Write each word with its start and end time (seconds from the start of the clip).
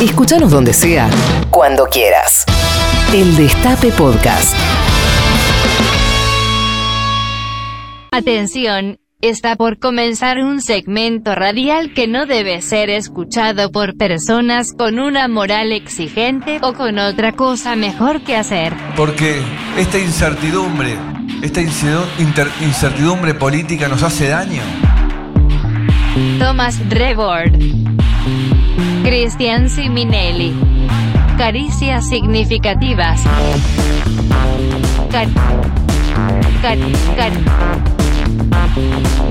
Escúchanos 0.00 0.50
donde 0.50 0.72
sea, 0.72 1.10
cuando 1.50 1.84
quieras. 1.84 2.46
El 3.12 3.36
Destape 3.36 3.92
Podcast. 3.92 4.56
Atención, 8.10 8.98
está 9.20 9.56
por 9.56 9.78
comenzar 9.78 10.38
un 10.38 10.62
segmento 10.62 11.34
radial 11.34 11.92
que 11.92 12.08
no 12.08 12.24
debe 12.24 12.62
ser 12.62 12.88
escuchado 12.88 13.70
por 13.70 13.98
personas 13.98 14.72
con 14.72 14.98
una 14.98 15.28
moral 15.28 15.70
exigente 15.70 16.60
o 16.62 16.72
con 16.72 16.98
otra 16.98 17.32
cosa 17.32 17.76
mejor 17.76 18.22
que 18.22 18.36
hacer. 18.36 18.72
Porque 18.96 19.42
esta 19.76 19.98
incertidumbre, 19.98 20.96
esta 21.42 21.60
incertidumbre 21.60 23.34
política 23.34 23.86
nos 23.86 24.02
hace 24.02 24.28
daño. 24.28 24.62
Thomas 26.38 26.78
Rebord. 26.88 27.99
Cristian 29.10 29.68
Siminelli. 29.68 30.54
Caricias 31.36 32.08
significativas. 32.08 33.20
Car- 35.10 35.26
car- 36.62 36.78
car- 37.16 37.32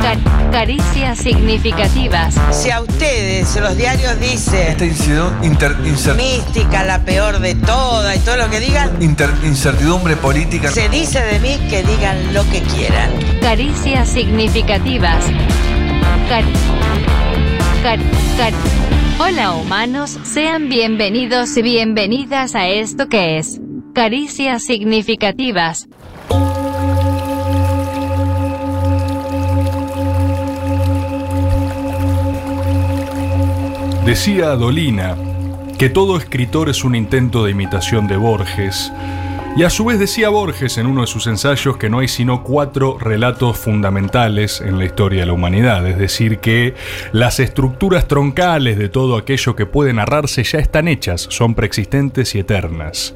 car- 0.01 0.51
caricias 0.51 1.17
significativas. 1.19 2.35
Si 2.51 2.69
a 2.71 2.81
ustedes 2.81 3.55
los 3.55 3.77
diarios 3.77 4.19
dicen 4.19 4.67
Esta 4.67 4.83
incident- 4.85 5.45
inter- 5.45 5.77
incer- 5.85 6.17
mística, 6.17 6.83
la 6.83 6.99
peor 7.05 7.39
de 7.39 7.55
todas 7.55 8.17
y 8.17 8.19
todo 8.19 8.35
lo 8.35 8.49
que 8.49 8.59
digan, 8.59 8.91
inter- 9.01 9.31
incertidumbre 9.45 10.17
política. 10.17 10.69
se 10.71 10.89
dice 10.89 11.21
de 11.21 11.39
mí 11.39 11.57
que 11.69 11.83
digan 11.83 12.33
lo 12.33 12.43
que 12.49 12.61
quieran. 12.63 13.11
Caricias 13.41 14.09
significativas. 14.09 15.23
Car- 16.27 16.43
car- 17.81 17.99
car- 18.37 18.53
Hola 19.21 19.53
humanos, 19.53 20.17
sean 20.23 20.69
bienvenidos 20.69 21.57
y 21.57 21.61
bienvenidas 21.61 22.55
a 22.55 22.69
esto 22.69 23.09
que 23.09 23.37
es 23.37 23.59
Caricias 23.93 24.63
significativas. 24.63 25.89
Decía 34.05 34.55
Dolina 34.55 35.17
que 35.77 35.89
todo 35.89 36.15
escritor 36.15 36.69
es 36.69 36.85
un 36.85 36.95
intento 36.95 37.43
de 37.43 37.51
imitación 37.51 38.07
de 38.07 38.15
Borges, 38.15 38.93
y 39.59 39.63
a 39.63 39.69
su 39.69 39.83
vez 39.83 39.99
decía 39.99 40.29
Borges 40.29 40.77
en 40.77 40.87
uno 40.87 41.01
de 41.01 41.07
sus 41.07 41.27
ensayos 41.27 41.75
que 41.75 41.89
no 41.89 41.99
hay 41.99 42.07
sino 42.07 42.45
cuatro 42.45 42.97
relatos 42.97 43.57
fundamentales 43.57 44.61
en 44.61 44.77
la 44.77 44.85
historia 44.85 45.19
de 45.19 45.25
la 45.25 45.33
humanidad, 45.33 45.85
es 45.85 45.97
decir, 45.97 46.37
que 46.37 46.75
las 47.11 47.41
estructuras 47.41 48.07
troncales 48.07 48.77
de 48.77 48.87
todo 48.87 49.17
aquello 49.17 49.57
que 49.57 49.65
puede 49.65 49.91
narrarse 49.91 50.45
ya 50.45 50.59
están 50.59 50.87
hechas, 50.87 51.27
son 51.29 51.55
preexistentes 51.55 52.35
y 52.35 52.39
eternas. 52.39 53.15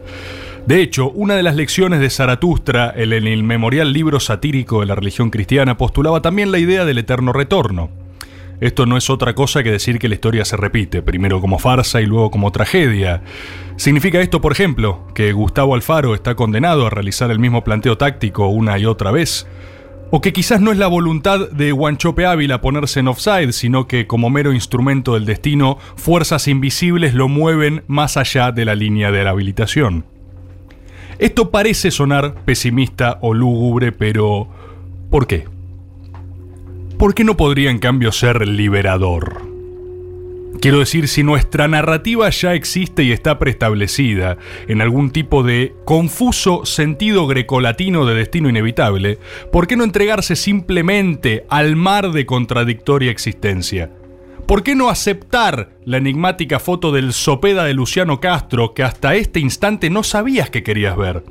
De 0.68 0.82
hecho, 0.82 1.12
una 1.12 1.36
de 1.36 1.44
las 1.44 1.56
lecciones 1.56 2.02
de 2.02 2.10
Zaratustra, 2.10 2.90
el 2.90 3.14
en 3.14 3.26
el 3.26 3.44
memorial 3.44 3.94
libro 3.94 4.20
satírico 4.20 4.82
de 4.82 4.88
la 4.88 4.96
religión 4.96 5.30
cristiana, 5.30 5.78
postulaba 5.78 6.22
también 6.22 6.52
la 6.52 6.60
idea 6.60 6.84
del 6.84 6.98
eterno 6.98 7.32
retorno. 7.32 8.03
Esto 8.64 8.86
no 8.86 8.96
es 8.96 9.10
otra 9.10 9.36
cosa 9.36 9.62
que 9.62 9.72
decir 9.72 10.00
que 10.00 10.08
la 10.08 10.16
historia 10.16 10.46
se 10.46 10.56
repite, 10.56 11.02
primero 11.02 11.42
como 11.42 11.60
farsa 11.60 12.00
y 12.00 12.06
luego 12.06 12.32
como 12.32 12.50
tragedia. 12.54 13.22
¿Significa 13.76 14.22
esto, 14.22 14.40
por 14.40 14.54
ejemplo, 14.54 15.06
que 15.14 15.34
Gustavo 15.34 15.76
Alfaro 15.76 16.16
está 16.16 16.36
condenado 16.36 16.88
a 16.88 16.90
realizar 16.90 17.30
el 17.30 17.40
mismo 17.40 17.66
planteo 17.66 17.98
táctico 17.98 18.48
una 18.48 18.80
y 18.80 18.86
otra 18.86 19.12
vez? 19.12 19.48
¿O 20.12 20.22
que 20.22 20.32
quizás 20.32 20.62
no 20.62 20.72
es 20.72 20.78
la 20.78 20.88
voluntad 20.88 21.50
de 21.50 21.74
Guanchope 21.74 22.26
Ávila 22.26 22.62
ponerse 22.62 23.02
en 23.02 23.10
offside, 23.10 23.52
sino 23.52 23.86
que 23.86 24.08
como 24.08 24.30
mero 24.30 24.54
instrumento 24.54 25.16
del 25.16 25.26
destino, 25.26 25.78
fuerzas 25.98 26.48
invisibles 26.48 27.14
lo 27.14 27.28
mueven 27.28 27.84
más 27.88 28.16
allá 28.16 28.54
de 28.54 28.64
la 28.64 28.76
línea 28.76 29.12
de 29.12 29.26
la 29.26 29.32
habilitación? 29.32 30.06
Esto 31.20 31.52
parece 31.52 31.92
sonar 31.92 32.36
pesimista 32.46 33.20
o 33.20 33.34
lúgubre, 33.34 33.92
pero 33.92 34.48
¿por 35.10 35.28
qué? 35.28 35.53
¿Por 36.98 37.16
qué 37.16 37.24
no 37.24 37.36
podría 37.36 37.72
en 37.72 37.80
cambio 37.80 38.12
ser 38.12 38.48
liberador? 38.48 39.54
Quiero 40.62 40.80
decir, 40.80 41.10
si 41.10 41.24
nuestra 41.24 41.68
narrativa 41.68 42.30
ya 42.30 42.54
existe 42.54 43.04
y 43.04 43.12
está 43.12 43.38
preestablecida 43.38 44.38
en 44.68 44.80
algún 44.80 45.12
tipo 45.12 45.44
de 45.44 45.74
confuso 45.84 46.66
sentido 46.66 47.28
grecolatino 47.28 48.06
de 48.06 48.16
destino 48.16 48.48
inevitable, 48.48 49.20
¿por 49.52 49.68
qué 49.68 49.76
no 49.76 49.84
entregarse 49.84 50.38
simplemente 50.38 51.46
al 51.50 51.76
mar 51.76 52.12
de 52.12 52.26
contradictoria 52.26 53.12
existencia? 53.12 53.92
¿Por 54.46 54.64
qué 54.64 54.76
no 54.76 54.90
aceptar 54.90 55.72
la 55.84 55.98
enigmática 55.98 56.60
foto 56.60 56.92
del 56.92 57.12
sopeda 57.12 57.66
de 57.66 57.74
Luciano 57.74 58.22
Castro 58.22 58.74
que 58.74 58.84
hasta 58.84 59.16
este 59.16 59.40
instante 59.40 59.90
no 59.90 60.04
sabías 60.04 60.50
que 60.50 60.64
querías 60.64 60.96
ver? 60.96 61.24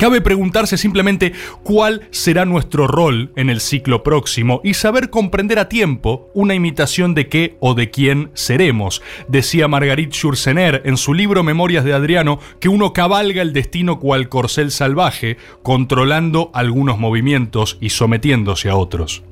Cabe 0.00 0.22
preguntarse 0.22 0.78
simplemente 0.78 1.34
cuál 1.62 2.08
será 2.10 2.46
nuestro 2.46 2.86
rol 2.86 3.32
en 3.36 3.50
el 3.50 3.60
ciclo 3.60 4.02
próximo 4.02 4.62
y 4.64 4.72
saber 4.72 5.10
comprender 5.10 5.58
a 5.58 5.68
tiempo 5.68 6.30
una 6.32 6.54
imitación 6.54 7.12
de 7.12 7.28
qué 7.28 7.58
o 7.60 7.74
de 7.74 7.90
quién 7.90 8.30
seremos. 8.32 9.02
Decía 9.28 9.68
Marguerite 9.68 10.16
Yourcenar 10.16 10.80
en 10.86 10.96
su 10.96 11.12
libro 11.12 11.42
Memorias 11.42 11.84
de 11.84 11.92
Adriano 11.92 12.38
que 12.60 12.70
uno 12.70 12.94
cabalga 12.94 13.42
el 13.42 13.52
destino 13.52 13.98
cual 13.98 14.30
corcel 14.30 14.70
salvaje, 14.70 15.36
controlando 15.62 16.50
algunos 16.54 16.98
movimientos 16.98 17.76
y 17.78 17.90
sometiéndose 17.90 18.70
a 18.70 18.76
otros. 18.76 19.22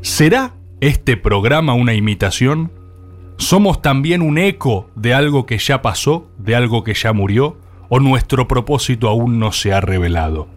¿Será 0.00 0.54
este 0.80 1.16
programa 1.16 1.74
una 1.74 1.94
imitación? 1.94 2.70
¿Somos 3.36 3.82
también 3.82 4.22
un 4.22 4.38
eco 4.38 4.88
de 4.94 5.12
algo 5.12 5.44
que 5.44 5.58
ya 5.58 5.82
pasó, 5.82 6.30
de 6.38 6.54
algo 6.54 6.84
que 6.84 6.94
ya 6.94 7.12
murió? 7.12 7.56
¿O 7.88 8.00
nuestro 8.00 8.48
propósito 8.48 9.08
aún 9.08 9.38
no 9.38 9.52
se 9.52 9.72
ha 9.72 9.80
revelado? 9.80 10.48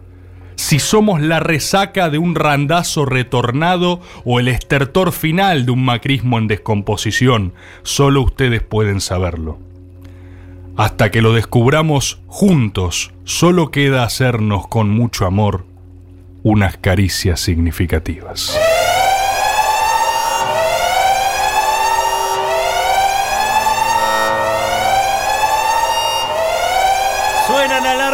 Si 0.56 0.78
somos 0.78 1.20
la 1.20 1.40
resaca 1.40 2.10
de 2.10 2.18
un 2.18 2.34
randazo 2.34 3.04
retornado 3.04 4.00
o 4.24 4.38
el 4.38 4.48
estertor 4.48 5.12
final 5.12 5.66
de 5.66 5.72
un 5.72 5.84
macrismo 5.84 6.38
en 6.38 6.46
descomposición, 6.46 7.54
solo 7.82 8.22
ustedes 8.22 8.62
pueden 8.62 9.00
saberlo. 9.00 9.58
Hasta 10.76 11.10
que 11.10 11.22
lo 11.22 11.32
descubramos 11.32 12.20
juntos, 12.26 13.12
solo 13.24 13.70
queda 13.70 14.04
hacernos 14.04 14.68
con 14.68 14.90
mucho 14.90 15.26
amor 15.26 15.66
unas 16.42 16.76
caricias 16.76 17.40
significativas. 17.40 18.58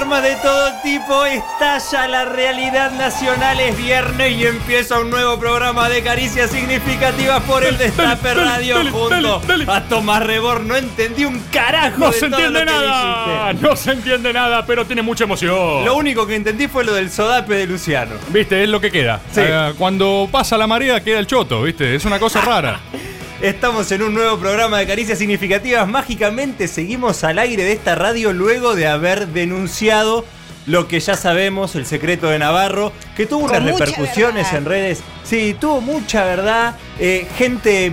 Alarmas 0.09 0.23
de 0.23 0.37
todo 0.37 0.73
tipo, 0.83 1.25
estalla 1.27 2.09
la 2.09 2.25
realidad 2.25 2.91
nacional, 2.93 3.61
es 3.61 3.77
viernes 3.77 4.33
y 4.33 4.47
empieza 4.47 4.99
un 5.01 5.11
nuevo 5.11 5.39
programa 5.39 5.89
de 5.89 6.03
caricias 6.03 6.51
significativas 6.51 7.43
por 7.43 7.65
el 7.65 7.77
Destape 7.77 8.35
Radio 8.35 8.77
dale, 8.77 8.91
junto 8.91 9.09
dale, 9.11 9.47
dale. 9.47 9.65
a 9.69 9.83
Tomás 9.85 10.25
Rebor. 10.25 10.63
No 10.63 10.77
entendí 10.77 11.25
un 11.25 11.39
carajo 11.53 11.99
No 11.99 12.07
de 12.11 12.13
se 12.15 12.29
todo 12.31 12.41
entiende 12.41 12.61
lo 12.61 12.67
que 12.67 12.73
nada, 12.73 13.47
dijiste. 13.49 13.69
no 13.69 13.77
se 13.77 13.91
entiende 13.93 14.33
nada, 14.33 14.67
pero 14.67 14.87
tiene 14.87 15.03
mucha 15.03 15.25
emoción. 15.25 15.85
Lo 15.85 15.97
único 15.97 16.27
que 16.27 16.37
entendí 16.37 16.69
fue 16.69 16.85
lo 16.85 16.95
del 16.95 17.11
sodape 17.11 17.55
de 17.55 17.67
Luciano. 17.67 18.15
Viste, 18.29 18.63
es 18.63 18.69
lo 18.69 18.81
que 18.81 18.91
queda. 18.91 19.21
Sí. 19.33 19.41
Eh, 19.45 19.75
cuando 19.77 20.29
pasa 20.31 20.57
la 20.57 20.67
marea 20.67 21.03
queda 21.03 21.19
el 21.19 21.27
choto, 21.27 21.63
viste, 21.63 21.95
es 21.95 22.05
una 22.05 22.19
cosa 22.19 22.41
rara. 22.41 22.81
Estamos 23.41 23.93
en 23.93 24.03
un 24.03 24.15
nuevo 24.15 24.37
programa 24.37 24.79
de 24.79 24.87
caricias 24.89 25.17
significativas. 25.17 25.87
Mágicamente 25.87 26.67
seguimos 26.67 27.23
al 27.23 27.39
aire 27.39 27.63
de 27.63 27.73
esta 27.73 27.95
radio 27.95 28.33
luego 28.33 28.75
de 28.75 28.89
haber 28.89 29.29
denunciado 29.29 30.25
lo 30.67 30.89
que 30.89 30.99
ya 30.99 31.17
sabemos, 31.17 31.77
el 31.77 31.87
secreto 31.87 32.27
de 32.29 32.41
Navarro, 32.41 32.93
que 33.17 33.27
tuvo 33.27 33.45
unas 33.45 33.63
repercusiones 33.63 34.43
verdad. 34.47 34.59
en 34.59 34.65
redes. 34.65 35.03
Sí, 35.23 35.57
tuvo 35.59 35.81
mucha 35.81 36.25
verdad. 36.25 36.77
eh, 36.99 37.29
gente 37.37 37.93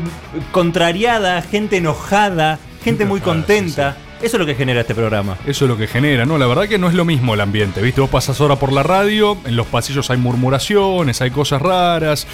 contrariada, 0.51 1.43
gente 1.43 1.77
enojada, 1.77 2.57
gente 2.83 3.05
muy 3.05 3.21
contenta. 3.21 3.97
Eso 4.21 4.37
es 4.37 4.39
lo 4.39 4.45
que 4.45 4.55
genera 4.55 4.81
este 4.81 4.95
programa. 4.95 5.37
Eso 5.45 5.65
es 5.65 5.69
lo 5.69 5.77
que 5.77 5.87
genera, 5.87 6.25
¿no? 6.25 6.37
La 6.37 6.47
verdad 6.47 6.67
que 6.67 6.77
no 6.77 6.87
es 6.87 6.93
lo 6.93 7.05
mismo 7.05 7.33
el 7.33 7.41
ambiente, 7.41 7.81
¿viste? 7.81 8.01
Vos 8.01 8.09
pasas 8.09 8.39
ahora 8.39 8.55
por 8.55 8.71
la 8.71 8.81
radio, 8.81 9.37
en 9.45 9.55
los 9.55 9.67
pasillos 9.67 10.09
hay 10.09 10.17
murmuraciones, 10.17 11.21
hay 11.21 11.31
cosas 11.31 11.61
raras, 11.61 12.25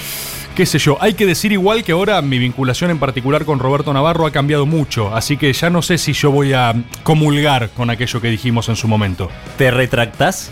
qué 0.56 0.66
sé 0.66 0.78
yo. 0.78 0.98
Hay 1.02 1.16
que 1.16 1.26
decir 1.26 1.52
igual 1.52 1.84
que 1.84 1.92
ahora 1.92 2.22
mi 2.22 2.38
vinculación 2.38 2.92
en 2.92 3.00
particular 3.00 3.46
con 3.46 3.60
Roberto 3.60 3.92
Navarro 3.94 4.26
ha 4.26 4.32
cambiado 4.32 4.66
mucho, 4.66 5.14
así 5.14 5.38
que 5.38 5.52
ya 5.52 5.70
no 5.70 5.82
sé 5.82 5.98
si 5.98 6.14
yo 6.14 6.32
voy 6.32 6.54
a 6.54 6.74
comulgar 7.04 7.70
con 7.72 7.90
aquello 7.90 8.22
que 8.22 8.30
dijimos 8.30 8.70
en 8.70 8.76
su 8.76 8.88
momento. 8.88 9.30
¿Te 9.58 9.72
retractás? 9.72 10.52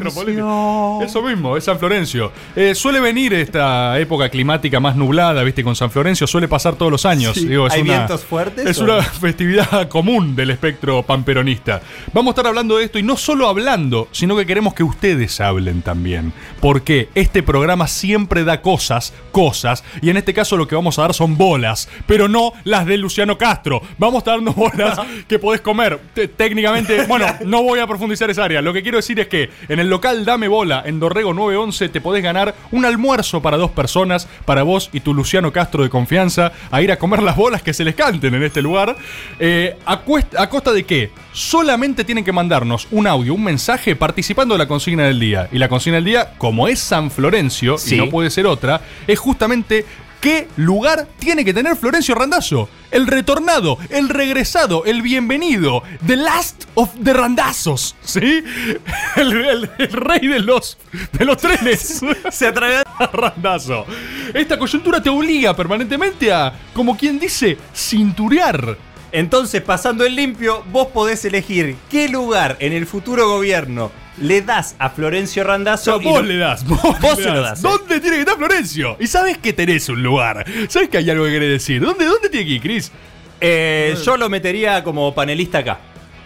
Florencio. 0.00 1.02
Eso 1.04 1.22
mismo, 1.22 1.56
es 1.56 1.62
San 1.62 1.78
Florencio. 1.78 2.32
Eh, 2.56 2.74
suele 2.74 2.98
venir 2.98 3.32
esta 3.34 3.96
época 4.00 4.28
climática 4.28 4.80
más 4.80 4.96
nublada, 4.96 5.44
viste, 5.44 5.62
con 5.62 5.76
San 5.76 5.88
Florencio, 5.92 6.26
suele 6.26 6.48
pasar 6.48 6.74
todos 6.74 6.90
los 6.90 7.06
años. 7.06 7.36
Sí. 7.36 7.46
Digo, 7.46 7.68
es 7.68 7.74
¿Hay 7.74 7.82
una- 7.82 7.92
vientos 7.98 8.24
fuertes 8.24 8.66
Es 8.66 8.80
o 8.80 8.84
una 8.84 9.02
festividad 9.20 9.86
común 9.88 10.34
del 10.34 10.50
espectro 10.50 11.04
pamperonista. 11.04 11.80
Vamos 12.12 12.32
a 12.32 12.32
estar 12.32 12.48
hablando 12.48 12.78
de 12.78 12.84
esto 12.86 12.98
y 12.98 13.04
no 13.04 13.16
solo 13.16 13.46
hablando, 13.48 14.08
sino 14.10 14.36
que 14.36 14.46
queremos 14.46 14.74
que 14.74 14.82
ustedes 14.82 15.40
hablen 15.40 15.82
también. 15.82 16.32
Porque 16.60 17.08
este 17.14 17.44
programa 17.44 17.86
siempre 17.86 18.42
da 18.42 18.62
cosas, 18.62 19.12
cosas, 19.30 19.84
y 20.02 20.10
en 20.10 20.16
este 20.16 20.34
caso 20.34 20.56
lo 20.56 20.66
que 20.66 20.74
vamos 20.74 20.98
a 20.98 21.02
dar 21.02 21.14
son 21.14 21.36
bolas, 21.38 21.88
pero 22.08 22.26
no 22.26 22.47
las 22.64 22.86
de 22.86 22.96
Luciano 22.96 23.36
Castro. 23.38 23.80
Vamos 23.98 24.26
a 24.26 24.32
dando 24.32 24.52
bolas 24.52 24.98
que 25.28 25.38
podés 25.38 25.60
comer. 25.60 25.98
Te- 26.14 26.28
técnicamente, 26.28 27.04
bueno, 27.06 27.26
no 27.44 27.62
voy 27.62 27.78
a 27.80 27.86
profundizar 27.86 28.30
esa 28.30 28.44
área. 28.44 28.62
Lo 28.62 28.72
que 28.72 28.82
quiero 28.82 28.96
decir 28.98 29.18
es 29.20 29.28
que 29.28 29.50
en 29.68 29.78
el 29.80 29.88
local 29.88 30.24
Dame 30.24 30.48
Bola, 30.48 30.82
en 30.86 31.00
Dorrego 31.00 31.32
911, 31.34 31.88
te 31.88 32.00
podés 32.00 32.22
ganar 32.22 32.54
un 32.70 32.84
almuerzo 32.84 33.40
para 33.42 33.56
dos 33.56 33.70
personas, 33.70 34.28
para 34.44 34.62
vos 34.62 34.90
y 34.92 35.00
tu 35.00 35.14
Luciano 35.14 35.52
Castro 35.52 35.82
de 35.82 35.90
confianza, 35.90 36.52
a 36.70 36.82
ir 36.82 36.92
a 36.92 36.98
comer 36.98 37.22
las 37.22 37.36
bolas 37.36 37.62
que 37.62 37.72
se 37.72 37.84
les 37.84 37.94
canten 37.94 38.34
en 38.34 38.42
este 38.42 38.62
lugar. 38.62 38.96
Eh, 39.38 39.76
a, 39.86 40.00
a 40.38 40.48
costa 40.48 40.72
de 40.72 40.84
qué? 40.84 41.10
Solamente 41.38 42.02
tienen 42.02 42.24
que 42.24 42.32
mandarnos 42.32 42.88
un 42.90 43.06
audio, 43.06 43.32
un 43.32 43.44
mensaje 43.44 43.94
participando 43.94 44.54
de 44.54 44.58
la 44.58 44.66
consigna 44.66 45.04
del 45.04 45.20
día. 45.20 45.48
Y 45.52 45.58
la 45.58 45.68
consigna 45.68 45.94
del 45.98 46.04
día, 46.04 46.32
como 46.36 46.66
es 46.66 46.80
San 46.80 47.12
Florencio, 47.12 47.78
Sí. 47.78 47.94
y 47.94 47.98
no 47.98 48.08
puede 48.08 48.28
ser 48.30 48.44
otra, 48.48 48.80
es 49.06 49.20
justamente 49.20 49.86
qué 50.20 50.48
lugar 50.56 51.06
tiene 51.20 51.44
que 51.44 51.54
tener 51.54 51.76
Florencio 51.76 52.16
Randazzo. 52.16 52.68
El 52.90 53.06
retornado, 53.06 53.78
el 53.90 54.08
regresado, 54.08 54.84
el 54.84 55.00
bienvenido, 55.00 55.84
The 56.04 56.16
Last 56.16 56.64
of 56.74 56.90
the 57.04 57.12
Randazos, 57.12 57.94
¿sí? 58.02 58.42
El, 59.16 59.32
el- 59.44 59.70
el 59.78 59.92
rey 59.92 60.26
de 60.26 60.40
los, 60.40 60.76
de 61.12 61.24
los 61.24 61.36
trenes. 61.36 62.00
Se 62.32 62.46
atreve 62.48 62.82
Randazo. 63.12 63.86
Esta 64.34 64.58
coyuntura 64.58 65.00
te 65.00 65.08
obliga 65.10 65.54
permanentemente 65.54 66.32
a, 66.32 66.52
como 66.74 66.96
quien 66.96 67.20
dice, 67.20 67.56
cinturear. 67.76 68.76
Entonces, 69.12 69.62
pasando 69.62 70.04
el 70.04 70.14
limpio, 70.14 70.64
vos 70.70 70.88
podés 70.88 71.24
elegir 71.24 71.76
qué 71.90 72.08
lugar 72.08 72.56
en 72.60 72.72
el 72.72 72.86
futuro 72.86 73.28
gobierno 73.28 73.90
le 74.20 74.42
das 74.42 74.74
a 74.78 74.90
Florencio 74.90 75.44
Randazzo. 75.44 76.00
Y 76.00 76.04
vos 76.04 76.22
lo- 76.22 76.28
le 76.28 76.36
das, 76.38 76.66
vos, 76.66 76.80
Vos 77.00 77.16
se 77.16 77.30
lo 77.30 77.40
das, 77.40 77.60
¿eh? 77.60 77.62
¿Dónde 77.62 78.00
tiene 78.00 78.16
que 78.16 78.22
estar 78.22 78.36
Florencio? 78.36 78.96
Y 78.98 79.06
sabes 79.06 79.38
que 79.38 79.52
tenés 79.52 79.88
un 79.88 80.02
lugar. 80.02 80.44
¿Sabes 80.68 80.88
que 80.88 80.98
hay 80.98 81.08
algo 81.10 81.24
que 81.24 81.30
querés 81.32 81.50
decir? 81.50 81.80
¿Dónde, 81.80 82.04
dónde 82.04 82.28
tiene 82.28 82.46
que 82.46 82.52
ir, 82.52 82.60
Chris? 82.60 82.92
Eh, 83.40 83.96
yo 84.04 84.16
lo 84.16 84.28
metería 84.28 84.82
como 84.82 85.14
panelista 85.14 85.58
acá. 85.58 85.78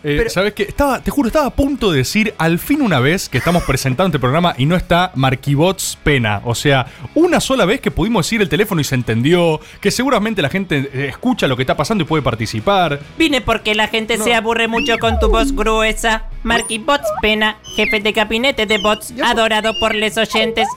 Eh, 0.08 0.16
Pero- 0.18 0.30
¿Sabes 0.30 0.54
qué? 0.54 0.64
Estaba, 0.64 1.02
te 1.04 1.12
juro, 1.12 1.28
estaba 1.28 1.48
a 1.48 1.50
punto 1.50 1.92
de 1.92 1.98
decir 1.98 2.34
al 2.38 2.60
fin 2.60 2.82
una 2.82 3.02
vez 3.02 3.28
que 3.28 3.38
estamos 3.40 3.64
presentando 3.64 4.08
este 4.08 4.20
programa 4.20 4.56
y 4.58 4.66
no 4.66 4.78
está 4.78 5.12
Marquibots 5.16 5.98
Pena. 6.02 6.42
O 6.46 6.56
sea, 6.56 6.86
una 7.14 7.42
sola 7.42 7.66
vez 7.66 7.82
que 7.82 7.92
pudimos 7.92 8.26
decir 8.26 8.42
el 8.42 8.48
teléfono 8.48 8.80
y 8.80 8.86
se 8.86 8.96
entendió, 8.96 9.60
que 9.82 9.92
seguramente 9.92 10.42
la 10.42 10.48
gente 10.48 10.90
eh, 10.94 11.08
escucha 11.10 11.46
lo 11.48 11.58
que 11.58 11.64
está 11.64 11.76
pasando 11.76 12.06
y 12.06 12.08
puede 12.08 12.24
participar. 12.24 13.02
Vine 13.18 13.42
porque 13.42 13.76
la 13.76 13.90
gente 13.90 14.18
se 14.18 14.34
aburre 14.34 14.70
mucho 14.70 14.98
con 14.98 15.20
tu 15.20 15.28
voz 15.28 15.54
gruesa. 15.54 16.24
Marky 16.44 16.78
Bots 16.78 17.08
Pena, 17.22 17.58
jefe 17.76 18.00
de 18.00 18.12
gabinete 18.14 18.66
de 18.66 18.78
bots, 18.78 19.14
adorado 19.22 19.74
por 19.80 19.94
los 19.94 20.16
oyentes. 20.18 20.70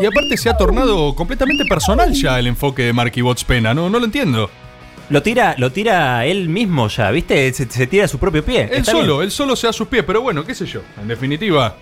Y 0.00 0.06
aparte 0.06 0.36
se 0.36 0.48
ha 0.48 0.56
tornado 0.56 1.14
completamente 1.14 1.64
personal 1.66 2.12
ya 2.12 2.38
el 2.38 2.46
enfoque 2.48 2.82
de 2.82 2.92
Marquibots 2.92 3.44
Pena, 3.44 3.74
no, 3.74 3.88
no 3.90 3.98
lo 3.98 4.06
entiendo. 4.06 4.50
Lo 5.12 5.22
tira, 5.22 5.54
lo 5.58 5.70
tira 5.70 6.24
él 6.26 6.48
mismo 6.48 6.88
ya, 6.88 7.10
¿viste? 7.10 7.52
Se, 7.52 7.68
se 7.70 7.86
tira 7.86 8.06
a 8.06 8.08
su 8.08 8.18
propio 8.18 8.44
pie. 8.44 8.62
Él 8.62 8.78
Está 8.78 8.92
solo, 8.92 9.18
bien. 9.18 9.24
él 9.26 9.30
solo 9.30 9.54
se 9.56 9.66
da 9.66 9.72
sus 9.72 9.88
pies, 9.88 10.04
pero 10.06 10.22
bueno, 10.22 10.44
qué 10.44 10.54
sé 10.54 10.66
yo. 10.66 10.80
En 11.00 11.08
definitiva, 11.08 11.76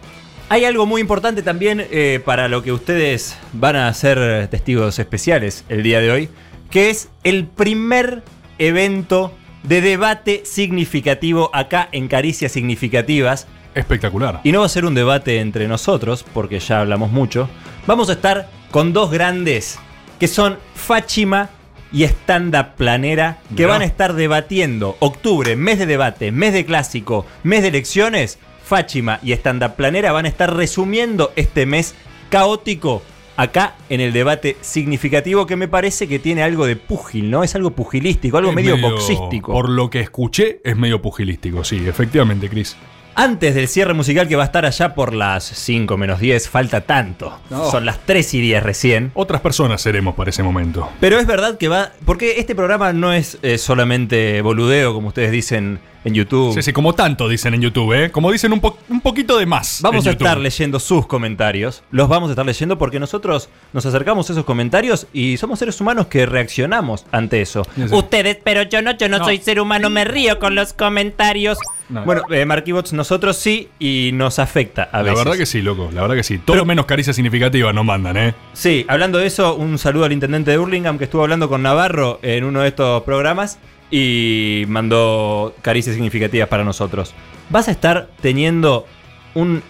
Hay 0.49 0.65
algo 0.65 0.85
muy 0.85 1.01
importante 1.01 1.43
también 1.43 1.87
eh, 1.91 2.21
para 2.25 2.49
lo 2.49 2.63
que 2.63 2.73
ustedes 2.73 3.37
van 3.53 3.77
a 3.77 3.95
ser 3.95 4.49
testigos 4.49 4.99
especiales 4.99 5.65
el 5.69 5.83
día 5.85 6.01
de 6.01 6.11
hoy, 6.11 6.29
que 6.71 6.91
es 6.91 7.09
el 7.23 7.47
primer 7.47 8.23
evento 8.59 9.33
de 9.63 9.81
debate 9.81 10.43
significativo 10.45 11.51
acá 11.55 11.89
en 11.93 12.09
Caricias 12.09 12.51
Significativas. 12.53 13.47
espectacular. 13.75 14.41
Y 14.43 14.51
no 14.53 14.61
va 14.61 14.67
a 14.67 14.69
ser 14.69 14.85
un 14.85 14.95
debate 14.95 15.39
entre 15.41 15.69
nosotros, 15.69 16.25
porque 16.35 16.59
ya 16.59 16.81
hablamos 16.81 17.13
mucho. 17.13 17.49
Vamos 17.87 18.09
a 18.11 18.15
estar 18.15 18.49
con 18.73 18.93
dos 18.93 19.11
grandes, 19.13 19.79
que 20.19 20.27
son 20.27 20.59
Fáchima 20.75 21.51
y 21.93 22.05
Stand 22.05 22.55
Up 22.57 22.77
Planera, 22.77 23.39
que 23.57 23.67
van 23.67 23.83
a 23.83 23.85
estar 23.85 24.15
debatiendo 24.15 24.97
octubre, 25.01 25.57
mes 25.57 25.79
de 25.79 25.87
debate, 25.87 26.33
mes 26.33 26.53
de 26.53 26.65
clásico, 26.65 27.27
mes 27.43 27.63
de 27.63 27.69
elecciones. 27.69 28.39
Fáchima 28.65 29.19
y 29.23 29.33
Stand 29.33 29.65
Up 29.65 29.75
Planera 29.75 30.13
van 30.13 30.27
a 30.27 30.29
estar 30.29 30.55
resumiendo 30.55 31.33
este 31.35 31.67
mes 31.67 31.95
caótico 32.29 33.03
acá 33.37 33.75
en 33.89 34.01
el 34.01 34.13
debate 34.13 34.57
significativo 34.61 35.47
que 35.47 35.57
me 35.57 35.67
parece 35.67 36.07
que 36.07 36.19
tiene 36.19 36.43
algo 36.43 36.67
de 36.67 36.77
pugil, 36.77 37.31
¿no? 37.31 37.43
Es 37.43 37.55
algo 37.55 37.71
pugilístico, 37.71 38.37
algo 38.37 38.51
Es 38.51 38.57
medio, 38.57 38.79
boxístico. 38.79 39.53
Por 39.53 39.71
lo 39.71 39.89
que 39.89 40.01
escuché, 40.01 40.61
es 40.63 40.77
medio 40.77 41.01
pugilístico, 41.01 41.65
sí, 41.65 41.77
efectivamente, 41.89 42.49
Chris. 42.49 42.77
Antes 43.15 43.55
del 43.55 43.69
cierre 43.69 43.93
musical 43.93 44.29
que 44.29 44.37
va 44.37 44.45
a 44.45 44.47
estar 44.47 44.65
allá 44.65 44.95
por 44.95 45.13
las 45.15 45.45
5 45.45 45.97
menos 45.97 46.21
10, 46.21 46.49
falta 46.49 46.81
tanto. 46.83 47.39
No. 47.51 47.71
Son 47.71 47.85
las 47.85 47.99
3 48.07 48.35
y 48.35 48.41
10 48.41 48.63
recién. 48.63 49.11
Otras 49.15 49.41
personas 49.41 49.83
seremos 49.83 50.15
para 50.15 50.31
ese 50.31 50.43
momento. 50.43 50.89
Pero 51.01 51.19
es 51.19 51.27
verdad 51.27 51.59
que 51.59 51.69
va. 51.69 51.91
Porque 52.07 52.39
este 52.39 52.55
programa 52.55 52.93
no 52.93 53.13
es 53.13 53.39
eh, 53.43 53.59
solamente 53.59 54.41
boludeo, 54.43 54.95
como 54.95 55.09
ustedes 55.09 55.33
dicen 55.33 55.81
en 56.05 56.15
YouTube. 56.15 56.55
Sí, 56.55 56.63
sí, 56.63 56.73
como 56.73 56.95
tanto 56.95 57.29
dicen 57.29 57.53
en 57.53 57.61
YouTube, 57.61 57.93
¿eh? 57.93 58.11
Como 58.11 58.33
dicen 58.33 58.55
un, 58.55 58.61
po- 58.61 58.79
un 58.89 59.03
poquito 59.03 59.37
de 59.37 59.45
más. 59.45 59.81
Vamos 59.83 60.05
en 60.07 60.11
a 60.11 60.13
YouTube. 60.13 60.27
estar 60.27 60.39
leyendo 60.39 60.81
sus 60.81 61.07
comentarios. 61.07 61.83
Los 61.91 62.09
vamos 62.09 62.31
a 62.31 62.33
estar 62.33 62.47
leyendo 62.47 62.79
porque 62.79 62.99
nosotros 62.99 63.51
nos 63.75 63.85
acercamos 63.85 64.31
a 64.31 64.33
esos 64.33 64.45
comentarios 64.47 65.09
y 65.13 65.37
somos 65.37 65.59
seres 65.59 65.79
humanos 65.81 66.07
que 66.07 66.25
reaccionamos 66.25 67.05
ante 67.13 67.43
eso. 67.43 67.65
Sí, 67.77 67.87
sí. 67.89 67.95
Ustedes, 67.95 68.39
pero 68.43 68.63
yo 68.63 68.81
no, 68.81 68.97
yo 68.97 69.11
no, 69.11 69.19
No. 69.19 69.25
soy 69.27 69.39
ser 69.39 69.61
humano, 69.61 69.91
me 69.91 70.07
río 70.07 70.39
con 70.39 70.55
los 70.55 70.73
comentarios. 70.73 71.59
No, 71.91 72.05
Bueno, 72.05 72.23
eh, 72.31 72.45
Marquibots, 72.47 72.93
nosotros 72.93 73.37
sí 73.37 73.69
y 73.79 74.11
nos 74.15 74.39
afecta 74.39 74.85
a 74.85 74.99
la 74.99 75.03
veces. 75.11 75.25
verdad 75.25 75.39
que 75.39 75.47
sí, 75.47 75.61
loco. 75.61 75.91
La 75.93 76.03
verdad 76.03 76.15
que 76.17 76.23
sí. 76.23 76.39
Todo 76.39 76.55
Pero- 76.55 76.65
menos 76.65 76.87
caricias 76.87 77.17
significativas 77.17 77.75
nos 77.75 77.85
mandan, 77.85 78.17
¿eh? 78.17 78.35
Sí, 78.53 78.85
hablando 78.89 79.19
de 79.19 79.27
eso, 79.27 79.55
un 79.57 79.77
saludo 79.79 80.05
al 80.05 80.13
intendente 80.13 80.51
de 80.53 80.59
Hurlingham 80.59 80.99
que 80.99 81.05
estuvo 81.05 81.23
hablando 81.23 81.49
con 81.49 81.63
Navarro 81.63 82.21
en 82.23 82.45
uno 82.45 82.61
de 82.61 82.69
estos 82.69 83.03
programas 83.03 83.59
y 83.91 84.65
mandó 84.69 85.55
caricias 85.63 85.95
significativas 85.97 86.49
para 86.49 86.63
nosotros. 86.65 87.13
¿Vas 87.49 87.67
a 87.69 87.73
estar 87.73 88.09
teniendo 88.21 88.87
un 89.35 89.63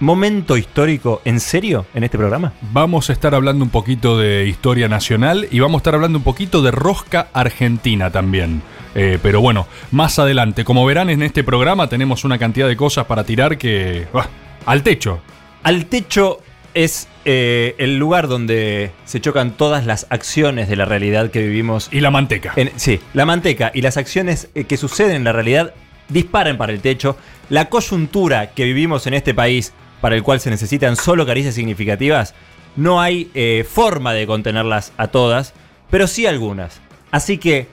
momento 0.00 0.56
histórico 0.56 1.22
en 1.24 1.40
serio 1.40 1.86
en 1.94 2.04
este 2.04 2.18
programa? 2.18 2.52
Vamos 2.72 3.10
a 3.10 3.12
estar 3.12 3.34
hablando 3.34 3.64
un 3.64 3.70
poquito 3.70 4.18
de 4.18 4.46
historia 4.46 4.88
nacional 4.88 5.48
y 5.50 5.60
vamos 5.60 5.78
a 5.78 5.80
estar 5.80 5.94
hablando 5.94 6.18
un 6.18 6.24
poquito 6.24 6.62
de 6.62 6.70
rosca 6.70 7.28
argentina 7.32 8.10
también. 8.10 8.62
Eh, 8.94 9.18
pero 9.22 9.40
bueno, 9.40 9.66
más 9.90 10.18
adelante. 10.18 10.64
Como 10.64 10.84
verán 10.86 11.10
en 11.10 11.22
este 11.22 11.44
programa 11.44 11.88
tenemos 11.88 12.24
una 12.24 12.38
cantidad 12.38 12.66
de 12.68 12.76
cosas 12.76 13.06
para 13.06 13.24
tirar 13.24 13.58
que... 13.58 14.06
bah, 14.12 14.28
al 14.64 14.82
techo. 14.82 15.20
Al 15.62 15.86
techo 15.86 16.40
es 16.72 17.08
eh, 17.24 17.74
el 17.78 17.98
lugar 17.98 18.28
donde 18.28 18.90
se 19.04 19.20
chocan 19.20 19.52
todas 19.52 19.86
las 19.86 20.06
acciones 20.10 20.68
de 20.68 20.76
la 20.76 20.84
realidad 20.84 21.30
que 21.30 21.42
vivimos. 21.42 21.88
Y 21.90 22.00
la 22.00 22.10
manteca. 22.10 22.52
En- 22.56 22.70
sí, 22.76 23.00
la 23.14 23.24
manteca 23.26 23.70
y 23.74 23.80
las 23.82 23.96
acciones 23.96 24.48
eh, 24.54 24.64
que 24.64 24.76
suceden 24.76 25.16
en 25.16 25.24
la 25.24 25.32
realidad 25.32 25.74
disparan 26.08 26.56
para 26.56 26.72
el 26.72 26.80
techo. 26.80 27.16
La 27.48 27.68
coyuntura 27.70 28.50
que 28.50 28.64
vivimos 28.64 29.06
en 29.06 29.14
este 29.14 29.34
país, 29.34 29.72
para 30.06 30.14
el 30.14 30.22
cual 30.22 30.38
se 30.38 30.50
necesitan 30.50 30.94
solo 30.94 31.26
caricias 31.26 31.56
significativas, 31.56 32.32
no 32.76 33.00
hay 33.00 33.28
eh, 33.34 33.66
forma 33.68 34.12
de 34.12 34.24
contenerlas 34.24 34.92
a 34.98 35.08
todas, 35.08 35.52
pero 35.90 36.06
sí 36.06 36.26
algunas. 36.26 36.80
Así 37.10 37.38
que, 37.38 37.66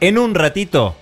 en 0.00 0.16
un 0.16 0.34
ratito, 0.34 0.96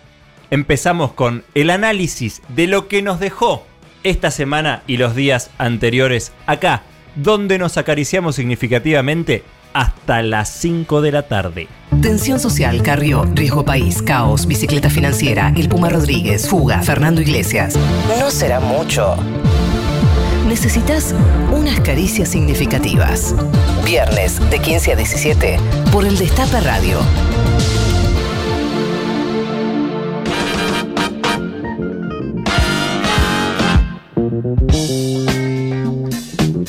empezamos 0.50 1.12
con 1.12 1.44
el 1.54 1.70
análisis 1.70 2.42
de 2.48 2.66
lo 2.66 2.88
que 2.88 3.00
nos 3.00 3.20
dejó 3.20 3.64
esta 4.02 4.32
semana 4.32 4.82
y 4.88 4.96
los 4.96 5.14
días 5.14 5.50
anteriores 5.56 6.32
acá, 6.46 6.82
donde 7.14 7.60
nos 7.60 7.76
acariciamos 7.76 8.34
significativamente 8.34 9.44
hasta 9.74 10.20
las 10.20 10.48
5 10.48 11.00
de 11.00 11.12
la 11.12 11.28
tarde. 11.28 11.68
Tensión 12.02 12.40
social, 12.40 12.82
Carrió, 12.82 13.22
Riesgo 13.34 13.64
País, 13.64 14.02
Caos, 14.02 14.46
Bicicleta 14.46 14.90
Financiera, 14.90 15.52
El 15.56 15.68
Puma 15.68 15.90
Rodríguez, 15.90 16.48
Fuga, 16.48 16.82
Fernando 16.82 17.20
Iglesias. 17.20 17.78
No 18.18 18.32
será 18.32 18.58
mucho. 18.58 19.16
Necesitas 20.52 21.14
unas 21.50 21.80
caricias 21.80 22.28
significativas. 22.28 23.35
Viernes 23.87 24.38
de 24.50 24.59
15 24.59 24.92
a 24.92 24.97
17 24.97 25.56
por 25.90 26.04
el 26.04 26.18
Destape 26.18 26.61
Radio. 26.61 26.99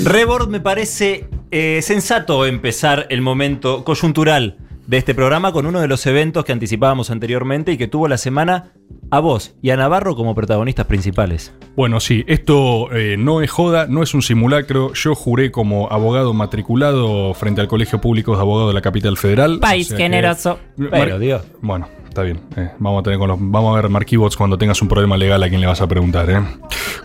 Rebord 0.01 0.47
me 0.47 0.61
parece 0.61 1.27
eh, 1.51 1.81
sensato 1.81 2.45
empezar 2.45 3.07
el 3.09 3.19
momento 3.19 3.83
coyuntural 3.83 4.62
de 4.87 4.97
este 4.97 5.15
programa 5.15 5.51
con 5.53 5.65
uno 5.65 5.79
de 5.79 5.87
los 5.87 6.05
eventos 6.05 6.43
que 6.45 6.51
anticipábamos 6.51 7.09
anteriormente 7.09 7.71
y 7.71 7.77
que 7.77 7.87
tuvo 7.87 8.07
la 8.07 8.17
semana 8.17 8.73
a 9.11 9.19
vos 9.19 9.55
y 9.61 9.69
a 9.69 9.77
Navarro 9.77 10.15
como 10.15 10.35
protagonistas 10.35 10.85
principales. 10.87 11.53
Bueno, 11.75 11.99
sí, 11.99 12.23
esto 12.27 12.91
eh, 12.93 13.15
no 13.17 13.41
es 13.41 13.49
joda, 13.49 13.87
no 13.87 14.03
es 14.03 14.13
un 14.13 14.21
simulacro. 14.21 14.93
Yo 14.93 15.15
juré 15.15 15.51
como 15.51 15.91
abogado 15.91 16.33
matriculado 16.33 17.33
frente 17.33 17.61
al 17.61 17.67
Colegio 17.67 18.01
Público 18.01 18.35
de 18.35 18.41
Abogados 18.41 18.69
de 18.71 18.73
la 18.75 18.81
Capital 18.81 19.17
Federal. 19.17 19.59
País 19.59 19.87
O 19.87 19.89
sea 19.89 19.97
que- 19.97 20.03
generoso. 20.03 20.59
Pero, 20.91 21.17
Dios. 21.19 21.43
Bueno, 21.61 21.87
está 22.13 22.21
bien. 22.23 22.39
eh, 22.55 22.69
vamos 22.77 22.99
a 23.01 23.03
tener 23.03 23.17
con 23.19 23.27
los, 23.27 23.37
vamos 23.41 23.73
a 23.77 23.81
ver 23.81 23.89
Marquibots 23.89 24.37
cuando 24.37 24.57
tengas 24.57 24.81
un 24.81 24.87
problema 24.87 25.17
legal 25.17 25.41
a 25.41 25.49
quien 25.49 25.59
le 25.59 25.67
vas 25.67 25.81
a 25.81 25.87
preguntar. 25.87 26.29
¿eh? 26.29 26.39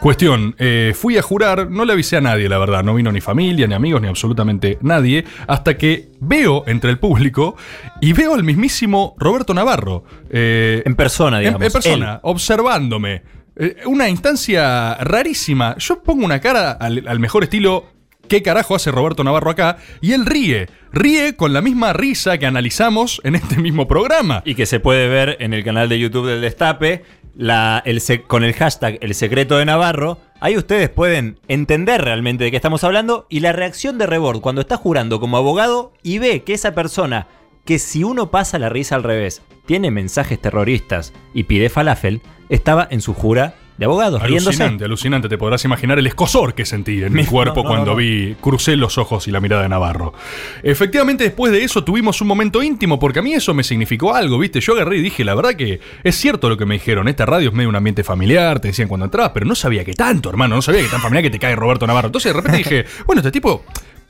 Cuestión, 0.01 0.55
eh, 0.59 0.93
fui 0.95 1.17
a 1.17 1.23
jurar, 1.23 1.71
no 1.71 1.85
le 1.85 1.95
avisé 1.95 2.17
a 2.19 2.21
nadie, 2.21 2.49
la 2.49 2.59
verdad. 2.59 2.85
No 2.85 2.95
vino 2.95 3.11
ni 3.11 3.21
familia, 3.21 3.67
ni 3.67 3.75
amigos, 3.75 4.03
ni 4.03 4.09
absolutamente 4.09 4.79
nadie. 4.83 5.25
Hasta 5.47 5.77
que 5.79 6.11
veo 6.21 6.65
entre 6.67 6.91
el 6.91 6.99
público 6.99 7.57
y 8.01 8.13
veo 8.13 8.35
al 8.35 8.45
mismísimo 8.45 9.15
Roberto 9.19 9.55
Navarro. 9.55 10.05
eh, 10.31 10.83
En 10.85 10.95
persona, 10.95 11.39
digamos. 11.39 11.63
en 11.63 11.73
persona, 11.73 12.21
observándome. 12.23 13.23
Una 13.87 14.09
instancia 14.09 14.95
rarísima. 15.01 15.75
Yo 15.79 16.01
pongo 16.03 16.25
una 16.25 16.39
cara 16.41 16.73
al, 16.73 17.09
al 17.09 17.19
mejor 17.19 17.43
estilo. 17.43 17.87
¿Qué 18.29 18.43
carajo 18.43 18.75
hace 18.75 18.91
Roberto 18.91 19.25
Navarro 19.25 19.51
acá? 19.51 19.79
Y 20.01 20.13
él 20.13 20.27
ríe. 20.27 20.69
Ríe 20.93 21.35
con 21.35 21.53
la 21.53 21.63
misma 21.63 21.93
risa 21.93 22.39
que 22.39 22.47
analizamos 22.47 23.21
en 23.25 23.35
este 23.35 23.57
mismo 23.57 23.89
programa. 23.89 24.43
Y 24.45 24.55
que 24.55 24.67
se 24.67 24.81
puede 24.81 25.09
ver 25.09 25.39
en 25.41 25.55
el 25.55 25.65
canal 25.65 25.89
de 25.89 25.99
YouTube 25.99 26.29
del 26.29 26.43
Destape 26.43 27.05
con 28.27 28.45
el 28.45 28.53
hashtag 28.53 28.99
El 29.01 29.15
Secreto 29.15 29.59
de 29.59 29.65
Navarro. 29.65 30.19
Ahí 30.41 30.57
ustedes 30.57 30.89
pueden 30.91 31.39
entender 31.49 32.03
realmente 32.03 32.45
de 32.45 32.51
qué 32.51 32.57
estamos 32.57 32.85
hablando 32.85 33.27
y 33.29 33.41
la 33.41 33.53
reacción 33.53 33.97
de 33.97 34.07
Rebord 34.07 34.41
cuando 34.41 34.61
está 34.61 34.77
jurando 34.77 35.21
como 35.21 35.37
abogado 35.37 35.93
y 36.03 36.19
ve 36.19 36.43
que 36.43 36.55
esa 36.55 36.75
persona, 36.75 37.29
que 37.65 37.79
si 37.79 38.05
uno 38.05 38.31
pasa 38.31 38.59
la 38.59 38.69
risa 38.69 38.95
al 38.97 39.05
revés, 39.05 39.43
tiene 39.67 39.91
mensajes 39.91 40.41
terroristas 40.41 41.13
y 41.33 41.45
pide 41.45 41.69
falafel, 41.69 42.23
estaba 42.49 42.87
en 42.91 43.01
su 43.01 43.15
jura 43.15 43.55
de 43.79 43.85
abogado, 43.85 44.19
riéndose. 44.19 44.49
Alucinante, 44.49 44.85
alucinante. 44.85 45.29
Te 45.29 45.39
podrás 45.39 45.65
imaginar 45.65 45.99
el 45.99 46.07
escosor 46.07 46.55
que 46.55 46.67
sentí 46.67 47.03
en 47.03 47.13
mi 47.13 47.23
No, 47.29 47.31
cuerpo 47.31 47.63
no, 47.63 47.69
cuando 47.69 47.93
no. 47.93 47.97
vi, 47.97 48.35
crucé 48.41 48.77
los 48.77 48.99
ojos 48.99 49.29
y 49.29 49.31
la 49.31 49.41
mirada 49.41 49.63
de 49.63 49.69
Navarro. 49.69 50.13
Efectivamente, 50.63 51.25
después 51.25 51.53
de 51.53 51.63
eso 51.63 51.85
tuvimos 51.85 52.21
un 52.21 52.29
momento 52.29 52.63
íntimo, 52.63 52.99
porque 52.99 53.21
a 53.21 53.23
mí 53.23 53.33
eso 53.33 53.55
me 53.55 53.63
significó 53.63 54.15
algo, 54.15 54.39
¿viste? 54.39 54.61
Yo 54.61 54.73
agarré 54.75 54.99
y 54.99 55.03
dije, 55.03 55.25
la 55.25 55.35
verdad 55.35 55.55
que 55.55 55.81
es 56.03 56.17
cierto 56.17 56.49
lo 56.49 56.57
que 56.57 56.67
me 56.67 56.75
dijeron. 56.75 57.09
Esta 57.09 57.25
radio 57.25 57.49
es 57.49 57.55
medio 57.55 57.69
un 57.69 57.77
ambiente 57.77 58.03
familiar, 58.05 58.59
te 58.61 58.69
decían 58.69 58.89
cuando 58.89 59.05
entrabas, 59.05 59.31
pero 59.33 59.47
no 59.47 59.55
sabía 59.55 59.85
que 59.85 59.93
tanto, 59.95 60.29
hermano. 60.29 60.57
No 60.57 60.63
sabía 60.63 60.83
que 60.83 60.89
tan 60.89 61.01
familiar 61.01 61.23
que 61.23 61.31
te 61.31 61.39
cae 61.39 61.55
Roberto 61.55 61.87
Navarro. 61.87 62.09
Entonces, 62.09 62.33
de 62.33 62.37
repente 62.37 62.59
dije, 62.59 62.85
bueno, 63.07 63.21
este 63.21 63.31
tipo 63.31 63.65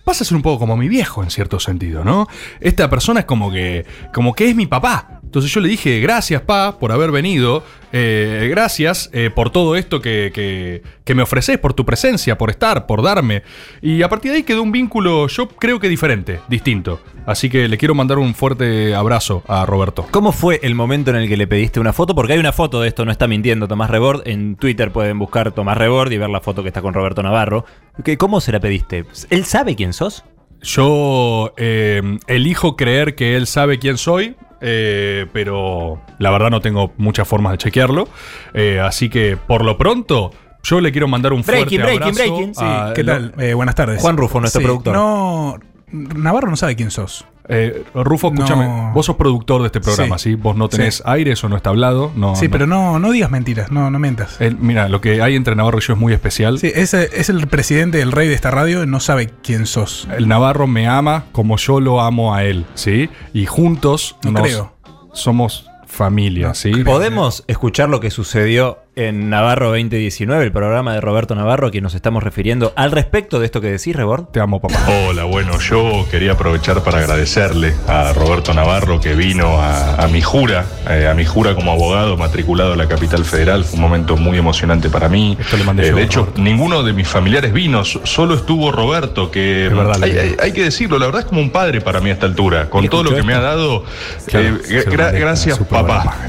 pasa 0.04 0.24
a 0.24 0.26
ser 0.26 0.36
un 0.36 0.42
poco 0.42 0.60
como 0.60 0.74
mi 0.78 0.88
viejo 0.88 1.22
en 1.22 1.30
cierto 1.30 1.60
sentido, 1.60 2.02
¿no? 2.02 2.26
Esta 2.60 2.88
persona 2.88 3.20
es 3.20 3.26
como 3.26 3.52
que, 3.52 3.84
como 4.14 4.34
que 4.34 4.48
es 4.48 4.56
mi 4.56 4.66
papá. 4.66 5.17
Entonces 5.28 5.52
yo 5.52 5.60
le 5.60 5.68
dije, 5.68 6.00
gracias, 6.00 6.40
pa, 6.40 6.78
por 6.78 6.90
haber 6.90 7.10
venido. 7.10 7.62
eh, 7.92 8.46
gracias 8.50 9.10
eh, 9.12 9.28
por 9.34 9.50
todo 9.50 9.76
esto 9.76 10.00
que, 10.00 10.30
que, 10.32 10.82
que 11.04 11.14
me 11.14 11.22
ofreces, 11.22 11.58
por 11.58 11.74
tu 11.74 11.84
presencia, 11.84 12.38
por 12.38 12.48
estar, 12.48 12.86
por 12.86 13.02
darme. 13.02 13.42
Y 13.82 14.00
a 14.02 14.08
partir 14.08 14.30
de 14.30 14.38
ahí 14.38 14.42
quedó 14.42 14.62
un 14.62 14.72
vínculo, 14.72 15.26
yo 15.28 15.46
creo 15.48 15.78
que 15.80 15.88
diferente, 15.90 16.40
distinto. 16.48 17.00
Así 17.26 17.50
que 17.50 17.68
le 17.68 17.76
quiero 17.76 17.94
mandar 17.94 18.16
un 18.18 18.34
fuerte 18.34 18.94
abrazo 18.94 19.42
a 19.48 19.66
Roberto. 19.66 20.06
¿Cómo 20.10 20.32
fue 20.32 20.60
el 20.62 20.74
momento 20.74 21.10
en 21.10 21.16
el 21.16 21.28
que 21.28 21.36
le 21.36 21.46
pediste 21.46 21.78
una 21.78 21.92
foto? 21.92 22.14
Porque 22.14 22.32
hay 22.32 22.38
una 22.38 22.52
foto 22.52 22.80
de 22.80 22.88
esto, 22.88 23.04
no 23.04 23.12
está 23.12 23.28
mintiendo 23.28 23.68
Tomás 23.68 23.90
Rebord. 23.90 24.26
En 24.26 24.56
Twitter 24.56 24.90
pueden 24.92 25.18
buscar 25.18 25.52
Tomás 25.52 25.76
Rebord 25.76 26.10
y 26.10 26.16
ver 26.16 26.30
la 26.30 26.40
foto 26.40 26.62
que 26.62 26.68
está 26.68 26.80
con 26.80 26.94
Roberto 26.94 27.22
Navarro. 27.22 27.66
¿Qué- 28.02 28.16
¿Cómo 28.16 28.40
se 28.40 28.50
la 28.52 28.60
pediste? 28.60 29.04
¿Él 29.28 29.44
sabe 29.44 29.76
quién 29.76 29.92
sos? 29.92 30.24
Yo 30.62 31.52
eh, 31.58 32.02
elijo 32.26 32.76
creer 32.76 33.14
que 33.14 33.36
él 33.36 33.46
sabe 33.46 33.78
quién 33.78 33.96
soy, 33.98 34.34
eh, 34.60 35.26
pero 35.32 36.00
la 36.18 36.30
verdad 36.30 36.50
no 36.50 36.60
tengo 36.60 36.92
muchas 36.96 37.26
formas 37.28 37.52
de 37.52 37.58
chequearlo. 37.58 38.08
Eh, 38.54 38.80
así 38.80 39.08
que 39.08 39.36
por 39.36 39.64
lo 39.64 39.76
pronto, 39.78 40.32
yo 40.62 40.80
le 40.80 40.90
quiero 40.92 41.08
mandar 41.08 41.32
un 41.32 41.44
fuerte 41.44 41.64
Breaking, 41.78 41.80
breaking, 41.82 42.02
abrazo 42.02 42.34
breaking, 42.34 42.54
sí. 42.54 42.64
a- 42.64 42.92
¿Qué 42.94 43.04
tal? 43.04 43.34
Eh, 43.38 43.54
buenas 43.54 43.74
tardes. 43.74 44.00
Juan 44.00 44.16
Rufo, 44.16 44.40
nuestro 44.40 44.60
productor. 44.62 44.94
No, 44.94 45.58
Navarro 45.92 46.50
no 46.50 46.56
sabe 46.56 46.76
quién 46.76 46.90
sos. 46.90 47.24
Eh, 47.50 47.82
Rufo, 47.94 48.28
escúchame, 48.30 48.66
No. 48.66 48.90
vos 48.92 49.06
sos 49.06 49.16
productor 49.16 49.62
de 49.62 49.68
este 49.68 49.80
programa, 49.80 50.18
¿sí? 50.18 50.30
Sí. 50.30 50.34
Vos 50.34 50.54
no 50.54 50.68
tenés 50.68 50.96
Sí. 50.96 51.02
aire, 51.06 51.32
eso 51.32 51.48
no 51.48 51.56
está 51.56 51.70
hablado. 51.70 52.12
No, 52.14 52.36
sí, 52.36 52.44
no. 52.44 52.50
pero 52.50 52.66
no, 52.66 52.98
no 52.98 53.10
digas 53.10 53.30
mentiras, 53.30 53.72
no, 53.72 53.90
no 53.90 53.98
mientas. 53.98 54.38
Mira, 54.60 54.90
lo 54.90 55.00
que 55.00 55.22
hay 55.22 55.34
entre 55.34 55.56
Navarro 55.56 55.78
y 55.78 55.80
yo 55.80 55.94
es 55.94 55.98
muy 55.98 56.12
especial. 56.12 56.58
Sí, 56.58 56.70
ese 56.74 57.08
es 57.18 57.30
el 57.30 57.46
presidente, 57.46 58.02
el 58.02 58.12
rey 58.12 58.28
de 58.28 58.34
esta 58.34 58.50
radio, 58.50 58.84
no 58.84 59.00
sabe 59.00 59.30
quién 59.42 59.64
sos. 59.64 60.06
El 60.14 60.28
Navarro 60.28 60.66
me 60.66 60.88
ama 60.88 61.24
como 61.32 61.56
yo 61.56 61.80
lo 61.80 62.02
amo 62.02 62.34
a 62.34 62.44
él, 62.44 62.66
¿sí? 62.74 63.08
Y 63.32 63.46
juntos 63.46 64.16
No 64.24 64.32
nos 64.32 64.42
creo. 64.42 64.74
somos 65.14 65.70
familia, 65.86 66.48
No 66.48 66.54
¿sí? 66.54 66.70
creo. 66.70 66.84
¿Podemos 66.84 67.44
escuchar 67.46 67.88
lo 67.88 67.98
que 68.00 68.10
sucedió 68.10 68.78
en 68.98 69.30
Navarro 69.30 69.68
2019, 69.68 70.42
el 70.44 70.50
programa 70.50 70.92
de 70.92 71.00
Roberto 71.00 71.36
Navarro, 71.36 71.68
a 71.68 71.70
quien 71.70 71.84
nos 71.84 71.94
estamos 71.94 72.20
refiriendo 72.22 72.72
al 72.74 72.90
respecto 72.90 73.38
de 73.38 73.46
esto 73.46 73.60
que 73.60 73.68
decís, 73.68 73.94
Rebord. 73.94 74.24
Te 74.32 74.40
amo, 74.40 74.60
papá. 74.60 74.74
Hola, 75.08 75.22
bueno, 75.22 75.58
yo 75.60 76.04
quería 76.10 76.32
aprovechar 76.32 76.82
para 76.82 76.98
agradecerle 76.98 77.74
a 77.86 78.12
Roberto 78.12 78.52
Navarro 78.54 79.00
que 79.00 79.14
vino 79.14 79.60
a, 79.62 79.94
a 80.02 80.08
mi 80.08 80.20
jura, 80.20 80.64
eh, 80.90 81.06
a 81.08 81.14
mi 81.14 81.24
jura 81.24 81.54
como 81.54 81.70
abogado 81.70 82.16
matriculado 82.16 82.72
a 82.72 82.76
la 82.76 82.88
capital 82.88 83.24
federal. 83.24 83.64
Fue 83.64 83.76
un 83.76 83.82
momento 83.82 84.16
muy 84.16 84.36
emocionante 84.36 84.90
para 84.90 85.08
mí. 85.08 85.36
Esto 85.38 85.56
le 85.56 85.62
mandé 85.64 85.84
Eh, 85.86 85.90
yo, 85.90 85.96
de 85.96 86.02
hecho, 86.02 86.20
Roberto. 86.22 86.42
ninguno 86.42 86.82
de 86.82 86.92
mis 86.92 87.06
familiares 87.06 87.52
vino, 87.52 87.84
so- 87.84 88.04
solo 88.04 88.34
estuvo 88.34 88.72
Roberto, 88.72 89.30
que 89.30 89.66
Es 89.66 89.76
verdad, 89.76 90.02
hay, 90.02 90.12
le- 90.12 90.20
hay- 90.20 90.36
hay 90.42 90.52
que 90.52 90.64
decirlo, 90.64 90.98
la 90.98 91.06
verdad 91.06 91.20
es 91.20 91.26
como 91.28 91.40
un 91.40 91.50
padre 91.50 91.80
para 91.80 92.00
mí 92.00 92.10
a 92.10 92.14
esta 92.14 92.26
altura. 92.26 92.68
Con 92.68 92.82
¿Y 92.84 92.88
todo 92.88 93.04
lo 93.04 93.14
que 93.14 93.22
me 93.22 93.34
ha 93.34 93.40
dado, 93.40 93.84
Claro, 94.26 94.56
eh, 94.68 94.84
gra- 94.88 95.04
mandé 95.04 95.20
gracias 95.20 95.56
papá. 95.58 96.16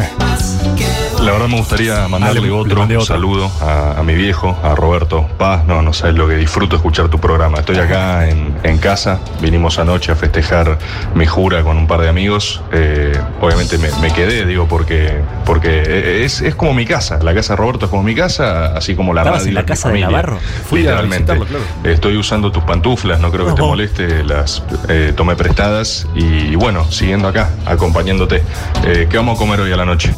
La 1.19 1.33
verdad 1.33 1.49
me 1.49 1.57
gustaría 1.57 2.07
mandarle 2.07 2.35
le- 2.35 2.47
le 2.47 2.53
otro, 2.59 3.01
saludo 3.01 3.51
a, 3.61 3.99
a 3.99 4.03
mi 4.03 4.15
viejo, 4.15 4.57
a 4.63 4.75
Roberto 4.75 5.27
Paz. 5.37 5.65
No, 5.65 5.81
no 5.81 5.93
sabes 5.93 6.15
lo 6.15 6.27
que 6.27 6.35
disfruto 6.35 6.75
escuchar 6.75 7.09
tu 7.09 7.19
programa. 7.19 7.59
Estoy 7.59 7.77
acá 7.77 8.27
en, 8.29 8.55
en 8.63 8.77
casa, 8.77 9.19
vinimos 9.41 9.79
anoche 9.79 10.11
a 10.11 10.15
festejar 10.15 10.77
mi 11.15 11.25
jura 11.25 11.63
con 11.63 11.77
un 11.77 11.87
par 11.87 12.01
de 12.01 12.09
amigos. 12.09 12.61
Eh, 12.71 13.17
obviamente 13.41 13.77
me, 13.77 13.89
me 14.01 14.11
quedé, 14.13 14.45
digo, 14.45 14.67
porque, 14.67 15.19
porque 15.45 16.23
es, 16.25 16.41
es 16.41 16.55
como 16.55 16.73
mi 16.73 16.85
casa. 16.85 17.19
La 17.21 17.33
casa 17.33 17.53
de 17.53 17.57
Roberto 17.57 17.85
es 17.85 17.89
como 17.91 18.03
mi 18.03 18.15
casa, 18.15 18.75
así 18.75 18.95
como 18.95 19.13
la 19.13 19.21
¿Estabas 19.21 19.39
radio 19.41 19.49
en 19.49 19.55
la 19.55 19.65
casa 19.65 19.89
de. 19.89 19.99
Navarro? 20.01 20.39
Fui 20.67 20.79
a 20.79 20.83
Literalmente. 20.91 21.33
visitarlo, 21.33 21.45
claro. 21.45 21.93
Estoy 21.93 22.17
usando 22.17 22.51
tus 22.51 22.63
pantuflas, 22.63 23.19
no 23.19 23.31
creo 23.31 23.45
que 23.47 23.53
te 23.53 23.61
No. 23.61 23.67
moleste, 23.67 24.23
las 24.23 24.63
eh, 24.87 25.13
tomé 25.15 25.35
prestadas 25.35 26.07
y, 26.15 26.55
bueno, 26.55 26.89
siguiendo 26.91 27.27
acá, 27.27 27.49
acompañándote. 27.65 28.43
Eh, 28.85 29.07
¿Qué 29.09 29.17
vamos 29.17 29.35
a 29.35 29.39
comer 29.39 29.59
hoy 29.61 29.71
a 29.71 29.77
la 29.77 29.85
noche? 29.85 30.13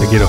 Te 0.00 0.06
quiero. 0.08 0.28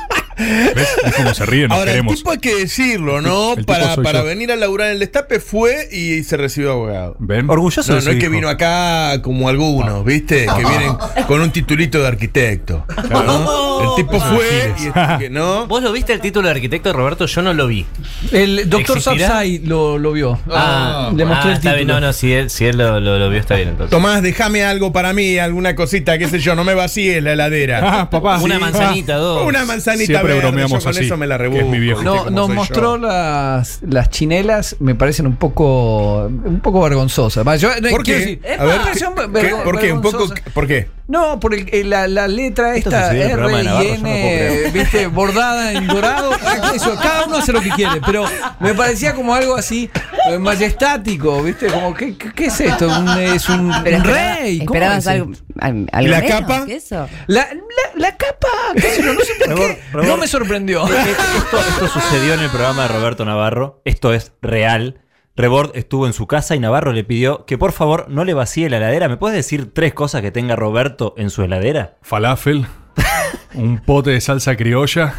¿Ves? 0.75 0.87
Es 1.05 1.13
como 1.15 1.33
se 1.33 1.45
ríe, 1.45 1.67
nos 1.67 1.77
Ahora, 1.77 1.91
queremos. 1.91 2.13
el 2.13 2.17
tipo 2.17 2.31
hay 2.31 2.37
que 2.39 2.55
decirlo, 2.55 3.21
¿no? 3.21 3.55
Para, 3.65 3.95
soy 3.95 4.03
para 4.03 4.19
yo. 4.19 4.25
venir 4.25 4.51
a 4.51 4.55
laburar 4.55 4.87
en 4.87 4.93
el 4.93 4.99
destape 4.99 5.39
fue 5.39 5.87
y 5.91 6.23
se 6.23 6.37
recibió 6.37 6.71
abogado. 6.71 7.15
¿Ven? 7.19 7.49
Orgulloso 7.49 7.91
No, 7.93 7.99
de 7.99 8.05
no 8.05 8.11
es 8.11 8.17
que 8.19 8.29
vino 8.29 8.49
acá 8.49 9.21
como 9.21 9.49
algunos, 9.49 10.03
¿viste? 10.05 10.45
Que 10.45 10.65
vienen 10.65 10.93
con 11.27 11.41
un 11.41 11.51
titulito 11.51 11.99
de 12.01 12.07
arquitecto. 12.07 12.85
¿no? 13.09 13.97
El 13.97 14.03
tipo 14.05 14.19
fue 14.19 14.73
y 14.79 14.87
este 14.87 14.99
que 15.19 15.29
no. 15.29 15.67
¿Vos 15.71 15.81
lo 15.83 15.91
viste 15.91 16.13
el 16.13 16.21
título 16.21 16.47
de 16.47 16.53
arquitecto, 16.55 16.93
Roberto? 16.93 17.25
Yo 17.25 17.41
no 17.41 17.53
lo 17.53 17.67
vi. 17.67 17.85
El 18.31 18.69
doctor. 18.69 19.01
Sapsai 19.01 19.59
lo, 19.59 19.97
lo 19.97 20.11
vio. 20.11 20.39
Ah, 20.49 21.11
le 21.15 21.25
mostré 21.25 21.49
Ah, 21.49 21.51
el 21.53 21.57
está 21.57 21.71
título. 21.71 21.75
bien. 21.75 21.87
No, 21.87 21.99
no, 21.99 22.13
si 22.13 22.33
él, 22.33 22.49
si 22.49 22.65
él 22.65 22.77
lo, 22.77 22.99
lo- 22.99 23.17
lo 23.19 23.29
vio, 23.29 23.39
está 23.39 23.55
bien 23.55 23.69
entonces. 23.69 23.89
Tomás, 23.89 24.21
déjame 24.21 24.63
algo 24.63 24.91
para 24.91 25.13
mí, 25.13 25.37
alguna 25.37 25.75
cosita, 25.75 26.17
qué 26.17 26.27
sé 26.27 26.39
yo, 26.39 26.55
no 26.55 26.63
me 26.63 26.73
vacíes 26.73 27.23
la 27.23 27.33
heladera. 27.33 27.79
Ah, 28.01 28.09
papá. 28.09 28.37
Una 28.39 28.55
Sí. 28.55 28.61
manzanita, 28.61 29.15
dos. 29.15 29.45
Una 29.47 29.65
manzanita 29.65 30.21
Siempre 30.31 30.35
verde, 30.35 30.51
bromeamos 30.51 30.83
yo 30.83 30.89
con 30.89 30.95
así, 30.97 31.05
eso 31.05 31.17
me 31.17 31.27
la 31.27 31.37
que 31.37 31.59
es 31.59 31.65
mi 31.65 31.79
viejo. 31.79 31.99
¿viste 31.99 32.15
No, 32.15 32.23
cómo 32.25 32.29
nos 32.31 32.49
mostró 32.49 32.95
yo? 32.97 33.07
las, 33.07 33.79
las 33.87 34.09
chinelas, 34.09 34.75
me 34.79 34.95
parecen 34.95 35.27
un 35.27 35.35
poco 35.35 36.25
un 36.25 36.59
poco 36.61 36.81
vergonzosas. 36.81 37.61
Yo, 37.61 37.69
no, 37.81 37.89
¿Por 37.89 38.03
quiero 38.03 38.03
qué? 38.03 38.13
decir, 38.19 38.41
A 38.59 38.65
ver, 38.65 38.75
epa, 38.75 38.91
¿qué- 38.93 38.99
son 38.99 39.15
qué- 39.15 39.27
vergo- 39.27 39.63
¿por 39.63 39.79
qué? 39.79 39.91
Un 39.93 40.01
poco, 40.01 40.17
vergonzosas. 40.19 40.53
¿Por 40.53 40.67
qué? 40.67 40.87
No, 41.07 41.39
por 41.41 41.53
el- 41.53 41.89
la, 41.89 42.07
la 42.07 42.27
letra 42.29 42.75
esta 42.75 43.13
R 43.13 43.35
Navarro, 43.35 43.59
y 43.59 43.63
no 43.65 43.81
N, 43.81 44.71
viste, 44.73 45.07
bordada 45.07 45.73
en 45.73 45.87
dorado. 45.87 46.31
Ah, 46.61 46.71
Eso, 46.75 46.95
cada 47.01 47.25
uno 47.25 47.37
hace 47.37 47.51
lo 47.53 47.61
que 47.61 47.69
quiere, 47.69 47.99
pero 48.05 48.23
me 48.59 48.73
parecía 48.73 49.13
como 49.13 49.33
algo 49.33 49.55
así 49.55 49.89
eh, 50.29 50.37
majestático, 50.37 51.41
viste, 51.43 51.67
como 51.67 51.93
¿qué, 51.93 52.15
qué, 52.15 52.45
es 52.45 52.59
esto? 52.61 52.87
Un- 52.87 53.09
es 53.19 53.49
un, 53.49 53.71
Pero 53.83 53.97
un 53.97 54.03
espera- 54.03 54.35
rey. 54.37 54.59
¿cómo 54.59 54.75
¿Esperabas 54.75 54.97
es? 54.99 55.07
algo, 55.07 55.31
al- 55.59 55.89
algo 55.91 56.07
¿Y 56.07 56.11
la 56.11 56.19
menos 56.21 56.41
capa? 56.41 56.65
que 56.65 56.75
eso? 56.75 57.07
La, 57.27 57.47
la, 57.53 57.99
la 58.09 58.15
capa, 58.17 58.47
qué 58.75 58.81
sé 58.81 59.03
yo, 59.03 59.13
no 59.13 59.19
sé 59.21 59.33
por 59.39 59.47
qué, 59.47 59.53
Rebor- 59.55 59.77
rebor- 59.93 60.07
no 60.07 60.17
me 60.21 60.27
sorprendió. 60.27 60.83
Esto, 60.87 61.57
esto 61.57 61.87
sucedió 61.87 62.35
en 62.35 62.39
el 62.41 62.49
programa 62.49 62.83
de 62.83 62.87
Roberto 62.89 63.25
Navarro. 63.25 63.81
Esto 63.85 64.13
es 64.13 64.33
real. 64.41 65.01
Rebord 65.35 65.71
estuvo 65.75 66.05
en 66.05 66.13
su 66.13 66.27
casa 66.27 66.55
y 66.55 66.59
Navarro 66.59 66.91
le 66.93 67.03
pidió 67.03 67.45
que 67.45 67.57
por 67.57 67.71
favor 67.71 68.05
no 68.07 68.23
le 68.23 68.33
vacíe 68.35 68.69
la 68.69 68.77
heladera. 68.77 69.07
¿Me 69.09 69.17
puedes 69.17 69.35
decir 69.35 69.73
tres 69.73 69.93
cosas 69.93 70.21
que 70.21 70.29
tenga 70.31 70.55
Roberto 70.55 71.15
en 71.17 71.29
su 71.31 71.41
heladera? 71.41 71.97
Falafel, 72.03 72.67
un 73.55 73.79
pote 73.79 74.11
de 74.11 74.21
salsa 74.21 74.55
criolla 74.55 75.15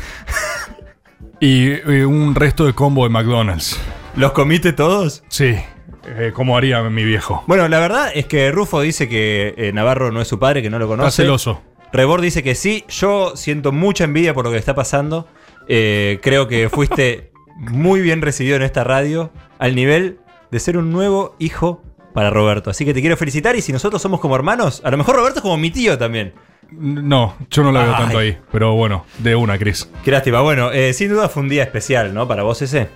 y, 1.41 1.71
eh, 1.71 2.07
un 2.07 2.35
resto 2.37 2.65
de 2.65 2.73
combo 2.75 3.03
de 3.05 3.11
McDonald's. 3.11 3.79
¿Los 4.15 4.33
comiste 4.33 4.73
todos? 4.73 5.25
Sí, 5.29 5.57
eh, 6.05 6.31
como 6.35 6.57
haría 6.57 6.83
mi 6.85 7.05
viejo. 7.05 7.43
Bueno, 7.49 7.67
la 7.69 7.81
verdad 7.81 8.11
es 8.15 8.27
que 8.27 8.53
Rufo 8.53 8.81
dice 8.83 9.09
que 9.09 9.55
eh, 9.57 9.73
Navarro 9.73 10.13
no 10.13 10.21
es 10.21 10.29
su 10.29 10.39
padre, 10.39 10.63
que 10.63 10.71
no 10.71 10.79
lo 10.79 10.85
Está 10.85 10.97
conoce. 10.97 11.23
celoso. 11.23 11.63
Rebord 11.93 12.23
dice 12.23 12.43
que 12.43 12.55
sí. 12.55 12.85
Yo 12.89 13.37
siento 13.37 13.73
mucha 13.73 14.05
envidia 14.05 14.35
por 14.35 14.45
lo 14.45 14.51
que 14.51 14.57
está 14.59 14.75
pasando. 14.75 15.27
Eh, 15.69 16.19
creo 16.23 16.49
que 16.49 16.69
fuiste 16.69 17.33
muy 17.57 18.01
bien 18.01 18.23
recibido 18.23 18.57
en 18.57 18.63
esta 18.63 18.83
radio 18.85 19.31
al 19.59 19.75
nivel 19.75 20.19
de 20.51 20.59
ser 20.61 20.77
un 20.77 20.91
nuevo 20.91 21.37
hijo 21.39 21.83
para 22.15 22.31
Roberto. 22.31 22.71
Así 22.71 22.85
que 22.85 22.93
te 22.95 23.01
quiero 23.01 23.17
felicitar 23.17 23.57
y 23.57 23.63
si 23.63 23.73
nosotros 23.73 24.01
somos 24.03 24.21
como 24.21 24.35
hermanos, 24.37 24.81
a 24.85 24.91
lo 24.91 24.97
mejor 24.97 25.17
Roberto 25.17 25.39
es 25.39 25.43
como 25.43 25.57
mi 25.57 25.71
tío 25.71 25.97
también. 25.99 26.33
No, 26.71 27.37
yo 27.51 27.63
no 27.63 27.71
la 27.73 27.83
veo 27.85 27.95
Ay. 27.95 28.03
tanto 28.03 28.19
ahí. 28.19 28.39
Pero 28.51 28.75
bueno, 28.75 29.05
de 29.19 29.35
una, 29.37 29.59
Chris. 29.59 29.89
Qué 30.05 30.11
lástima. 30.11 30.41
Bueno, 30.41 30.73
eh, 30.73 30.93
sin 30.95 31.11
duda 31.11 31.29
fue 31.29 31.43
un 31.43 31.49
día 31.51 31.63
especial, 31.63 32.15
¿no? 32.15 32.27
Para 32.27 32.43
vos 32.43 32.63
ese. 32.63 32.89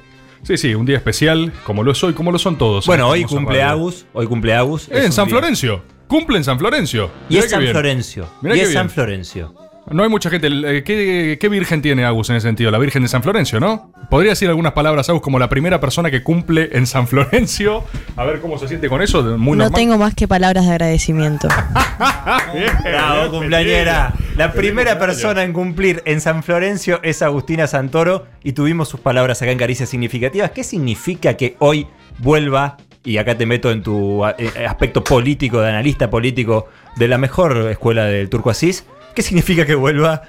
Sí, 0.42 0.56
sí, 0.56 0.74
un 0.74 0.86
día 0.86 0.96
especial, 0.96 1.52
como 1.64 1.82
lo 1.82 1.94
soy, 1.94 2.12
como 2.14 2.32
lo 2.32 2.38
son 2.38 2.56
todos. 2.56 2.86
Bueno, 2.86 3.06
en 3.06 3.10
hoy 3.12 3.24
cumple. 3.24 3.62
Agus. 3.62 4.06
Hoy 4.12 4.26
cumple 4.26 4.54
Agus. 4.54 4.88
Eh, 4.88 4.98
Es 4.98 5.04
en 5.06 5.12
San 5.12 5.26
día- 5.26 5.34
Florencio. 5.38 5.82
Cumple 6.08 6.38
en 6.38 6.44
San 6.44 6.58
Florencio. 6.58 7.10
Y 7.28 7.34
Mirá 7.34 7.44
es 7.44 7.50
San 7.50 7.60
bien. 7.60 7.72
Florencio. 7.72 8.28
Mirá 8.42 8.56
y 8.56 8.60
es 8.60 8.72
San. 8.72 8.88
Florencio. 8.90 9.54
No 9.88 10.02
hay 10.02 10.08
mucha 10.08 10.30
gente. 10.30 10.48
eh, 10.48 10.82
¿Qué, 10.82 11.38
qué 11.40 11.48
virgen 11.48 11.80
tiene 11.80 12.04
Agus 12.04 12.28
en 12.30 12.36
ese 12.36 12.48
sentido? 12.48 12.72
La 12.72 12.78
Virgen 12.78 13.02
de 13.04 13.08
San 13.08 13.22
Florencio, 13.22 13.60
¿no? 13.60 13.92
Podría 14.10 14.30
decir 14.32 14.48
algunas 14.48 14.72
palabras, 14.72 15.08
Agus, 15.08 15.22
como 15.22 15.38
la 15.38 15.48
primera 15.48 15.78
persona 15.78 16.10
que 16.10 16.24
cumple 16.24 16.70
en 16.72 16.88
San 16.88 17.06
Florencio. 17.06 17.84
A 18.16 18.24
ver 18.24 18.40
cómo 18.40 18.58
se 18.58 18.66
siente 18.66 18.88
con 18.88 19.00
eso. 19.00 19.22
Muy 19.22 19.56
no 19.56 19.64
normal. 19.64 19.72
tengo 19.80 19.96
más 19.96 20.14
que 20.16 20.26
palabras 20.26 20.64
de 20.66 20.72
agradecimiento. 20.72 21.46
Bravo, 22.84 23.30
cumpleañera. 23.38 24.12
La 24.36 24.52
primera 24.52 24.98
persona 24.98 25.44
en 25.44 25.52
cumplir 25.52 26.02
en 26.04 26.20
San 26.20 26.42
Florencio 26.42 27.00
es 27.04 27.22
Agustina 27.22 27.66
Santoro 27.68 28.26
y 28.42 28.52
tuvimos 28.52 28.88
sus 28.88 28.98
palabras 29.00 29.40
acá 29.42 29.52
en 29.52 29.58
Caricias 29.58 29.88
Significativas. 29.88 30.50
¿Qué 30.50 30.64
significa 30.64 31.34
que 31.34 31.54
hoy 31.60 31.86
vuelva, 32.18 32.76
y 33.06 33.18
acá 33.18 33.38
te 33.38 33.46
meto 33.46 33.70
en 33.70 33.82
tu 33.82 34.26
eh, 34.26 34.66
aspecto 34.66 35.02
político, 35.02 35.60
de 35.60 35.70
analista 35.70 36.10
político 36.10 36.68
de 36.96 37.08
la 37.08 37.16
mejor 37.16 37.56
escuela 37.70 38.04
del 38.04 38.28
Turco 38.28 38.50
Asís? 38.50 38.84
¿Qué 39.14 39.22
significa 39.22 39.64
que 39.64 39.76
vuelva 39.76 40.22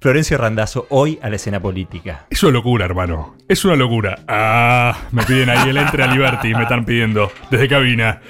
Florencio 0.00 0.38
Randazzo 0.38 0.86
hoy 0.88 1.18
a 1.22 1.28
la 1.28 1.36
escena 1.36 1.60
política? 1.60 2.26
Es 2.30 2.42
una 2.42 2.52
locura, 2.52 2.86
hermano. 2.86 3.36
Es 3.46 3.64
una 3.66 3.76
locura. 3.76 4.18
Ah, 4.26 4.96
me 5.12 5.22
piden 5.24 5.50
ahí 5.50 5.68
el 5.68 5.76
entre 5.76 6.02
a 6.02 6.06
Liberty, 6.06 6.54
me 6.54 6.62
están 6.62 6.86
pidiendo 6.86 7.30
desde 7.50 7.68
cabina. 7.68 8.20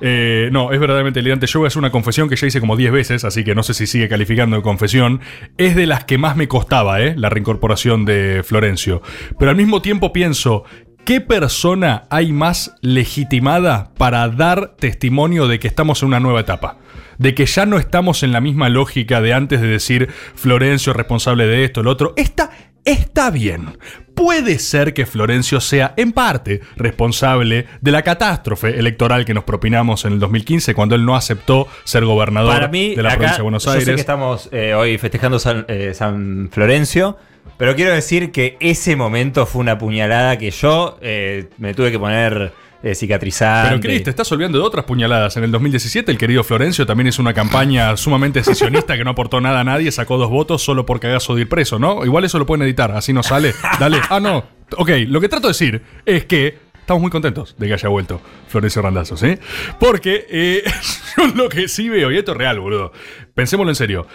Eh, 0.00 0.50
no, 0.50 0.72
es 0.72 0.80
verdaderamente 0.80 1.20
delirante. 1.20 1.46
Yo 1.46 1.64
hacer 1.64 1.78
una 1.78 1.92
confesión 1.92 2.28
que 2.28 2.34
ya 2.34 2.48
hice 2.48 2.58
como 2.58 2.76
10 2.76 2.90
veces, 2.90 3.24
así 3.24 3.44
que 3.44 3.54
no 3.54 3.62
sé 3.62 3.72
si 3.74 3.86
sigue 3.86 4.08
calificando 4.08 4.56
de 4.56 4.62
confesión. 4.62 5.20
Es 5.56 5.76
de 5.76 5.86
las 5.86 6.04
que 6.04 6.18
más 6.18 6.36
me 6.36 6.48
costaba, 6.48 7.00
¿eh? 7.00 7.14
La 7.16 7.30
reincorporación 7.30 8.04
de 8.04 8.42
Florencio. 8.44 9.02
Pero 9.38 9.52
al 9.52 9.56
mismo 9.56 9.80
tiempo 9.80 10.12
pienso, 10.12 10.64
¿qué 11.04 11.20
persona 11.20 12.04
hay 12.10 12.32
más 12.32 12.74
legitimada 12.80 13.92
para 13.96 14.28
dar 14.28 14.76
testimonio 14.76 15.48
de 15.48 15.58
que 15.58 15.68
estamos 15.68 16.02
en 16.02 16.08
una 16.08 16.20
nueva 16.20 16.40
etapa? 16.40 16.78
de 17.18 17.34
que 17.34 17.46
ya 17.46 17.66
no 17.66 17.78
estamos 17.78 18.22
en 18.24 18.32
la 18.32 18.40
misma 18.40 18.68
lógica 18.68 19.20
de 19.20 19.32
antes 19.32 19.60
de 19.60 19.68
decir 19.68 20.08
Florencio 20.34 20.90
es 20.90 20.96
responsable 20.96 21.46
de 21.46 21.64
esto, 21.64 21.80
el 21.80 21.86
otro. 21.86 22.14
Está, 22.16 22.50
está 22.84 23.30
bien. 23.30 23.78
Puede 24.14 24.58
ser 24.58 24.92
que 24.92 25.06
Florencio 25.06 25.60
sea 25.60 25.94
en 25.96 26.12
parte 26.12 26.62
responsable 26.74 27.66
de 27.80 27.92
la 27.92 28.02
catástrofe 28.02 28.78
electoral 28.78 29.24
que 29.24 29.34
nos 29.34 29.44
propinamos 29.44 30.04
en 30.04 30.14
el 30.14 30.18
2015 30.18 30.74
cuando 30.74 30.94
él 30.94 31.04
no 31.04 31.14
aceptó 31.14 31.68
ser 31.84 32.04
gobernador 32.04 32.70
mí, 32.70 32.94
de 32.94 33.02
la 33.02 33.10
acá, 33.10 33.18
provincia 33.18 33.36
de 33.36 33.42
Buenos 33.42 33.64
yo 33.64 33.70
Aires. 33.70 33.84
sé 33.84 33.94
que 33.94 34.00
estamos 34.00 34.48
eh, 34.50 34.74
hoy 34.74 34.98
festejando 34.98 35.38
San, 35.38 35.64
eh, 35.68 35.92
San 35.94 36.50
Florencio, 36.50 37.18
pero 37.56 37.76
quiero 37.76 37.92
decir 37.92 38.32
que 38.32 38.56
ese 38.60 38.96
momento 38.96 39.46
fue 39.46 39.60
una 39.60 39.78
puñalada 39.78 40.36
que 40.38 40.50
yo 40.50 40.98
eh, 41.00 41.48
me 41.58 41.74
tuve 41.74 41.92
que 41.92 41.98
poner 41.98 42.52
eh, 42.82 42.94
cicatrizante. 42.96 43.68
Pero 43.68 43.80
Cris, 43.80 44.02
te 44.02 44.10
estás 44.10 44.30
olvidando 44.32 44.58
de 44.58 44.64
otras 44.64 44.84
puñaladas. 44.84 45.36
En 45.36 45.44
el 45.44 45.52
2017 45.52 46.10
el 46.10 46.18
querido 46.18 46.42
Florencio 46.42 46.84
también 46.84 47.06
hizo 47.06 47.22
una 47.22 47.32
campaña 47.32 47.96
sumamente 47.96 48.42
sesionista 48.42 48.96
que 48.96 49.04
no 49.04 49.10
aportó 49.10 49.40
nada 49.40 49.60
a 49.60 49.64
nadie, 49.64 49.92
sacó 49.92 50.18
dos 50.18 50.30
votos 50.30 50.62
solo 50.62 50.84
por 50.84 50.98
cagazo 50.98 51.36
de 51.36 51.42
ir 51.42 51.48
preso, 51.48 51.78
¿no? 51.78 52.04
Igual 52.04 52.24
eso 52.24 52.38
lo 52.38 52.46
pueden 52.46 52.62
editar, 52.62 52.90
así 52.90 53.12
no 53.12 53.22
sale. 53.22 53.54
Dale. 53.78 54.00
Ah, 54.10 54.18
no. 54.18 54.44
Ok, 54.76 54.90
lo 55.06 55.20
que 55.20 55.28
trato 55.28 55.46
de 55.46 55.52
decir 55.52 55.82
es 56.04 56.24
que 56.24 56.58
estamos 56.80 57.00
muy 57.00 57.10
contentos 57.12 57.54
de 57.58 57.68
que 57.68 57.74
haya 57.74 57.88
vuelto 57.88 58.20
Florencio 58.48 58.82
Randazzo, 58.82 59.16
¿sí? 59.16 59.38
Porque 59.78 60.26
eh, 60.28 60.64
yo 61.16 61.26
lo 61.28 61.48
que 61.48 61.68
sí 61.68 61.88
veo, 61.88 62.10
y 62.10 62.18
esto 62.18 62.32
es 62.32 62.38
real, 62.38 62.58
boludo. 62.58 62.92
Pensémoslo 63.34 63.70
en 63.70 63.76
serio. 63.76 64.06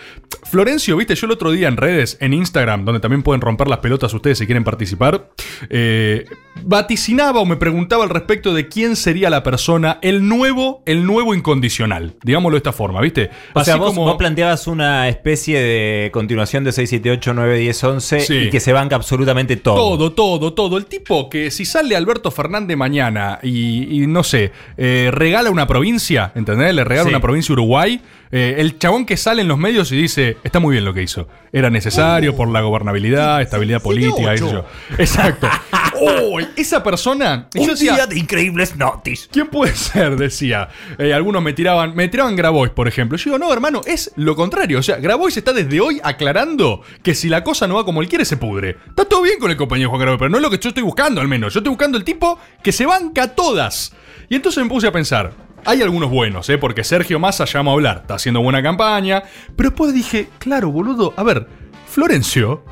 Florencio, 0.44 0.96
viste, 0.96 1.16
yo 1.16 1.26
el 1.26 1.32
otro 1.32 1.52
día 1.52 1.68
en 1.68 1.76
redes, 1.78 2.18
en 2.22 2.34
Instagram, 2.34 2.86
donde 2.86 3.00
también 3.00 3.24
pueden 3.24 3.42
romper 3.42 3.68
las 3.68 3.80
pelotas 3.80 4.14
ustedes 4.14 4.38
si 4.38 4.46
quieren 4.46 4.64
participar, 4.64 5.32
eh, 5.70 6.26
vaticinaba 6.64 7.40
o 7.40 7.46
me 7.46 7.56
preguntaba 7.56 8.04
al 8.04 8.10
respecto 8.10 8.54
de 8.54 8.68
quién 8.68 8.96
sería 8.96 9.30
la 9.30 9.44
persona, 9.44 10.00
el 10.02 10.28
nuevo, 10.28 10.84
el 10.86 11.06
nuevo 11.06 11.34
incondicional. 11.34 12.16
Digámoslo 12.24 12.56
de 12.56 12.60
esta 12.60 12.74
forma, 12.74 13.02
¿viste? 13.02 13.30
O 13.54 13.64
sea, 13.64 13.76
vos, 13.78 13.90
como- 13.94 14.06
vos 14.06 14.18
planteabas 14.18 14.68
una 14.68 15.08
especie 15.10 15.60
de 15.60 16.12
continuación 16.12 16.64
de 16.64 16.72
6, 16.72 16.90
7, 16.90 17.12
8, 17.12 17.34
9, 17.34 17.58
10, 17.58 17.84
11 17.84 18.20
Sí. 18.20 18.34
y 18.36 18.50
que 18.50 18.60
se 18.60 18.74
banca 18.74 18.96
absolutamente 18.96 19.56
todo. 19.58 19.76
Todo, 19.98 20.12
todo, 20.14 20.54
todo. 20.54 20.78
El 20.78 20.86
tipo 20.86 21.30
que 21.30 21.52
si 21.52 21.66
sale 21.66 21.96
Alberto 21.96 22.32
Fernández 22.32 22.78
mañana 22.78 23.40
y, 23.42 24.04
y 24.04 24.08
no 24.08 24.24
sé, 24.24 24.52
eh, 24.78 25.10
regala 25.12 25.50
una 25.52 25.68
provincia, 25.68 26.32
¿entendés? 26.36 26.74
Le 26.74 26.84
regala 26.84 27.06
Sí. 27.06 27.10
una 27.10 27.22
provincia 27.22 27.52
a 27.52 27.54
Uruguay. 27.54 28.02
Eh, 28.32 28.56
el 28.58 28.78
chabón 28.78 29.06
que 29.06 29.18
sale 29.18 29.42
en 29.42 29.48
los 29.48 29.58
medios 29.58 29.92
y 29.92 29.96
dice, 29.96 30.38
está 30.44 30.60
muy 30.60 30.74
bien 30.74 30.86
lo 30.86 30.94
que 30.94 31.02
hizo. 31.02 31.28
Era 31.52 31.70
necesario 31.70 32.36
por 32.36 32.50
la 32.50 32.62
gobernabilidad, 32.62 33.42
estabilidad 33.42 33.82
política, 33.82 34.36
yo. 34.36 34.66
Exacto. 34.98 35.50
Oh, 36.00 36.40
esa 36.56 36.84
persona... 36.84 37.50
yo 37.56 37.72
decía, 37.72 38.06
de 38.06 38.20
increíbles 38.20 38.76
notis. 38.76 39.28
¿Quién 39.32 39.48
puede 39.48 39.76
ser? 39.76 40.16
Decía. 40.16 40.70
Eh, 41.00 41.12
algunos 41.12 41.42
me 41.42 41.54
tiraban, 41.54 41.96
me 41.96 42.08
tiraban 42.08 42.36
Grabois, 42.36 42.70
por 42.70 42.88
ejemplo. 42.88 43.18
Yo 43.18 43.24
digo, 43.24 43.40
no, 43.40 43.52
hermano, 43.52 43.82
es 43.84 44.12
lo 44.16 44.36
contrario. 44.36 44.78
O 44.78 44.84
sea, 44.84 44.98
Grabois 44.98 45.36
está 45.36 45.54
desde 45.54 45.82
hoy 45.82 46.00
aclarando 46.04 46.84
que 47.02 47.16
si 47.16 47.30
la 47.30 47.44
cosa 47.44 47.68
no 47.68 47.74
va 47.74 47.84
como 47.84 48.04
él 48.04 48.10
quiere, 48.10 48.26
se 48.26 48.38
pudre. 48.38 48.78
Está 48.88 49.06
todo 49.06 49.24
bien 49.24 49.40
con 49.40 49.50
el 49.50 49.58
compañero 49.58 49.90
Juan 49.90 50.02
Grabois, 50.02 50.20
pero 50.20 50.30
no 50.30 50.38
es 50.38 50.44
lo 50.44 50.52
que 50.52 50.60
yo 50.60 50.70
estoy 50.70 50.84
buscando, 50.84 51.20
al 51.20 51.28
menos. 51.28 51.52
Yo 51.56 51.62
estoy 51.62 51.72
buscando 51.72 51.98
el 51.98 52.04
tipo 52.04 52.38
que 52.62 52.72
se 52.72 52.86
banca 52.86 53.34
todas. 53.34 53.94
Y 54.30 54.36
entonces 54.36 54.64
me 54.64 54.70
puse 54.70 54.86
a 54.86 54.92
pensar. 54.92 55.47
Hay 55.68 55.82
algunos 55.82 56.10
buenos, 56.10 56.50
¿eh? 56.50 56.58
Porque 56.58 56.84
Sergio 56.84 57.20
Massa 57.20 57.44
llama 57.46 57.72
a 57.72 57.74
hablar, 57.74 57.98
está 58.02 58.16
haciendo 58.16 58.42
buena 58.42 58.64
campaña. 58.64 59.24
Pero 59.56 59.70
después 59.70 59.94
dije, 59.94 60.30
claro, 60.40 60.72
boludo, 60.72 61.14
a 61.18 61.24
ver, 61.24 61.46
Florencio, 61.88 62.64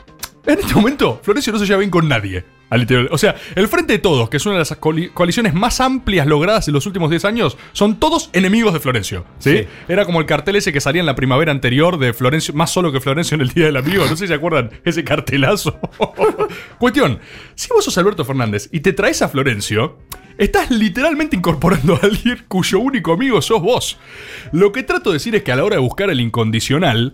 en 0.45 0.59
este 0.59 0.73
momento, 0.75 1.19
Florencio 1.21 1.51
no 1.53 1.59
se 1.59 1.65
lleva 1.65 1.79
bien 1.79 1.91
con 1.91 2.07
nadie. 2.07 2.45
O 3.11 3.17
sea, 3.17 3.35
el 3.55 3.67
Frente 3.67 3.93
de 3.93 3.99
Todos, 3.99 4.29
que 4.29 4.37
es 4.37 4.45
una 4.45 4.53
de 4.55 4.59
las 4.59 4.71
coali- 4.81 5.09
coaliciones 5.13 5.53
más 5.53 5.79
amplias 5.79 6.25
logradas 6.27 6.67
en 6.67 6.73
los 6.73 6.85
últimos 6.85 7.09
10 7.09 7.23
años, 7.25 7.57
son 7.73 7.99
todos 7.99 8.29
enemigos 8.33 8.73
de 8.73 8.79
Florencio. 8.79 9.23
¿sí? 9.39 9.59
Sí. 9.59 9.67
Era 9.87 10.03
como 10.05 10.19
el 10.19 10.25
cartel 10.25 10.55
ese 10.57 10.73
que 10.73 10.81
salía 10.81 10.99
en 11.01 11.05
la 11.05 11.15
primavera 11.15 11.51
anterior 11.51 11.97
de 11.99 12.11
Florencio, 12.13 12.53
más 12.53 12.71
solo 12.71 12.91
que 12.91 12.99
Florencio 12.99 13.35
en 13.35 13.41
el 13.41 13.49
Día 13.49 13.65
del 13.65 13.77
Amigo. 13.77 14.03
No 14.03 14.09
sé 14.09 14.17
si 14.23 14.27
se 14.27 14.33
acuerdan 14.33 14.71
ese 14.83 15.03
cartelazo. 15.03 15.79
Cuestión, 16.79 17.19
si 17.55 17.69
vos 17.69 17.85
sos 17.85 17.97
Alberto 17.97 18.25
Fernández 18.25 18.67
y 18.71 18.79
te 18.81 18.93
traes 18.93 19.21
a 19.21 19.29
Florencio, 19.29 19.97
estás 20.37 20.69
literalmente 20.71 21.35
incorporando 21.35 21.95
a 21.95 21.99
alguien 22.03 22.43
cuyo 22.47 22.79
único 22.79 23.13
amigo 23.13 23.41
sos 23.41 23.61
vos. 23.61 23.97
Lo 24.51 24.71
que 24.71 24.83
trato 24.83 25.11
de 25.11 25.15
decir 25.15 25.35
es 25.35 25.43
que 25.43 25.51
a 25.51 25.55
la 25.55 25.63
hora 25.63 25.75
de 25.75 25.81
buscar 25.81 26.09
el 26.09 26.19
incondicional, 26.21 27.13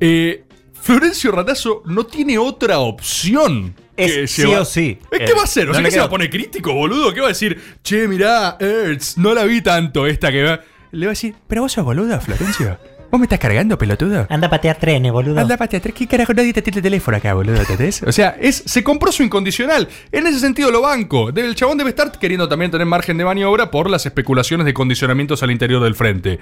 eh, 0.00 0.44
Florencio 0.80 1.32
Ratazo 1.32 1.82
no 1.86 2.04
tiene 2.06 2.38
otra 2.38 2.78
opción. 2.78 3.74
Es 3.96 4.12
que 4.12 4.26
sí 4.28 4.42
llevar- 4.42 4.60
o 4.60 4.64
sí. 4.64 4.98
¿Eh, 5.10 5.16
Eh, 5.20 5.24
¿Qué 5.26 5.32
va 5.34 5.40
a 5.40 5.44
hacer? 5.44 5.64
O 5.64 5.68
no 5.68 5.74
sea, 5.74 5.82
¿qué 5.84 5.90
se 5.90 5.98
va 5.98 6.04
a 6.04 6.10
poner 6.10 6.30
crítico, 6.30 6.72
boludo? 6.72 7.12
¿Qué 7.12 7.20
va 7.20 7.26
a 7.26 7.30
decir? 7.30 7.60
Che, 7.82 8.06
mirá, 8.06 8.56
Ertz, 8.60 9.18
no 9.18 9.34
la 9.34 9.44
vi 9.44 9.60
tanto 9.60 10.06
esta 10.06 10.30
que 10.30 10.44
va. 10.44 10.60
Le 10.92 11.06
va 11.06 11.10
a 11.10 11.14
decir, 11.14 11.34
pero 11.48 11.62
vos 11.62 11.72
sos 11.72 11.84
boluda, 11.84 12.20
Florencio. 12.20 12.78
¿Vos 13.10 13.18
me 13.18 13.24
estás 13.24 13.38
cargando, 13.38 13.78
pelotudo? 13.78 14.26
Anda 14.28 14.48
a 14.48 14.50
patear 14.50 14.76
trenes, 14.76 15.10
boludo. 15.10 15.40
Anda, 15.40 15.56
patea, 15.56 15.80
¿qué 15.80 16.06
carajo 16.06 16.34
nadie 16.34 16.52
te 16.52 16.60
tiene 16.60 16.76
el 16.76 16.82
teléfono 16.82 17.16
acá, 17.16 17.32
boludo? 17.32 17.56
¿entendés? 17.56 18.02
O 18.02 18.12
sea, 18.12 18.36
es, 18.38 18.62
se 18.66 18.84
compró 18.84 19.10
su 19.12 19.22
incondicional. 19.22 19.88
En 20.12 20.26
ese 20.26 20.38
sentido 20.40 20.70
lo 20.70 20.82
banco. 20.82 21.30
El 21.34 21.54
chabón 21.54 21.78
debe 21.78 21.88
estar 21.90 22.12
queriendo 22.18 22.48
también 22.48 22.70
tener 22.70 22.86
margen 22.86 23.16
de 23.16 23.24
maniobra 23.24 23.70
por 23.70 23.88
las 23.88 24.04
especulaciones 24.04 24.66
de 24.66 24.74
condicionamientos 24.74 25.42
al 25.42 25.50
interior 25.50 25.82
del 25.82 25.94
frente. 25.94 26.38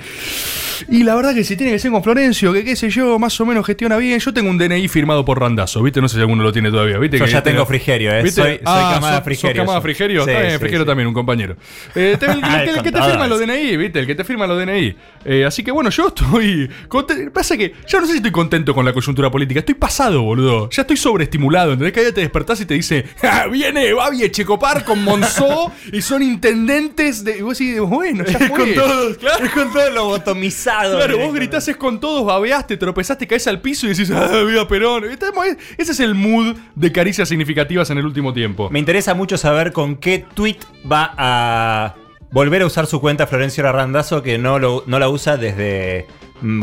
Y 0.88 1.04
la 1.04 1.14
verdad 1.14 1.34
que 1.34 1.44
si 1.44 1.56
tiene 1.56 1.70
que 1.72 1.78
ser 1.78 1.92
con 1.92 2.02
Florencio, 2.02 2.52
que 2.52 2.64
qué 2.64 2.74
sé 2.74 2.90
yo, 2.90 3.16
más 3.20 3.40
o 3.40 3.46
menos 3.46 3.64
gestiona 3.64 3.96
bien. 3.96 4.18
Yo 4.18 4.34
tengo 4.34 4.50
un 4.50 4.58
DNI 4.58 4.88
firmado 4.88 5.24
por 5.24 5.38
Randazo, 5.40 5.82
¿viste? 5.84 6.00
No 6.00 6.08
sé 6.08 6.16
si 6.16 6.20
alguno 6.20 6.42
lo 6.42 6.52
tiene 6.52 6.72
todavía, 6.72 6.98
¿viste? 6.98 7.16
Yo 7.18 7.26
Que 7.26 7.30
ya 7.30 7.42
tengo- 7.44 7.58
tengo 7.58 7.66
Frigerio, 7.66 8.10
¿eh? 8.12 8.22
¿Viste? 8.24 8.40
Soy- 8.42 8.54
soy 8.56 8.60
Ah, 8.64 8.90
camada 8.94 9.22
Frigerio, 9.22 9.62
camada. 9.62 9.80
Frigerio. 9.80 10.24
Sí, 10.24 10.30
bien, 10.30 10.50
sí, 10.50 10.58
Frigerio 10.58 10.80
sí. 10.82 10.86
también, 10.88 11.06
un 11.06 11.14
compañero. 11.14 11.56
Eh, 11.94 12.16
te- 12.18 12.26
el, 12.26 12.40
que- 12.40 12.46
el 12.48 12.64
que- 12.64 12.70
el 12.70 12.82
que 12.82 12.92
te 12.92 13.02
firma 13.02 13.28
los. 13.28 13.38
DNI, 13.38 13.76
¿viste? 13.76 14.00
El 14.00 14.06
que 14.08 14.14
te 14.16 14.24
firma 14.24 14.48
los 14.48 14.58
DNI. 14.58 14.96
Eh, 15.24 15.44
así 15.44 15.62
que 15.62 15.70
bueno, 15.70 15.90
yo 15.90 16.08
estoy. 16.08 16.55
Conte- 16.88 17.30
Pasa 17.30 17.56
que 17.56 17.74
yo 17.86 18.00
no 18.00 18.06
sé 18.06 18.12
si 18.12 18.16
estoy 18.18 18.32
contento 18.32 18.74
con 18.74 18.84
la 18.84 18.92
coyuntura 18.92 19.30
política. 19.30 19.60
Estoy 19.60 19.74
pasado, 19.74 20.22
boludo. 20.22 20.68
Ya 20.70 20.82
estoy 20.82 20.96
sobreestimulado. 20.96 21.72
¿Entendés? 21.72 21.92
Que 21.92 22.00
día 22.00 22.14
te 22.14 22.20
despertás 22.22 22.60
y 22.60 22.66
te 22.66 22.74
dice, 22.74 23.04
"Ah, 23.22 23.46
viene 23.50 23.92
Babi 23.92 24.22
Echecopar 24.22 24.84
con 24.84 25.02
Monzó 25.04 25.72
y 25.92 26.00
son 26.02 26.22
intendentes 26.22 27.24
de. 27.24 27.38
Y 27.38 27.42
vos 27.42 27.58
decís, 27.58 27.78
bueno, 27.80 28.24
ya 28.24 28.38
Es 28.38 28.48
fue. 28.48 28.58
con 28.58 28.74
todos, 28.74 29.16
Claro. 29.18 29.44
es 29.44 29.50
con 29.52 29.72
todo 29.72 29.90
lo 29.90 30.04
botomizado. 30.06 30.96
Claro, 30.96 31.18
vos 31.18 31.34
gritás 31.34 31.68
es 31.68 31.76
con 31.76 32.00
todos, 32.00 32.24
babeaste, 32.24 32.76
tropezaste, 32.76 33.26
caes 33.26 33.46
al 33.46 33.60
piso 33.60 33.86
y 33.86 33.90
decís, 33.90 34.10
ah, 34.10 34.42
viva 34.46 34.66
Perón. 34.68 35.04
Estamos- 35.04 35.46
Ese 35.76 35.92
es 35.92 36.00
el 36.00 36.14
mood 36.14 36.56
de 36.74 36.92
caricias 36.92 37.28
significativas 37.28 37.90
en 37.90 37.98
el 37.98 38.06
último 38.06 38.32
tiempo. 38.32 38.70
Me 38.70 38.78
interesa 38.78 39.14
mucho 39.14 39.36
saber 39.36 39.72
con 39.72 39.96
qué 39.96 40.24
tweet 40.34 40.56
va 40.90 41.12
a 41.16 41.94
volver 42.30 42.62
a 42.62 42.66
usar 42.66 42.86
su 42.86 43.00
cuenta 43.00 43.26
Florencio 43.26 43.62
Larrandazo 43.62 44.22
que 44.22 44.36
no, 44.38 44.58
lo, 44.58 44.82
no 44.86 44.98
la 44.98 45.08
usa 45.08 45.36
desde, 45.36 46.06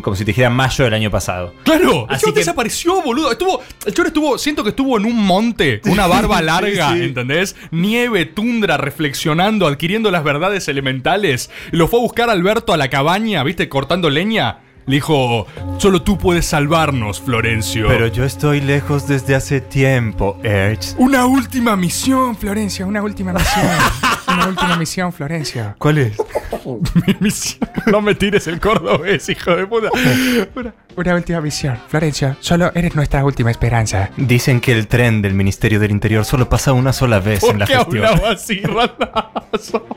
como 0.01 0.15
si 0.15 0.23
te 0.25 0.31
dijera, 0.31 0.49
mayo 0.49 0.83
del 0.85 0.93
año 0.93 1.09
pasado. 1.11 1.53
Claro, 1.63 2.07
el 2.09 2.19
que- 2.19 2.31
desapareció, 2.31 3.01
boludo. 3.01 3.31
Estuvo, 3.31 3.61
el 3.85 3.93
estuvo, 4.05 4.37
siento 4.37 4.63
que 4.63 4.69
estuvo 4.69 4.97
en 4.97 5.05
un 5.05 5.25
monte, 5.25 5.81
una 5.85 6.07
barba 6.07 6.41
larga, 6.41 6.93
sí. 6.93 7.03
¿entendés? 7.03 7.55
Nieve, 7.71 8.25
tundra, 8.25 8.77
reflexionando, 8.77 9.67
adquiriendo 9.67 10.11
las 10.11 10.23
verdades 10.23 10.67
elementales. 10.67 11.49
Lo 11.71 11.87
fue 11.87 11.99
a 11.99 12.03
buscar 12.03 12.29
Alberto 12.29 12.73
a 12.73 12.77
la 12.77 12.89
cabaña, 12.89 13.43
¿viste? 13.43 13.69
Cortando 13.69 14.09
leña. 14.09 14.59
Le 14.85 14.95
dijo, 14.95 15.47
solo 15.77 16.01
tú 16.01 16.17
puedes 16.17 16.45
salvarnos, 16.45 17.21
Florencio. 17.21 17.87
Pero 17.87 18.07
yo 18.07 18.25
estoy 18.25 18.59
lejos 18.59 19.07
desde 19.07 19.33
hace 19.33 19.61
tiempo, 19.61 20.37
Erch. 20.43 20.95
Una 20.97 21.25
última 21.25 21.77
misión, 21.77 22.35
Florencia, 22.35 22.85
una 22.85 23.01
última 23.01 23.31
misión. 23.31 23.65
una 24.33 24.47
última 24.47 24.75
misión, 24.77 25.13
Florencia. 25.13 25.75
¿Cuál 25.77 25.97
es? 25.99 26.17
Mi 26.65 27.15
misión. 27.19 27.69
No 27.87 28.01
me 28.01 28.15
tires 28.15 28.47
el 28.47 28.59
cordobés, 28.59 29.27
hijo 29.29 29.55
de 29.55 29.65
puta. 29.67 29.89
Una, 30.55 30.73
una 30.95 31.15
última 31.15 31.41
misión. 31.41 31.77
Florencia, 31.87 32.37
solo 32.39 32.71
eres 32.75 32.95
nuestra 32.95 33.23
última 33.25 33.51
esperanza. 33.51 34.09
Dicen 34.17 34.61
que 34.61 34.71
el 34.71 34.87
tren 34.87 35.21
del 35.21 35.33
Ministerio 35.33 35.79
del 35.79 35.91
Interior 35.91 36.23
solo 36.25 36.47
pasa 36.49 36.73
una 36.73 36.93
sola 36.93 37.19
vez 37.19 37.39
¿Por 37.41 37.51
en 37.51 37.59
la 37.59 37.65
qué 37.65 37.75
gestión. 37.75 38.05
hablaba 38.05 38.31
así, 38.31 38.61
Randazzo? 38.61 39.87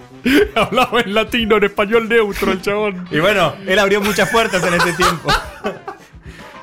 hablaba 0.57 1.01
en 1.01 1.15
latino, 1.15 1.57
en 1.57 1.65
español 1.65 2.09
neutro 2.09 2.51
el 2.53 2.61
chabón. 2.63 3.07
Y 3.11 3.19
bueno, 3.21 3.55
él 3.67 3.79
abrió 3.79 4.01
muchas 4.01 4.29
puertas 4.31 4.63
en 4.65 4.75
ese 4.75 4.93
tiempo. 4.95 5.29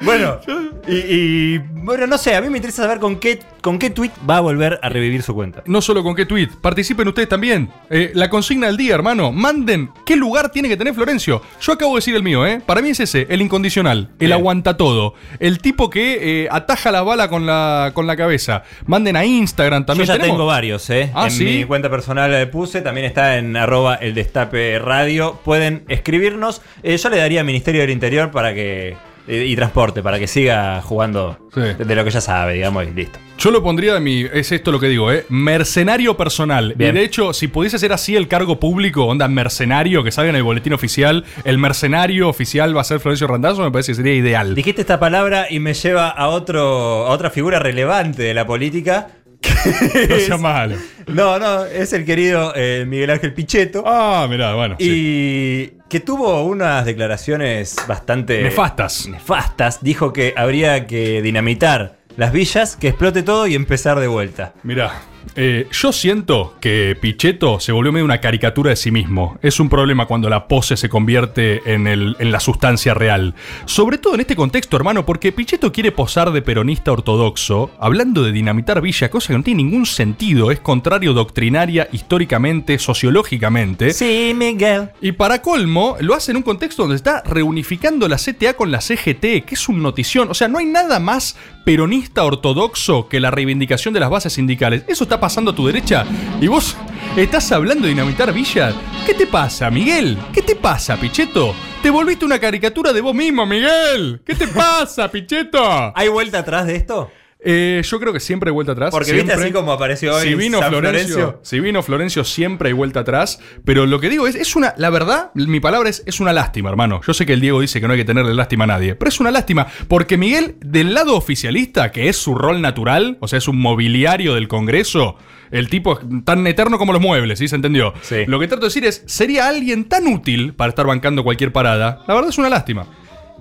bueno, 0.04 0.40
y, 0.88 0.94
y, 0.96 1.58
bueno, 1.60 2.08
no 2.08 2.18
sé, 2.18 2.36
a 2.36 2.42
mí 2.42 2.50
me 2.50 2.58
interesa 2.58 2.84
saber 2.84 3.00
con 3.00 3.18
qué, 3.18 3.40
con 3.62 3.80
qué 3.80 3.90
tweet 3.90 4.12
va 4.30 4.38
a 4.38 4.42
volver 4.42 4.80
a 4.82 4.90
revivir 4.90 5.22
su 5.24 5.34
cuenta. 5.34 5.64
No 5.66 5.82
solo 5.82 6.04
con 6.04 6.16
qué 6.16 6.26
tweet, 6.26 6.50
participen 6.62 7.08
ustedes 7.08 7.30
también. 7.30 7.70
Eh, 7.90 8.12
la 8.14 8.30
consigna 8.30 8.68
del 8.68 8.78
día, 8.78 8.96
hermano. 8.96 9.32
Manden 9.32 9.90
qué 10.06 10.16
lugar 10.16 10.50
tiene 10.52 10.70
que 10.70 10.78
tener 10.78 10.94
Florencio. 10.94 11.42
Yo 11.62 11.74
acabo 11.74 11.94
de 11.94 11.98
decir 12.00 12.16
el 12.16 12.24
mío, 12.24 12.46
¿eh? 12.46 12.62
Para 12.66 12.82
mí 12.82 12.90
es 12.90 13.00
ese, 13.00 13.28
el 13.30 13.42
incondicional, 13.42 14.10
el 14.20 14.28
Bien. 14.28 14.34
aguanta 14.34 14.78
todo. 14.78 15.14
El 15.40 15.60
tipo 15.60 15.90
que 15.90 16.44
eh, 16.44 16.48
ataja 16.52 16.92
la 16.92 17.04
bala 17.04 17.28
con 17.28 17.46
la, 17.46 17.92
con 17.94 18.08
la 18.08 18.16
cabeza. 18.16 18.64
Manden 18.86 19.16
a 19.16 19.26
Instagram 19.26 19.84
Yo 19.84 19.86
también. 19.88 20.08
ya 20.08 20.14
¿Tenemos? 20.16 20.36
tengo 20.38 20.46
varios, 20.46 20.90
¿eh? 20.90 21.12
Ah, 21.14 21.26
en 21.26 21.32
¿sí? 21.32 21.44
mi 21.46 21.64
cuenta 21.66 21.90
personal 21.90 22.34
eh, 22.34 22.48
puse, 22.48 22.82
también 22.82 23.06
está 23.06 23.38
en 23.38 23.56
arroba 23.58 23.96
el 23.96 24.14
destape 24.14 24.80
radio. 24.80 25.40
Pueden 25.44 25.84
escribirnos. 25.88 26.62
Eh, 26.84 26.98
yo 26.98 27.10
le 27.10 27.18
daría 27.18 27.42
a 27.42 27.44
Ministerio 27.44 27.82
del 27.82 27.90
Interior 27.90 28.32
para 28.32 28.54
que. 28.54 28.96
Y 29.28 29.56
transporte, 29.56 30.02
para 30.04 30.20
que 30.20 30.28
siga 30.28 30.82
jugando 30.82 31.38
Sí. 31.54 31.62
de, 31.62 31.76
de 31.76 31.96
lo 31.96 32.04
que 32.04 32.10
ya 32.10 32.20
sabe, 32.22 32.54
digamos, 32.56 32.86
y 32.88 32.92
listo. 32.92 33.20
Yo 33.38 33.52
lo 33.52 33.62
pondría 33.64 33.94
de 33.94 34.00
mi. 34.00 34.22
Es 34.22 34.52
esto 34.52 34.72
lo 34.72 34.80
que 34.80 34.88
digo, 34.88 35.12
¿eh? 35.12 35.26
Mercenario 35.30 36.16
personal. 36.18 36.74
Bien. 36.76 36.96
Y 36.96 37.00
de 37.00 37.06
hecho, 37.06 37.34
si 37.34 37.48
pudiese 37.48 37.78
ser 37.80 37.94
así 37.94 38.16
el 38.16 38.28
cargo 38.28 38.60
público, 38.60 39.06
onda 39.06 39.28
mercenario, 39.28 40.04
que 40.04 40.12
salga 40.12 40.30
en 40.32 40.36
el 40.36 40.44
boletín 40.44 40.74
oficial, 40.74 41.24
el 41.44 41.58
mercenario 41.58 42.28
oficial 42.30 42.76
va 42.76 42.82
a 42.82 42.84
ser 42.84 43.00
Florencio 43.00 43.28
Randazzo, 43.28 43.62
me 43.64 43.72
parece 43.72 43.92
que 43.92 43.96
sería 43.98 44.14
ideal. 44.14 44.56
Dijiste 44.56 44.82
esta 44.82 45.00
palabra 45.00 45.48
y 45.50 45.60
me 45.60 45.74
lleva 45.74 46.10
a 46.10 46.28
otro 46.30 47.08
a 47.08 47.10
otra 47.12 47.30
figura 47.30 47.60
relevante 47.60 48.24
de 48.24 48.34
la 48.34 48.46
política. 48.46 49.08
No 50.10 50.18
sea 50.20 50.38
malo. 50.38 50.76
No, 51.08 51.38
no, 51.40 51.66
es 51.66 51.94
el 51.94 52.06
querido 52.06 52.54
eh, 52.56 52.86
Miguel 52.88 53.10
Ángel 53.10 53.34
Pichetto. 53.34 53.84
Ah, 53.86 54.28
mirá, 54.30 54.54
bueno. 54.56 54.76
sí. 54.80 54.88
Y 54.90 55.84
que 55.90 56.00
tuvo 56.00 56.44
unas 56.44 56.86
declaraciones 56.86 57.76
bastante 57.88 58.42
Nefastas. 58.42 59.08
nefastas. 59.08 59.84
Dijo 59.84 60.12
que 60.14 60.34
habría 60.36 60.88
que 60.88 61.22
dinamitar 61.22 61.98
las 62.18 62.32
villas, 62.32 62.76
que 62.76 62.88
explote 62.90 63.22
todo 63.24 63.46
y 63.48 63.56
empezar 63.56 64.00
de 64.00 64.08
vuelta. 64.08 64.54
Mirá, 64.64 64.92
eh, 65.36 65.68
yo 65.72 65.92
siento 65.92 66.56
que 66.62 66.98
Pichetto 67.00 67.60
se 67.60 67.72
volvió 67.72 67.92
medio 67.92 68.06
una 68.06 68.22
caricatura 68.22 68.70
de 68.72 68.76
sí 68.76 68.92
mismo. 68.92 69.38
Es 69.42 69.60
un 69.60 69.70
problema 69.70 70.06
cuando 70.06 70.30
la 70.30 70.48
pose 70.48 70.78
se 70.78 70.90
convierte 70.90 71.74
en, 71.74 71.88
el- 71.88 72.16
en 72.20 72.32
la 72.32 72.40
sustancia 72.40 72.94
real. 72.94 73.34
Sobre 73.66 73.98
todo 73.98 74.16
en 74.16 74.22
este 74.22 74.36
contexto, 74.36 74.78
hermano, 74.78 75.06
porque 75.06 75.32
Pichetto 75.32 75.72
quiere 75.72 75.92
posar 75.92 76.32
de 76.32 76.42
peronista 76.42 76.92
ortodoxo, 76.92 77.72
hablando 77.80 78.24
de 78.24 78.32
dinamitar 78.32 78.82
Villa, 78.82 79.10
cosa 79.10 79.28
que 79.30 79.38
no 79.38 79.44
tiene 79.44 79.64
ningún 79.64 79.86
sentido, 79.86 80.52
es 80.52 80.60
contrario 80.60 81.14
doctrinaria, 81.14 81.88
históricamente, 81.92 82.78
sociológicamente. 82.80 83.94
Sí, 83.94 84.34
Miguel. 84.36 84.90
Y 85.02 85.14
para 85.14 85.42
colmo, 85.42 85.96
lo 86.00 86.16
hace 86.16 86.32
en 86.32 86.38
un 86.38 86.44
contexto 86.44 86.84
donde 86.84 86.96
está 86.98 87.22
reunificando 87.26 88.08
la 88.08 88.18
CTA 88.18 88.54
con 88.56 88.72
la 88.72 88.82
CGT, 88.82 89.46
que 89.46 89.54
es 89.56 89.70
un 89.70 89.82
notición. 89.82 90.30
O 90.30 90.34
sea, 90.34 90.48
no 90.48 90.60
hay 90.60 90.66
nada 90.66 91.00
más 91.00 91.36
peronista 91.66 92.24
ortodoxo 92.24 93.08
que 93.08 93.20
la 93.20 93.32
reivindicación 93.32 93.94
de 93.94 94.00
las 94.00 94.10
bases 94.10 94.34
sindicales. 94.34 94.84
Eso 94.88 95.04
está 95.04 95.13
está 95.14 95.20
pasando 95.20 95.52
a 95.52 95.56
tu 95.56 95.68
derecha 95.68 96.06
y 96.42 96.48
vos 96.48 96.76
estás 97.16 97.52
hablando 97.52 97.84
de 97.84 97.90
dinamitar 97.90 98.34
Villa. 98.34 98.74
¿Qué 99.06 99.14
te 99.14 99.28
pasa, 99.28 99.70
Miguel? 99.70 100.18
¿Qué 100.34 100.42
te 100.42 100.56
pasa, 100.56 100.98
Pichetto? 100.98 101.54
Te 101.84 101.92
volviste 101.92 102.26
una 102.26 102.40
caricatura 102.40 102.92
de 102.92 103.02
vos 103.02 103.14
mismo, 103.14 103.46
Miguel. 103.46 104.24
¿Qué 104.26 104.34
te 104.34 104.48
pasa, 104.48 105.12
Pichetto? 105.12 105.94
¿Hay 105.96 106.08
vuelta 106.08 106.40
atrás 106.40 106.66
de 106.66 106.78
esto? 106.78 107.12
Eh, 107.46 107.82
yo 107.84 108.00
creo 108.00 108.14
que 108.14 108.20
siempre 108.20 108.50
hay 108.50 108.54
vuelta 108.54 108.72
atrás. 108.72 108.92
Porque 108.92 109.06
siempre. 109.12 109.36
viste 109.36 109.44
así 109.44 109.54
como 109.54 109.72
apareció 109.72 110.16
hoy 110.16 110.30
Si 110.30 110.36
vino 110.36 110.60
San 110.60 110.70
Florencio, 110.70 111.14
Florencio. 111.16 111.40
si 111.44 111.60
vino 111.60 111.84
Florencio, 111.84 112.24
siempre 112.24 112.70
hay 112.70 112.74
vuelta 112.74 113.02
atrás. 113.02 113.40
Pero 113.66 113.86
lo 113.86 114.00
que 114.00 114.10
digo 114.10 114.28
es, 114.28 114.36
es 114.36 114.56
una, 114.56 114.74
la 114.78 114.90
verdad, 114.90 115.32
mi 115.34 115.60
palabra 115.60 115.90
es, 115.90 116.04
es 116.06 116.20
una 116.20 116.34
lástima, 116.34 116.70
hermano. 116.70 117.02
Yo 117.06 117.14
sé 117.14 117.26
que 117.26 117.34
el 117.34 117.42
Diego 117.42 117.60
dice 117.62 117.82
que 117.82 117.88
no 117.88 117.94
hay 117.94 118.00
que 118.00 118.06
tenerle 118.06 118.34
lástima 118.34 118.64
a 118.64 118.68
nadie, 118.68 118.96
pero 118.96 119.10
es 119.10 119.20
una 119.20 119.32
lástima 119.32 119.68
porque 119.88 120.18
Miguel, 120.18 120.56
del 120.62 120.94
lado 120.94 121.16
oficialista, 121.16 121.92
que 121.92 122.10
es 122.10 122.18
su 122.18 122.36
rol 122.36 122.62
natural, 122.62 123.18
o 123.20 123.28
sea, 123.28 123.38
es 123.38 123.48
un 123.48 123.60
mobiliario 123.60 124.36
del 124.36 124.48
Congreso, 124.48 125.18
el 125.52 125.70
tipo 125.70 126.00
es 126.00 126.06
tan 126.26 126.46
eterno 126.48 126.78
como 126.78 126.94
los 126.94 127.02
muebles, 127.02 127.40
¿sí? 127.40 127.48
¿Se 127.48 127.56
entendió? 127.56 127.94
Lo 128.28 128.40
que 128.40 128.48
trato 128.48 128.62
de 128.62 128.68
decir 128.68 128.86
es, 128.86 129.04
sería 129.06 129.48
alguien 129.48 129.86
tan 129.86 130.08
útil 130.08 130.54
para 130.54 130.70
estar 130.70 130.88
bancando 130.88 131.24
cualquier 131.24 131.52
parada. 131.52 132.04
La 132.08 132.16
verdad 132.16 132.30
es 132.30 132.38
una 132.38 132.50
lástima. 132.50 132.88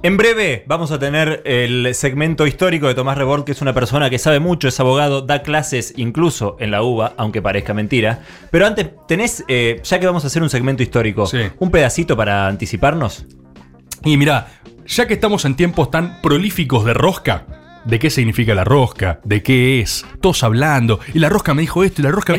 En 0.04 0.16
breve 0.16 0.64
vamos 0.66 0.90
a 0.90 0.98
tener 0.98 1.42
el 1.44 1.94
segmento 1.94 2.44
histórico 2.44 2.88
de 2.88 2.94
Tomás 2.96 3.16
Rebord, 3.16 3.44
que 3.44 3.52
es 3.52 3.62
una 3.62 3.72
persona 3.72 4.10
que 4.10 4.18
sabe 4.18 4.40
mucho, 4.40 4.66
es 4.66 4.80
abogado, 4.80 5.22
da 5.22 5.42
clases 5.42 5.94
incluso 5.96 6.56
en 6.58 6.72
la 6.72 6.82
UBA, 6.82 7.14
aunque 7.16 7.40
parezca 7.40 7.72
mentira. 7.72 8.24
Pero 8.50 8.66
antes, 8.66 8.90
tenés, 9.06 9.44
eh, 9.46 9.80
ya 9.84 10.00
que 10.00 10.06
vamos 10.06 10.24
a 10.24 10.26
hacer 10.26 10.42
un 10.42 10.50
segmento 10.50 10.82
histórico, 10.82 11.30
un 11.60 11.70
pedacito 11.70 12.16
para 12.16 12.48
anticiparnos. 12.48 13.26
Y 14.04 14.16
mira, 14.16 14.48
ya 14.88 15.06
que 15.06 15.14
estamos 15.14 15.44
en 15.44 15.54
tiempos 15.54 15.92
tan 15.92 16.20
prolíficos 16.20 16.84
de 16.84 16.94
rosca, 16.94 17.46
¿de 17.84 17.98
qué 17.98 18.10
significa 18.10 18.54
la 18.54 18.64
rosca? 18.64 19.20
¿De 19.24 19.42
qué 19.42 19.80
es? 19.80 20.04
Todos 20.20 20.42
hablando. 20.42 21.00
Y 21.14 21.18
la 21.18 21.28
rosca 21.28 21.54
me 21.54 21.62
dijo 21.62 21.84
esto, 21.84 22.00
y 22.02 22.04
la 22.04 22.10
rosca 22.10 22.32
me 22.32 22.38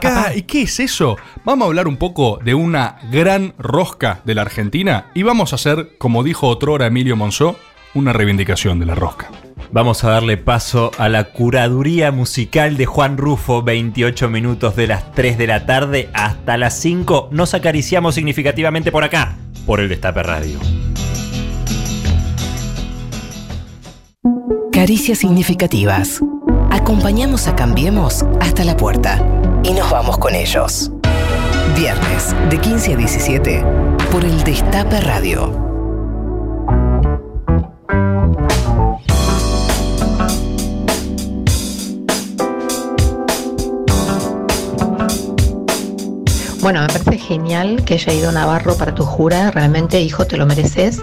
pa- 0.00 0.34
¿Y 0.34 0.42
qué 0.42 0.62
es 0.62 0.80
eso? 0.80 1.16
Vamos 1.44 1.66
a 1.66 1.68
hablar 1.68 1.88
un 1.88 1.96
poco 1.96 2.38
de 2.44 2.54
una 2.54 2.96
gran 3.10 3.54
rosca 3.58 4.20
de 4.24 4.34
la 4.34 4.42
Argentina 4.42 5.06
y 5.14 5.22
vamos 5.22 5.52
a 5.52 5.56
hacer, 5.56 5.90
como 5.98 6.22
dijo 6.22 6.48
otrora 6.48 6.86
Emilio 6.86 7.16
Monzó, 7.16 7.56
una 7.94 8.12
reivindicación 8.12 8.78
de 8.80 8.86
la 8.86 8.94
rosca. 8.94 9.30
Vamos 9.70 10.02
a 10.04 10.10
darle 10.10 10.36
paso 10.36 10.90
a 10.98 11.08
la 11.08 11.24
curaduría 11.32 12.10
musical 12.10 12.76
de 12.76 12.86
Juan 12.86 13.16
Rufo, 13.16 13.62
28 13.62 14.28
minutos 14.28 14.76
de 14.76 14.86
las 14.86 15.12
3 15.12 15.38
de 15.38 15.46
la 15.46 15.66
tarde 15.66 16.08
hasta 16.12 16.56
las 16.58 16.78
5. 16.80 17.28
Nos 17.32 17.54
acariciamos 17.54 18.14
significativamente 18.14 18.90
por 18.92 19.04
acá, 19.04 19.36
por 19.66 19.80
el 19.80 19.88
Destape 19.88 20.22
Radio. 20.22 20.58
Caricias 24.82 25.18
significativas. 25.18 26.20
Acompañamos 26.72 27.46
a 27.46 27.54
Cambiemos 27.54 28.24
hasta 28.40 28.64
la 28.64 28.76
puerta 28.76 29.24
y 29.62 29.70
nos 29.74 29.88
vamos 29.92 30.18
con 30.18 30.34
ellos. 30.34 30.90
Viernes 31.76 32.34
de 32.50 32.58
15 32.58 32.94
a 32.94 32.96
17 32.96 33.64
por 34.10 34.24
el 34.24 34.42
Destape 34.42 35.00
Radio. 35.02 35.52
Bueno, 46.60 46.80
me 46.80 46.88
parece 46.88 47.18
genial 47.18 47.84
que 47.84 47.94
haya 47.94 48.12
ido 48.12 48.32
Navarro 48.32 48.76
para 48.76 48.96
tu 48.96 49.04
jura. 49.04 49.52
Realmente, 49.52 50.00
hijo, 50.00 50.26
te 50.26 50.36
lo 50.36 50.44
mereces. 50.44 51.00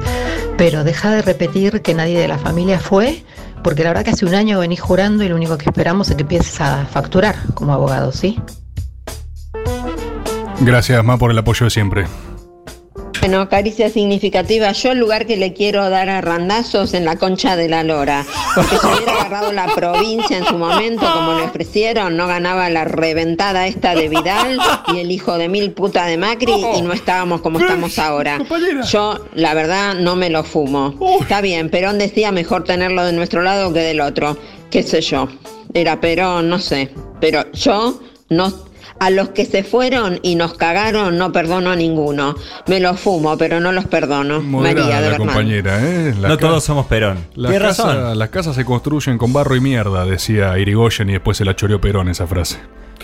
Pero 0.58 0.84
deja 0.84 1.12
de 1.12 1.22
repetir 1.22 1.82
que 1.82 1.94
nadie 1.94 2.20
de 2.20 2.28
la 2.28 2.38
familia 2.38 2.80
fue, 2.80 3.24
porque 3.64 3.84
la 3.84 3.90
verdad 3.90 4.04
que 4.04 4.12
hace 4.12 4.26
un 4.26 4.36
año 4.36 4.60
venís 4.60 4.82
jurando 4.82 5.24
y 5.24 5.30
lo 5.30 5.36
único 5.36 5.58
que 5.58 5.66
esperamos 5.66 6.10
es 6.10 6.16
que 6.16 6.24
empieces 6.24 6.60
a 6.62 6.86
facturar 6.86 7.36
como 7.54 7.74
abogado, 7.74 8.12
¿sí? 8.12 8.40
Gracias, 10.62 11.04
Ma, 11.04 11.18
por 11.18 11.32
el 11.32 11.38
apoyo 11.38 11.66
de 11.66 11.70
siempre. 11.70 12.06
Bueno, 13.20 13.50
caricia 13.50 13.90
significativa. 13.90 14.72
Yo 14.72 14.94
el 14.94 15.00
lugar 15.00 15.26
que 15.26 15.36
le 15.36 15.52
quiero 15.54 15.90
dar 15.90 16.10
a 16.10 16.22
randazos 16.22 16.94
en 16.94 17.04
la 17.04 17.18
concha 17.18 17.58
de 17.58 17.68
la 17.68 17.84
lora. 17.84 18.26
Porque 18.56 18.78
si 18.78 18.88
hubiera 18.88 19.14
agarrado 19.14 19.52
la 19.52 19.68
provincia 19.76 20.38
en 20.38 20.46
su 20.46 20.58
momento, 20.58 21.06
como 21.14 21.34
le 21.34 21.44
ofrecieron, 21.44 22.16
no 22.16 22.28
ganaba 22.28 22.70
la 22.70 22.86
reventada 22.86 23.68
esta 23.68 23.94
de 23.94 24.08
Vidal 24.08 24.58
y 24.94 25.00
el 25.00 25.12
hijo 25.12 25.38
de 25.38 25.50
mil 25.50 25.72
puta 25.72 26.06
de 26.06 26.18
Macri 26.18 26.54
y 26.78 26.82
no 26.82 26.94
estábamos 26.94 27.42
como 27.42 27.60
estamos 27.60 28.00
ahora. 28.00 28.40
Yo, 28.90 29.20
la 29.36 29.54
verdad, 29.54 29.96
no 29.96 30.16
me 30.16 30.30
lo 30.30 30.46
fumo. 30.46 30.96
Está 31.20 31.42
bien, 31.42 31.70
Perón 31.70 31.98
decía 31.98 32.32
mejor 32.32 32.64
tenerlo 32.64 33.04
de 33.04 33.12
nuestro 33.12 33.42
lado 33.42 33.74
que 33.74 33.80
del 33.80 34.00
otro. 34.00 34.38
Qué 34.72 34.82
sé 34.82 35.02
yo. 35.02 35.28
Era 35.74 36.00
Perón, 36.00 36.50
no 36.50 36.60
sé. 36.60 36.90
Pero 37.20 37.52
yo 37.52 38.00
no 38.30 38.69
a 39.00 39.10
los 39.10 39.30
que 39.30 39.46
se 39.46 39.64
fueron 39.64 40.20
y 40.24 40.36
nos 40.36 40.54
cagaron 40.56 41.18
no 41.18 41.32
perdono 41.32 41.72
a 41.72 41.76
ninguno. 41.76 42.36
Me 42.68 42.80
los 42.80 43.00
fumo, 43.00 43.38
pero 43.38 43.60
no 43.60 43.72
los 43.72 43.86
perdono. 43.86 44.42
Moderada 44.42 44.82
María, 44.82 44.96
de 44.96 45.02
la 45.02 45.10
verdad. 45.10 45.18
compañera, 45.18 45.80
¿eh? 45.82 46.14
No 46.20 46.38
todos 46.38 46.64
somos 46.64 46.86
Perón. 46.88 47.18
Tienes 47.34 47.60
casas, 47.60 47.96
razón. 47.96 48.20
las 48.20 48.30
casas 48.30 48.56
se 48.56 48.66
construyen 48.66 49.18
con 49.18 49.34
barro 49.34 49.56
y 49.56 49.62
mierda, 49.62 50.06
decía 50.06 50.58
Irigoyen 50.60 51.10
y 51.10 51.14
después 51.14 51.38
se 51.38 51.46
la 51.46 51.56
choreó 51.56 51.80
Perón 51.80 52.10
esa 52.10 52.28
frase. 52.28 52.58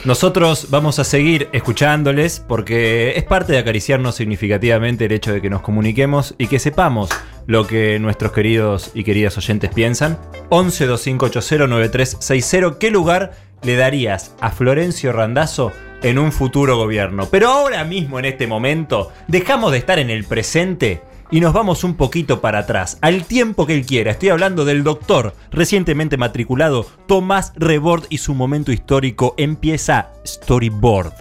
Nosotros 0.03 0.67
vamos 0.69 0.99
a 0.99 1.03
seguir 1.03 1.49
escuchándoles 1.51 2.39
porque 2.45 3.13
es 3.15 3.23
parte 3.23 3.53
de 3.53 3.59
acariciarnos 3.59 4.13
significativamente 4.15 5.05
el 5.05 5.11
hecho 5.13 5.33
de 5.33 5.41
que 5.41 5.49
nos 5.49 5.61
comuniquemos 5.61 6.35
y 6.37 6.47
que 6.47 6.59
sepamos 6.59 7.09
lo 7.47 7.65
que 7.65 7.97
nuestros 7.99 8.31
queridos 8.31 8.91
y 8.93 9.03
queridas 9.03 9.37
oyentes 9.37 9.71
piensan. 9.73 10.19
11 10.49 10.85
2580 10.85 11.67
9360 11.67 12.77
¿Qué 12.77 12.91
lugar 12.91 13.33
le 13.63 13.75
darías 13.75 14.35
a 14.41 14.51
Florencio 14.51 15.11
Randazzo 15.11 15.71
en 16.03 16.19
un 16.19 16.31
futuro 16.31 16.77
gobierno? 16.77 17.27
Pero 17.31 17.49
ahora 17.49 17.83
mismo, 17.83 18.19
en 18.19 18.25
este 18.25 18.47
momento, 18.47 19.11
dejamos 19.27 19.71
de 19.71 19.77
estar 19.79 19.99
en 19.99 20.09
el 20.09 20.23
presente 20.23 21.01
y 21.31 21.39
nos 21.39 21.53
vamos 21.53 21.83
un 21.83 21.95
poquito 21.95 22.41
para 22.41 22.59
atrás, 22.59 22.97
al 23.01 23.25
tiempo 23.25 23.65
que 23.65 23.73
él 23.73 23.85
quiera. 23.85 24.11
Estoy 24.11 24.29
hablando 24.29 24.65
del 24.65 24.83
doctor 24.83 25.33
recientemente 25.51 26.17
matriculado 26.17 26.85
Tomás 27.07 27.53
Rebord 27.55 28.05
y 28.09 28.19
su 28.19 28.33
momento 28.33 28.71
histórico 28.71 29.33
empieza 29.37 30.11
Storyboard. 30.25 31.13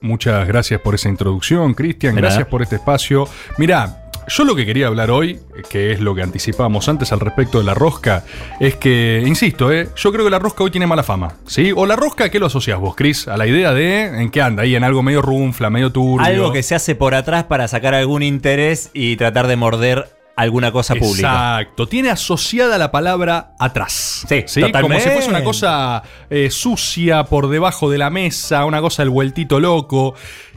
Muchas 0.00 0.46
gracias 0.46 0.80
por 0.80 0.94
esa 0.94 1.08
introducción, 1.08 1.74
Cristian. 1.74 2.14
Gracias 2.14 2.46
por 2.46 2.62
este 2.62 2.76
espacio. 2.76 3.28
Mirá, 3.58 4.07
yo 4.28 4.44
lo 4.44 4.54
que 4.54 4.66
quería 4.66 4.86
hablar 4.86 5.10
hoy, 5.10 5.40
que 5.68 5.92
es 5.92 6.00
lo 6.00 6.14
que 6.14 6.22
anticipábamos 6.22 6.88
antes 6.88 7.12
al 7.12 7.20
respecto 7.20 7.58
de 7.58 7.64
la 7.64 7.74
rosca, 7.74 8.24
es 8.60 8.76
que, 8.76 9.22
insisto, 9.26 9.72
¿eh? 9.72 9.88
yo 9.96 10.12
creo 10.12 10.24
que 10.24 10.30
la 10.30 10.38
rosca 10.38 10.64
hoy 10.64 10.70
tiene 10.70 10.86
mala 10.86 11.02
fama. 11.02 11.34
¿Sí? 11.46 11.72
O 11.74 11.86
la 11.86 11.96
rosca, 11.96 12.24
¿a 12.24 12.28
qué 12.28 12.38
lo 12.38 12.46
asocias 12.46 12.78
vos, 12.78 12.94
Chris? 12.94 13.28
A 13.28 13.36
la 13.36 13.46
idea 13.46 13.72
de 13.72 14.22
en 14.22 14.30
qué 14.30 14.42
anda, 14.42 14.62
ahí 14.62 14.76
en 14.76 14.84
algo 14.84 15.02
medio 15.02 15.22
runfla, 15.22 15.70
medio 15.70 15.90
turbio. 15.90 16.26
Algo 16.26 16.52
que 16.52 16.62
se 16.62 16.74
hace 16.74 16.94
por 16.94 17.14
atrás 17.14 17.44
para 17.44 17.68
sacar 17.68 17.94
algún 17.94 18.22
interés 18.22 18.90
y 18.92 19.16
tratar 19.16 19.46
de 19.46 19.56
morder 19.56 20.08
alguna 20.38 20.70
cosa 20.70 20.94
pública. 20.94 21.58
Exacto, 21.60 21.88
tiene 21.88 22.10
asociada 22.10 22.78
la 22.78 22.92
palabra 22.92 23.54
atrás. 23.58 24.24
Sí, 24.28 24.44
Como 24.54 24.66
totalmente. 24.68 25.04
si 25.04 25.10
fuese 25.10 25.28
una 25.28 25.42
cosa 25.42 26.04
eh, 26.30 26.50
sucia 26.50 27.24
por 27.24 27.48
debajo 27.48 27.90
de 27.90 27.98
la 27.98 28.08
mesa, 28.08 28.64
una 28.64 28.80
cosa 28.80 29.02
del 29.02 29.10
vueltito 29.10 29.58
loco. 29.58 30.14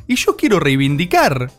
Y 0.08 0.18
yo 0.18 0.36
quiero 0.36 0.60
reivindicar 0.60 1.50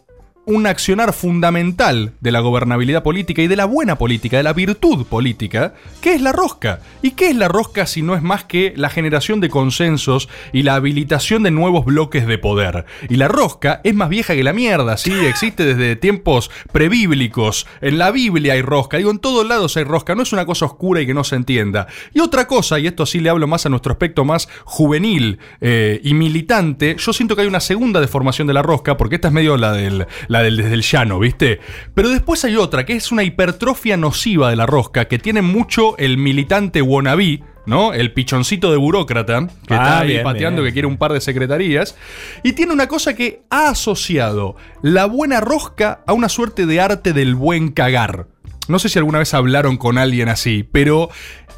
un 0.45 0.67
accionar 0.67 1.13
fundamental 1.13 2.15
de 2.21 2.33
la 2.33 2.41
gobernabilidad 2.41 3.05
política 3.05 3.43
y 3.43 3.47
de 3.47 3.57
la 3.57 3.65
buena 3.65 3.97
política, 3.97 4.37
de 4.37 4.43
la 4.43 4.53
virtud 4.53 5.07
política, 5.07 5.75
que 6.01 6.15
es 6.15 6.21
la 6.21 6.33
rosca. 6.33 6.81
¿Y 7.01 7.13
qué 7.13 7.31
es 7.31 7.37
la 7.37 7.49
rosca 7.49 7.87
si 7.87 8.03
no 8.03 8.17
es 8.17 8.23
más 8.23 8.45
que 8.45 8.73
la 8.77 8.91
generación 8.91 9.41
de 9.41 9.49
consensos 9.49 10.29
y 10.53 10.65
la 10.65 10.75
habilitación 10.75 11.45
de 11.45 11.53
nuevos 11.53 11.85
bloques 11.85 12.27
de 12.27 12.39
poder? 12.39 12.87
Y 13.09 13.17
la 13.17 13.29
rosca 13.29 13.81
es 13.85 13.95
más 13.95 14.09
vieja 14.09 14.35
que 14.35 14.43
la 14.43 14.53
mierda, 14.53 14.97
¿sí? 14.97 15.13
Existe 15.13 15.65
desde 15.65 15.95
tiempos 15.97 16.51
prebíblicos. 16.73 17.67
En 17.81 17.99
la 17.99 18.11
Biblia 18.11 18.55
hay 18.55 18.63
rosca, 18.63 18.97
digo, 18.97 19.13
en 19.13 19.21
todos 19.21 19.47
lados 19.47 19.77
hay 19.77 19.85
rosca, 19.85 20.15
no 20.15 20.23
es 20.23 20.33
una 20.33 20.47
cosa 20.47 20.67
oscura 20.67 21.01
y 21.01 21.07
que 21.07 21.15
no 21.15 21.23
se 21.23 21.37
entienda. 21.37 21.87
Y 22.13 22.21
otra 22.21 22.49
cosa, 22.49 22.81
y 22.81 22.89
esto 22.89 23.07
sí 23.07 23.21
le 23.21 23.31
hablo 23.31 23.47
más 23.47 23.65
a 23.67 23.69
nuestro 23.69 23.93
aspecto 23.93 24.25
más 24.25 24.49
juvenil 24.65 25.39
eh, 25.61 26.01
y 26.03 26.15
militante, 26.15 26.97
yo 26.99 27.13
siento 27.13 27.37
que 27.37 27.43
hay 27.43 27.49
una 27.49 27.61
segunda 27.61 28.01
deformación 28.01 28.49
de 28.49 28.55
la 28.55 28.63
rosca, 28.63 28.97
porque 28.97 29.17
esta 29.17 29.29
es 29.29 29.35
medio 29.35 29.57
la 29.57 29.73
del, 29.73 30.07
del 30.43 30.57
desde 30.59 30.75
el 30.75 30.83
llano, 30.83 31.19
¿viste? 31.19 31.61
Pero 31.95 32.09
después 32.11 32.45
hay 32.45 32.57
otra, 32.57 32.85
que 32.85 32.95
es 32.95 33.11
una 33.13 33.23
hipertrofia 33.23 33.97
nociva 33.97 34.51
de 34.51 34.57
la 34.57 34.67
rosca, 34.67 35.07
que 35.07 35.19
tiene 35.19 35.43
mucho 35.43 35.97
el 35.99 36.19
militante 36.19 36.83
wannabe, 36.83 37.43
¿no? 37.65 37.93
El 37.95 38.13
pichoncito 38.13 38.71
de 38.71 38.77
burócrata, 38.77 39.47
que 39.67 39.75
Ah, 39.75 39.77
está 39.77 39.99
ahí 40.01 40.09
bien, 40.09 40.23
pateando, 40.25 40.63
bien. 40.63 40.71
que 40.71 40.75
quiere 40.75 40.89
un 40.89 40.97
par 40.99 41.13
de 41.13 41.21
secretarías. 41.21 41.97
Y 42.43 42.53
tiene 42.53 42.73
una 42.73 42.89
cosa 42.89 43.15
que 43.15 43.43
ha 43.51 43.69
asociado 43.71 44.57
la 44.83 45.07
buena 45.07 45.41
rosca 45.41 46.01
a 46.07 46.13
una 46.13 46.29
suerte 46.29 46.67
de 46.67 46.81
arte 46.81 47.13
del 47.13 47.35
buen 47.35 47.71
cagar. 47.71 48.27
No 48.69 48.79
sé 48.79 48.89
si 48.89 48.99
alguna 48.99 49.19
vez 49.19 49.33
hablaron 49.35 49.77
con 49.77 49.99
alguien 49.99 50.29
así, 50.29 50.63
pero 50.71 51.09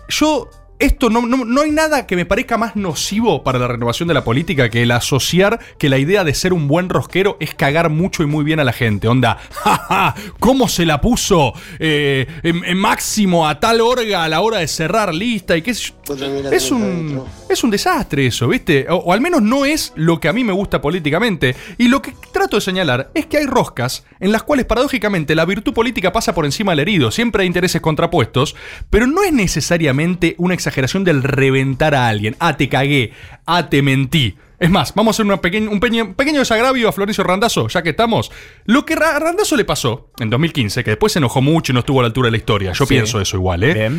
yo 0.08 0.48
esto 0.84 1.10
no, 1.10 1.22
no, 1.22 1.44
no 1.44 1.62
hay 1.62 1.70
nada 1.70 2.06
que 2.06 2.16
me 2.16 2.26
parezca 2.26 2.58
más 2.58 2.76
nocivo 2.76 3.42
para 3.42 3.58
la 3.58 3.68
renovación 3.68 4.08
de 4.08 4.14
la 4.14 4.24
política 4.24 4.68
que 4.68 4.82
el 4.82 4.90
asociar 4.90 5.58
que 5.78 5.88
la 5.88 5.98
idea 5.98 6.24
de 6.24 6.34
ser 6.34 6.52
un 6.52 6.68
buen 6.68 6.88
rosquero 6.88 7.36
es 7.40 7.54
cagar 7.54 7.90
mucho 7.90 8.22
y 8.22 8.26
muy 8.26 8.44
bien 8.44 8.60
a 8.60 8.64
la 8.64 8.72
gente. 8.72 9.08
Onda, 9.08 9.38
jaja, 9.50 10.14
¿cómo 10.38 10.68
se 10.68 10.86
la 10.86 11.00
puso 11.00 11.52
eh, 11.78 12.26
en, 12.42 12.64
en 12.64 12.76
máximo 12.76 13.48
a 13.48 13.58
tal 13.60 13.80
orga 13.80 14.24
a 14.24 14.28
la 14.28 14.40
hora 14.40 14.58
de 14.58 14.68
cerrar 14.68 15.14
lista? 15.14 15.56
y 15.56 15.62
qué 15.62 15.74
sé 15.74 15.92
yo? 16.06 16.14
Es 16.52 16.70
un, 16.70 17.22
es 17.48 17.64
un 17.64 17.70
desastre 17.70 18.26
eso, 18.26 18.46
¿viste? 18.48 18.86
O, 18.90 18.96
o 18.96 19.12
al 19.12 19.20
menos 19.20 19.42
no 19.42 19.64
es 19.64 19.92
lo 19.96 20.20
que 20.20 20.28
a 20.28 20.32
mí 20.32 20.44
me 20.44 20.52
gusta 20.52 20.80
políticamente. 20.80 21.54
Y 21.78 21.88
lo 21.88 22.02
que 22.02 22.12
trato 22.44 22.56
de 22.58 22.60
señalar 22.60 23.10
es 23.14 23.24
que 23.24 23.38
hay 23.38 23.46
roscas 23.46 24.04
en 24.20 24.30
las 24.30 24.42
cuales 24.42 24.66
paradójicamente 24.66 25.34
la 25.34 25.46
virtud 25.46 25.72
política 25.72 26.12
pasa 26.12 26.34
por 26.34 26.44
encima 26.44 26.72
del 26.72 26.80
herido. 26.80 27.10
Siempre 27.10 27.42
hay 27.42 27.46
intereses 27.46 27.80
contrapuestos, 27.80 28.54
pero 28.90 29.06
no 29.06 29.22
es 29.22 29.32
necesariamente 29.32 30.34
una 30.36 30.52
exageración 30.52 31.04
del 31.04 31.22
reventar 31.22 31.94
a 31.94 32.06
alguien. 32.06 32.36
Ah, 32.40 32.58
te 32.58 32.68
cagué. 32.68 33.12
Ah, 33.46 33.70
te 33.70 33.80
mentí. 33.80 34.36
Es 34.60 34.70
más, 34.70 34.94
vamos 34.94 35.14
a 35.14 35.14
hacer 35.16 35.26
una 35.26 35.40
pequeña- 35.40 35.68
un 35.68 35.80
pequeño, 35.80 36.14
pequeño 36.14 36.38
desagravio 36.38 36.88
a 36.88 36.92
Florencio 36.92 37.24
Randazzo, 37.24 37.66
ya 37.68 37.82
que 37.82 37.90
estamos. 37.90 38.30
Lo 38.66 38.86
que 38.86 38.94
a 38.94 39.18
Randazzo 39.18 39.56
le 39.56 39.64
pasó 39.64 40.10
en 40.18 40.30
2015, 40.30 40.84
que 40.84 40.90
después 40.90 41.12
se 41.12 41.18
enojó 41.18 41.42
mucho 41.42 41.72
y 41.72 41.74
no 41.74 41.80
estuvo 41.80 41.98
a 42.00 42.02
la 42.02 42.06
altura 42.06 42.26
de 42.28 42.30
la 42.32 42.36
historia. 42.36 42.72
Yo 42.72 42.86
Sí. 42.86 42.94
pienso 42.94 43.20
eso 43.20 43.36
igual, 43.36 43.64
¿eh? 43.64 43.90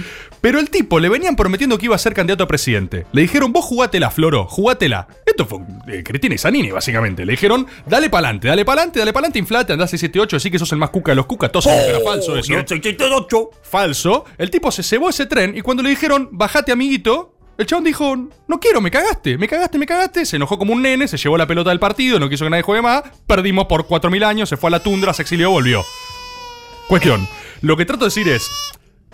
Pero 0.42 0.60
el 0.60 0.70
tipo 0.70 1.00
le 1.00 1.10
venían 1.10 1.36
prometiendo 1.36 1.78
que 1.78 1.86
iba 1.86 1.96
a 1.96 2.00
ser 2.00 2.14
candidato 2.14 2.44
a 2.44 2.48
presidente. 2.48 3.06
Le 3.12 3.22
dijeron, 3.24 3.52
vos 3.52 3.66
jugátela, 3.66 4.10
Floro, 4.12 4.46
jugátela. 4.46 5.08
Esto 5.26 5.46
fue 5.46 5.60
eh, 5.88 6.04
Cristina 6.04 6.36
y 6.36 6.38
Zanini, 6.38 6.72
básicamente. 6.72 7.26
Le 7.26 7.32
dijeron, 7.34 7.68
dale 7.86 8.10
pa'lante, 8.10 8.48
dale 8.48 8.64
pa'lante, 8.64 9.00
dale 9.00 9.12
pa'lante, 9.12 9.38
inflate, 9.40 9.74
andás 9.74 9.90
678, 9.90 10.38
así 10.38 10.50
que 10.50 10.58
sos 10.58 10.72
el 10.72 10.78
más 10.78 10.90
cuca 10.90 11.12
de 11.12 11.16
los 11.18 11.26
cucas. 11.26 11.52
Todos 11.52 11.66
que 11.66 11.72
era 11.90 12.00
falso 12.00 12.38
eso. 12.38 12.54
Falso. 13.62 14.26
El 14.38 14.50
tipo 14.50 14.72
se 14.72 14.84
cebó 14.84 15.10
ese 15.10 15.26
tren 15.26 15.56
y 15.58 15.62
cuando 15.62 15.84
le 15.84 15.90
dijeron, 15.90 16.30
bajate, 16.32 16.72
amiguito, 16.72 17.35
el 17.58 17.66
chabón 17.66 17.86
dijo, 17.86 18.16
no 18.48 18.60
quiero, 18.60 18.82
me 18.82 18.92
cagaste, 18.92 19.38
me 19.38 19.48
cagaste, 19.48 19.78
me 19.78 19.86
cagaste. 19.86 20.26
Se 20.26 20.36
enojó 20.36 20.58
como 20.58 20.74
un 20.74 20.82
nene, 20.82 21.08
se 21.08 21.18
llevó 21.18 21.38
la 21.38 21.48
pelota 21.48 21.70
del 21.70 21.80
partido, 21.80 22.20
no 22.20 22.30
quiso 22.30 22.46
que 22.46 22.50
nadie 22.50 22.64
juegue 22.64 22.82
más. 22.82 23.04
Perdimos 23.28 23.66
por 23.66 23.88
4.000 23.88 24.26
años, 24.26 24.50
se 24.50 24.58
fue 24.58 24.68
a 24.68 24.72
la 24.72 24.84
tundra, 24.84 25.14
se 25.14 25.22
exilió, 25.22 25.52
volvió. 25.52 25.84
Cuestión. 26.88 27.28
Lo 27.62 27.78
que 27.78 27.86
trato 27.86 28.06
de 28.06 28.08
decir 28.08 28.28
es, 28.28 28.52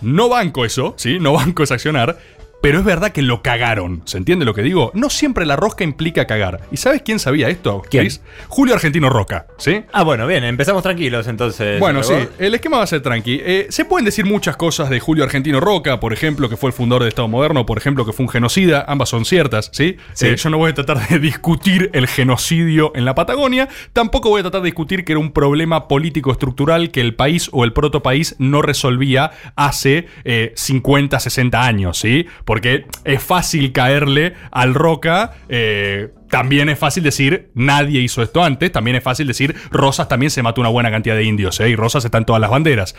no 0.00 0.28
banco 0.28 0.64
eso, 0.64 0.94
¿sí? 0.96 1.18
No 1.20 1.32
banco 1.32 1.62
ese 1.62 1.74
accionar. 1.74 2.18
Pero 2.62 2.78
es 2.78 2.84
verdad 2.84 3.10
que 3.10 3.22
lo 3.22 3.42
cagaron. 3.42 4.02
¿Se 4.04 4.16
entiende 4.16 4.44
lo 4.44 4.54
que 4.54 4.62
digo? 4.62 4.92
No 4.94 5.10
siempre 5.10 5.44
la 5.44 5.56
rosca 5.56 5.82
implica 5.82 6.28
cagar. 6.28 6.60
¿Y 6.70 6.76
sabes 6.76 7.02
quién 7.02 7.18
sabía 7.18 7.48
esto? 7.48 7.82
¿Quién? 7.90 8.04
Chris? 8.04 8.22
Julio 8.46 8.74
Argentino 8.74 9.10
Roca, 9.10 9.46
¿sí? 9.58 9.82
Ah, 9.92 10.04
bueno, 10.04 10.28
bien, 10.28 10.44
empezamos 10.44 10.84
tranquilos 10.84 11.26
entonces. 11.26 11.80
Bueno, 11.80 12.04
sí, 12.04 12.14
el 12.38 12.54
esquema 12.54 12.76
va 12.78 12.84
a 12.84 12.86
ser 12.86 13.00
tranqui. 13.02 13.40
Eh, 13.44 13.66
se 13.68 13.84
pueden 13.84 14.04
decir 14.04 14.26
muchas 14.26 14.56
cosas 14.56 14.90
de 14.90 15.00
Julio 15.00 15.24
Argentino 15.24 15.58
Roca, 15.58 15.98
por 15.98 16.12
ejemplo, 16.12 16.48
que 16.48 16.56
fue 16.56 16.70
el 16.70 16.74
fundador 16.74 17.02
del 17.02 17.08
Estado 17.08 17.26
moderno, 17.26 17.66
por 17.66 17.78
ejemplo, 17.78 18.06
que 18.06 18.12
fue 18.12 18.26
un 18.26 18.30
genocida, 18.30 18.84
ambas 18.86 19.08
son 19.08 19.24
ciertas, 19.24 19.68
¿sí? 19.72 19.96
Sí. 20.12 20.28
Eh, 20.28 20.36
yo 20.36 20.48
no 20.48 20.58
voy 20.58 20.70
a 20.70 20.74
tratar 20.74 21.08
de 21.08 21.18
discutir 21.18 21.90
el 21.94 22.06
genocidio 22.06 22.92
en 22.94 23.04
la 23.04 23.16
Patagonia, 23.16 23.68
tampoco 23.92 24.28
voy 24.28 24.38
a 24.38 24.42
tratar 24.44 24.62
de 24.62 24.66
discutir 24.66 25.04
que 25.04 25.12
era 25.12 25.18
un 25.18 25.32
problema 25.32 25.88
político 25.88 26.30
estructural 26.30 26.92
que 26.92 27.00
el 27.00 27.16
país 27.16 27.48
o 27.50 27.64
el 27.64 27.72
protopaís 27.72 28.36
no 28.38 28.62
resolvía 28.62 29.32
hace 29.56 30.06
eh, 30.22 30.52
50, 30.54 31.18
60 31.18 31.60
años, 31.60 31.98
¿sí? 31.98 32.26
Porque 32.52 32.84
es 33.04 33.22
fácil 33.22 33.72
caerle 33.72 34.34
al 34.50 34.74
Roca. 34.74 35.36
eh, 35.48 36.10
también 36.28 36.68
es 36.68 36.78
fácil 36.78 37.02
decir, 37.02 37.48
nadie 37.54 38.02
hizo 38.02 38.22
esto 38.22 38.44
antes. 38.44 38.70
También 38.70 38.94
es 38.94 39.02
fácil 39.02 39.26
decir, 39.26 39.56
Rosas 39.70 40.06
también 40.06 40.28
se 40.28 40.42
mató 40.42 40.60
una 40.60 40.68
buena 40.68 40.90
cantidad 40.90 41.16
de 41.16 41.24
indios, 41.24 41.58
¿eh? 41.60 41.70
Y 41.70 41.76
Rosas 41.76 42.04
está 42.04 42.18
en 42.18 42.26
todas 42.26 42.42
las 42.42 42.50
banderas. 42.50 42.94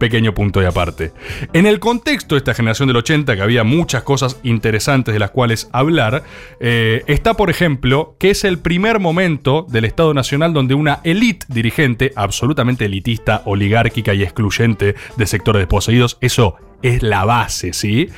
Pequeño 0.00 0.34
punto 0.34 0.60
y 0.60 0.64
aparte. 0.64 1.12
En 1.52 1.66
el 1.66 1.78
contexto 1.78 2.34
de 2.34 2.38
esta 2.38 2.54
generación 2.54 2.88
del 2.88 2.96
80, 2.96 3.36
que 3.36 3.42
había 3.42 3.62
muchas 3.62 4.02
cosas 4.02 4.40
interesantes 4.42 5.14
de 5.14 5.20
las 5.20 5.30
cuales 5.30 5.70
hablar, 5.72 6.24
eh, 6.58 7.04
está, 7.06 7.34
por 7.34 7.50
ejemplo, 7.50 8.16
que 8.18 8.30
es 8.30 8.42
el 8.42 8.58
primer 8.58 8.98
momento 8.98 9.64
del 9.68 9.84
Estado 9.84 10.12
Nacional 10.12 10.52
donde 10.52 10.74
una 10.74 10.98
élite 11.04 11.46
dirigente, 11.48 12.12
absolutamente 12.16 12.86
elitista, 12.86 13.42
oligárquica 13.44 14.12
y 14.12 14.24
excluyente 14.24 14.96
de 15.16 15.26
sectores 15.26 15.60
desposeídos, 15.60 16.18
eso 16.20 16.56
es 16.82 17.02
la 17.02 17.24
base, 17.24 17.72
¿sí? 17.72 18.08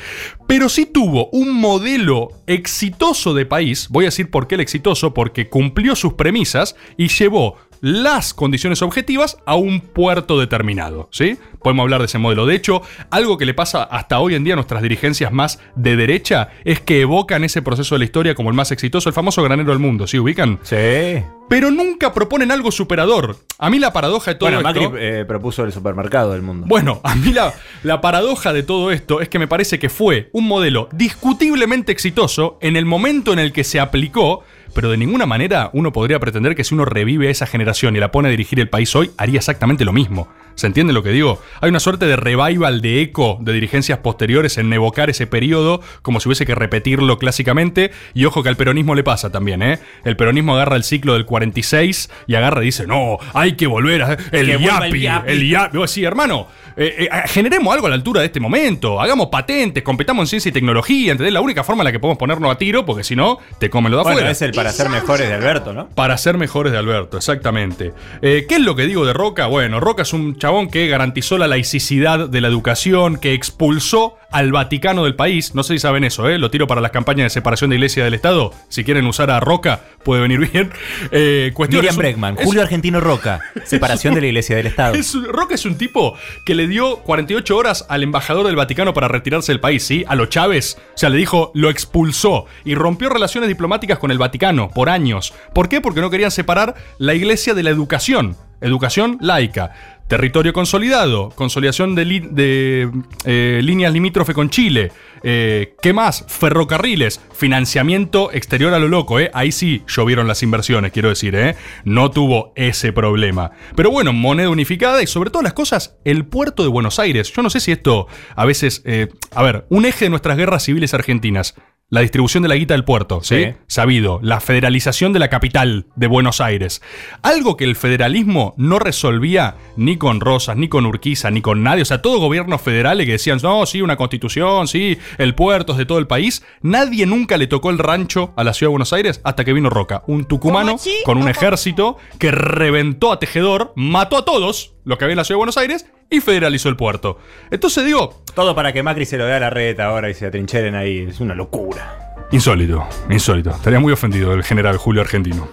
Pero 0.47 0.69
sí 0.69 0.87
tuvo 0.87 1.29
un 1.31 1.53
modelo 1.53 2.29
exitoso 2.47 3.35
de 3.35 3.47
país, 3.47 3.89
voy 3.89 4.05
a 4.05 4.09
decir 4.09 4.31
por 4.31 4.47
qué 4.47 4.57
el 4.57 4.61
exitoso, 4.61 5.15
porque 5.15 5.49
cumplió 5.49 5.97
sus 5.97 6.15
premisas 6.15 6.77
y 6.97 7.09
llevó 7.09 7.57
las 7.81 8.35
condiciones 8.35 8.83
objetivas 8.83 9.39
a 9.47 9.55
un 9.57 9.81
puerto 9.81 10.39
determinado, 10.39 11.09
¿sí? 11.13 11.39
Podemos 11.63 11.85
hablar 11.85 12.01
de 12.01 12.07
ese 12.07 12.19
modelo. 12.19 12.47
De 12.47 12.55
hecho, 12.55 12.83
algo 13.11 13.39
que 13.39 13.47
le 13.47 13.55
pasa 13.55 13.83
hasta 13.83 14.19
hoy 14.21 14.35
en 14.35 14.45
día 14.45 14.55
a 14.55 14.57
nuestras 14.57 14.83
dirigencias 14.83 15.33
más 15.33 15.61
de 15.77 15.97
derecha 15.97 16.51
es 16.65 16.81
que 16.81 17.01
evocan 17.03 17.45
ese 17.45 17.63
proceso 17.63 17.95
de 17.95 18.01
la 18.01 18.05
historia 18.05 18.35
como 18.35 18.51
el 18.51 18.57
más 18.57 18.71
exitoso, 18.73 19.09
el 19.09 19.15
famoso 19.15 19.43
granero 19.43 19.71
del 19.71 19.79
mundo, 19.79 20.07
¿sí 20.07 20.19
ubican? 20.19 20.59
Sí. 20.63 21.23
Pero 21.49 21.71
nunca 21.71 22.15
proponen 22.15 22.53
algo 22.53 22.71
superador. 22.71 23.37
A 23.59 23.71
mí 23.71 23.79
la 23.79 23.93
paradoja 23.93 24.31
de 24.33 24.35
todo 24.37 24.49
Bueno, 24.51 24.63
Macri 24.63 24.85
esto... 24.85 24.97
eh, 24.97 25.25
propuso 25.25 25.65
el 25.65 25.73
supermercado 25.73 26.33
del 26.33 26.43
mundo. 26.43 26.67
Bueno, 26.69 27.01
a 27.03 27.15
mí 27.17 27.33
la, 27.33 27.53
la 27.83 28.01
paradoja 28.01 28.53
de 28.53 28.63
todo 28.63 28.91
esto 28.93 29.21
es 29.21 29.29
que 29.29 29.39
me 29.39 29.49
parece 29.49 29.79
que 29.79 29.89
fue 29.89 30.31
un 30.33 30.47
modelo 30.47 30.89
discutiblemente 30.93 31.93
exitoso 31.93 32.57
en 32.61 32.77
el 32.77 32.87
momento 32.87 33.33
en 33.33 33.39
el 33.41 33.53
que 33.53 33.65
se 33.65 33.81
aplicó, 33.81 34.45
pero 34.75 34.91
de 34.91 34.97
ninguna 34.97 35.27
manera 35.27 35.71
uno 35.73 35.93
podría 35.93 36.19
pretender 36.21 36.55
que 36.55 36.65
si 36.65 36.75
uno 36.75 36.85
revive 36.85 37.29
a 37.29 37.31
esa 37.31 37.47
generación 37.47 37.97
y 37.97 38.01
la 38.01 38.11
pone 38.13 38.29
a 38.29 38.31
dirigir 38.31 38.61
el 38.61 38.69
país 38.69 38.95
hoy, 38.97 39.11
haría 39.17 39.39
exactamente 39.39 39.85
lo 39.85 39.93
mismo. 39.93 40.29
¿Se 40.55 40.67
entiende 40.67 40.93
lo 40.93 41.03
que 41.03 41.11
digo? 41.11 41.41
Hay 41.63 41.71
una 41.71 41.81
suerte 41.81 42.05
de 42.07 42.17
revival 42.17 42.83
de 42.83 43.01
eco 43.01 43.39
de 43.41 43.53
dirigencias 43.53 43.99
posteriores 44.01 44.59
en 44.59 44.71
evocar 44.73 45.09
ese 45.09 45.27
periodo 45.27 45.81
como 46.03 46.21
si 46.21 46.29
hubiese 46.29 46.45
que 46.45 46.55
repetirlo 46.55 47.19
clásicamente. 47.19 47.93
Y 48.13 48.27
ojo 48.27 48.43
que 48.43 48.51
al 48.51 48.57
peronismo 48.57 48.95
le 48.95 49.03
pasa 49.03 49.31
también, 49.31 49.63
¿eh? 49.63 49.79
El 50.05 50.17
peronismo 50.17 50.55
agarra 50.55 50.77
el 50.77 50.85
ciclo 50.85 51.15
del 51.15 51.25
46 51.25 52.11
y 52.27 52.35
agarra 52.35 52.63
y 52.63 52.67
dice, 52.67 52.87
no, 52.87 53.17
hay 53.33 53.53
que 53.53 53.67
volver 53.67 54.03
a... 54.03 54.13
El 54.33 54.47
Que 54.47 54.59
yapi, 54.59 55.01
yapi". 55.01 55.31
el 55.31 55.49
yapi. 55.49 55.79
Decís, 55.79 56.05
hermano, 56.05 56.47
eh, 56.77 56.95
eh, 57.01 57.09
generemos 57.27 57.73
algo 57.75 57.87
a 57.87 57.91
la 57.91 57.97
altura 57.97 58.21
de 58.21 58.27
este 58.27 58.41
momento. 58.41 59.01
Hagamos 59.01 59.29
patentes, 59.29 59.83
competamos 59.83 60.23
en 60.25 60.27
ciencia 60.29 60.49
y 60.49 60.53
tecnología, 60.53 61.13
¿entendés? 61.13 61.33
La 61.33 61.41
única 61.41 61.65
forma 61.65 61.83
en 61.83 61.87
la 61.87 61.93
que 61.93 61.99
podemos 61.99 62.19
ponernos 62.19 62.51
a 62.51 62.59
tiro, 62.59 62.85
porque 62.85 63.05
si 63.05 63.17
no, 63.17 63.39
te 63.59 63.71
comen 63.71 63.91
lo 63.91 63.99
de 63.99 64.03
Bueno, 64.05 64.17
afuera. 64.19 64.31
es 64.31 64.43
el 64.43 64.53
para 64.53 64.73
ser 64.73 64.89
mejores 64.89 65.29
de 65.29 65.35
Alberto, 65.35 65.73
¿no? 65.73 65.89
Para 65.89 66.17
ser 66.19 66.37
mejores 66.39 66.73
de 66.73 66.79
Alberto, 66.79 67.17
exactamente. 67.17 67.93
Eh, 68.23 68.47
¿Qué 68.49 68.57
es 68.57 68.61
lo 68.61 68.75
que 68.77 68.87
digo 68.87 69.05
de 69.07 69.13
Roca? 69.13 69.47
Bueno, 69.47 69.81
Roca 69.81 70.03
es 70.03 70.13
un 70.13 70.37
chabón 70.37 70.69
que 70.69 70.87
garantizó 70.89 71.39
la 71.39 71.47
laicidad 71.47 72.29
de 72.29 72.41
la 72.41 72.49
educación, 72.49 73.17
que 73.19 73.35
expulsó 73.35 74.17
al 74.31 74.53
Vaticano 74.53 75.05
del 75.05 75.15
país. 75.15 75.55
No 75.55 75.63
sé 75.63 75.75
si 75.75 75.79
saben 75.79 76.05
eso, 76.05 76.29
¿eh? 76.29 76.39
Lo 76.39 76.51
tiro 76.51 76.67
para 76.67 76.81
las 76.81 76.91
campañas 76.91 77.27
de 77.27 77.31
separación 77.31 77.71
de 77.71 77.77
iglesia 77.77 78.05
del 78.05 78.15
Estado. 78.15 78.53
Si 78.69 78.85
quieren 78.85 79.07
usar 79.07 79.31
a 79.31 79.41
Roca, 79.41 79.81
puede 80.05 80.23
venir 80.23 80.51
bien. 80.51 80.71
Eh, 81.13 81.51
cuestión, 81.55 81.81
Miriam 81.81 81.97
Bregman, 81.97 82.37
Julio 82.37 82.63
Argentino 82.63 83.01
Roca, 83.01 83.41
separación 83.65 84.15
de 84.15 84.21
la 84.21 84.27
Iglesia 84.29 84.57
del 84.57 84.67
Estado. 84.67 84.95
es 84.95 85.15
Roca 85.25 85.55
es 85.55 85.65
un 85.65 85.77
tipo 85.77 86.17
que 86.45 86.55
le 86.55 86.69
dio 86.69 86.99
48 86.99 87.57
horas 87.57 87.87
al 87.89 88.03
embajador 88.03 88.47
del 88.47 88.55
Vaticano 88.55 88.95
para 88.95 89.09
retirarse 89.09 89.51
del 89.51 89.61
país, 89.61 89.83
¿sí? 89.83 90.05
A 90.07 90.15
los 90.15 90.29
Chávez. 90.29 90.79
O 90.95 90.99
sea, 90.99 91.09
le 91.09 91.17
dijo, 91.17 91.51
lo 91.55 91.71
expulsó 91.71 92.47
y 92.65 92.75
rompió 92.75 93.09
relaciones 93.09 93.49
diplomáticas 93.49 93.99
con 93.99 94.11
el 94.11 94.19
Vaticano 94.19 94.71
por 94.71 94.89
años. 94.89 95.33
¿Por 95.53 95.69
qué? 95.69 95.81
Porque 95.81 96.01
no 96.01 96.11
querían 96.11 96.31
separar 96.31 96.75
la 96.99 97.15
iglesia 97.15 97.55
de 97.55 97.63
la 97.63 97.71
educación. 97.71 98.37
Educación 98.61 99.17
laica. 99.21 99.73
Territorio 100.11 100.53
consolidado, 100.53 101.29
consolidación 101.37 101.95
de, 101.95 102.91
eh, 103.27 103.61
líneas 103.63 103.93
limítrofe 103.93 104.35
con 104.35 104.51
Chile. 104.51 104.91
Eh, 105.23 105.75
¿Qué 105.81 105.93
más? 105.93 106.25
Ferrocarriles, 106.27 107.21
financiamiento 107.33 108.33
exterior 108.33 108.75
a 108.75 108.81
lo 108.81 108.89
loco, 108.89 109.21
¿eh? 109.21 109.31
Ahí 109.35 109.53
sí 109.53 109.85
llovieron 109.87 110.27
las 110.27 110.43
inversiones, 110.43 110.91
quiero 110.91 111.11
decir, 111.11 111.37
¿eh? 111.37 111.55
No 111.85 112.11
tuvo 112.11 112.53
ese 112.57 112.93
problema. 112.93 113.53
Pero 113.77 113.93
bueno, 113.93 114.13
moneda 114.13 114.49
unificada 114.49 115.01
y 115.01 115.07
sobre 115.07 115.31
todas 115.31 115.45
las 115.45 115.53
cosas, 115.53 115.97
el 116.05 116.25
puerto 116.25 116.65
de 116.65 116.71
Buenos 116.71 116.99
Aires. 116.99 117.33
Yo 117.33 117.43
no 117.43 117.49
sé 117.49 117.61
si 117.61 117.71
esto 117.71 118.09
a 118.35 118.45
veces. 118.45 118.83
eh, 118.87 119.11
a 119.33 119.45
ver, 119.45 119.65
un 119.69 119.87
eje 119.87 120.07
de 120.07 120.11
nuestras 120.11 120.37
guerras 120.37 120.65
civiles 120.65 120.93
argentinas. 120.93 121.55
La 121.93 122.03
distribución 122.03 122.45
de 122.45 122.49
la 122.49 122.55
guita 122.55 122.75
del 122.75 122.85
puerto, 122.85 123.21
¿sí? 123.25 123.47
Sí. 123.47 123.53
Sabido. 123.67 124.21
La 124.23 124.39
federalización 124.39 125.13
de 125.13 125.19
la 125.19 125.29
capital 125.29 125.87
de 125.97 126.07
Buenos 126.07 126.41
Aires. 126.41 126.83
Algo 127.23 127.57
que 127.57 127.65
el 127.65 127.75
federalismo 127.75 128.55
no 128.57 128.79
resolvía 128.79 129.57
ni 129.77 129.97
con 129.97 130.21
Rosas, 130.21 130.57
ni 130.57 130.69
con 130.69 130.87
Urquiza, 130.87 131.33
ni 131.33 131.43
con 131.43 131.65
nadie. 131.65 131.83
O 131.83 131.85
sea, 131.85 132.01
todo 132.01 132.21
gobiernos 132.21 132.63
federales 132.63 133.07
que 133.07 133.13
decían, 133.13 133.41
no, 133.43 133.67
sí, 133.67 133.83
una 133.83 133.97
constitución, 133.97 134.69
sí, 134.69 134.99
el 135.19 135.35
puerto 135.35 135.73
es 135.73 135.79
de 135.79 135.87
todo 135.87 135.99
el 135.99 136.07
país. 136.07 136.45
Nadie 136.63 137.07
nunca 137.07 137.37
le 137.37 137.49
tocó 137.49 137.71
el 137.71 137.79
rancho 137.79 138.35
a 138.37 138.45
la 138.45 138.55
ciudad 138.55 138.69
de 138.69 138.75
Buenos 138.75 138.93
Aires 138.93 139.21
hasta 139.25 139.45
que 139.45 139.53
vino 139.53 139.69
Roca. 139.69 140.05
Un 140.07 140.27
tucumano 140.27 140.77
con 141.05 141.19
un 141.19 141.29
ejército 141.29 141.97
que 142.21 142.31
reventó 142.31 143.11
a 143.11 143.19
Tejedor, 143.19 143.73
mató 143.75 144.17
a 144.17 144.25
todos 144.25 144.75
los 144.85 144.97
que 144.97 145.07
había 145.07 145.15
en 145.15 145.19
la 145.19 145.25
ciudad 145.25 145.39
de 145.39 145.41
Buenos 145.41 145.57
Aires 145.57 145.87
y 146.11 146.21
federalizó 146.21 146.69
el 146.69 146.77
puerto. 146.77 147.19
Entonces 147.51 147.85
digo, 147.85 148.23
Todo 148.35 148.55
para 148.55 148.73
que 148.73 148.83
Macri 148.83 149.07
se 149.07 149.17
lo 149.17 149.25
dé 149.25 149.35
a 149.35 149.41
la 149.41 149.51
reta 149.51 149.87
ahora 149.87 150.11
y 150.11 150.15
se 150.15 150.27
atrincheren 150.27 150.75
ahí. 150.75 151.07
Es 151.09 151.21
una 151.21 151.35
locura. 151.35 152.15
Insólito, 152.33 152.87
insólito. 153.09 153.51
Estaría 153.51 153.81
muy 153.81 153.93
ofendido 153.93 154.33
el 154.35 154.45
general 154.45 154.77
Julio 154.77 155.03
Argentino. 155.03 155.49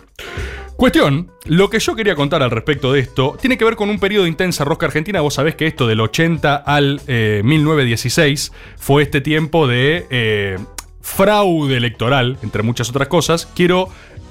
Cuestión, 0.75 1.31
lo 1.45 1.71
que 1.71 1.79
yo 1.79 1.95
quería 1.95 2.13
contar 2.13 2.43
al 2.43 2.51
respecto 2.51 2.93
de 2.93 2.99
esto 2.99 3.35
tiene 3.41 3.57
que 3.57 3.65
ver 3.65 3.75
con 3.75 3.89
un 3.89 3.99
periodo 3.99 4.25
de 4.25 4.29
intensa 4.29 4.63
rosca 4.63 4.85
argentina. 4.85 5.21
Vos 5.21 5.33
sabés 5.33 5.55
que 5.55 5.65
esto 5.65 5.87
del 5.87 5.99
80 5.99 6.55
al 6.55 7.01
eh, 7.07 7.41
1916 7.43 8.51
fue 8.77 9.01
este 9.01 9.19
tiempo 9.19 9.65
de 9.65 10.05
eh, 10.11 10.59
fraude 11.01 11.77
electoral, 11.77 12.37
entre 12.43 12.61
muchas 12.61 12.91
otras 12.91 13.07
cosas. 13.07 13.47
Quiero 13.55 13.89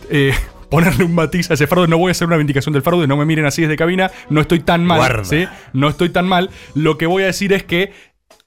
eh, 0.08 0.34
ponerle 0.70 1.04
un 1.04 1.14
matiz 1.14 1.50
a 1.50 1.54
ese 1.54 1.66
fraude. 1.66 1.88
No 1.88 1.98
voy 1.98 2.10
a 2.10 2.12
hacer 2.12 2.26
una 2.26 2.36
vindicación 2.36 2.72
del 2.72 2.82
fraude, 2.82 3.06
no 3.06 3.16
me 3.16 3.24
miren 3.24 3.46
así 3.46 3.62
desde 3.62 3.76
cabina. 3.76 4.10
No 4.30 4.40
estoy 4.40 4.60
tan 4.60 4.84
mal, 4.84 4.98
Guarda. 4.98 5.24
¿sí? 5.24 5.46
No 5.72 5.88
estoy 5.88 6.10
tan 6.10 6.26
mal. 6.26 6.50
Lo 6.74 6.98
que 6.98 7.06
voy 7.06 7.22
a 7.22 7.26
decir 7.26 7.52
es 7.52 7.62
que 7.64 7.92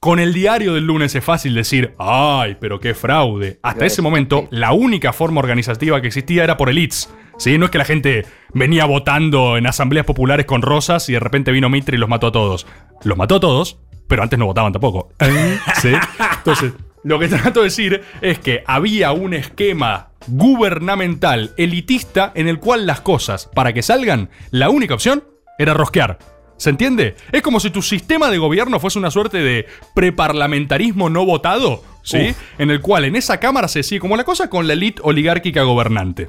con 0.00 0.18
el 0.18 0.32
diario 0.32 0.74
del 0.74 0.84
lunes 0.86 1.14
es 1.14 1.22
fácil 1.22 1.54
decir, 1.54 1.94
ay, 1.98 2.56
pero 2.58 2.80
qué 2.80 2.94
fraude. 2.94 3.60
Hasta 3.62 3.84
ese 3.84 4.00
momento, 4.00 4.48
la 4.50 4.72
única 4.72 5.12
forma 5.12 5.40
organizativa 5.40 6.00
que 6.00 6.06
existía 6.06 6.42
era 6.42 6.56
por 6.56 6.70
elites. 6.70 7.12
¿Sí? 7.38 7.56
No 7.56 7.66
es 7.66 7.70
que 7.70 7.78
la 7.78 7.84
gente 7.86 8.26
venía 8.52 8.84
votando 8.84 9.56
en 9.56 9.66
asambleas 9.66 10.04
populares 10.04 10.44
con 10.44 10.60
rosas 10.60 11.08
y 11.08 11.14
de 11.14 11.20
repente 11.20 11.52
vino 11.52 11.70
Mitre 11.70 11.96
y 11.96 11.98
los 11.98 12.08
mató 12.08 12.28
a 12.28 12.32
todos. 12.32 12.66
Los 13.02 13.16
mató 13.16 13.36
a 13.36 13.40
todos, 13.40 13.78
pero 14.08 14.22
antes 14.22 14.38
no 14.38 14.44
votaban 14.46 14.72
tampoco. 14.72 15.10
¿Sí? 15.80 15.92
Entonces, 16.38 16.72
lo 17.04 17.18
que 17.18 17.28
trato 17.28 17.60
de 17.60 17.64
decir 17.64 18.02
es 18.20 18.38
que 18.38 18.62
había 18.66 19.12
un 19.12 19.34
esquema 19.34 20.10
gubernamental 20.26 21.52
elitista 21.56 22.32
en 22.34 22.48
el 22.48 22.58
cual 22.58 22.86
las 22.86 23.00
cosas, 23.00 23.48
para 23.54 23.72
que 23.72 23.82
salgan, 23.82 24.30
la 24.50 24.70
única 24.70 24.94
opción 24.94 25.24
era 25.58 25.74
rosquear. 25.74 26.18
¿Se 26.56 26.68
entiende? 26.68 27.16
Es 27.32 27.40
como 27.40 27.58
si 27.58 27.70
tu 27.70 27.80
sistema 27.80 28.30
de 28.30 28.36
gobierno 28.36 28.78
fuese 28.80 28.98
una 28.98 29.10
suerte 29.10 29.38
de 29.38 29.66
preparlamentarismo 29.94 31.08
no 31.08 31.24
votado, 31.24 31.82
¿sí? 32.02 32.30
Uf. 32.30 32.36
En 32.58 32.70
el 32.70 32.82
cual 32.82 33.06
en 33.06 33.16
esa 33.16 33.40
cámara 33.40 33.66
se 33.66 33.82
sigue 33.82 34.00
como 34.00 34.14
la 34.14 34.24
cosa 34.24 34.50
con 34.50 34.66
la 34.66 34.74
elite 34.74 35.00
oligárquica 35.02 35.62
gobernante. 35.62 36.28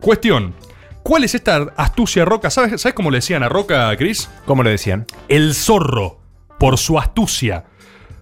Cuestión. 0.00 0.54
¿Cuál 1.02 1.24
es 1.24 1.34
esta 1.34 1.66
astucia 1.76 2.24
Roca? 2.24 2.48
¿Sabes, 2.50 2.80
¿Sabes 2.80 2.94
cómo 2.94 3.10
le 3.10 3.18
decían 3.18 3.42
a 3.42 3.50
Roca, 3.50 3.94
Chris? 3.98 4.30
¿Cómo 4.46 4.62
le 4.62 4.70
decían? 4.70 5.06
El 5.28 5.54
zorro, 5.54 6.20
por 6.58 6.78
su 6.78 6.98
astucia. 6.98 7.64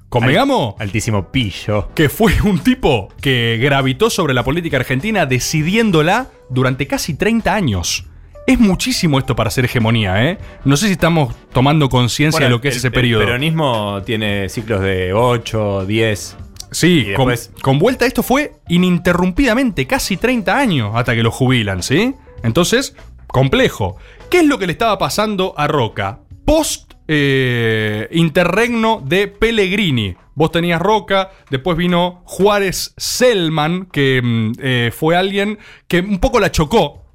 Convengamos. 0.09 0.75
altísimo 0.79 1.31
pillo. 1.31 1.91
Que 1.95 2.09
fue 2.09 2.33
un 2.43 2.61
tipo 2.61 3.09
que 3.21 3.59
gravitó 3.61 4.11
sobre 4.11 4.35
la 4.35 4.43
política 4.43 4.79
argentina 4.79 5.27
decidiéndola 5.27 6.29
durante 6.49 6.87
casi 6.87 7.15
30 7.15 7.55
años. 7.55 8.07
Es 8.47 8.59
muchísimo 8.59 9.19
esto 9.19 9.37
para 9.37 9.49
hacer 9.49 9.67
hegemonía, 9.67 10.25
¿eh? 10.25 10.39
No 10.65 10.79
sé 10.79 10.87
si 10.87 10.93
estamos 10.93 11.35
tomando 11.53 11.91
conciencia 11.91 12.47
de 12.47 12.51
lo 12.51 12.63
que 12.63 12.69
es 12.69 12.77
ese 12.77 12.91
periodo. 12.91 13.21
El 13.21 13.27
peronismo 13.27 14.01
tiene 14.07 14.49
ciclos 14.49 14.81
de 14.81 15.13
8, 15.13 15.85
10. 15.85 16.37
Sí, 16.71 17.09
con, 17.15 17.35
con 17.61 17.79
vuelta 17.79 18.07
esto 18.07 18.23
fue 18.23 18.55
ininterrumpidamente, 18.69 19.87
casi 19.87 20.17
30 20.17 20.57
años 20.57 20.93
hasta 20.95 21.15
que 21.15 21.23
lo 21.23 21.31
jubilan, 21.31 21.83
¿sí? 21.83 22.15
Entonces, 22.43 22.97
complejo. 23.27 23.97
¿Qué 24.31 24.39
es 24.39 24.47
lo 24.47 24.59
que 24.59 24.67
le 24.67 24.73
estaba 24.73 24.97
pasando 24.99 25.55
a 25.57 25.67
Roca? 25.67 26.21
Post 26.47 26.88
eh, 27.09 28.09
interregno 28.13 29.03
de 29.05 29.29
Pellegrini. 29.29 30.15
Vos 30.35 30.53
tenías 30.53 30.81
Roca, 30.81 31.33
después 31.51 31.77
vino 31.77 32.23
Juárez 32.25 32.95
Selman, 32.97 33.87
que 33.87 34.21
mm, 34.23 34.53
eh, 34.61 34.93
fue 34.95 35.17
alguien 35.17 35.59
que 35.89 36.01
un 36.01 36.21
poco 36.21 36.39
la 36.39 36.53
chocó 36.53 37.08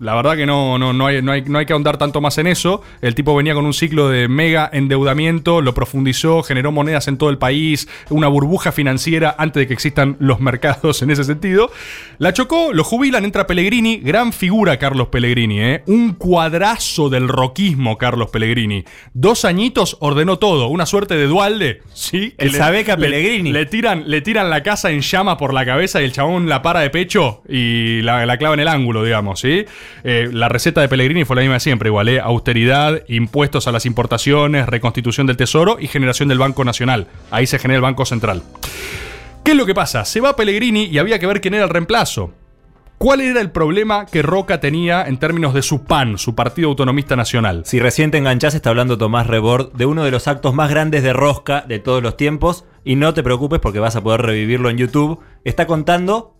la 0.00 0.14
verdad 0.14 0.36
que 0.36 0.46
no, 0.46 0.78
no, 0.78 0.92
no, 0.92 1.06
hay, 1.06 1.22
no, 1.22 1.30
hay, 1.32 1.42
no 1.42 1.58
hay 1.58 1.66
que 1.66 1.72
ahondar 1.74 1.98
tanto 1.98 2.20
más 2.20 2.38
en 2.38 2.46
eso. 2.46 2.82
El 3.02 3.14
tipo 3.14 3.34
venía 3.36 3.54
con 3.54 3.64
un 3.66 3.74
ciclo 3.74 4.08
de 4.08 4.28
mega 4.28 4.68
endeudamiento, 4.72 5.60
lo 5.60 5.74
profundizó, 5.74 6.42
generó 6.42 6.72
monedas 6.72 7.06
en 7.08 7.16
todo 7.18 7.30
el 7.30 7.38
país, 7.38 7.88
una 8.08 8.26
burbuja 8.28 8.72
financiera 8.72 9.34
antes 9.38 9.60
de 9.60 9.66
que 9.66 9.74
existan 9.74 10.16
los 10.18 10.40
mercados 10.40 11.02
en 11.02 11.10
ese 11.10 11.24
sentido. 11.24 11.70
La 12.18 12.32
chocó, 12.32 12.72
lo 12.72 12.82
jubilan, 12.84 13.24
entra 13.24 13.46
Pellegrini, 13.46 13.98
gran 13.98 14.32
figura 14.32 14.78
Carlos 14.78 15.08
Pellegrini, 15.08 15.60
¿eh? 15.60 15.82
un 15.86 16.14
cuadrazo 16.14 17.08
del 17.10 17.28
roquismo 17.28 17.98
Carlos 17.98 18.30
Pellegrini. 18.30 18.84
Dos 19.14 19.44
añitos 19.44 19.96
ordenó 20.00 20.38
todo, 20.38 20.68
una 20.68 20.86
suerte 20.86 21.16
de 21.16 21.26
dualde, 21.26 21.82
¿sí? 21.92 22.34
El 22.38 22.52
Sabeca 22.54 22.96
le- 22.96 23.02
Pellegrini. 23.02 23.52
Le 23.52 23.66
tiran, 23.66 24.04
le 24.06 24.20
tiran 24.22 24.50
la 24.50 24.62
casa 24.62 24.90
en 24.90 25.00
llama 25.02 25.36
por 25.36 25.52
la 25.54 25.64
cabeza 25.66 26.00
y 26.00 26.04
el 26.04 26.12
chabón 26.12 26.48
la 26.48 26.62
para 26.62 26.80
de 26.80 26.90
pecho 26.90 27.42
y 27.48 28.02
la, 28.02 28.24
la 28.26 28.36
clava 28.38 28.54
en 28.54 28.60
el 28.60 28.68
ángulo, 28.68 29.04
digamos, 29.04 29.40
¿sí? 29.40 29.64
Eh, 30.04 30.28
la 30.32 30.48
receta 30.48 30.80
de 30.80 30.88
Pellegrini 30.88 31.24
fue 31.24 31.36
la 31.36 31.42
misma 31.42 31.54
de 31.54 31.60
siempre, 31.60 31.88
igual, 31.88 32.08
¿eh? 32.08 32.20
Austeridad, 32.20 33.02
impuestos 33.08 33.66
a 33.68 33.72
las 33.72 33.86
importaciones, 33.86 34.66
reconstitución 34.66 35.26
del 35.26 35.36
tesoro 35.36 35.78
y 35.80 35.88
generación 35.88 36.28
del 36.28 36.38
Banco 36.38 36.64
Nacional. 36.64 37.06
Ahí 37.30 37.46
se 37.46 37.58
genera 37.58 37.76
el 37.76 37.82
Banco 37.82 38.04
Central. 38.04 38.42
¿Qué 39.44 39.52
es 39.52 39.56
lo 39.56 39.66
que 39.66 39.74
pasa? 39.74 40.04
Se 40.04 40.20
va 40.20 40.36
Pellegrini 40.36 40.84
y 40.84 40.98
había 40.98 41.18
que 41.18 41.26
ver 41.26 41.40
quién 41.40 41.54
era 41.54 41.64
el 41.64 41.70
reemplazo. 41.70 42.32
¿Cuál 43.00 43.22
era 43.22 43.40
el 43.40 43.50
problema 43.50 44.04
que 44.04 44.20
Roca 44.20 44.60
tenía 44.60 45.04
en 45.04 45.16
términos 45.16 45.54
de 45.54 45.62
su 45.62 45.84
PAN, 45.84 46.18
su 46.18 46.34
Partido 46.34 46.68
Autonomista 46.68 47.16
Nacional? 47.16 47.62
Si 47.64 47.80
recién 47.80 48.10
te 48.10 48.18
enganchás, 48.18 48.54
está 48.54 48.68
hablando 48.68 48.98
Tomás 48.98 49.26
Rebord 49.26 49.72
de 49.72 49.86
uno 49.86 50.04
de 50.04 50.10
los 50.10 50.28
actos 50.28 50.52
más 50.52 50.68
grandes 50.68 51.02
de 51.02 51.14
rosca 51.14 51.64
de 51.66 51.78
todos 51.78 52.02
los 52.02 52.18
tiempos. 52.18 52.66
Y 52.84 52.96
no 52.96 53.14
te 53.14 53.22
preocupes 53.22 53.58
porque 53.58 53.78
vas 53.78 53.96
a 53.96 54.02
poder 54.02 54.20
revivirlo 54.20 54.68
en 54.68 54.76
YouTube. 54.76 55.18
Está 55.44 55.66
contando. 55.66 56.36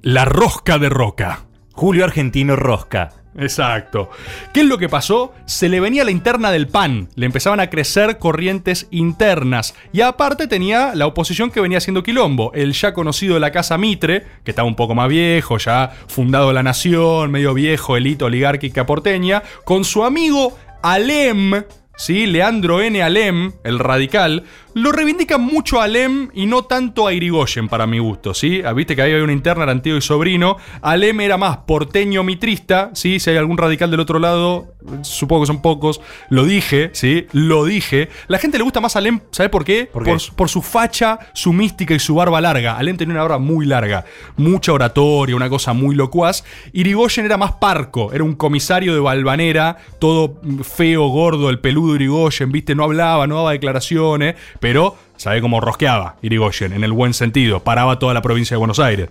La 0.00 0.24
rosca 0.24 0.78
de 0.78 0.88
Roca. 0.88 1.40
Julio 1.74 2.04
Argentino 2.04 2.56
Rosca. 2.56 3.10
Exacto. 3.36 4.10
¿Qué 4.52 4.60
es 4.60 4.66
lo 4.66 4.78
que 4.78 4.88
pasó? 4.88 5.34
Se 5.44 5.68
le 5.68 5.80
venía 5.80 6.04
la 6.04 6.12
interna 6.12 6.52
del 6.52 6.68
PAN, 6.68 7.08
le 7.16 7.26
empezaban 7.26 7.58
a 7.58 7.68
crecer 7.68 8.18
corrientes 8.18 8.86
internas 8.90 9.74
y 9.92 10.02
aparte 10.02 10.46
tenía 10.46 10.94
la 10.94 11.06
oposición 11.06 11.50
que 11.50 11.60
venía 11.60 11.78
haciendo 11.78 12.04
quilombo, 12.04 12.52
el 12.54 12.72
ya 12.74 12.94
conocido 12.94 13.34
de 13.34 13.40
la 13.40 13.50
Casa 13.50 13.76
Mitre, 13.76 14.24
que 14.44 14.52
estaba 14.52 14.68
un 14.68 14.76
poco 14.76 14.94
más 14.94 15.08
viejo, 15.08 15.58
ya 15.58 15.92
fundado 16.06 16.52
la 16.52 16.62
nación, 16.62 17.32
medio 17.32 17.54
viejo, 17.54 17.96
elite 17.96 18.24
oligárquica 18.24 18.86
porteña, 18.86 19.42
con 19.64 19.84
su 19.84 20.04
amigo 20.04 20.56
Alem, 20.82 21.64
¿sí? 21.96 22.26
Leandro 22.26 22.80
N. 22.80 23.02
Alem, 23.02 23.52
el 23.64 23.78
radical, 23.78 24.44
lo 24.74 24.90
reivindican 24.90 25.40
mucho 25.40 25.80
a 25.80 25.84
Alem 25.84 26.30
y 26.34 26.46
no 26.46 26.64
tanto 26.64 27.06
a 27.06 27.12
Irigoyen 27.12 27.68
para 27.68 27.86
mi 27.86 28.00
gusto, 28.00 28.34
¿sí? 28.34 28.62
Ah, 28.64 28.72
Viste 28.72 28.96
que 28.96 29.02
ahí 29.02 29.12
había 29.12 29.22
una 29.22 29.32
interna, 29.32 29.62
eran 29.62 29.82
tío 29.82 29.96
y 29.96 30.00
sobrino. 30.00 30.56
Alem 30.82 31.20
era 31.20 31.36
más 31.36 31.58
porteño 31.58 32.24
mitrista, 32.24 32.90
¿sí? 32.94 33.20
Si 33.20 33.30
hay 33.30 33.36
algún 33.36 33.56
radical 33.56 33.90
del 33.90 34.00
otro 34.00 34.18
lado, 34.18 34.74
supongo 35.02 35.42
que 35.42 35.46
son 35.46 35.62
pocos, 35.62 36.00
lo 36.28 36.44
dije, 36.44 36.90
¿sí? 36.92 37.26
Lo 37.32 37.64
dije. 37.64 38.08
La 38.26 38.38
gente 38.38 38.58
le 38.58 38.64
gusta 38.64 38.80
más 38.80 38.96
a 38.96 38.98
Alem, 38.98 39.20
¿sabe 39.30 39.48
por 39.48 39.64
qué? 39.64 39.88
¿Por 39.92 40.02
qué? 40.04 40.16
por 40.34 40.48
su 40.48 40.62
facha, 40.62 41.18
su 41.34 41.52
mística 41.52 41.94
y 41.94 42.00
su 42.00 42.16
barba 42.16 42.40
larga. 42.40 42.76
Alem 42.76 42.96
tenía 42.96 43.14
una 43.14 43.22
barba 43.22 43.38
muy 43.38 43.66
larga, 43.66 44.04
mucha 44.36 44.72
oratoria, 44.72 45.36
una 45.36 45.48
cosa 45.48 45.72
muy 45.72 45.94
locuaz. 45.94 46.44
Irigoyen 46.72 47.26
era 47.26 47.36
más 47.36 47.52
parco, 47.52 48.12
era 48.12 48.24
un 48.24 48.34
comisario 48.34 48.94
de 48.94 49.00
Balvanera, 49.00 49.76
todo 50.00 50.40
feo, 50.64 51.06
gordo, 51.08 51.48
el 51.50 51.60
peludo 51.60 51.83
Irigoyen, 51.94 52.52
¿viste? 52.52 52.74
No 52.74 52.84
hablaba, 52.84 53.26
no 53.26 53.36
daba 53.36 53.52
declaraciones, 53.52 54.36
pero 54.60 54.96
sabe 55.16 55.40
cómo 55.40 55.60
rosqueaba 55.60 56.16
Irigoyen, 56.22 56.72
en 56.72 56.84
el 56.84 56.92
buen 56.92 57.14
sentido, 57.14 57.60
paraba 57.62 57.98
toda 57.98 58.14
la 58.14 58.22
provincia 58.22 58.54
de 58.54 58.58
Buenos 58.58 58.78
Aires. 58.78 59.10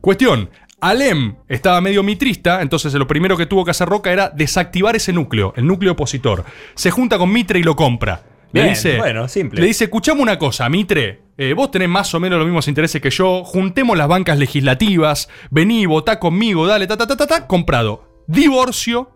Cuestión. 0.00 0.50
Alem 0.80 1.34
estaba 1.48 1.80
medio 1.80 2.04
mitrista, 2.04 2.62
entonces 2.62 2.94
lo 2.94 3.08
primero 3.08 3.36
que 3.36 3.46
tuvo 3.46 3.64
que 3.64 3.72
hacer 3.72 3.88
Roca 3.88 4.12
era 4.12 4.30
desactivar 4.30 4.94
ese 4.94 5.12
núcleo, 5.12 5.52
el 5.56 5.66
núcleo 5.66 5.92
opositor. 5.92 6.44
Se 6.76 6.92
junta 6.92 7.18
con 7.18 7.32
Mitre 7.32 7.58
y 7.58 7.64
lo 7.64 7.74
compra. 7.74 8.22
Le 8.52 8.68
dice, 8.70 8.96
bueno, 8.96 9.28
simple. 9.28 9.60
Le 9.60 9.66
dice, 9.66 9.84
escuchame 9.84 10.22
una 10.22 10.38
cosa, 10.38 10.68
Mitre. 10.68 11.22
eh, 11.36 11.52
vos 11.52 11.70
tenés 11.70 11.88
más 11.88 12.14
o 12.14 12.20
menos 12.20 12.38
los 12.38 12.46
mismos 12.46 12.68
intereses 12.68 13.02
que 13.02 13.10
yo. 13.10 13.42
Juntemos 13.44 13.98
las 13.98 14.08
bancas 14.08 14.38
legislativas. 14.38 15.28
Vení, 15.50 15.84
votá 15.86 16.18
conmigo, 16.18 16.66
dale, 16.66 16.86
ta, 16.86 16.96
ta, 16.96 17.06
ta, 17.06 17.16
ta, 17.16 17.26
ta. 17.26 17.46
Comprado. 17.46 18.24
Divorcio, 18.26 19.10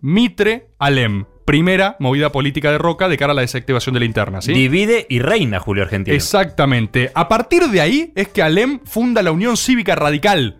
Mitre, 0.00 0.70
Alem. 0.78 1.26
Primera 1.44 1.96
movida 1.98 2.30
política 2.30 2.70
de 2.70 2.78
Roca 2.78 3.08
de 3.08 3.16
cara 3.16 3.32
a 3.32 3.34
la 3.34 3.42
desactivación 3.42 3.94
de 3.94 4.00
la 4.00 4.06
interna, 4.06 4.40
¿sí? 4.40 4.52
Divide 4.52 5.06
y 5.08 5.18
reina 5.18 5.58
Julio 5.58 5.82
Argentino. 5.82 6.14
Exactamente. 6.14 7.10
A 7.14 7.28
partir 7.28 7.64
de 7.64 7.80
ahí 7.80 8.12
es 8.14 8.28
que 8.28 8.42
Alem 8.42 8.80
funda 8.84 9.22
la 9.22 9.32
Unión 9.32 9.56
Cívica 9.56 9.94
Radical. 9.94 10.58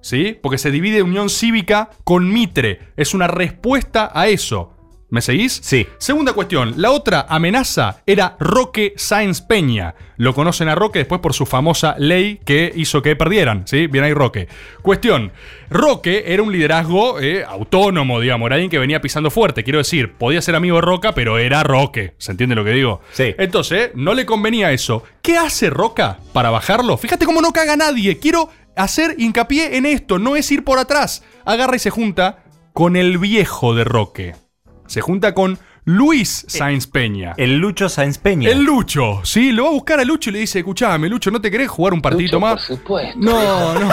¿Sí? 0.00 0.38
Porque 0.40 0.58
se 0.58 0.70
divide 0.70 1.02
Unión 1.02 1.28
Cívica 1.28 1.90
con 2.04 2.32
Mitre. 2.32 2.78
Es 2.96 3.12
una 3.12 3.26
respuesta 3.26 4.10
a 4.14 4.28
eso. 4.28 4.75
¿Me 5.16 5.22
seguís? 5.22 5.60
Sí. 5.62 5.86
Segunda 5.96 6.34
cuestión. 6.34 6.74
La 6.76 6.90
otra 6.90 7.24
amenaza 7.30 8.02
era 8.04 8.36
Roque 8.38 8.92
Sáenz 8.98 9.40
Peña. 9.40 9.94
Lo 10.18 10.34
conocen 10.34 10.68
a 10.68 10.74
Roque 10.74 10.98
después 10.98 11.22
por 11.22 11.32
su 11.32 11.46
famosa 11.46 11.94
ley 11.96 12.38
que 12.44 12.70
hizo 12.76 13.00
que 13.00 13.16
perdieran. 13.16 13.66
¿Sí? 13.66 13.86
Bien 13.86 14.04
ahí 14.04 14.12
Roque. 14.12 14.46
Cuestión. 14.82 15.32
Roque 15.70 16.24
era 16.26 16.42
un 16.42 16.52
liderazgo 16.52 17.18
eh, 17.18 17.46
autónomo, 17.46 18.20
digamos. 18.20 18.44
Era 18.44 18.56
alguien 18.56 18.70
que 18.70 18.78
venía 18.78 19.00
pisando 19.00 19.30
fuerte. 19.30 19.64
Quiero 19.64 19.78
decir, 19.78 20.12
podía 20.12 20.42
ser 20.42 20.54
amigo 20.54 20.76
de 20.76 20.82
Roca, 20.82 21.12
pero 21.12 21.38
era 21.38 21.62
Roque. 21.62 22.12
¿Se 22.18 22.32
entiende 22.32 22.54
lo 22.54 22.62
que 22.62 22.72
digo? 22.72 23.00
Sí. 23.12 23.34
Entonces, 23.38 23.92
no 23.94 24.12
le 24.12 24.26
convenía 24.26 24.72
eso. 24.72 25.02
¿Qué 25.22 25.38
hace 25.38 25.70
Roca 25.70 26.18
para 26.34 26.50
bajarlo? 26.50 26.98
Fíjate 26.98 27.24
cómo 27.24 27.40
no 27.40 27.54
caga 27.54 27.74
nadie. 27.74 28.18
Quiero 28.18 28.50
hacer 28.76 29.14
hincapié 29.16 29.78
en 29.78 29.86
esto. 29.86 30.18
No 30.18 30.36
es 30.36 30.52
ir 30.52 30.62
por 30.62 30.78
atrás. 30.78 31.24
Agarra 31.46 31.76
y 31.76 31.78
se 31.78 31.88
junta 31.88 32.44
con 32.74 32.96
el 32.96 33.16
viejo 33.16 33.74
de 33.74 33.84
Roque. 33.84 34.45
Se 34.86 35.00
junta 35.00 35.34
con 35.34 35.58
Luis 35.88 36.44
Sáenz 36.48 36.88
Peña. 36.88 37.34
El 37.36 37.58
Lucho 37.58 37.88
Sáenz 37.88 38.18
Peña. 38.18 38.50
El 38.50 38.64
Lucho, 38.64 39.20
sí, 39.22 39.52
lo 39.52 39.62
va 39.62 39.68
a 39.68 39.72
buscar 39.72 40.00
a 40.00 40.04
Lucho 40.04 40.30
y 40.30 40.32
le 40.32 40.40
dice, 40.40 40.58
escuchame, 40.58 41.08
Lucho, 41.08 41.30
¿no 41.30 41.40
te 41.40 41.48
querés 41.48 41.68
jugar 41.68 41.94
un 41.94 42.02
partidito 42.02 42.40
más? 42.40 42.54
Por 42.54 42.76
supuesto. 42.76 43.16
No, 43.20 43.78
no. 43.78 43.88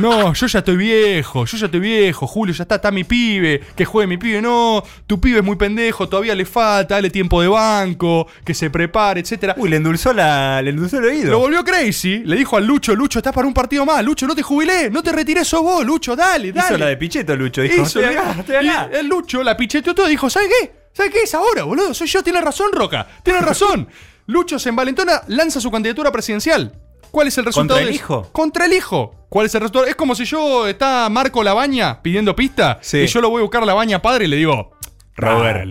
No, 0.00 0.32
yo 0.32 0.46
ya 0.48 0.58
estoy 0.60 0.76
viejo, 0.76 1.44
yo 1.44 1.56
ya 1.56 1.66
estoy 1.66 1.80
viejo, 1.80 2.26
Julio, 2.26 2.54
ya 2.54 2.62
está, 2.62 2.76
está 2.76 2.90
mi 2.90 3.04
pibe, 3.04 3.60
que 3.76 3.84
juegue 3.84 4.08
mi 4.08 4.16
pibe. 4.16 4.42
No, 4.42 4.82
tu 5.06 5.20
pibe 5.20 5.38
es 5.38 5.44
muy 5.44 5.54
pendejo, 5.54 6.08
todavía 6.08 6.34
le 6.34 6.44
falta, 6.44 6.96
dale 6.96 7.10
tiempo 7.10 7.40
de 7.40 7.46
banco, 7.46 8.26
que 8.44 8.52
se 8.54 8.68
prepare, 8.70 9.20
etcétera. 9.20 9.54
Uy, 9.58 9.68
le 9.68 9.76
endulzó, 9.76 10.12
la, 10.12 10.60
le 10.60 10.70
endulzó 10.70 10.98
el 10.98 11.04
oído. 11.04 11.30
Lo 11.30 11.38
volvió 11.38 11.64
crazy, 11.64 12.18
le 12.24 12.36
dijo 12.36 12.56
al 12.56 12.66
Lucho, 12.66 12.96
Lucho, 12.96 13.20
estás 13.20 13.32
para 13.32 13.46
un 13.46 13.54
partido 13.54 13.84
más, 13.84 14.04
Lucho, 14.04 14.26
no 14.26 14.34
te 14.34 14.42
jubilé, 14.42 14.90
no 14.90 15.04
te 15.04 15.12
retires 15.12 15.46
sos 15.46 15.62
vos, 15.62 15.84
Lucho, 15.84 16.14
dale, 16.16 16.52
dale. 16.52 16.68
Hizo 16.68 16.78
la 16.78 16.86
de 16.86 16.96
Pichetto, 16.96 17.36
Lucho. 17.36 17.62
Dijo, 17.62 17.82
Hizo 17.82 18.00
y 18.00 18.96
el 18.96 19.06
Lucho 19.06 19.42
la 19.44 19.56
picheteó 19.56 19.94
todo 19.94 20.06
y 20.08 20.10
dijo, 20.10 20.30
¿sabes 20.30 20.48
qué? 20.60 20.77
¿Sabes 20.92 21.12
qué 21.12 21.22
es 21.22 21.34
ahora, 21.34 21.64
boludo? 21.64 21.94
Soy 21.94 22.06
yo, 22.08 22.22
tiene 22.22 22.40
razón, 22.40 22.68
Roca. 22.72 23.06
Tiene 23.22 23.40
razón. 23.40 23.88
Lucho 24.26 24.58
se 24.58 24.68
envalentona, 24.68 25.22
lanza 25.28 25.60
su 25.60 25.70
candidatura 25.70 26.10
presidencial. 26.12 26.72
¿Cuál 27.10 27.28
es 27.28 27.38
el 27.38 27.46
resultado? 27.46 27.78
¿Contra 27.78 27.82
el 27.82 27.88
de- 27.88 27.94
hijo? 27.94 28.28
Contra 28.32 28.64
el 28.66 28.72
hijo. 28.74 29.14
¿Cuál 29.30 29.46
es 29.46 29.54
el 29.54 29.60
resultado? 29.62 29.86
Es 29.86 29.94
como 29.96 30.14
si 30.14 30.24
yo 30.24 30.66
está 30.66 31.08
Marco 31.08 31.42
Labaña 31.42 32.02
pidiendo 32.02 32.36
pista 32.36 32.78
y 32.92 33.06
yo 33.06 33.20
lo 33.22 33.30
voy 33.30 33.40
a 33.40 33.42
buscar 33.42 33.62
a 33.62 33.66
Labaña 33.66 34.02
padre 34.02 34.26
y 34.26 34.28
le 34.28 34.36
digo, 34.36 34.72
Robert. 35.16 35.66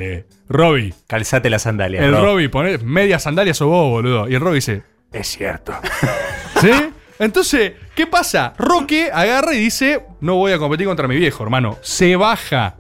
Robbie. 0.50 0.94
Calzate 1.08 1.50
la 1.50 1.60
sandalia. 1.60 2.04
El 2.04 2.12
Rob. 2.12 2.24
Robbie, 2.52 2.78
media 2.80 3.20
sandalia 3.20 3.54
sos 3.54 3.68
vos, 3.68 3.90
boludo. 3.90 4.28
Y 4.30 4.36
el 4.36 4.42
Robbie 4.42 4.56
dice, 4.56 4.84
es 5.12 5.28
cierto. 5.28 5.74
¿Sí? 6.62 6.72
Entonces, 7.20 7.74
¿qué 7.96 8.08
pasa? 8.08 8.54
Roque 8.58 9.10
agarra 9.12 9.54
y 9.54 9.60
dice, 9.60 10.06
no 10.22 10.36
voy 10.36 10.52
a 10.54 10.58
competir 10.58 10.88
contra 10.88 11.08
mi 11.08 11.16
viejo, 11.18 11.44
hermano. 11.44 11.78
Se 11.82 12.16
baja. 12.16 12.76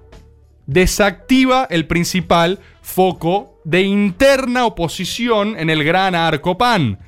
Desactiva 0.67 1.65
el 1.69 1.87
principal 1.87 2.59
foco 2.81 3.61
de 3.63 3.81
interna 3.81 4.65
oposición 4.65 5.57
en 5.57 5.69
el 5.69 5.83
gran 5.83 6.13
arco 6.13 6.57
pan. 6.57 6.99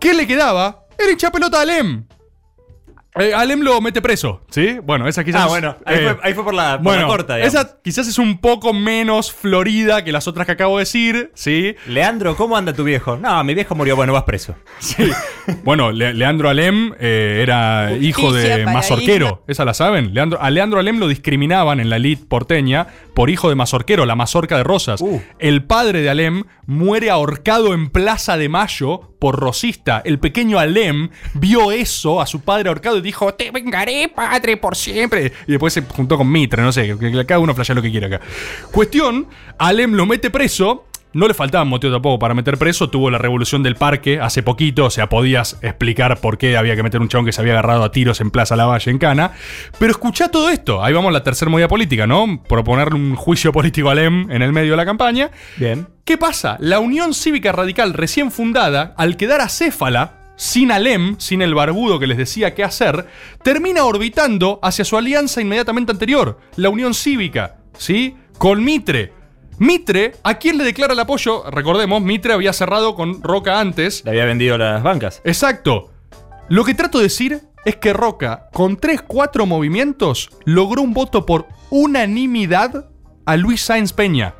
¿Qué 0.00 0.12
le 0.12 0.26
quedaba? 0.26 0.86
Era 0.98 1.12
hincha 1.12 1.30
pelota 1.30 1.60
a. 1.60 2.08
Eh, 3.18 3.32
Alem 3.34 3.60
lo 3.60 3.80
mete 3.80 4.02
preso, 4.02 4.42
¿sí? 4.50 4.76
Bueno, 4.82 5.08
esa 5.08 5.24
quizás. 5.24 5.42
Ah, 5.42 5.46
bueno, 5.46 5.76
ahí, 5.84 5.96
eh, 5.96 6.02
fue, 6.02 6.18
ahí 6.22 6.34
fue 6.34 6.44
por 6.44 6.54
la, 6.54 6.74
por 6.76 6.84
bueno, 6.84 7.02
la 7.02 7.08
corta, 7.08 7.36
digamos. 7.36 7.54
esa 7.54 7.78
quizás 7.82 8.06
es 8.08 8.18
un 8.18 8.38
poco 8.38 8.72
menos 8.72 9.32
florida 9.32 10.04
que 10.04 10.12
las 10.12 10.28
otras 10.28 10.46
que 10.46 10.52
acabo 10.52 10.76
de 10.78 10.82
decir, 10.82 11.30
¿sí? 11.34 11.74
Leandro, 11.86 12.36
¿cómo 12.36 12.56
anda 12.56 12.72
tu 12.72 12.84
viejo? 12.84 13.16
No, 13.16 13.42
mi 13.44 13.54
viejo 13.54 13.74
murió, 13.74 13.96
bueno, 13.96 14.12
vas 14.12 14.24
preso. 14.24 14.54
Sí. 14.78 15.10
Bueno, 15.64 15.92
Le- 15.92 16.12
Leandro 16.14 16.48
Alem 16.48 16.92
eh, 16.98 17.40
era 17.42 17.92
hijo 18.00 18.32
de 18.32 18.64
mazorquero. 18.66 19.44
¿Esa 19.46 19.64
la 19.64 19.74
saben? 19.74 20.12
Leandro, 20.12 20.40
a 20.42 20.50
Leandro 20.50 20.80
Alem 20.80 20.98
lo 20.98 21.08
discriminaban 21.08 21.80
en 21.80 21.88
la 21.88 21.96
elite 21.96 22.24
porteña 22.26 22.86
por 23.14 23.30
hijo 23.30 23.48
de 23.48 23.54
mazorquero, 23.54 24.04
la 24.06 24.16
mazorca 24.16 24.56
de 24.56 24.64
Rosas. 24.64 25.02
El 25.38 25.64
padre 25.64 26.02
de 26.02 26.10
Alem 26.10 26.44
muere 26.66 27.10
ahorcado 27.10 27.74
en 27.74 27.90
Plaza 27.90 28.36
de 28.36 28.48
Mayo 28.48 29.12
por 29.20 29.36
rosista. 29.38 30.02
El 30.04 30.18
pequeño 30.18 30.58
Alem 30.58 31.10
vio 31.34 31.70
eso 31.72 32.20
a 32.20 32.26
su 32.26 32.40
padre 32.42 32.68
ahorcado 32.68 32.98
y 32.98 33.00
dijo: 33.06 33.32
Te 33.34 33.50
vengaré, 33.50 34.10
padre, 34.14 34.56
por 34.56 34.76
siempre. 34.76 35.32
Y 35.46 35.52
después 35.52 35.72
se 35.72 35.82
juntó 35.82 36.18
con 36.18 36.30
Mitre, 36.30 36.62
no 36.62 36.72
sé, 36.72 36.96
que, 36.98 37.26
cada 37.26 37.40
uno 37.40 37.54
flashea 37.54 37.74
lo 37.74 37.82
que 37.82 37.90
quiera 37.90 38.08
acá. 38.08 38.20
Cuestión: 38.70 39.26
Alem 39.58 39.92
lo 39.94 40.04
mete 40.06 40.30
preso. 40.30 40.84
No 41.12 41.26
le 41.26 41.32
faltaban 41.32 41.66
motivos 41.66 41.94
tampoco 41.94 42.18
para 42.18 42.34
meter 42.34 42.58
preso. 42.58 42.90
Tuvo 42.90 43.10
la 43.10 43.16
revolución 43.16 43.62
del 43.62 43.74
parque 43.74 44.20
hace 44.20 44.42
poquito. 44.42 44.84
O 44.84 44.90
sea, 44.90 45.08
podías 45.08 45.56
explicar 45.62 46.20
por 46.20 46.36
qué 46.36 46.58
había 46.58 46.76
que 46.76 46.82
meter 46.82 47.00
un 47.00 47.08
chabón 47.08 47.24
que 47.24 47.32
se 47.32 47.40
había 47.40 47.54
agarrado 47.54 47.84
a 47.84 47.90
tiros 47.90 48.20
en 48.20 48.30
Plaza 48.30 48.54
Lavalle, 48.54 48.90
en 48.90 48.98
Cana. 48.98 49.32
Pero 49.78 49.92
escuchá 49.92 50.30
todo 50.30 50.50
esto. 50.50 50.84
Ahí 50.84 50.92
vamos 50.92 51.08
a 51.08 51.12
la 51.12 51.22
tercera 51.22 51.50
movida 51.50 51.68
política, 51.68 52.06
¿no? 52.06 52.42
Proponerle 52.46 52.96
un 52.96 53.14
juicio 53.14 53.50
político 53.50 53.88
a 53.88 53.92
Alem 53.92 54.30
en 54.30 54.42
el 54.42 54.52
medio 54.52 54.72
de 54.72 54.76
la 54.76 54.84
campaña. 54.84 55.30
Bien. 55.56 55.86
¿Qué 56.04 56.18
pasa? 56.18 56.58
La 56.60 56.80
Unión 56.80 57.14
Cívica 57.14 57.50
Radical 57.50 57.94
recién 57.94 58.30
fundada, 58.30 58.92
al 58.98 59.16
quedar 59.16 59.40
acéfala, 59.40 60.25
sin 60.36 60.70
Alem, 60.70 61.16
sin 61.18 61.42
el 61.42 61.54
barbudo 61.54 61.98
que 61.98 62.06
les 62.06 62.18
decía 62.18 62.54
qué 62.54 62.62
hacer, 62.62 63.06
termina 63.42 63.84
orbitando 63.84 64.60
hacia 64.62 64.84
su 64.84 64.96
alianza 64.96 65.40
inmediatamente 65.40 65.92
anterior, 65.92 66.38
la 66.56 66.68
Unión 66.68 66.94
Cívica, 66.94 67.56
¿sí? 67.76 68.16
Con 68.38 68.62
Mitre. 68.62 69.12
Mitre, 69.58 70.12
¿a 70.22 70.34
quién 70.34 70.58
le 70.58 70.64
declara 70.64 70.92
el 70.92 71.00
apoyo? 71.00 71.50
Recordemos, 71.50 72.02
Mitre 72.02 72.34
había 72.34 72.52
cerrado 72.52 72.94
con 72.94 73.22
Roca 73.22 73.58
antes. 73.58 74.04
Le 74.04 74.10
había 74.10 74.26
vendido 74.26 74.58
las 74.58 74.82
bancas. 74.82 75.22
Exacto. 75.24 75.90
Lo 76.48 76.64
que 76.64 76.74
trato 76.74 76.98
de 76.98 77.04
decir 77.04 77.40
es 77.64 77.76
que 77.76 77.92
Roca, 77.92 78.48
con 78.52 78.78
3-4 78.78 79.46
movimientos, 79.46 80.30
logró 80.44 80.82
un 80.82 80.92
voto 80.92 81.26
por 81.26 81.48
unanimidad 81.70 82.90
a 83.24 83.36
Luis 83.36 83.62
Sáenz 83.62 83.92
Peña. 83.92 84.34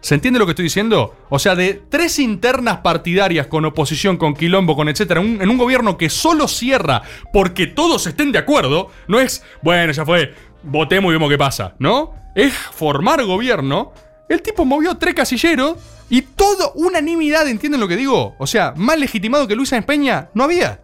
¿Se 0.00 0.14
entiende 0.14 0.38
lo 0.38 0.46
que 0.46 0.52
estoy 0.52 0.64
diciendo? 0.64 1.14
O 1.28 1.38
sea, 1.38 1.54
de 1.54 1.74
tres 1.88 2.18
internas 2.18 2.78
partidarias 2.78 3.46
con 3.46 3.64
oposición, 3.64 4.16
con 4.16 4.34
quilombo, 4.34 4.74
con 4.74 4.88
etcétera, 4.88 5.20
en 5.20 5.48
un 5.48 5.58
gobierno 5.58 5.98
que 5.98 6.08
solo 6.08 6.48
cierra 6.48 7.02
porque 7.32 7.66
todos 7.66 8.06
estén 8.06 8.32
de 8.32 8.38
acuerdo, 8.38 8.90
no 9.08 9.20
es, 9.20 9.44
bueno, 9.62 9.92
ya 9.92 10.06
fue, 10.06 10.34
votemos 10.62 11.10
y 11.10 11.12
vemos 11.12 11.28
qué 11.28 11.38
pasa, 11.38 11.74
¿no? 11.78 12.14
Es 12.34 12.52
formar 12.54 13.24
gobierno. 13.24 13.92
El 14.28 14.42
tipo 14.42 14.64
movió 14.64 14.96
tres 14.96 15.14
casilleros 15.14 15.76
y 16.08 16.22
todo 16.22 16.72
unanimidad, 16.74 17.46
¿entienden 17.48 17.80
lo 17.80 17.88
que 17.88 17.96
digo? 17.96 18.34
O 18.38 18.46
sea, 18.46 18.72
más 18.76 18.98
legitimado 18.98 19.46
que 19.46 19.56
Luis 19.56 19.68
Sáenz 19.68 19.86
Peña 19.86 20.30
no 20.34 20.44
había. 20.44 20.80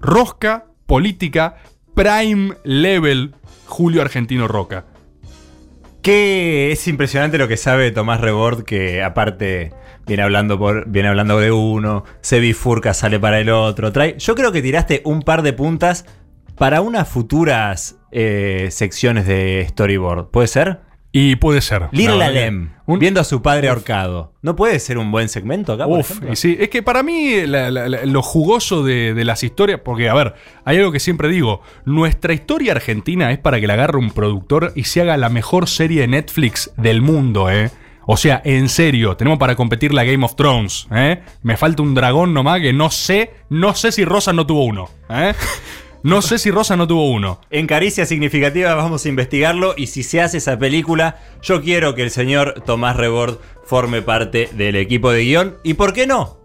Rosca, 0.00 0.66
política, 0.86 1.56
prime 1.94 2.56
level, 2.64 3.34
Julio 3.66 4.02
Argentino 4.02 4.48
Roca. 4.48 4.86
Que 6.02 6.72
es 6.72 6.88
impresionante 6.88 7.38
lo 7.38 7.48
que 7.48 7.56
sabe 7.56 7.90
Tomás 7.90 8.20
Rebord, 8.20 8.64
que 8.64 9.02
aparte 9.02 9.72
viene 10.06 10.22
hablando, 10.22 10.58
por, 10.58 10.88
viene 10.88 11.08
hablando 11.08 11.38
de 11.38 11.52
uno, 11.52 12.04
se 12.20 12.40
bifurca, 12.40 12.94
sale 12.94 13.20
para 13.20 13.38
el 13.38 13.50
otro. 13.50 13.92
Trae, 13.92 14.16
yo 14.18 14.34
creo 14.34 14.52
que 14.52 14.62
tiraste 14.62 15.02
un 15.04 15.22
par 15.22 15.42
de 15.42 15.52
puntas 15.52 16.06
para 16.56 16.80
unas 16.80 17.08
futuras 17.08 17.96
eh, 18.12 18.68
secciones 18.70 19.26
de 19.26 19.66
storyboard. 19.68 20.30
¿Puede 20.30 20.48
ser? 20.48 20.80
Y 21.12 21.34
puede 21.36 21.60
ser. 21.60 21.88
Little 21.90 22.18
La 22.18 22.26
Alem, 22.26 22.70
viendo 22.86 23.20
a 23.20 23.24
su 23.24 23.42
padre 23.42 23.68
ahorcado. 23.68 24.32
¿No 24.42 24.54
puede 24.54 24.78
ser 24.78 24.96
un 24.96 25.10
buen 25.10 25.28
segmento 25.28 25.72
acá? 25.72 25.86
por 25.86 25.98
Uf, 25.98 26.10
ejemplo? 26.10 26.32
y 26.32 26.36
sí, 26.36 26.56
es 26.60 26.68
que 26.68 26.84
para 26.84 27.02
mí 27.02 27.46
la- 27.46 27.68
la- 27.70 27.88
la- 27.88 28.04
lo 28.06 28.22
jugoso 28.22 28.84
de, 28.84 29.12
de 29.12 29.24
las 29.24 29.42
historias, 29.42 29.80
porque 29.84 30.08
a 30.08 30.14
ver, 30.14 30.34
hay 30.64 30.76
algo 30.76 30.92
que 30.92 31.00
siempre 31.00 31.28
digo, 31.28 31.62
nuestra 31.84 32.32
historia 32.32 32.72
argentina 32.72 33.32
es 33.32 33.38
para 33.40 33.58
que 33.60 33.66
la 33.66 33.74
agarre 33.74 33.98
un 33.98 34.12
productor 34.12 34.72
y 34.76 34.84
se 34.84 35.00
haga 35.00 35.16
la 35.16 35.30
mejor 35.30 35.68
serie 35.68 36.02
de 36.02 36.08
Netflix 36.08 36.70
del 36.76 37.02
mundo, 37.02 37.50
¿eh? 37.50 37.70
O 38.06 38.16
sea, 38.16 38.40
en 38.44 38.68
serio, 38.68 39.16
tenemos 39.16 39.38
para 39.38 39.56
competir 39.56 39.92
la 39.92 40.04
Game 40.04 40.24
of 40.24 40.36
Thrones, 40.36 40.86
¿eh? 40.92 41.20
Me 41.42 41.56
falta 41.56 41.82
un 41.82 41.94
dragón 41.94 42.32
nomás 42.34 42.60
que 42.60 42.72
no 42.72 42.90
sé, 42.90 43.32
no 43.48 43.74
sé 43.74 43.90
si 43.92 44.04
Rosa 44.04 44.32
no 44.32 44.46
tuvo 44.46 44.64
uno, 44.64 44.88
¿eh? 45.10 45.34
No 46.02 46.22
sé 46.22 46.38
si 46.38 46.50
Rosa 46.50 46.76
no 46.76 46.86
tuvo 46.86 47.10
uno. 47.10 47.42
En 47.50 47.66
Caricia 47.66 48.06
Significativa 48.06 48.74
vamos 48.74 49.04
a 49.04 49.08
investigarlo 49.10 49.74
y 49.76 49.88
si 49.88 50.02
se 50.02 50.22
hace 50.22 50.38
esa 50.38 50.58
película, 50.58 51.18
yo 51.42 51.60
quiero 51.60 51.94
que 51.94 52.02
el 52.02 52.10
señor 52.10 52.62
Tomás 52.64 52.96
Rebord 52.96 53.38
forme 53.64 54.00
parte 54.00 54.48
del 54.54 54.76
equipo 54.76 55.10
de 55.10 55.24
guion 55.24 55.56
y, 55.62 55.74
¿por 55.74 55.92
qué 55.92 56.06
no? 56.06 56.38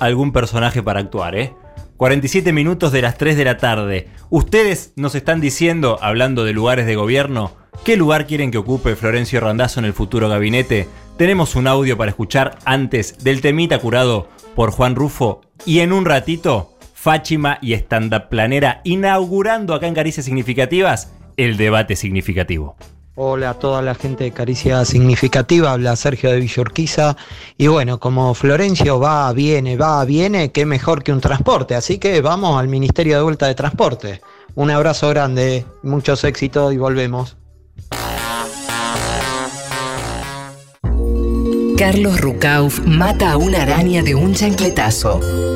Algún 0.00 0.32
personaje 0.32 0.82
para 0.82 1.00
actuar, 1.00 1.34
¿eh? 1.34 1.52
47 1.98 2.54
minutos 2.54 2.90
de 2.90 3.02
las 3.02 3.18
3 3.18 3.36
de 3.36 3.44
la 3.44 3.58
tarde. 3.58 4.08
Ustedes 4.30 4.94
nos 4.96 5.14
están 5.14 5.42
diciendo, 5.42 5.98
hablando 6.00 6.44
de 6.44 6.54
lugares 6.54 6.86
de 6.86 6.96
gobierno, 6.96 7.52
¿qué 7.84 7.98
lugar 7.98 8.26
quieren 8.26 8.50
que 8.50 8.58
ocupe 8.58 8.96
Florencio 8.96 9.40
Randazzo 9.40 9.78
en 9.80 9.84
el 9.84 9.92
futuro 9.92 10.30
gabinete? 10.30 10.88
Tenemos 11.18 11.54
un 11.54 11.66
audio 11.66 11.98
para 11.98 12.10
escuchar 12.10 12.58
antes 12.64 13.22
del 13.22 13.42
temita 13.42 13.78
curado 13.78 14.28
por 14.56 14.70
Juan 14.70 14.96
Rufo 14.96 15.42
y 15.66 15.80
en 15.80 15.92
un 15.92 16.06
ratito 16.06 16.72
Fáchima 17.02 17.58
y 17.60 17.72
Stand 17.72 18.14
Up 18.14 18.28
Planera 18.28 18.80
inaugurando 18.84 19.74
acá 19.74 19.88
en 19.88 19.94
Caricias 19.94 20.24
Significativas 20.24 21.12
el 21.36 21.56
debate 21.56 21.96
significativo. 21.96 22.76
Hola 23.16 23.50
a 23.50 23.54
toda 23.54 23.82
la 23.82 23.96
gente 23.96 24.22
de 24.22 24.30
Caricia 24.30 24.84
Significativa, 24.84 25.72
habla 25.72 25.96
Sergio 25.96 26.30
de 26.30 26.38
Villorquiza. 26.38 27.16
Y 27.58 27.66
bueno, 27.66 27.98
como 27.98 28.32
Florencio 28.34 29.00
va, 29.00 29.32
viene, 29.32 29.76
va, 29.76 30.04
viene, 30.04 30.52
qué 30.52 30.64
mejor 30.64 31.02
que 31.02 31.12
un 31.12 31.20
transporte. 31.20 31.74
Así 31.74 31.98
que 31.98 32.20
vamos 32.20 32.60
al 32.60 32.68
Ministerio 32.68 33.16
de 33.16 33.22
Vuelta 33.24 33.48
de 33.48 33.56
Transporte. 33.56 34.20
Un 34.54 34.70
abrazo 34.70 35.08
grande, 35.08 35.66
muchos 35.82 36.22
éxitos 36.22 36.72
y 36.72 36.76
volvemos. 36.76 37.36
Carlos 41.76 42.20
Rucauf 42.20 42.78
mata 42.86 43.32
a 43.32 43.36
una 43.38 43.62
araña 43.62 44.02
de 44.04 44.14
un 44.14 44.34
chancletazo. 44.34 45.51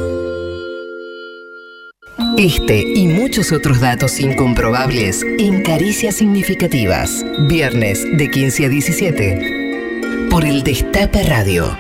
Este 2.39 2.83
y 2.95 3.07
muchos 3.09 3.51
otros 3.51 3.81
datos 3.81 4.21
incomprobables 4.21 5.23
en 5.39 5.63
Caricias 5.63 6.17
Significativas. 6.17 7.25
Viernes 7.49 8.05
de 8.19 8.31
15 8.31 8.67
a 8.67 8.69
17. 8.69 10.29
Por 10.31 10.45
el 10.45 10.63
Destape 10.63 11.23
Radio. 11.23 11.75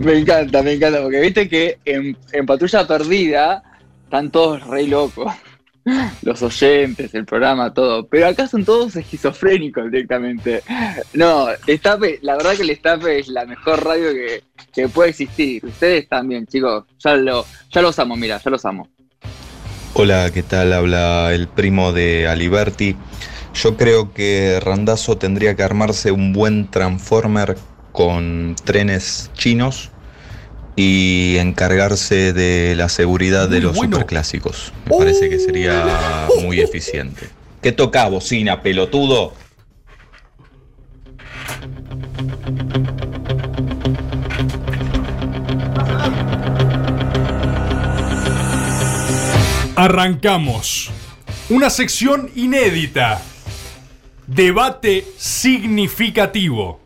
Me 0.00 0.18
encanta, 0.18 0.62
me 0.64 0.72
encanta, 0.72 1.00
porque 1.00 1.20
viste 1.20 1.48
que 1.48 1.78
en, 1.84 2.16
en 2.32 2.46
Patrulla 2.46 2.84
Perdida 2.88 3.62
están 4.02 4.32
todos 4.32 4.66
re 4.66 4.88
locos. 4.88 5.32
los 6.22 6.42
oyentes, 6.42 7.14
el 7.14 7.24
programa, 7.24 7.72
todo. 7.72 8.06
Pero 8.06 8.28
acá 8.28 8.46
son 8.46 8.64
todos 8.64 8.96
esquizofrénicos 8.96 9.90
directamente. 9.90 10.62
No, 11.14 11.48
Destape, 11.66 12.18
la 12.22 12.36
verdad 12.36 12.54
que 12.54 12.62
el 12.62 12.68
Destape 12.68 13.18
es 13.18 13.28
la 13.28 13.44
mejor 13.44 13.84
radio 13.84 14.12
que, 14.12 14.42
que 14.72 14.88
puede 14.88 15.10
existir. 15.10 15.64
Ustedes 15.64 16.08
también, 16.08 16.46
chicos. 16.46 16.84
Ya, 16.98 17.16
lo, 17.16 17.44
ya 17.70 17.82
los 17.82 17.98
amo, 17.98 18.16
mira, 18.16 18.40
ya 18.42 18.50
los 18.50 18.64
amo. 18.64 18.88
Hola, 19.94 20.30
¿qué 20.32 20.42
tal? 20.42 20.72
Habla 20.72 21.34
el 21.34 21.48
primo 21.48 21.92
de 21.92 22.26
Aliberti. 22.26 22.96
Yo 23.54 23.76
creo 23.76 24.14
que 24.14 24.58
Randazo 24.60 25.18
tendría 25.18 25.54
que 25.54 25.62
armarse 25.62 26.10
un 26.10 26.32
buen 26.32 26.70
transformer 26.70 27.56
con 27.92 28.56
trenes 28.64 29.30
chinos 29.34 29.90
y 30.76 31.36
encargarse 31.38 32.32
de 32.32 32.74
la 32.76 32.88
seguridad 32.88 33.48
de 33.48 33.60
los 33.60 33.76
bueno. 33.76 33.96
superclásicos. 33.96 34.72
Me 34.86 34.96
parece 34.96 35.28
que 35.28 35.38
sería 35.38 36.28
muy 36.42 36.60
eficiente. 36.60 37.28
¿Qué 37.60 37.72
toca, 37.72 38.08
bocina, 38.08 38.62
pelotudo? 38.62 39.34
Arrancamos. 49.76 50.90
Una 51.50 51.70
sección 51.70 52.30
inédita. 52.34 53.22
Debate 54.26 55.04
significativo. 55.16 56.81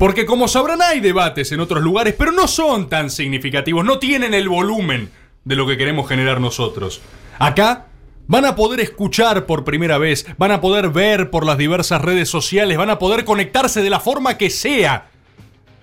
Porque 0.00 0.24
como 0.24 0.48
sabrán 0.48 0.80
hay 0.80 1.00
debates 1.00 1.52
en 1.52 1.60
otros 1.60 1.82
lugares, 1.82 2.14
pero 2.16 2.32
no 2.32 2.48
son 2.48 2.88
tan 2.88 3.10
significativos, 3.10 3.84
no 3.84 3.98
tienen 3.98 4.32
el 4.32 4.48
volumen 4.48 5.10
de 5.44 5.56
lo 5.56 5.66
que 5.66 5.76
queremos 5.76 6.08
generar 6.08 6.40
nosotros. 6.40 7.02
Acá 7.38 7.88
van 8.26 8.46
a 8.46 8.56
poder 8.56 8.80
escuchar 8.80 9.44
por 9.44 9.62
primera 9.62 9.98
vez, 9.98 10.24
van 10.38 10.52
a 10.52 10.62
poder 10.62 10.88
ver 10.88 11.28
por 11.28 11.44
las 11.44 11.58
diversas 11.58 12.00
redes 12.00 12.30
sociales, 12.30 12.78
van 12.78 12.88
a 12.88 12.98
poder 12.98 13.26
conectarse 13.26 13.82
de 13.82 13.90
la 13.90 14.00
forma 14.00 14.38
que 14.38 14.48
sea 14.48 15.10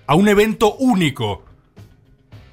a 0.08 0.16
un 0.16 0.26
evento 0.26 0.74
único. 0.74 1.44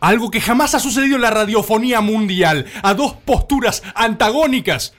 Algo 0.01 0.30
que 0.30 0.41
jamás 0.41 0.76
ha 0.76 0.80
sucedido 0.80 1.16
en 1.16 1.24
la 1.24 1.32
radiofonía 1.32 1.99
mundial, 1.99 2.68
a 2.84 2.93
dos 2.93 3.13
posturas 3.26 3.82
antagónicas, 3.95 4.93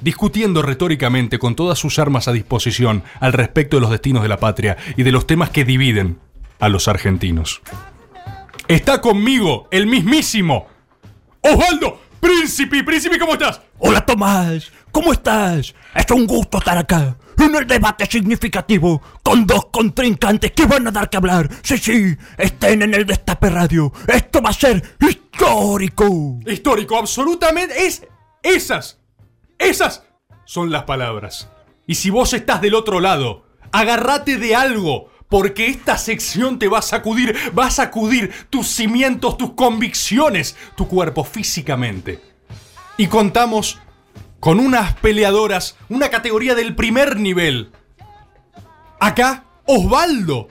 discutiendo 0.00 0.62
retóricamente 0.62 1.38
con 1.38 1.54
todas 1.54 1.78
sus 1.78 1.98
armas 1.98 2.28
a 2.28 2.32
disposición 2.32 3.02
al 3.20 3.32
respecto 3.32 3.76
de 3.76 3.82
los 3.82 3.90
destinos 3.90 4.22
de 4.22 4.28
la 4.28 4.38
patria 4.38 4.76
y 4.96 5.02
de 5.02 5.12
los 5.12 5.26
temas 5.26 5.50
que 5.50 5.64
dividen 5.64 6.18
a 6.60 6.68
los 6.68 6.88
argentinos. 6.88 7.62
Está 8.68 9.00
conmigo 9.00 9.68
el 9.70 9.86
mismísimo 9.86 10.66
Osvaldo 11.40 12.00
Príncipe. 12.20 12.82
Príncipe, 12.82 13.18
¿cómo 13.18 13.34
estás? 13.34 13.60
Hola 13.78 14.04
Tomás, 14.06 14.72
¿cómo 14.90 15.12
estás? 15.12 15.74
Es 15.94 16.10
un 16.10 16.26
gusto 16.26 16.58
estar 16.58 16.78
acá 16.78 17.16
en 17.38 17.54
el 17.54 17.66
debate 17.66 18.06
significativo 18.06 19.02
con 19.22 19.46
dos 19.46 19.66
contrincantes 19.66 20.52
que 20.52 20.66
van 20.66 20.86
a 20.86 20.90
dar 20.90 21.10
que 21.10 21.16
hablar. 21.16 21.48
Sí, 21.62 21.78
sí, 21.78 22.16
estén 22.38 22.82
en 22.82 22.94
el 22.94 23.06
Destape 23.06 23.50
Radio. 23.50 23.92
Esto 24.06 24.40
va 24.40 24.50
a 24.50 24.54
ser 24.54 24.82
histórico. 25.00 26.40
Histórico, 26.46 26.98
absolutamente. 26.98 27.86
Es 27.86 28.06
esas. 28.42 28.98
Esas 29.58 30.04
son 30.44 30.70
las 30.70 30.84
palabras. 30.84 31.48
Y 31.86 31.96
si 31.96 32.10
vos 32.10 32.32
estás 32.32 32.60
del 32.60 32.74
otro 32.74 33.00
lado, 33.00 33.44
agárrate 33.72 34.36
de 34.36 34.54
algo. 34.54 35.10
Porque 35.28 35.66
esta 35.66 35.98
sección 35.98 36.58
te 36.58 36.68
va 36.68 36.78
a 36.78 36.82
sacudir, 36.82 37.34
va 37.58 37.66
a 37.66 37.70
sacudir 37.70 38.32
tus 38.50 38.68
cimientos, 38.68 39.36
tus 39.36 39.54
convicciones, 39.54 40.56
tu 40.76 40.86
cuerpo 40.86 41.24
físicamente. 41.24 42.20
Y 42.98 43.08
contamos 43.08 43.78
con 44.38 44.60
unas 44.60 44.94
peleadoras, 44.96 45.76
una 45.88 46.10
categoría 46.10 46.54
del 46.54 46.76
primer 46.76 47.18
nivel. 47.18 47.72
Acá, 49.00 49.44
Osvaldo, 49.64 50.48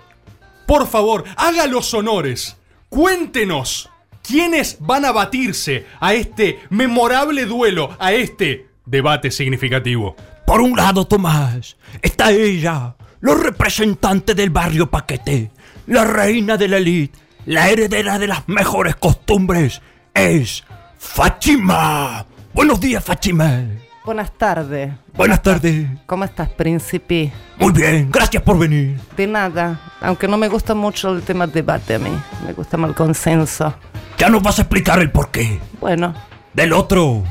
por 0.66 0.88
favor, 0.88 1.24
haga 1.38 1.68
los 1.68 1.94
honores. 1.94 2.58
Cuéntenos 2.90 3.90
quiénes 4.22 4.78
van 4.80 5.06
a 5.06 5.12
batirse 5.12 5.86
a 6.00 6.14
este 6.14 6.60
memorable 6.70 7.46
duelo, 7.46 7.96
a 8.00 8.14
este 8.14 8.73
debate 8.86 9.32
significativo. 9.32 10.16
Por 10.46 10.62
un 10.62 10.76
lado, 10.76 11.06
Tomás, 11.06 11.78
está 12.02 12.32
ella, 12.32 12.96
los 13.22 13.42
representantes 13.42 14.36
del 14.36 14.50
barrio 14.50 14.90
Paquete, 14.90 15.52
la 15.88 16.04
reina 16.04 16.58
de 16.58 16.68
la 16.68 16.78
elite, 16.78 17.18
la 17.46 17.70
heredera 17.70 18.20
de 18.20 18.28
las 18.28 18.48
mejores 18.48 18.96
costumbres, 18.96 19.82
es 20.14 20.64
Fátima. 20.98 22.26
Buenos 22.54 22.80
días, 22.80 23.04
Fátima. 23.04 23.64
Buenas 24.06 24.38
tardes. 24.38 24.92
Buenas 25.14 25.42
tardes. 25.42 25.88
¿Cómo 26.06 26.26
estás, 26.26 26.50
príncipe? 26.50 27.32
Muy 27.58 27.72
bien, 27.72 28.10
gracias 28.12 28.44
por 28.44 28.60
venir. 28.60 29.00
De 29.16 29.26
nada, 29.28 29.80
aunque 30.02 30.28
no 30.28 30.38
me 30.38 30.50
gusta 30.50 30.76
mucho 30.76 31.14
el 31.14 31.22
tema 31.22 31.48
debate 31.48 31.96
a 31.96 32.00
mí, 32.00 32.12
me 32.46 32.52
gusta 32.52 32.76
más 32.76 32.90
el 32.90 32.96
consenso. 32.96 33.74
Ya 34.18 34.30
nos 34.30 34.44
vas 34.44 34.60
a 34.60 34.64
explicar 34.64 35.00
el 35.00 35.10
porqué. 35.10 35.60
Bueno, 35.80 36.14
Del 36.54 36.74
otro, 36.74 37.24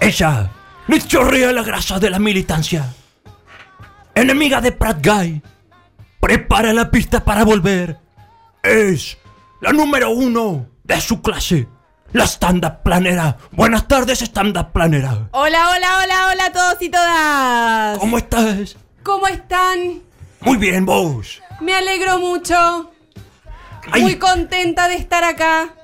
ella 0.00 0.50
le 0.88 1.00
chorrea 1.00 1.52
la 1.52 1.62
grasa 1.62 1.98
de 1.98 2.10
la 2.10 2.18
militancia. 2.18 2.94
Enemiga 4.14 4.60
de 4.60 4.72
Pratt 4.72 5.04
Guy. 5.04 5.42
Prepara 6.20 6.72
la 6.72 6.90
pista 6.90 7.24
para 7.24 7.44
volver. 7.44 7.98
Es 8.62 9.18
la 9.60 9.72
número 9.72 10.10
uno 10.10 10.66
de 10.84 11.00
su 11.00 11.20
clase. 11.20 11.68
La 12.12 12.24
stand-up 12.24 12.82
planera. 12.82 13.36
Buenas 13.52 13.86
tardes, 13.88 14.22
stand-up 14.22 14.72
planera. 14.72 15.28
Hola, 15.32 15.70
hola, 15.70 15.98
hola, 16.02 16.28
hola 16.32 16.46
a 16.46 16.52
todos 16.52 16.76
y 16.80 16.88
todas. 16.88 17.98
¿Cómo 17.98 18.18
estás? 18.18 18.76
¿Cómo 19.02 19.26
están? 19.26 20.02
Muy 20.40 20.56
bien, 20.56 20.86
vos. 20.86 21.42
Me 21.60 21.74
alegro 21.74 22.18
mucho. 22.18 22.90
Ay. 23.90 24.02
Muy 24.02 24.16
contenta 24.16 24.88
de 24.88 24.96
estar 24.96 25.24
acá. 25.24 25.75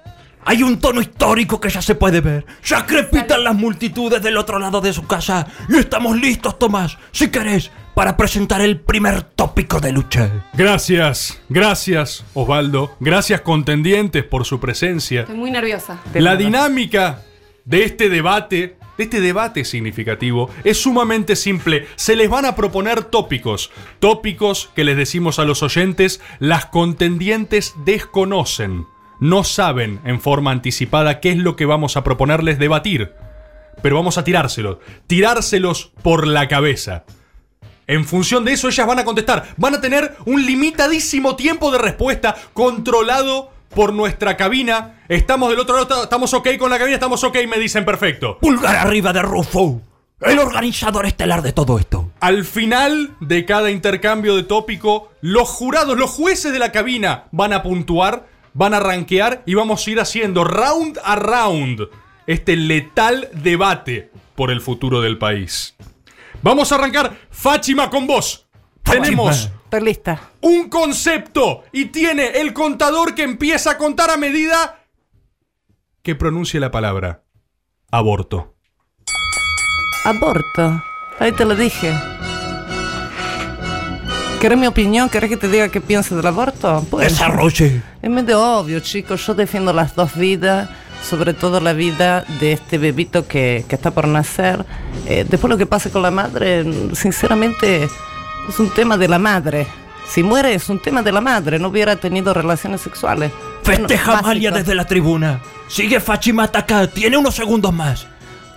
Hay 0.45 0.62
un 0.62 0.80
tono 0.80 1.01
histórico 1.01 1.61
que 1.61 1.68
ya 1.68 1.80
se 1.80 1.95
puede 1.95 2.20
ver. 2.20 2.45
Ya 2.64 2.84
crepitan 2.84 3.45
las 3.45 3.55
multitudes 3.55 4.22
del 4.22 4.36
otro 4.36 4.59
lado 4.59 4.80
de 4.80 4.93
su 4.93 5.07
casa. 5.07 5.47
Y 5.68 5.76
estamos 5.76 6.16
listos, 6.16 6.59
Tomás, 6.59 6.99
si 7.12 7.30
querés, 7.30 7.70
para 7.95 8.16
presentar 8.16 8.61
el 8.61 8.80
primer 8.80 9.22
tópico 9.22 9.80
de 9.80 9.93
lucha. 9.93 10.49
Gracias, 10.55 11.40
gracias 11.49 12.24
Osvaldo, 12.34 12.97
gracias 13.01 13.43
contendientes 13.43 14.24
por 14.24 14.45
su 14.45 14.61
presencia. 14.61 15.22
Estoy 15.22 15.36
muy 15.36 15.51
nerviosa. 15.51 16.01
La 16.14 16.36
dinámica 16.36 17.22
de 17.64 17.84
este 17.84 18.09
debate, 18.09 18.76
de 18.97 19.05
este 19.05 19.20
debate 19.20 19.64
significativo, 19.64 20.51
es 20.64 20.82
sumamente 20.82 21.36
simple. 21.36 21.86
Se 21.97 22.16
les 22.16 22.28
van 22.28 22.47
a 22.47 22.57
proponer 22.57 23.05
tópicos, 23.05 23.70
tópicos 24.01 24.70
que 24.74 24.84
les 24.84 24.97
decimos 24.97 25.38
a 25.38 25.45
los 25.45 25.62
oyentes, 25.62 26.20
las 26.38 26.66
contendientes 26.66 27.74
desconocen, 27.84 28.86
no 29.22 29.44
saben 29.44 30.00
en 30.04 30.20
forma 30.20 30.50
anticipada 30.50 31.20
qué 31.20 31.30
es 31.30 31.36
lo 31.36 31.54
que 31.54 31.64
vamos 31.64 31.96
a 31.96 32.02
proponerles 32.02 32.58
debatir. 32.58 33.12
Pero 33.80 33.94
vamos 33.94 34.18
a 34.18 34.24
tirárselos, 34.24 34.78
tirárselos 35.06 35.92
por 36.02 36.26
la 36.26 36.48
cabeza. 36.48 37.04
En 37.86 38.04
función 38.04 38.44
de 38.44 38.54
eso, 38.54 38.66
ellas 38.66 38.84
van 38.84 38.98
a 38.98 39.04
contestar. 39.04 39.54
Van 39.56 39.76
a 39.76 39.80
tener 39.80 40.16
un 40.26 40.44
limitadísimo 40.44 41.36
tiempo 41.36 41.70
de 41.70 41.78
respuesta 41.78 42.34
controlado 42.52 43.52
por 43.72 43.92
nuestra 43.92 44.36
cabina. 44.36 45.04
Estamos 45.08 45.50
del 45.50 45.60
otro 45.60 45.76
lado, 45.76 46.02
estamos 46.02 46.34
ok 46.34 46.56
con 46.58 46.70
la 46.70 46.78
cabina, 46.78 46.96
estamos 46.96 47.22
ok, 47.22 47.36
me 47.48 47.58
dicen 47.60 47.84
perfecto. 47.84 48.38
Pulgar 48.40 48.74
arriba 48.74 49.12
de 49.12 49.22
Rufo, 49.22 49.80
el 50.20 50.40
organizador 50.40 51.06
estelar 51.06 51.42
de 51.42 51.52
todo 51.52 51.78
esto. 51.78 52.10
Al 52.18 52.44
final 52.44 53.14
de 53.20 53.44
cada 53.44 53.70
intercambio 53.70 54.34
de 54.34 54.42
tópico, 54.42 55.12
los 55.20 55.48
jurados, 55.48 55.96
los 55.96 56.10
jueces 56.10 56.52
de 56.52 56.58
la 56.58 56.72
cabina 56.72 57.26
van 57.30 57.52
a 57.52 57.62
puntuar, 57.62 58.32
van 58.55 58.74
a 58.74 58.80
rankear 58.80 59.42
y 59.46 59.55
vamos 59.55 59.86
a 59.86 59.90
ir 59.90 60.00
haciendo 60.00 60.44
round 60.44 60.98
a 61.05 61.16
round 61.16 61.88
este 62.26 62.57
letal 62.57 63.28
debate 63.32 64.11
por 64.34 64.50
el 64.50 64.61
futuro 64.61 65.00
del 65.00 65.18
país. 65.18 65.74
Vamos 66.42 66.72
a 66.72 66.76
arrancar, 66.76 67.16
Fáchima, 67.30 67.90
con 67.90 68.07
vos. 68.07 68.46
Tenemos 68.82 69.50
estoy 69.64 69.80
lista. 69.80 70.30
un 70.40 70.68
concepto 70.68 71.62
y 71.72 71.86
tiene 71.86 72.40
el 72.40 72.53
contador 72.53 73.14
que 73.14 73.22
empieza 73.22 73.72
a 73.72 73.78
contar 73.78 74.11
a 74.11 74.16
medida 74.16 74.84
que 76.03 76.14
pronuncie 76.14 76.59
la 76.59 76.70
palabra 76.70 77.22
aborto. 77.90 78.57
Aborto. 80.05 80.82
Ahí 81.20 81.30
te 81.32 81.44
lo 81.44 81.55
dije. 81.55 81.94
¿Querés 84.43 84.59
mi 84.59 84.66
opinión? 84.66 85.09
¿Querés 85.09 85.30
que 85.30 85.36
te 85.36 85.47
diga 85.47 85.68
qué 85.68 85.80
pienso 85.80 86.16
del 86.16 86.26
aborto? 86.26 86.84
Pues, 86.90 87.11
Desarrolle. 87.12 87.80
Es 88.03 88.11
medio 88.11 88.43
obvio, 88.43 88.80
chicos. 88.80 89.24
Yo 89.24 89.34
defiendo 89.34 89.72
las 89.72 89.95
dos 89.95 90.16
vidas, 90.16 90.68
sobre 91.09 91.32
todo 91.32 91.61
la 91.61 91.72
vida 91.72 92.24
de 92.40 92.51
este 92.51 92.76
bebito 92.76 93.28
que, 93.28 93.64
que 93.68 93.76
está 93.76 93.93
por 93.93 94.09
nacer. 94.09 94.66
Eh, 95.07 95.24
después 95.30 95.49
lo 95.49 95.57
que 95.57 95.66
pase 95.66 95.90
con 95.93 96.03
la 96.03 96.11
madre, 96.11 96.64
sinceramente, 96.93 97.84
es 97.84 98.59
un 98.59 98.68
tema 98.70 98.97
de 98.97 99.07
la 99.07 99.20
madre. 99.20 99.64
Si 100.09 100.24
muere 100.24 100.55
es 100.55 100.68
un 100.68 100.80
tema 100.80 101.05
de 101.05 101.12
la 101.12 101.20
madre, 101.20 101.61
no 101.61 101.68
hubiera 101.68 101.95
tenido 101.95 102.34
relaciones 102.34 102.80
sexuales. 102.80 103.30
Festeja 103.62 104.11
Bueno, 104.22 104.26
básico. 104.26 104.55
desde 104.57 104.74
la 104.74 104.84
tribuna. 104.88 105.40
Sigue 105.68 106.01
Fáchima 106.01 106.51
acá, 106.53 106.88
tiene 106.88 107.16
unos 107.16 107.36
segundos 107.36 107.72
más. 107.72 108.09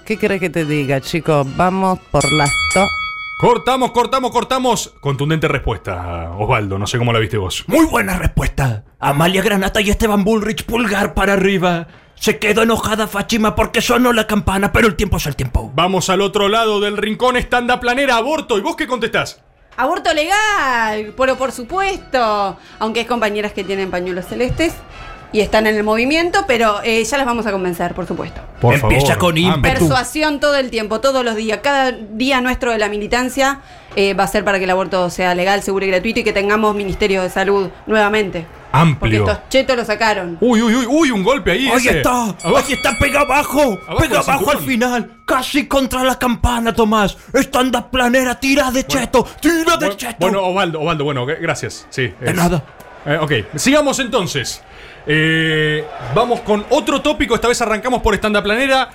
¿Qué 0.03 0.17
querés 0.17 0.39
que 0.39 0.49
te 0.49 0.65
diga, 0.65 0.99
chicos? 0.99 1.45
Vamos 1.55 1.99
por 2.09 2.23
las 2.33 2.49
dos. 2.73 2.89
Cortamos, 3.37 3.91
cortamos, 3.91 4.31
cortamos. 4.31 4.93
Contundente 5.01 5.49
respuesta, 5.49 6.31
Osvaldo. 6.37 6.79
No 6.79 6.87
sé 6.87 6.97
cómo 6.97 7.11
la 7.11 7.19
viste 7.19 7.37
vos. 7.37 7.65
Muy 7.67 7.85
buena 7.85 8.17
respuesta. 8.17 8.85
Amalia 8.97 9.41
Granata 9.41 9.81
y 9.81 9.89
Esteban 9.89 10.23
Bullrich 10.23 10.63
pulgar 10.63 11.13
para 11.13 11.33
arriba. 11.33 11.87
Se 12.15 12.39
quedó 12.39 12.63
enojada 12.63 13.07
Fátima 13.07 13.53
porque 13.53 13.81
sonó 13.81 14.13
la 14.13 14.25
campana, 14.25 14.71
pero 14.71 14.87
el 14.87 14.95
tiempo 14.95 15.17
es 15.17 15.25
el 15.25 15.35
tiempo. 15.35 15.69
Vamos 15.75 16.09
al 16.09 16.21
otro 16.21 16.47
lado 16.47 16.79
del 16.79 16.95
rincón 16.95 17.35
estanda 17.35 17.81
planera 17.81 18.15
aborto. 18.15 18.57
¿Y 18.57 18.61
vos 18.61 18.77
qué 18.77 18.87
contestás? 18.87 19.41
Aborto 19.75 20.13
legal, 20.13 21.13
pero 21.17 21.37
por 21.37 21.51
supuesto. 21.51 22.57
Aunque 22.79 23.01
hay 23.01 23.05
compañeras 23.05 23.51
que 23.51 23.65
tienen 23.65 23.91
pañuelos 23.91 24.27
celestes 24.27 24.73
y 25.31 25.41
están 25.41 25.67
en 25.67 25.75
el 25.75 25.83
movimiento, 25.83 26.45
pero 26.47 26.81
eh, 26.83 27.03
ya 27.03 27.17
las 27.17 27.25
vamos 27.25 27.45
a 27.45 27.51
convencer, 27.51 27.93
por 27.93 28.05
supuesto. 28.07 28.41
Por 28.61 28.73
Empieza 28.75 29.07
favor, 29.15 29.19
con 29.19 29.37
ímpetu. 29.37 29.61
Persuasión 29.79 30.39
todo 30.39 30.55
el 30.55 30.69
tiempo, 30.69 31.01
todos 31.01 31.23
los 31.25 31.35
días. 31.35 31.59
Cada 31.61 31.91
día 31.91 32.39
nuestro 32.41 32.71
de 32.71 32.77
la 32.77 32.87
militancia 32.89 33.59
eh, 33.95 34.13
va 34.13 34.23
a 34.23 34.27
ser 34.27 34.43
para 34.45 34.57
que 34.57 34.63
el 34.63 34.69
aborto 34.71 35.09
sea 35.09 35.35
legal, 35.35 35.61
seguro 35.61 35.85
y 35.85 35.89
gratuito 35.89 36.21
y 36.21 36.23
que 36.23 36.33
tengamos 36.33 36.75
Ministerio 36.75 37.21
de 37.21 37.29
Salud 37.29 37.69
nuevamente. 37.85 38.45
Porque 38.71 38.81
Amplio. 38.91 39.23
estos 39.23 39.39
chetos 39.49 39.77
lo 39.77 39.85
sacaron. 39.85 40.37
Uy, 40.41 40.61
uy, 40.61 40.75
uy, 40.75 40.85
uy, 40.89 41.11
un 41.11 41.23
golpe 41.23 41.51
ahí. 41.51 41.69
Ahí 41.69 41.77
ese. 41.77 41.97
está, 41.99 42.11
Abajo. 42.11 42.57
ahí 42.57 42.73
está, 42.73 42.97
pega 42.99 43.21
abajo, 43.21 43.61
Abajo 43.87 43.97
pega 44.01 44.19
abajo 44.19 44.51
al 44.51 44.57
cinturón. 44.57 44.65
final, 44.65 45.11
casi 45.25 45.65
contra 45.65 46.03
la 46.03 46.19
campana, 46.19 46.73
Tomás. 46.73 47.15
Estanda 47.33 47.89
planera, 47.89 48.37
tira 48.37 48.71
de 48.71 48.85
cheto, 48.85 49.25
tira 49.39 49.77
de 49.77 49.95
cheto. 49.95 50.15
Bueno, 50.19 50.41
Osvaldo, 50.45 50.81
Osvaldo, 50.81 51.03
bueno, 51.05 51.25
g- 51.25 51.37
gracias. 51.39 51.87
Sí. 51.89 52.13
De 52.19 52.31
es- 52.31 52.35
nada. 52.35 52.63
Eh, 53.05 53.17
ok, 53.21 53.31
sigamos 53.57 53.99
entonces. 53.99 54.61
Eh, 55.07 55.83
vamos 56.13 56.41
con 56.41 56.65
otro 56.69 57.01
tópico. 57.01 57.35
Esta 57.35 57.47
vez 57.47 57.61
arrancamos 57.61 58.01
por 58.01 58.13
estanda 58.13 58.41
planera. 58.41 58.89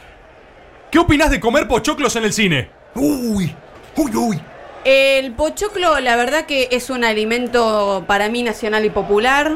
¿Qué 0.90 0.98
opinás 0.98 1.30
de 1.30 1.38
comer 1.38 1.68
pochoclos 1.68 2.16
en 2.16 2.24
el 2.24 2.32
cine? 2.32 2.70
Uy, 2.94 3.54
uy, 3.96 4.16
uy. 4.16 4.40
El 4.84 5.32
pochoclo, 5.32 6.00
la 6.00 6.16
verdad 6.16 6.46
que 6.46 6.68
es 6.72 6.90
un 6.90 7.04
alimento 7.04 8.04
para 8.06 8.28
mí 8.28 8.42
nacional 8.42 8.84
y 8.84 8.90
popular. 8.90 9.52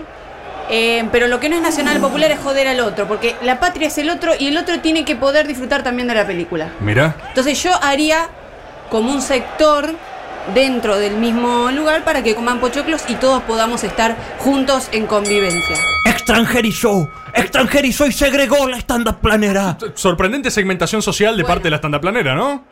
eh, 0.70 1.06
pero 1.12 1.26
lo 1.26 1.40
que 1.40 1.48
no 1.48 1.56
es 1.56 1.62
nacional 1.62 1.96
y 1.96 2.00
popular 2.00 2.30
es 2.30 2.38
joder 2.38 2.68
al 2.68 2.80
otro, 2.80 3.06
porque 3.06 3.34
la 3.42 3.60
patria 3.60 3.88
es 3.88 3.98
el 3.98 4.08
otro 4.08 4.32
y 4.38 4.46
el 4.48 4.56
otro 4.56 4.80
tiene 4.80 5.04
que 5.04 5.16
poder 5.16 5.46
disfrutar 5.46 5.82
también 5.82 6.08
de 6.08 6.14
la 6.14 6.26
película. 6.26 6.68
Mira. 6.80 7.16
Entonces 7.28 7.62
yo 7.62 7.70
haría 7.82 8.28
como 8.90 9.12
un 9.12 9.20
sector 9.20 9.90
dentro 10.52 10.98
del 10.98 11.16
mismo 11.16 11.70
lugar 11.70 12.04
para 12.04 12.22
que 12.22 12.34
coman 12.34 12.60
pochoclos 12.60 13.04
y 13.08 13.14
todos 13.14 13.42
podamos 13.44 13.84
estar 13.84 14.16
juntos 14.38 14.88
en 14.92 15.06
convivencia. 15.06 15.76
Extranjerizó, 16.04 17.08
extranjerizó 17.32 18.06
y 18.06 18.12
segregó 18.12 18.68
la 18.68 18.76
estanda 18.76 19.18
planera. 19.18 19.78
Sorprendente 19.94 20.50
segmentación 20.50 21.02
social 21.02 21.36
de 21.36 21.44
parte 21.44 21.64
de 21.64 21.70
la 21.70 21.76
estanda 21.76 22.00
planera, 22.00 22.34
¿no? 22.34 22.64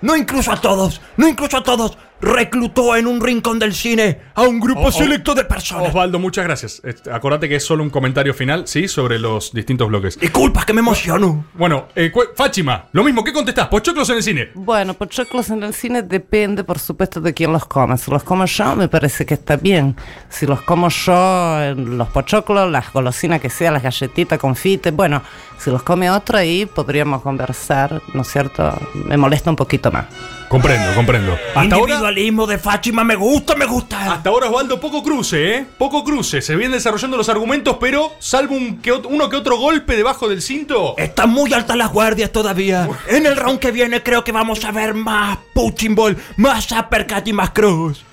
No 0.00 0.16
incluso 0.16 0.52
a 0.52 0.60
todos, 0.60 1.00
no 1.16 1.26
incluso 1.26 1.56
a 1.56 1.62
todos. 1.62 1.96
Reclutó 2.20 2.96
en 2.96 3.06
un 3.06 3.20
rincón 3.20 3.58
del 3.58 3.74
cine 3.74 4.20
a 4.34 4.42
un 4.42 4.58
grupo 4.58 4.90
selecto 4.90 5.34
de 5.34 5.44
personas. 5.44 5.88
Osvaldo, 5.88 6.18
muchas 6.18 6.44
gracias. 6.44 6.82
Eh, 6.84 6.94
Acordate 7.12 7.48
que 7.48 7.56
es 7.56 7.64
solo 7.64 7.82
un 7.82 7.90
comentario 7.90 8.32
final, 8.32 8.66
¿sí? 8.66 8.88
Sobre 8.88 9.18
los 9.18 9.52
distintos 9.52 9.88
bloques. 9.88 10.18
Disculpa, 10.18 10.64
que 10.64 10.72
me 10.72 10.80
emociono. 10.80 11.44
Bueno, 11.54 11.88
eh, 11.94 12.10
Fátima, 12.34 12.86
lo 12.92 13.04
mismo, 13.04 13.22
¿qué 13.22 13.32
contestás? 13.32 13.68
¿Pochoclos 13.68 14.08
en 14.10 14.16
el 14.16 14.22
cine? 14.22 14.50
Bueno, 14.54 14.94
pochoclos 14.94 15.50
en 15.50 15.62
el 15.62 15.74
cine 15.74 16.02
depende, 16.02 16.64
por 16.64 16.78
supuesto, 16.78 17.20
de 17.20 17.34
quién 17.34 17.52
los 17.52 17.66
come. 17.66 17.98
Si 17.98 18.10
los 18.10 18.22
como 18.22 18.46
yo, 18.46 18.76
me 18.76 18.88
parece 18.88 19.26
que 19.26 19.34
está 19.34 19.56
bien. 19.56 19.96
Si 20.30 20.46
los 20.46 20.62
como 20.62 20.88
yo, 20.88 21.74
los 21.76 22.08
pochoclos, 22.08 22.70
las 22.70 22.92
golosinas 22.92 23.40
que 23.40 23.50
sea, 23.50 23.70
las 23.70 23.82
galletitas, 23.82 24.38
confites, 24.38 24.94
bueno, 24.94 25.22
si 25.58 25.70
los 25.70 25.82
come 25.82 26.10
otro, 26.10 26.38
ahí 26.38 26.66
podríamos 26.66 27.22
conversar, 27.22 28.00
¿no 28.14 28.22
es 28.22 28.28
cierto? 28.28 28.72
Me 28.94 29.16
molesta 29.16 29.50
un 29.50 29.56
poquito 29.56 29.90
más. 29.92 30.06
Comprendo, 30.48 30.94
comprendo. 30.94 31.36
Hasta 31.54 31.74
ahora, 31.74 31.98
De 32.06 32.58
Fátima, 32.58 33.02
me 33.02 33.16
gusta, 33.16 33.56
me 33.56 33.66
gusta. 33.66 34.12
hasta 34.12 34.30
ahora, 34.30 34.46
Osvaldo, 34.46 34.78
poco 34.78 35.02
cruce, 35.02 35.56
¿eh? 35.56 35.66
Poco 35.76 36.04
cruce. 36.04 36.40
Se 36.40 36.54
vienen 36.54 36.72
desarrollando 36.78 37.16
los 37.16 37.28
argumentos, 37.28 37.78
pero 37.80 38.12
salvo 38.20 38.54
un 38.54 38.80
que 38.80 38.92
uno 38.92 39.28
que 39.28 39.34
otro 39.34 39.58
golpe 39.58 39.96
debajo 39.96 40.28
del 40.28 40.40
cinto. 40.40 40.94
Están 40.98 41.30
muy 41.30 41.52
altas 41.52 41.76
las 41.76 41.92
guardias 41.92 42.30
todavía. 42.30 42.88
En 43.08 43.26
el 43.26 43.36
round 43.36 43.58
que 43.58 43.72
viene 43.72 44.04
creo 44.04 44.22
que 44.22 44.30
vamos 44.30 44.64
a 44.64 44.70
ver 44.70 44.94
más 44.94 45.38
punching 45.52 45.96
ball, 45.96 46.16
más 46.36 46.70
uppercut 46.70 47.26
y 47.26 47.32
más 47.32 47.50
cross. 47.50 48.04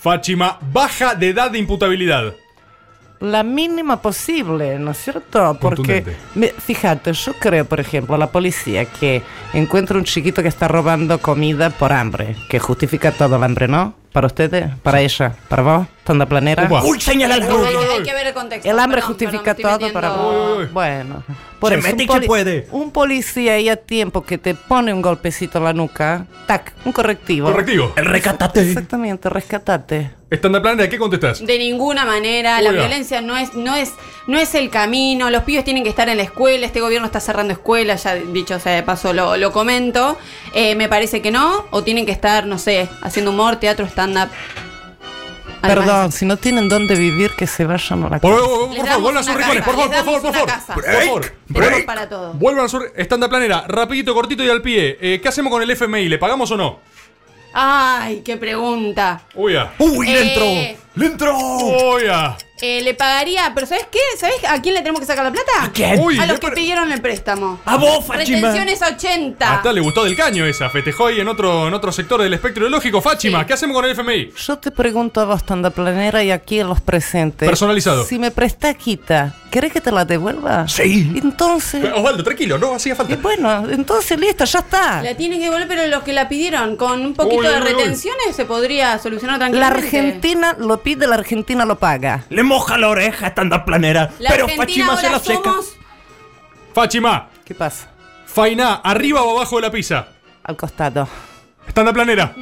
Fátima, 0.00 0.58
baja 0.72 1.14
de 1.14 1.28
edad 1.28 1.50
de 1.50 1.58
imputabilidad. 1.58 2.34
La 3.22 3.44
mínima 3.44 4.02
posible, 4.02 4.78
¿no 4.80 4.90
es 4.90 4.98
cierto? 4.98 5.56
Porque, 5.60 6.04
me- 6.34 6.48
fíjate, 6.48 7.12
yo 7.12 7.34
creo, 7.34 7.64
por 7.64 7.78
ejemplo, 7.78 8.16
la 8.16 8.26
policía 8.32 8.84
que 8.86 9.22
encuentra 9.52 9.96
un 9.96 10.02
chiquito 10.04 10.42
que 10.42 10.48
está 10.48 10.66
robando 10.66 11.18
comida 11.20 11.70
por 11.70 11.92
hambre, 11.92 12.34
que 12.48 12.58
justifica 12.58 13.12
todo 13.12 13.36
el 13.36 13.44
hambre, 13.44 13.68
¿no? 13.68 13.94
Para 14.12 14.26
ustedes, 14.26 14.68
para 14.82 15.00
ella, 15.00 15.34
para 15.48 15.62
vos, 15.62 15.86
tanda 16.04 16.26
planera. 16.26 16.68
Uy, 16.84 17.00
señala 17.00 17.38
la 17.38 17.46
Hay, 17.46 18.02
que 18.02 18.12
ver 18.12 18.26
el 18.26 18.34
contexto. 18.34 18.68
El 18.68 18.78
hambre 18.78 18.96
Perdón, 19.00 19.08
justifica 19.16 19.54
perdón, 19.54 19.78
todo 19.78 19.92
para 19.92 20.10
vos. 20.10 20.72
Bueno, 20.72 21.22
por 21.60 21.72
Se 21.72 21.78
eso, 21.78 21.88
mete 21.88 21.94
un 21.94 22.00
y 22.02 22.06
se 22.06 22.12
poli- 22.18 22.26
puede. 22.26 22.68
Un 22.72 22.90
policía 22.90 23.54
ahí 23.54 23.68
a 23.70 23.76
tiempo 23.76 24.22
que 24.24 24.36
te 24.36 24.54
pone 24.54 24.92
un 24.92 25.00
golpecito 25.00 25.58
en 25.58 25.64
la 25.64 25.72
nuca, 25.72 26.26
tac, 26.46 26.74
un 26.84 26.92
correctivo. 26.92 27.50
Correctivo. 27.50 27.92
El 27.96 28.04
recatate. 28.04 28.60
Exactamente, 28.68 29.30
rescatate. 29.30 30.10
Estanda 30.32 30.62
planera, 30.62 30.88
¿qué 30.88 30.96
contestás? 30.96 31.44
De 31.44 31.58
ninguna 31.58 32.06
manera, 32.06 32.62
la 32.62 32.70
violencia 32.70 33.20
no 33.20 33.36
es, 33.36 33.52
no 33.52 33.74
es, 33.74 33.92
no 34.26 34.38
es 34.38 34.54
el 34.54 34.70
camino, 34.70 35.28
los 35.28 35.42
pibes 35.42 35.62
tienen 35.62 35.82
que 35.82 35.90
estar 35.90 36.08
en 36.08 36.16
la 36.16 36.22
escuela, 36.22 36.64
este 36.64 36.80
gobierno 36.80 37.04
está 37.04 37.20
cerrando 37.20 37.52
escuelas, 37.52 38.04
ya 38.04 38.14
dicho 38.14 38.58
sea 38.58 38.72
de 38.72 38.82
paso 38.82 39.12
lo, 39.12 39.36
lo 39.36 39.52
comento. 39.52 40.16
Eh, 40.54 40.74
me 40.74 40.88
parece 40.88 41.20
que 41.20 41.30
no, 41.30 41.66
o 41.70 41.84
tienen 41.84 42.06
que 42.06 42.12
estar, 42.12 42.46
no 42.46 42.56
sé, 42.56 42.88
haciendo 43.02 43.30
humor, 43.30 43.56
teatro, 43.56 43.84
stand-up. 43.84 44.30
Además, 45.60 45.84
Perdón, 45.84 46.12
si 46.12 46.24
no 46.24 46.38
tienen 46.38 46.66
dónde 46.66 46.94
vivir, 46.94 47.32
que 47.36 47.46
se 47.46 47.66
vayan 47.66 48.02
a 48.04 48.08
la 48.08 48.18
casa. 48.18 48.34
por, 48.34 48.86
favor, 48.86 49.02
vuelvan 49.02 49.18
a 49.18 49.22
sus 49.22 49.34
rincones, 49.34 49.64
por 49.64 49.74
favor, 49.74 49.90
por 49.90 50.04
favor, 50.04 50.22
por 50.22 50.34
favor. 50.34 51.32
Por 51.52 51.64
favor. 51.64 51.84
Para 51.84 52.08
todo. 52.08 52.32
Vuelvan 52.32 52.64
a 52.64 52.68
su 52.70 52.82
estanda 52.96 53.28
planera, 53.28 53.66
rapidito, 53.68 54.14
cortito 54.14 54.42
y 54.42 54.48
al 54.48 54.62
pie. 54.62 54.96
Eh, 54.98 55.20
¿Qué 55.22 55.28
hacemos 55.28 55.52
con 55.52 55.62
el 55.62 55.70
FMI? 55.70 56.08
¿Le 56.08 56.16
pagamos 56.16 56.50
o 56.50 56.56
no? 56.56 56.80
Ay, 57.52 58.22
qué 58.24 58.36
pregunta. 58.36 59.22
Uy, 59.34 59.54
ya. 59.54 59.72
Uy, 59.78 60.06
le 60.06 60.20
entró. 60.30 60.44
Eh. 60.44 60.78
Le 60.94 61.06
entró. 61.06 61.36
Uy, 61.36 62.04
ya. 62.06 62.36
Eh, 62.64 62.80
le 62.82 62.94
pagaría, 62.94 63.50
pero 63.56 63.66
¿sabes 63.66 63.86
qué? 63.90 63.98
¿Sabes 64.16 64.36
a 64.48 64.62
quién 64.62 64.74
le 64.74 64.80
tenemos 64.82 65.00
que 65.00 65.06
sacar 65.06 65.24
la 65.24 65.32
plata? 65.32 65.50
¿A 65.64 65.72
quién? 65.72 65.98
Uy, 66.00 66.16
a 66.18 66.26
los 66.26 66.36
que 66.38 66.46
pare- 66.46 66.54
pidieron 66.54 66.92
el 66.92 67.00
préstamo. 67.02 67.58
A 67.64 67.76
vos, 67.76 68.06
Fátima. 68.06 68.36
Retenciones 68.52 68.80
80. 68.80 69.54
Hasta 69.56 69.72
le 69.72 69.80
gustó 69.80 70.04
del 70.04 70.14
caño 70.16 70.46
esa. 70.46 70.70
Festejó 70.70 71.06
ahí 71.08 71.18
en 71.20 71.26
otro, 71.26 71.66
en 71.66 71.74
otro 71.74 71.90
sector 71.90 72.22
del 72.22 72.32
espectro 72.34 72.62
ideológico. 72.62 73.00
Fátima, 73.00 73.40
Sí. 73.40 73.46
¿qué 73.46 73.52
hacemos 73.54 73.74
con 73.74 73.84
el 73.84 73.90
FMI? 73.90 74.30
Yo 74.46 74.58
te 74.58 74.70
pregunto 74.70 75.20
a 75.20 75.24
vos, 75.24 75.44
tanda 75.44 75.70
planera, 75.70 76.22
y 76.22 76.30
aquí 76.30 76.60
en 76.60 76.68
los 76.68 76.80
presentes. 76.80 77.48
Personalizado. 77.48 78.04
Si 78.04 78.16
me 78.20 78.30
presta 78.30 78.72
quita, 78.74 79.34
¿querés 79.50 79.72
que 79.72 79.80
te 79.80 79.90
la 79.90 80.04
devuelva? 80.04 80.68
Sí. 80.68 81.12
Entonces. 81.16 81.84
Osvaldo, 81.92 82.22
tranquilo, 82.22 82.58
no 82.58 82.76
hacía 82.76 82.92
Y 82.92 82.96
falta. 82.96 83.16
bueno, 83.16 83.68
entonces 83.70 84.16
listo, 84.20 84.44
ya 84.44 84.60
está. 84.60 85.02
La 85.02 85.16
tienen 85.16 85.40
que 85.40 85.46
devolver, 85.46 85.66
pero 85.66 85.86
los 85.88 86.04
que 86.04 86.12
la 86.12 86.28
pidieron 86.28 86.76
con 86.76 87.00
un 87.04 87.14
poquito 87.14 87.40
Uy, 87.40 87.46
de 87.48 87.52
uy, 87.54 87.58
uy. 87.60 87.64
retenciones 87.72 88.36
se 88.36 88.44
podría 88.44 88.98
solucionar 89.00 89.40
La 89.40 89.46
tranquilamente. 89.50 89.84
Argentina 89.96 90.56
lo 90.60 90.80
pide, 90.80 91.08
la 91.08 91.16
Argentina 91.16 91.64
lo 91.64 91.76
paga. 91.76 92.24
Le 92.28 92.42
moja 92.52 92.78
la 92.78 92.88
oreja 92.88 93.26
estanda 93.28 93.64
planera. 93.64 94.10
La 94.18 94.30
pero 94.30 94.44
Argentina 94.44 94.86
Fátima 94.86 94.96
se 95.00 95.06
ahora 95.06 95.18
la 95.18 95.24
seca. 95.24 95.50
somos 95.50 95.76
Fátima, 96.74 97.28
¿Qué 97.44 97.54
pasa? 97.54 97.88
Fainá, 98.26 98.74
arriba 98.76 99.22
o 99.22 99.36
abajo 99.36 99.56
de 99.56 99.62
la 99.62 99.70
pizza. 99.70 100.06
Al 100.44 100.56
costado. 100.56 101.06
Estanda 101.66 101.92
planera. 101.92 102.34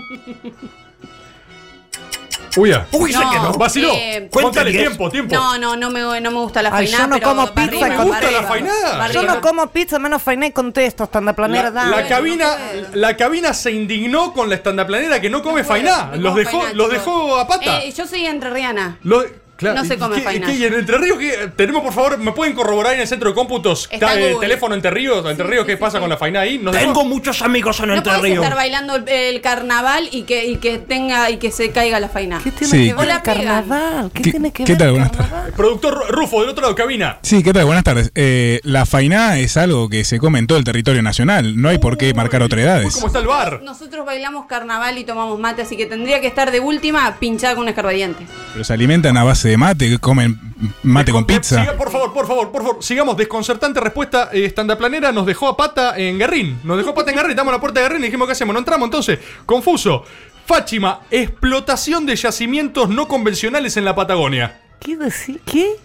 Uy, 2.57 2.71
ya. 2.71 2.87
Uy, 2.93 3.13
se 3.13 3.19
No, 3.19 3.31
quedó. 3.31 3.53
Vaciló. 3.55 3.91
eh, 3.93 4.29
diez. 4.65 4.73
tiempo, 4.73 5.09
tiempo. 5.11 5.35
No, 5.35 5.57
no, 5.59 5.77
no 5.77 5.89
me, 5.91 6.21
no 6.21 6.31
me 6.33 6.37
gusta 6.39 6.63
la 6.63 6.71
Ay, 6.73 6.87
fainá, 6.89 6.99
yo 6.99 7.07
no 7.07 7.15
pero 7.17 7.29
como 7.29 7.47
pizza 7.55 7.63
arriba, 7.63 7.89
con- 7.89 7.97
Me 7.99 8.05
gusta 8.05 8.21
la 8.23 8.39
arriba, 8.39 8.49
fainada. 8.49 8.99
va 8.99 9.09
Yo 9.11 9.23
no 9.23 9.41
como 9.41 9.67
pizza, 9.69 9.99
menos 10.01 10.21
fainé 10.23 10.47
y 10.49 10.53
contesto, 10.53 11.07
tanda 11.07 11.31
La, 11.33 11.37
planera, 11.37 11.71
la 11.71 11.85
dale. 11.85 12.09
cabina, 12.09 12.57
la 12.95 13.17
cabina 13.17 13.55
se 13.55 13.71
indignó 13.71 14.33
con 14.33 14.49
la 14.49 14.57
estandaplanera 14.57 15.21
que 15.21 15.31
no 15.31 15.43
come 15.43 15.63
fainá. 15.63 16.07
No 16.07 16.17
Los 16.17 16.23
como 16.33 16.37
dejó, 16.39 16.51
fainá, 16.61 16.75
los 16.75 16.87
chicos. 16.91 17.05
dejó 17.05 17.37
a 17.37 17.47
pata. 17.47 17.83
Eh, 17.83 17.93
yo 17.93 18.07
soy 18.07 18.27
entrerriana. 18.27 18.99
Lo- 19.05 19.25
claro, 19.61 19.77
no 19.79 19.85
se 19.85 19.95
¿y 19.95 19.99
come 19.99 20.23
qué- 20.23 20.53
¿Y 20.55 20.65
en 20.65 20.75
Entre 20.75 20.99
Ríos 20.99 21.19
qué? 21.19 21.51
Tenemos, 21.57 21.83
por 21.83 21.93
favor, 21.93 22.19
¿me 22.19 22.33
pueden 22.33 22.55
corroborar 22.55 22.95
en 22.95 23.01
el 23.01 23.07
centro 23.07 23.29
de 23.29 23.35
cómputos? 23.35 23.85
Está 23.91 23.95
¿Está 23.95 24.15
el 24.15 24.33
Google. 24.33 24.47
teléfono 24.49 24.75
Entre 24.75 24.91
Ríos? 24.91 25.25
¿Entre 25.31 25.47
Ríos 25.47 25.63
sí, 25.63 25.67
qué 25.69 25.73
sí, 25.77 25.81
pasa 25.81 25.99
sí. 25.99 26.01
con 26.01 26.11
la 26.11 26.17
fainá 26.17 26.41
ahí? 26.41 26.59
¿Nos 26.59 26.77
Tengo 26.77 26.89
dejó? 26.95 27.05
muchos 27.05 27.43
amigos 27.43 27.79
en 27.81 27.87
No 27.89 27.95
Entre 27.95 28.11
puedes 28.13 28.23
Ríos. 28.33 28.43
estar 28.45 28.57
bailando 28.57 28.97
el, 28.97 29.09
el 29.09 29.41
carnaval 29.41 30.09
y 30.11 30.23
que, 30.23 30.47
y 30.47 30.57
que 30.57 30.79
tenga 30.79 31.31
y 31.31 31.37
que 31.39 31.51
se 31.53 31.71
caiga 31.71 32.01
la 32.01 32.09
fainá. 32.09 32.41
¿Qué 32.43 32.51
tiene 32.51 32.67
Sí. 32.73 32.89
que 32.89 32.95
ver 32.95 33.09
el 33.11 33.21
pegan. 33.21 33.23
carnaval? 33.23 34.11
¿Qué, 34.13 34.23
¿Qué- 34.23 34.31
tiene 34.33 34.53
que 34.53 34.65
qué 34.65 34.73
ver 34.73 34.79
tal? 34.79 34.87
el 34.89 34.93
Buenas 34.95 35.13
carnaval? 35.13 35.53
Productor 35.53 36.05
Rufo, 36.11 36.41
del 36.41 36.51
otro 36.51 36.63
lado, 36.63 36.75
cabina. 36.75 37.19
Sí, 37.23 37.43
¿qué 37.43 37.53
tal? 37.53 37.65
Buenas 37.67 37.85
tardes. 37.85 38.11
Eh, 38.15 38.61
la 38.65 38.87
fainá 38.87 39.39
es 39.39 39.57
algo 39.57 39.89
que 39.89 40.05
se 40.05 40.19
come 40.19 40.39
en 40.39 40.47
todo 40.47 40.59
el 40.59 40.65
territorio 40.65 41.03
nacional. 41.03 41.61
No 41.61 41.69
hay 41.69 41.79
por 41.79 41.97
qué 41.99 42.15
marcar 42.15 42.43
otras 42.43 42.59
Uy, 42.59 42.65
edades. 42.65 42.95
¿Cómo 42.95 43.07
está 43.09 43.19
el 43.19 43.27
bar? 43.27 43.61
Nosotros 43.63 44.05
bailamos 44.07 44.47
carnaval 44.47 44.99
y 44.99 45.05
tomamos 45.05 45.39
mate, 45.39 45.63
así 45.63 45.77
que 45.77 45.87
tendría 45.87 46.21
que 46.21 46.27
estar 46.27 46.51
de 46.51 46.61
última 46.61 47.17
pinchada 47.19 47.55
con 47.55 47.63
un 47.65 47.69
escarbadiente. 47.69 48.27
Pero 48.53 48.65
se 48.65 48.73
alimentan 48.73 49.17
a 49.17 49.25
base 49.25 49.50
de 49.51 49.57
mate, 49.57 49.89
que 49.89 49.99
comen 49.99 50.39
mate 50.83 51.13
con 51.13 51.25
pizza. 51.27 51.61
Siga, 51.61 51.77
por 51.77 51.91
favor, 51.91 52.13
por 52.13 52.27
favor, 52.27 52.51
por 52.51 52.63
favor. 52.63 52.83
Sigamos. 52.83 53.17
Desconcertante 53.17 53.81
respuesta. 53.81 54.31
Eh, 54.33 54.45
Estandaplanera 54.45 55.13
nos 55.13 55.27
dejó 55.27 55.49
a 55.49 55.57
pata 55.57 55.99
en 55.99 56.19
Guerrín. 56.19 56.61
Nos 56.65 56.77
dejó 56.77 56.91
a 56.91 56.95
pata 56.95 57.11
en 57.11 57.17
Guerrín. 57.17 57.33
Estamos 57.33 57.53
a 57.53 57.57
la 57.57 57.61
puerta 57.61 57.81
de 57.81 57.87
Guerrín 57.87 58.03
y 58.03 58.07
dijimos, 58.07 58.27
¿qué 58.27 58.33
hacemos? 58.33 58.53
No 58.53 58.61
entramos 58.61 58.87
entonces. 58.87 59.19
Confuso. 59.47 60.05
Fáchima, 60.47 61.03
explotación 61.11 62.07
de 62.07 62.17
yacimientos 62.17 62.89
no 62.89 63.07
convencionales 63.07 63.77
en 63.77 63.85
la 63.85 63.95
Patagonia. 63.95 64.61
¿Qué 64.81 64.97
decir? 64.97 65.41
¿Qué? 65.45 65.77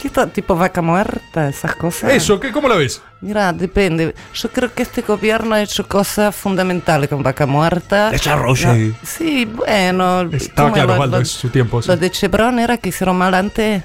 ¿Qué 0.00 0.08
está? 0.08 0.26
Tipo 0.26 0.54
vaca 0.56 0.82
muerta, 0.82 1.48
esas 1.48 1.74
cosas. 1.76 2.12
Eso, 2.12 2.38
¿qué, 2.38 2.52
¿cómo 2.52 2.68
lo 2.68 2.76
ves? 2.76 3.00
Mira, 3.20 3.52
depende. 3.52 4.14
Yo 4.34 4.50
creo 4.50 4.72
que 4.74 4.82
este 4.82 5.00
gobierno 5.02 5.54
ha 5.54 5.62
hecho 5.62 5.86
cosas 5.88 6.34
fundamentales 6.36 7.08
con 7.08 7.22
vaca 7.22 7.46
muerta. 7.46 8.10
Desarrollo. 8.10 8.74
No, 8.74 8.94
sí, 9.02 9.46
bueno. 9.46 10.22
Estaba 10.32 10.68
¿cómo 10.70 10.74
claro, 10.74 10.88
lo- 10.88 10.94
Osvaldo, 10.94 11.16
lo- 11.18 11.22
es 11.22 11.30
su 11.30 11.48
tiempo. 11.48 11.80
sí. 11.80 11.88
Los 11.88 12.00
de 12.00 12.10
Chevron 12.10 12.58
era 12.58 12.76
que 12.76 12.90
hicieron 12.90 13.16
mal 13.16 13.32
antes. 13.34 13.82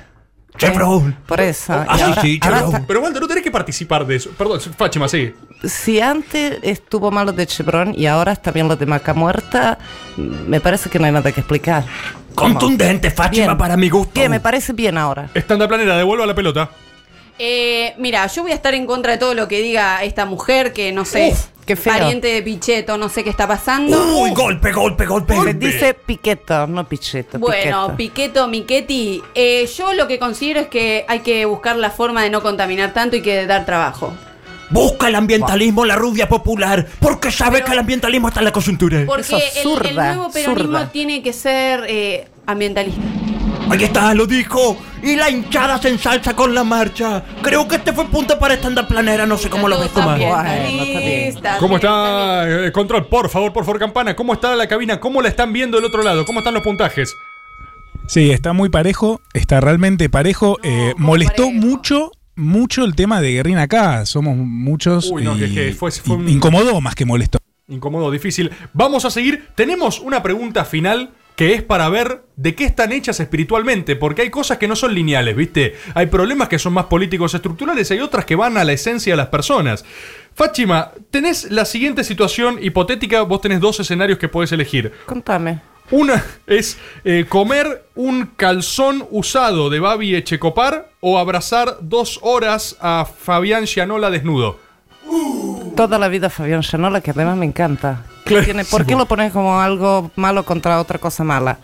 Chevron. 0.57 1.15
Por 1.25 1.39
eso. 1.39 1.73
Ah, 1.73 1.85
sí, 1.95 2.01
ahora- 2.03 2.21
sí, 2.21 2.39
ahora 2.41 2.57
Chevron. 2.57 2.75
está- 2.75 2.87
Pero 2.87 3.01
Waldo, 3.01 3.19
no 3.21 3.27
tenés 3.27 3.43
que 3.43 3.51
participar 3.51 4.05
de 4.05 4.15
eso. 4.17 4.29
Perdón, 4.37 4.59
Fáchima, 4.77 5.07
sí. 5.07 5.33
si 5.63 6.01
antes 6.01 6.57
estuvo 6.63 7.11
mal 7.11 7.33
de 7.35 7.47
Chevron 7.47 7.93
y 7.97 8.07
ahora 8.07 8.31
está 8.33 8.51
bien 8.51 8.67
los 8.67 8.77
de 8.79 8.85
Vaca 8.85 9.13
Muerta, 9.13 9.77
me 10.17 10.59
parece 10.59 10.89
que 10.89 10.99
no 10.99 11.05
hay 11.05 11.11
nada 11.11 11.31
que 11.31 11.39
explicar. 11.41 11.83
Contundente, 12.35 13.11
Fátima, 13.11 13.45
Bien. 13.47 13.57
para 13.57 13.75
mi 13.77 13.89
gusto. 13.89 14.11
¿Qué? 14.13 14.29
Me 14.29 14.39
parece 14.39 14.73
bien 14.73 14.97
ahora. 14.97 15.29
Estandaplanera, 15.33 15.97
devuelva 15.97 16.25
la 16.25 16.35
pelota. 16.35 16.69
Eh, 17.41 17.93
mira, 17.97 18.27
yo 18.27 18.41
voy 18.43 18.51
a 18.51 18.55
estar 18.55 18.73
en 18.73 18.85
contra 18.85 19.13
de 19.13 19.17
todo 19.17 19.33
lo 19.33 19.47
que 19.47 19.61
diga 19.61 20.03
esta 20.03 20.25
mujer, 20.25 20.73
que 20.73 20.91
no 20.91 21.05
sé, 21.05 21.29
Uf, 21.31 21.45
qué 21.65 21.77
feo. 21.77 21.93
pariente 21.93 22.27
de 22.27 22.41
Pichetto, 22.43 22.97
no 22.97 23.07
sé 23.07 23.23
qué 23.23 23.29
está 23.29 23.47
pasando. 23.47 23.97
Uy, 24.17 24.31
golpe, 24.31 24.73
golpe, 24.73 25.05
golpe. 25.05 25.35
Se 25.41 25.53
dice 25.53 25.93
piqueto, 25.93 26.67
no 26.67 26.87
picheto. 26.87 27.39
Bueno, 27.39 27.95
piqueto. 27.95 28.47
Miquetti, 28.49 29.21
eh, 29.35 29.65
yo 29.77 29.93
lo 29.93 30.05
que 30.07 30.19
considero 30.19 30.59
es 30.59 30.67
que 30.67 31.05
hay 31.07 31.19
que 31.21 31.45
buscar 31.45 31.77
la 31.77 31.89
forma 31.91 32.23
de 32.23 32.29
no 32.29 32.41
contaminar 32.41 32.93
tanto 32.93 33.15
y 33.15 33.21
que 33.21 33.45
dar 33.45 33.65
trabajo. 33.65 34.13
Busca 34.71 35.07
el 35.07 35.15
ambientalismo, 35.15 35.83
la 35.85 35.95
rubia 35.95 36.29
popular, 36.29 36.85
porque 36.99 37.31
sabe 37.31 37.63
que 37.63 37.71
el 37.71 37.79
ambientalismo 37.79 38.27
está 38.27 38.41
en 38.41 38.45
la 38.45 38.51
coyuntura. 38.51 39.01
Porque 39.07 39.21
Eso 39.21 39.37
es 39.37 39.55
el- 39.65 39.87
el, 39.87 39.95
nuevo 39.95 40.29
peronismo 40.31 40.77
zurda. 40.77 40.91
tiene 40.91 41.23
que 41.23 41.33
ser 41.33 41.85
eh, 41.87 42.27
ambientalista. 42.51 43.01
Ahí 43.69 43.83
está, 43.83 44.13
lo 44.13 44.25
dijo. 44.25 44.77
Y 45.03 45.15
la 45.15 45.29
hinchada 45.29 45.77
se 45.81 45.89
ensalza 45.89 46.35
con 46.35 46.53
la 46.53 46.63
marcha. 46.63 47.23
Creo 47.41 47.67
que 47.67 47.75
este 47.77 47.93
fue 47.93 48.05
punto 48.07 48.37
para 48.39 48.55
esta 48.55 48.87
planera, 48.87 49.25
no 49.25 49.37
sé 49.37 49.49
cómo 49.49 49.67
lo 49.69 49.79
ves, 49.79 49.91
Tomás. 49.91 50.19
¿Cómo 51.59 51.75
está? 51.77 52.65
eh, 52.67 52.71
control, 52.71 53.07
por 53.07 53.29
favor, 53.29 53.53
por 53.53 53.63
favor, 53.65 53.79
campana. 53.79 54.15
¿Cómo 54.15 54.33
está 54.33 54.55
la 54.55 54.67
cabina? 54.67 54.99
¿Cómo 54.99 55.21
la 55.21 55.29
están 55.29 55.53
viendo 55.53 55.77
del 55.77 55.85
otro 55.85 56.03
lado? 56.03 56.25
¿Cómo 56.25 56.39
están 56.39 56.53
los 56.53 56.63
puntajes? 56.63 57.13
Sí, 58.07 58.31
está 58.31 58.53
muy 58.53 58.69
parejo, 58.69 59.21
está 59.33 59.61
realmente 59.61 60.09
parejo. 60.09 60.57
Eh, 60.63 60.93
molestó 60.97 61.51
mucho, 61.51 62.11
mucho 62.35 62.83
el 62.83 62.95
tema 62.95 63.21
de 63.21 63.33
Guerrín 63.33 63.57
acá. 63.57 64.05
Somos 64.05 64.35
muchos. 64.35 65.09
Uy, 65.11 65.23
no, 65.23 65.35
y- 65.37 65.41
que- 65.41 65.53
que 65.53 65.73
fue- 65.73 65.91
fue 65.91 66.15
un- 66.17 66.27
Incomodó 66.27 66.81
más 66.81 66.95
que 66.95 67.05
molestó. 67.05 67.37
Incómodo, 67.67 68.09
difícil. 68.09 68.49
Vamos 68.73 69.05
a 69.05 69.11
seguir. 69.11 69.49
Tenemos 69.55 69.99
una 69.99 70.23
pregunta 70.23 70.65
final 70.65 71.11
que 71.39 71.53
es 71.53 71.63
para 71.63 71.87
ver 71.87 72.23
de 72.35 72.53
qué 72.53 72.65
están 72.65 72.91
hechas 72.91 73.21
espiritualmente, 73.21 73.95
porque 73.95 74.23
hay 74.23 74.29
cosas 74.29 74.57
que 74.57 74.67
no 74.67 74.75
son 74.75 74.93
lineales, 74.93 75.37
¿viste? 75.37 75.73
Hay 75.93 76.07
problemas 76.07 76.49
que 76.49 76.59
son 76.59 76.73
más 76.73 76.87
políticos 76.87 77.33
estructurales, 77.33 77.89
hay 77.91 78.01
otras 78.01 78.25
que 78.25 78.35
van 78.35 78.57
a 78.57 78.65
la 78.65 78.73
esencia 78.73 79.13
de 79.13 79.17
las 79.17 79.27
personas. 79.27 79.85
Fáchima, 80.35 80.91
tenés 81.11 81.49
la 81.49 81.63
siguiente 81.63 82.03
situación 82.03 82.59
hipotética, 82.61 83.21
vos 83.21 83.39
tenés 83.39 83.61
dos 83.61 83.79
escenarios 83.79 84.19
que 84.19 84.27
podés 84.27 84.51
elegir. 84.51 84.91
Contame. 85.05 85.61
Una 85.91 86.25
es 86.45 86.77
eh, 87.05 87.25
comer 87.29 87.85
un 87.95 88.25
calzón 88.35 89.07
usado 89.09 89.69
de 89.69 89.79
Babi 89.79 90.15
Echecopar 90.17 90.89
o 90.99 91.17
abrazar 91.17 91.77
dos 91.79 92.19
horas 92.21 92.75
a 92.81 93.05
Fabián 93.05 93.65
Gianola 93.65 94.09
desnudo. 94.09 94.59
Toda 95.79 95.97
la 95.97 96.09
vida 96.09 96.29
Fabián 96.29 96.59
Chanola, 96.61 96.99
que 96.99 97.11
además 97.11 97.37
me 97.37 97.45
encanta. 97.45 98.01
Claro. 98.25 98.43
Tiene- 98.43 98.65
¿Por 98.65 98.85
qué 98.85 98.97
lo 98.97 99.05
pones 99.05 99.31
como 99.31 99.61
algo 99.61 100.11
malo 100.17 100.43
contra 100.43 100.77
otra 100.77 100.99
cosa 100.99 101.23
mala? 101.23 101.57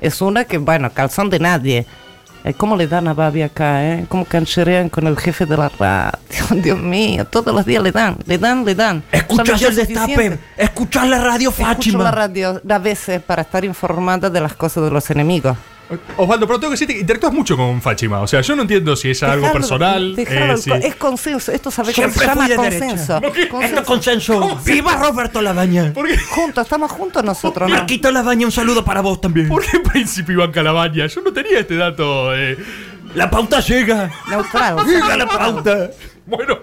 Es 0.00 0.20
una 0.20 0.42
que, 0.42 0.58
bueno, 0.58 0.90
calzón 0.92 1.30
de 1.30 1.38
nadie. 1.38 1.86
Eh, 2.42 2.52
¿Cómo 2.52 2.74
le 2.76 2.88
dan 2.88 3.06
a 3.06 3.14
Babi 3.14 3.42
acá, 3.42 3.84
eh? 3.86 4.06
¿Cómo 4.08 4.24
cancherean 4.24 4.88
con 4.88 5.06
el 5.06 5.16
jefe 5.16 5.46
de 5.46 5.56
la 5.56 5.68
radio? 5.68 6.18
Dios 6.64 6.80
mío, 6.80 7.24
todos 7.26 7.54
los 7.54 7.64
días 7.64 7.80
le 7.80 7.92
dan, 7.92 8.16
le 8.26 8.38
dan, 8.38 8.64
le 8.64 8.74
dan. 8.74 9.04
Escuchas 9.12 9.62
el 9.62 9.76
destape, 9.76 10.38
escuchas 10.56 11.06
la 11.08 11.18
radio, 11.22 11.50
Escucho 11.50 11.66
Fátima. 11.68 12.02
la 12.02 12.10
radio 12.10 12.60
a 12.68 12.78
veces 12.80 13.22
para 13.22 13.42
estar 13.42 13.64
informada 13.64 14.28
de 14.30 14.40
las 14.40 14.54
cosas 14.54 14.82
de 14.82 14.90
los 14.90 15.08
enemigos. 15.12 15.56
Osvaldo, 16.16 16.46
pero 16.46 16.60
tengo 16.60 16.70
que 16.70 16.74
decirte 16.74 16.94
que 16.94 17.00
interactúas 17.00 17.32
mucho 17.32 17.56
con 17.56 17.82
Fáchima. 17.82 18.20
O 18.20 18.26
sea, 18.26 18.40
yo 18.42 18.54
no 18.54 18.62
entiendo 18.62 18.94
si 18.96 19.10
es 19.10 19.22
algo 19.22 19.50
personal. 19.52 20.14
dejalo, 20.14 20.54
eh, 20.54 20.56
si- 20.56 20.70
Es 20.70 20.94
consenso, 20.96 21.50
esto 21.52 21.70
sabe 21.70 21.92
cómo 21.92 22.08
Siempre 22.08 22.20
se 22.20 22.26
llama 22.26 22.54
consenso. 22.56 23.20
derecha. 23.20 23.64
Esto 23.66 23.80
es 23.80 23.86
consenso. 23.86 24.60
¡Viva 24.64 24.96
Roberto 24.96 25.42
Labaña! 25.42 25.92
Juntos, 26.30 26.64
estamos 26.64 26.92
juntos 26.92 27.24
nosotros, 27.24 27.68
¿no? 27.68 27.74
Marquito 27.76 28.10
Labaña, 28.10 28.46
un 28.46 28.52
saludo 28.52 28.84
para 28.84 29.00
vos 29.00 29.20
también. 29.20 29.48
¿Por 29.48 29.64
qué 29.64 29.80
Príncipe 29.80 30.32
Iván 30.32 30.52
Calabaña? 30.52 31.06
Yo 31.06 31.20
no 31.22 31.32
tenía 31.32 31.58
este 31.58 31.76
dato. 31.76 32.34
eh. 32.36 32.56
La 33.14 33.28
pauta 33.28 33.58
llega. 33.60 34.10
Llega 34.86 35.16
la 35.16 35.26
pauta. 35.26 35.90
Bueno, 36.26 36.58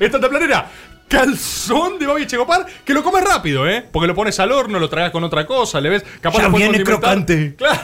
esta 0.00 0.18
taplanera. 0.18 0.70
Calzón 1.08 1.98
de 1.98 2.06
Babi 2.06 2.26
Checopar 2.26 2.64
que 2.86 2.94
lo 2.94 3.02
comes 3.02 3.22
rápido, 3.22 3.68
¿eh? 3.68 3.86
Porque 3.92 4.06
lo 4.06 4.14
pones 4.14 4.40
al 4.40 4.50
horno, 4.50 4.78
lo 4.78 4.88
tragas 4.88 5.10
con 5.10 5.22
otra 5.24 5.46
cosa, 5.46 5.78
le 5.78 5.90
ves. 5.90 6.04
Capaz 6.22 6.38
Ya 6.38 6.48
lo 6.48 6.56
viene 6.56 6.82
crocante. 6.82 7.54
Claro. 7.56 7.78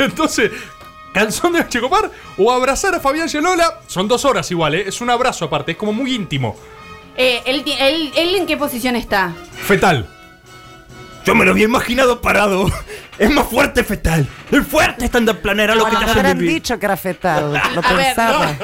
Entonces, 0.04 0.50
calzón 1.12 1.52
de 1.52 1.68
Checopar 1.68 2.10
o 2.38 2.52
abrazar 2.52 2.94
a 2.94 3.00
Fabián 3.00 3.28
Gianola. 3.28 3.80
Son 3.86 4.06
dos 4.08 4.24
horas 4.24 4.50
igual, 4.50 4.74
¿eh? 4.74 4.84
Es 4.86 5.00
un 5.00 5.10
abrazo 5.10 5.44
aparte, 5.46 5.72
es 5.72 5.78
como 5.78 5.92
muy 5.92 6.14
íntimo. 6.14 6.56
Eh, 7.16 7.42
¿él, 7.44 7.64
él- 7.80 8.12
él 8.16 8.34
en 8.36 8.46
qué 8.46 8.56
posición 8.56 8.96
está? 8.96 9.34
Fetal. 9.62 10.08
Yo 11.24 11.34
me 11.34 11.44
lo 11.44 11.50
había 11.52 11.64
imaginado 11.64 12.20
parado. 12.20 12.66
Es 13.18 13.30
más 13.30 13.46
fuerte 13.48 13.84
fetal. 13.84 14.26
Es 14.50 14.66
fuerte 14.66 15.04
esta 15.04 15.20
planera 15.34 15.74
lo 15.74 15.84
que 15.84 15.90
te 15.90 15.98
Me 15.98 16.04
hace 16.06 16.18
habrán 16.20 16.38
vivir. 16.38 16.54
dicho 16.54 16.78
que 16.78 16.86
era 16.86 16.96
fetal, 16.96 17.52
lo 17.74 17.82
ver, 17.82 17.96
pensaba. 17.96 18.56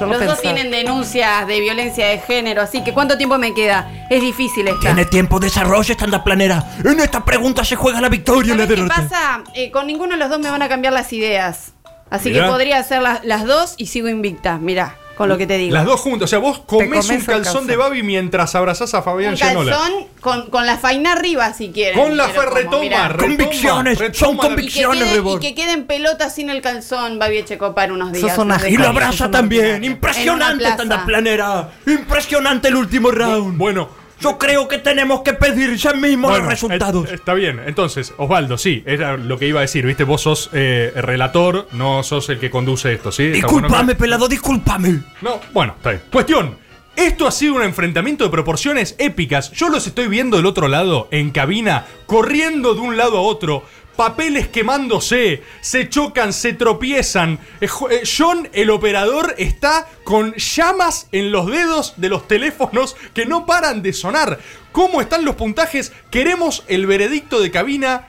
Yo 0.00 0.06
lo 0.06 0.18
Los 0.18 0.26
dos 0.26 0.40
tienen 0.40 0.72
denuncias 0.72 1.46
de 1.46 1.60
violencia 1.60 2.08
de 2.08 2.18
género, 2.18 2.62
así 2.62 2.82
que 2.82 2.92
¿cuánto 2.92 3.16
tiempo 3.16 3.38
me 3.38 3.54
queda? 3.54 4.06
Es 4.10 4.20
difícil 4.20 4.66
esta. 4.66 4.80
Tiene 4.80 5.04
tiempo, 5.04 5.38
desarrolla 5.38 5.92
esta 5.92 6.24
planera. 6.24 6.64
En 6.84 6.98
esta 6.98 7.24
pregunta 7.24 7.64
se 7.64 7.76
juega 7.76 8.00
la 8.00 8.08
victoria 8.08 8.54
y 8.54 8.56
la 8.56 8.66
¿Qué 8.66 8.82
pasa? 8.88 9.44
Eh, 9.54 9.70
con 9.70 9.86
ninguno 9.86 10.14
de 10.14 10.18
los 10.18 10.28
dos 10.28 10.40
me 10.40 10.50
van 10.50 10.62
a 10.62 10.68
cambiar 10.68 10.92
las 10.92 11.12
ideas. 11.12 11.74
Así 12.10 12.30
Mirá. 12.30 12.44
que 12.46 12.50
podría 12.50 12.78
hacer 12.78 13.00
las, 13.02 13.24
las 13.24 13.46
dos 13.46 13.74
y 13.78 13.86
sigo 13.86 14.08
invicta. 14.08 14.58
Mirá, 14.58 14.96
con 15.16 15.28
lo 15.28 15.36
que 15.38 15.46
te 15.46 15.58
digo. 15.58 15.74
Las 15.74 15.84
dos 15.84 16.00
juntas. 16.00 16.24
O 16.24 16.28
sea, 16.28 16.38
vos 16.38 16.60
comés 16.60 16.88
comes 16.88 17.08
un 17.10 17.16
calzón 17.18 17.42
calzón. 17.44 17.66
de 17.66 17.76
Babi 17.76 18.02
mientras 18.02 18.54
abrazás 18.54 18.94
a 18.94 19.02
Fabián 19.02 19.32
Un 19.32 19.36
Gianola. 19.38 19.72
calzón 19.72 20.06
con, 20.20 20.50
con 20.50 20.66
la 20.66 20.78
faina 20.78 21.12
arriba, 21.12 21.52
si 21.52 21.70
quieren. 21.70 21.98
Con 22.00 22.16
la 22.16 22.28
mirá. 22.28 22.44
retoma, 22.50 23.16
Convicciones, 23.16 23.98
retoma 23.98 24.26
son 24.26 24.36
convicciones, 24.36 25.02
Y 25.02 25.04
que, 25.04 25.22
quede, 25.22 25.30
y 25.34 25.38
que 25.38 25.54
quede 25.54 25.72
en 25.72 25.86
pelota 25.86 26.30
sin 26.30 26.50
el 26.50 26.62
calzón, 26.62 27.18
Babi 27.18 27.38
Echecopar 27.38 27.92
unos 27.92 28.12
días. 28.12 28.36
una 28.38 28.58
Los 28.58 28.68
Y 28.68 28.76
lo 28.76 28.88
abraza 28.88 29.30
también. 29.30 29.84
Impresionante 29.84 30.64
esta 30.66 31.04
planera. 31.04 31.70
Impresionante 31.86 32.68
el 32.68 32.76
último 32.76 33.10
round. 33.10 33.56
Bueno. 33.58 34.01
Yo 34.22 34.38
creo 34.38 34.68
que 34.68 34.78
tenemos 34.78 35.22
que 35.22 35.32
pedir 35.32 35.74
ya 35.76 35.92
mismo 35.94 36.28
Bueno, 36.28 36.44
los 36.44 36.52
resultados. 36.52 37.08
et- 37.08 37.14
Está 37.14 37.34
bien. 37.34 37.60
Entonces, 37.66 38.12
Osvaldo, 38.18 38.56
sí, 38.58 38.82
era 38.86 39.16
lo 39.16 39.38
que 39.38 39.46
iba 39.48 39.60
a 39.60 39.62
decir. 39.62 39.84
Viste, 39.84 40.04
vos 40.04 40.20
sos 40.22 40.50
eh, 40.52 40.92
relator, 40.96 41.68
no 41.72 42.02
sos 42.02 42.28
el 42.28 42.38
que 42.38 42.50
conduce 42.50 42.92
esto, 42.92 43.10
¿sí? 43.12 43.24
Bueno 43.24 43.34
Disculpame, 43.36 43.92
que- 43.94 43.98
pelado, 43.98 44.28
disculpame. 44.28 45.00
No, 45.20 45.40
bueno, 45.52 45.74
está 45.76 45.90
bien. 45.90 46.02
Cuestión. 46.10 46.62
Esto 46.94 47.26
ha 47.26 47.30
sido 47.32 47.54
un 47.54 47.62
enfrentamiento 47.62 48.22
de 48.24 48.28
proporciones 48.30 48.96
épicas. 48.98 49.50
Yo 49.52 49.70
los 49.70 49.86
estoy 49.86 50.08
viendo 50.08 50.36
del 50.36 50.44
otro 50.44 50.68
lado, 50.68 51.08
en 51.10 51.30
cabina, 51.30 51.86
corriendo 52.04 52.74
de 52.74 52.80
un 52.80 52.98
lado 52.98 53.16
a 53.16 53.22
otro. 53.22 53.64
Papeles 53.96 54.48
quemándose, 54.48 55.42
se 55.60 55.88
chocan, 55.88 56.32
se 56.32 56.54
tropiezan. 56.54 57.38
Eh, 57.60 57.68
eh, 57.90 58.02
John, 58.04 58.48
el 58.52 58.70
operador, 58.70 59.34
está 59.38 59.86
con 60.04 60.34
llamas 60.34 61.08
en 61.12 61.30
los 61.30 61.46
dedos 61.46 61.94
de 61.98 62.08
los 62.08 62.26
teléfonos 62.26 62.96
que 63.14 63.26
no 63.26 63.44
paran 63.46 63.82
de 63.82 63.92
sonar. 63.92 64.38
¿Cómo 64.72 65.00
están 65.00 65.24
los 65.24 65.34
puntajes? 65.36 65.92
Queremos 66.10 66.64
el 66.68 66.86
veredicto 66.86 67.40
de 67.40 67.50
cabina. 67.50 68.08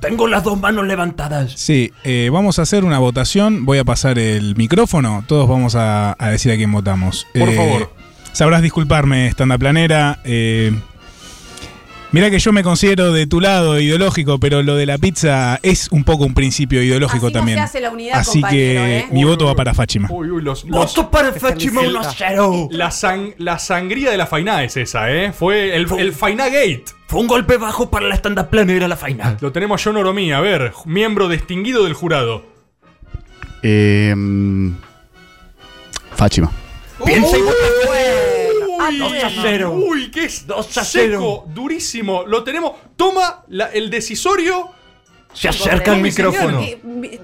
Tengo 0.00 0.28
las 0.28 0.44
dos 0.44 0.58
manos 0.58 0.86
levantadas. 0.86 1.52
Sí, 1.56 1.92
eh, 2.04 2.30
vamos 2.32 2.58
a 2.58 2.62
hacer 2.62 2.84
una 2.84 2.98
votación. 2.98 3.66
Voy 3.66 3.78
a 3.78 3.84
pasar 3.84 4.18
el 4.18 4.56
micrófono. 4.56 5.24
Todos 5.26 5.48
vamos 5.48 5.74
a, 5.74 6.16
a 6.18 6.30
decir 6.30 6.52
a 6.52 6.56
quién 6.56 6.72
votamos. 6.72 7.26
Por 7.34 7.48
Eh, 7.48 7.56
favor. 7.56 7.92
Sabrás 8.32 8.62
disculparme, 8.62 9.26
estanda 9.26 9.58
planera. 9.58 10.20
Eh, 10.24 10.72
mira 12.12 12.30
que 12.30 12.38
yo 12.38 12.52
me 12.52 12.62
considero 12.62 13.12
de 13.12 13.26
tu 13.26 13.40
lado 13.40 13.78
ideológico, 13.80 14.38
pero 14.40 14.62
lo 14.62 14.76
de 14.76 14.86
la 14.86 14.98
pizza 14.98 15.58
es 15.62 15.88
un 15.92 16.04
poco 16.04 16.24
un 16.24 16.34
principio 16.34 16.82
ideológico 16.82 17.26
Así 17.26 17.34
no 17.34 17.38
también. 17.40 17.58
se 17.58 17.64
hace 17.64 17.80
la 17.80 17.90
unidad, 17.90 18.18
Así 18.18 18.40
compañero, 18.40 18.80
que 18.84 18.98
¿eh? 18.98 19.06
mi 19.12 19.24
voto 19.24 19.46
va 19.46 19.54
para 19.54 19.74
Fáchima. 19.74 20.08
Uy, 20.10 20.30
uy, 20.30 20.42
los, 20.42 20.64
los- 20.64 20.94
Voto 20.94 21.10
para 21.10 21.32
Fáchima 21.32 21.82
El- 21.82 21.94
1-0. 21.96 22.68
La, 22.72 22.88
sang- 22.90 23.34
la 23.38 23.58
sangría 23.58 24.10
de 24.10 24.16
la 24.16 24.26
Fainá 24.26 24.62
es 24.64 24.76
esa, 24.76 25.10
¿eh? 25.12 25.32
Fue 25.32 25.74
el, 25.76 25.86
el 25.98 26.12
Fainá 26.12 26.46
Gate. 26.46 26.84
Fue 27.06 27.20
un 27.20 27.26
golpe 27.26 27.56
bajo 27.56 27.90
para 27.90 28.06
la 28.08 28.14
stand-up 28.14 28.48
planera 28.50 28.86
la 28.86 28.96
faina. 28.96 29.36
Lo 29.40 29.50
tenemos 29.50 29.80
a 29.80 29.84
John 29.84 29.96
Oromí, 29.96 30.30
a 30.32 30.38
ver, 30.40 30.72
miembro 30.84 31.28
distinguido 31.28 31.82
del 31.84 31.94
jurado. 31.94 32.44
Eh, 33.64 34.14
Fáchima. 36.14 36.50
Piensa 37.04 37.36
y 37.36 37.40
vota 37.42 37.56
Uy, 38.88 38.98
2 38.98 39.12
a 39.24 39.30
0. 39.42 39.72
Uy, 39.72 40.10
qué 40.10 40.24
es 40.24 40.46
2 40.46 40.78
a 40.78 40.84
seco, 40.84 41.44
durísimo. 41.52 42.24
Lo 42.26 42.42
tenemos. 42.44 42.72
Toma 42.96 43.44
la- 43.48 43.66
el 43.72 43.90
decisorio. 43.90 44.70
Se 45.32 45.48
acerca 45.48 45.94
el 45.94 46.02
micrófono. 46.02 46.60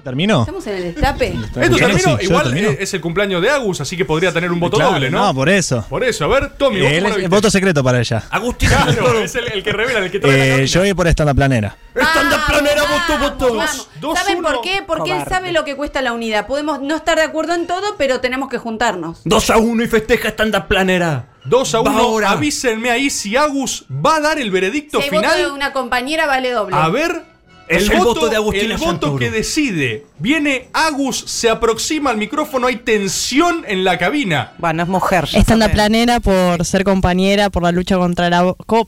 ¿Terminó? 0.03 0.39
¿Estamos 0.41 0.65
en 0.67 0.75
el 0.75 0.83
destape? 0.93 1.27
Esto 1.61 1.75
terminó. 1.77 2.17
Igual 2.21 2.43
termino. 2.45 2.69
es 2.69 2.93
el 2.93 3.01
cumpleaños 3.01 3.41
de 3.41 3.49
Agus, 3.49 3.81
así 3.81 3.97
que 3.97 4.05
podría 4.05 4.31
tener 4.31 4.51
un 4.51 4.59
voto 4.59 4.77
Claro, 4.77 4.93
doble, 4.93 5.09
¿no? 5.09 5.25
No, 5.27 5.33
por 5.33 5.49
eso. 5.49 5.85
Por 5.89 6.03
eso, 6.03 6.25
a 6.25 6.27
ver, 6.27 6.53
Tommy, 6.57 6.81
¿vos 6.81 6.91
cómo 7.03 7.17
la 7.17 7.27
voto 7.27 7.51
secreto 7.51 7.83
para 7.83 7.99
ella. 7.99 8.23
Agustín, 8.29 8.69
Claro, 8.69 9.19
es 9.23 9.35
el, 9.35 9.51
el 9.51 9.63
que 9.63 9.71
revela, 9.73 9.99
el 9.99 10.09
que 10.11 10.19
trae 10.19 10.37
la 10.37 10.55
Eh, 10.63 10.67
yo 10.67 10.79
voy 10.81 10.93
por 10.93 11.07
esta 11.07 11.23
en 11.23 11.27
la 11.27 11.33
planera. 11.33 11.75
Están 11.93 12.29
de 12.29 12.35
planera, 12.47 12.81
voto, 12.83 13.47
voto. 13.51 14.15
¿Saben 14.15 14.41
por 14.41 14.61
qué? 14.61 14.83
Porque 14.85 15.11
él 15.11 15.23
sabe 15.27 15.51
lo 15.51 15.65
que 15.65 15.75
cuesta 15.75 16.01
la 16.01 16.13
unidad. 16.13 16.47
Podemos 16.47 16.81
no 16.81 16.95
estar 16.95 17.17
de 17.17 17.23
acuerdo 17.23 17.53
en 17.55 17.67
todo, 17.67 17.95
pero 17.97 18.19
tenemos 18.21 18.49
que 18.49 18.57
juntarnos. 18.57 19.21
2 19.25 19.49
a 19.49 19.57
1 19.57 19.83
y 19.83 19.87
festeja 19.87 20.29
stand-up 20.29 20.67
planera. 20.67 21.27
2 21.45 21.75
a 21.75 21.81
Va 21.81 21.91
1. 21.91 21.99
ahora. 21.99 22.31
Avísenme 22.31 22.89
ahí 22.89 23.09
si 23.09 23.35
Agus 23.35 23.85
va 23.89 24.17
a 24.17 24.19
dar 24.21 24.39
el 24.39 24.51
veredicto 24.51 24.99
Si 24.99 25.05
hay 25.05 25.09
voto 25.09 25.27
de 25.27 25.35
final. 25.35 25.51
una 25.51 25.73
compañera, 25.73 26.25
vale 26.27 26.51
doble. 26.51 26.75
A 26.75 26.87
ver. 26.89 27.36
Es 27.67 27.89
el 27.89 27.99
voto 27.99 28.29
de 28.29 28.35
Agustina 28.35 28.75
El 28.75 28.79
voto 28.79 29.15
que 29.17 29.31
decide. 29.31 30.05
Viene 30.19 30.69
Agus, 30.73 31.23
se 31.27 31.49
aproxima 31.49 32.09
al 32.09 32.17
micrófono, 32.17 32.67
hay 32.67 32.77
tensión 32.77 33.63
en 33.67 33.83
la 33.83 33.97
cabina. 33.99 34.53
Bueno, 34.57 34.81
es 34.83 34.89
mujer. 34.89 35.27
sabemos. 35.65 35.71
planera 35.73 36.19
por 36.19 36.65
ser 36.65 36.83
compañera, 36.83 37.49
por 37.51 37.61
la 37.63 37.71
lucha 37.71 37.97
contra 37.97 38.27
el 38.27 38.33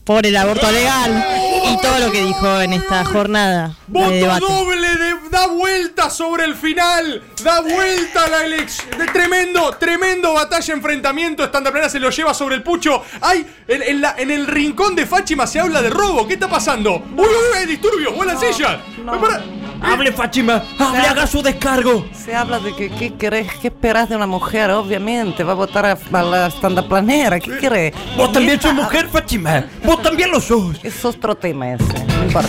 por 0.04 0.26
el 0.26 0.36
aborto 0.36 0.70
legal 0.72 1.24
y 1.72 1.80
todo 1.80 1.98
lo 2.00 2.10
que 2.10 2.24
dijo 2.24 2.60
en 2.60 2.72
esta 2.72 3.04
jornada 3.04 3.68
de 3.68 3.74
Voto 4.00 4.10
debate. 4.10 4.40
doble 4.44 4.88
de, 4.96 5.14
da 5.30 5.46
vuelta 5.46 6.10
sobre 6.10 6.44
el 6.44 6.56
final. 6.56 7.22
Da 7.44 7.60
vuelta 7.60 8.26
la 8.28 8.44
elección. 8.44 8.98
De 8.98 9.06
tremendo, 9.06 9.76
tremendo 9.78 10.32
batalla, 10.34 10.74
enfrentamiento. 10.74 11.44
Esta 11.44 11.62
plena 11.62 11.88
se 11.88 12.00
lo 12.00 12.10
lleva 12.10 12.34
sobre 12.34 12.56
el 12.56 12.62
pucho. 12.64 13.02
Ay, 13.20 13.46
en, 13.68 13.82
en 13.82 14.00
la- 14.00 14.14
en 14.18 14.30
el 14.32 14.46
rincón 14.48 14.96
de 14.96 15.06
Fáchima 15.06 15.46
se 15.46 15.60
habla 15.60 15.80
de 15.80 15.90
robo. 15.90 16.26
¿Qué 16.26 16.34
está 16.34 16.48
pasando? 16.48 16.96
Uy, 17.16 17.24
uy, 17.24 17.60
uy, 17.60 17.66
disturbios. 17.66 18.16
¡Vuela 18.16 18.36
silla! 18.36 18.80
Para- 19.06 19.42
Hable, 19.82 20.12
Fáchima. 20.12 20.62
Hable, 20.78 21.00
haga 21.00 21.26
su 21.26 21.42
descargo. 21.42 22.06
Se 22.12 22.34
habla 22.34 22.58
de 22.58 22.74
que 22.74 22.90
qué 22.90 23.14
querés, 23.14 23.48
qué 23.60 23.68
esperás 23.68 24.08
de 24.08 24.16
una 24.16 24.26
mujer, 24.26 24.70
obviamente. 24.70 25.44
Va 25.44 25.52
a 25.52 25.56
votar 25.56 25.86
a, 25.86 25.98
a 26.12 26.22
la 26.22 26.46
stand 26.48 26.86
planera. 26.88 27.40
¿Qué 27.40 27.58
querés? 27.58 27.94
Vos 28.16 28.32
también 28.32 28.60
sos 28.60 28.74
mujer, 28.74 29.08
Fáchima. 29.08 29.66
Vos 29.84 30.02
también 30.02 30.30
lo 30.30 30.40
sos. 30.40 30.78
Es 30.82 31.04
otro 31.04 31.34
tema 31.34 31.72
ese, 31.72 32.06
no 32.06 32.24
importa. 32.24 32.48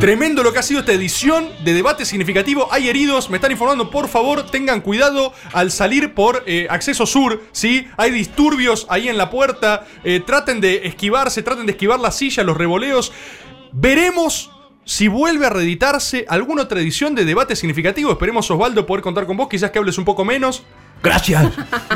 Tremendo 0.00 0.42
lo 0.42 0.50
que 0.50 0.58
ha 0.58 0.62
sido 0.62 0.80
esta 0.80 0.92
edición 0.92 1.50
de 1.62 1.74
debate 1.74 2.06
significativo. 2.06 2.68
Hay 2.70 2.88
heridos, 2.88 3.28
me 3.28 3.36
están 3.36 3.52
informando, 3.52 3.90
por 3.90 4.08
favor, 4.08 4.46
tengan 4.50 4.80
cuidado 4.80 5.34
al 5.52 5.70
salir 5.70 6.14
por 6.14 6.42
eh, 6.46 6.66
acceso 6.70 7.04
sur, 7.04 7.42
¿sí? 7.52 7.86
Hay 7.98 8.10
disturbios 8.10 8.86
ahí 8.88 9.10
en 9.10 9.18
la 9.18 9.28
puerta, 9.28 9.84
eh, 10.02 10.20
traten 10.24 10.62
de 10.62 10.86
esquivarse, 10.86 11.42
traten 11.42 11.66
de 11.66 11.72
esquivar 11.72 12.00
la 12.00 12.12
silla, 12.12 12.42
los 12.44 12.56
revoleos. 12.56 13.12
Veremos 13.72 14.50
si 14.84 15.08
vuelve 15.08 15.46
a 15.46 15.50
reeditarse 15.50 16.24
alguna 16.28 16.62
otra 16.62 16.80
edición 16.80 17.14
de 17.14 17.24
debate 17.24 17.54
significativo. 17.56 18.10
Esperemos, 18.12 18.50
Osvaldo, 18.50 18.86
poder 18.86 19.02
contar 19.02 19.26
con 19.26 19.36
vos, 19.36 19.48
quizás 19.48 19.70
que 19.70 19.78
hables 19.78 19.98
un 19.98 20.04
poco 20.04 20.24
menos. 20.24 20.62
Gracias. 21.02 21.46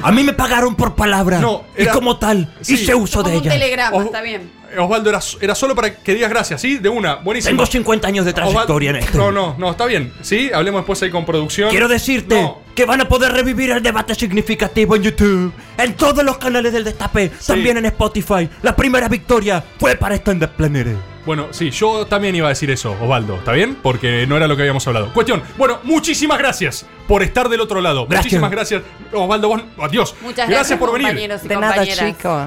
A 0.03 0.11
mí 0.13 0.23
me 0.23 0.33
pagaron 0.33 0.75
por 0.77 0.95
palabra. 0.95 1.39
No, 1.39 1.65
y 1.77 1.85
como 1.87 2.17
tal, 2.19 2.55
Sí. 2.63 2.75
hice 2.75 2.95
uso 2.95 3.19
de 3.19 3.25
Como 3.25 3.37
un 3.37 3.43
ella. 3.43 3.51
telegrama, 3.53 4.03
está 4.05 4.23
bien. 4.23 4.51
Osvaldo, 4.79 5.11
era, 5.11 5.21
era 5.43 5.55
solo 5.55 5.75
para 5.75 5.95
que 5.95 6.15
digas 6.15 6.31
gracias, 6.31 6.61
¿sí? 6.61 6.79
De 6.79 6.89
una, 6.89 7.17
buenísimo. 7.17 7.51
Tengo 7.51 7.67
50 7.67 8.09
años 8.09 8.25
de 8.25 8.33
trayectoria 8.33 8.91
en 8.91 8.97
esto. 8.97 9.19
No, 9.19 9.31
no, 9.31 9.55
no, 9.59 9.71
está 9.73 9.85
bien. 9.87 10.13
¿Sí? 10.23 10.51
Hablemos 10.55 10.81
después 10.81 11.03
ahí 11.03 11.11
con 11.11 11.27
producción. 11.27 11.69
Quiero 11.71 11.87
decirte 11.87 12.41
No. 12.41 12.61
que 12.75 12.85
van 12.87 13.01
a 13.03 13.09
poder 13.09 13.33
revivir 13.33 13.71
el 13.71 13.83
debate 13.83 14.15
significativo 14.15 14.97
en 14.97 15.03
YouTube, 15.03 15.53
en 15.77 15.95
todos 15.95 16.25
los 16.25 16.39
canales 16.39 16.73
del 16.73 16.83
Destape, 16.85 17.31
también 17.47 17.77
en 17.77 17.85
Spotify. 17.87 18.49
La 18.63 18.75
primera 18.75 19.09
victoria 19.09 19.63
fue 19.79 19.97
para 19.97 20.15
Stand 20.17 20.43
Up 20.45 20.51
Planere. 20.57 20.97
Bueno, 21.27 21.49
sí, 21.53 21.71
yo 21.71 22.07
también 22.07 22.37
iba 22.37 22.47
a 22.47 22.51
decir 22.51 22.71
eso, 22.71 22.97
Osvaldo, 23.01 23.37
¿está 23.37 23.53
bien? 23.53 23.77
Porque 23.83 24.27
no 24.27 24.37
era 24.37 24.47
lo 24.47 24.57
que 24.57 24.63
habíamos 24.63 24.87
hablado. 24.87 25.13
Cuestión, 25.13 25.43
bueno, 25.57 25.79
muchísimas 25.83 26.39
gracias 26.39 26.87
por 27.09 27.23
estar 27.23 27.49
del 27.49 27.61
otro 27.61 27.81
lado. 27.81 28.07
Gracias. 28.07 28.25
Muchísimas 28.25 28.51
gracias, 28.51 28.83
Osvaldo, 29.13 29.49
vos, 29.49 29.63
adiós. 29.79 30.15
Muchas 30.21 30.49
gracias 30.49 30.51
gracias, 30.51 30.79
por 30.79 30.93
venir. 30.93 31.19
y 31.19 31.49
De 31.49 31.57
nada, 31.57 31.87
chico. 31.87 32.47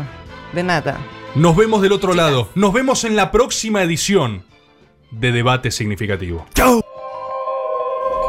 De 0.53 0.63
nada. 0.63 0.97
Nos 1.35 1.55
vemos 1.55 1.81
del 1.81 1.91
otro 1.91 2.13
lado. 2.13 2.49
Nos 2.55 2.73
vemos 2.73 3.03
en 3.03 3.15
la 3.15 3.31
próxima 3.31 3.81
edición 3.81 4.43
de 5.11 5.31
Debate 5.31 5.71
Significativo. 5.71 6.45
¡Chao! 6.53 6.83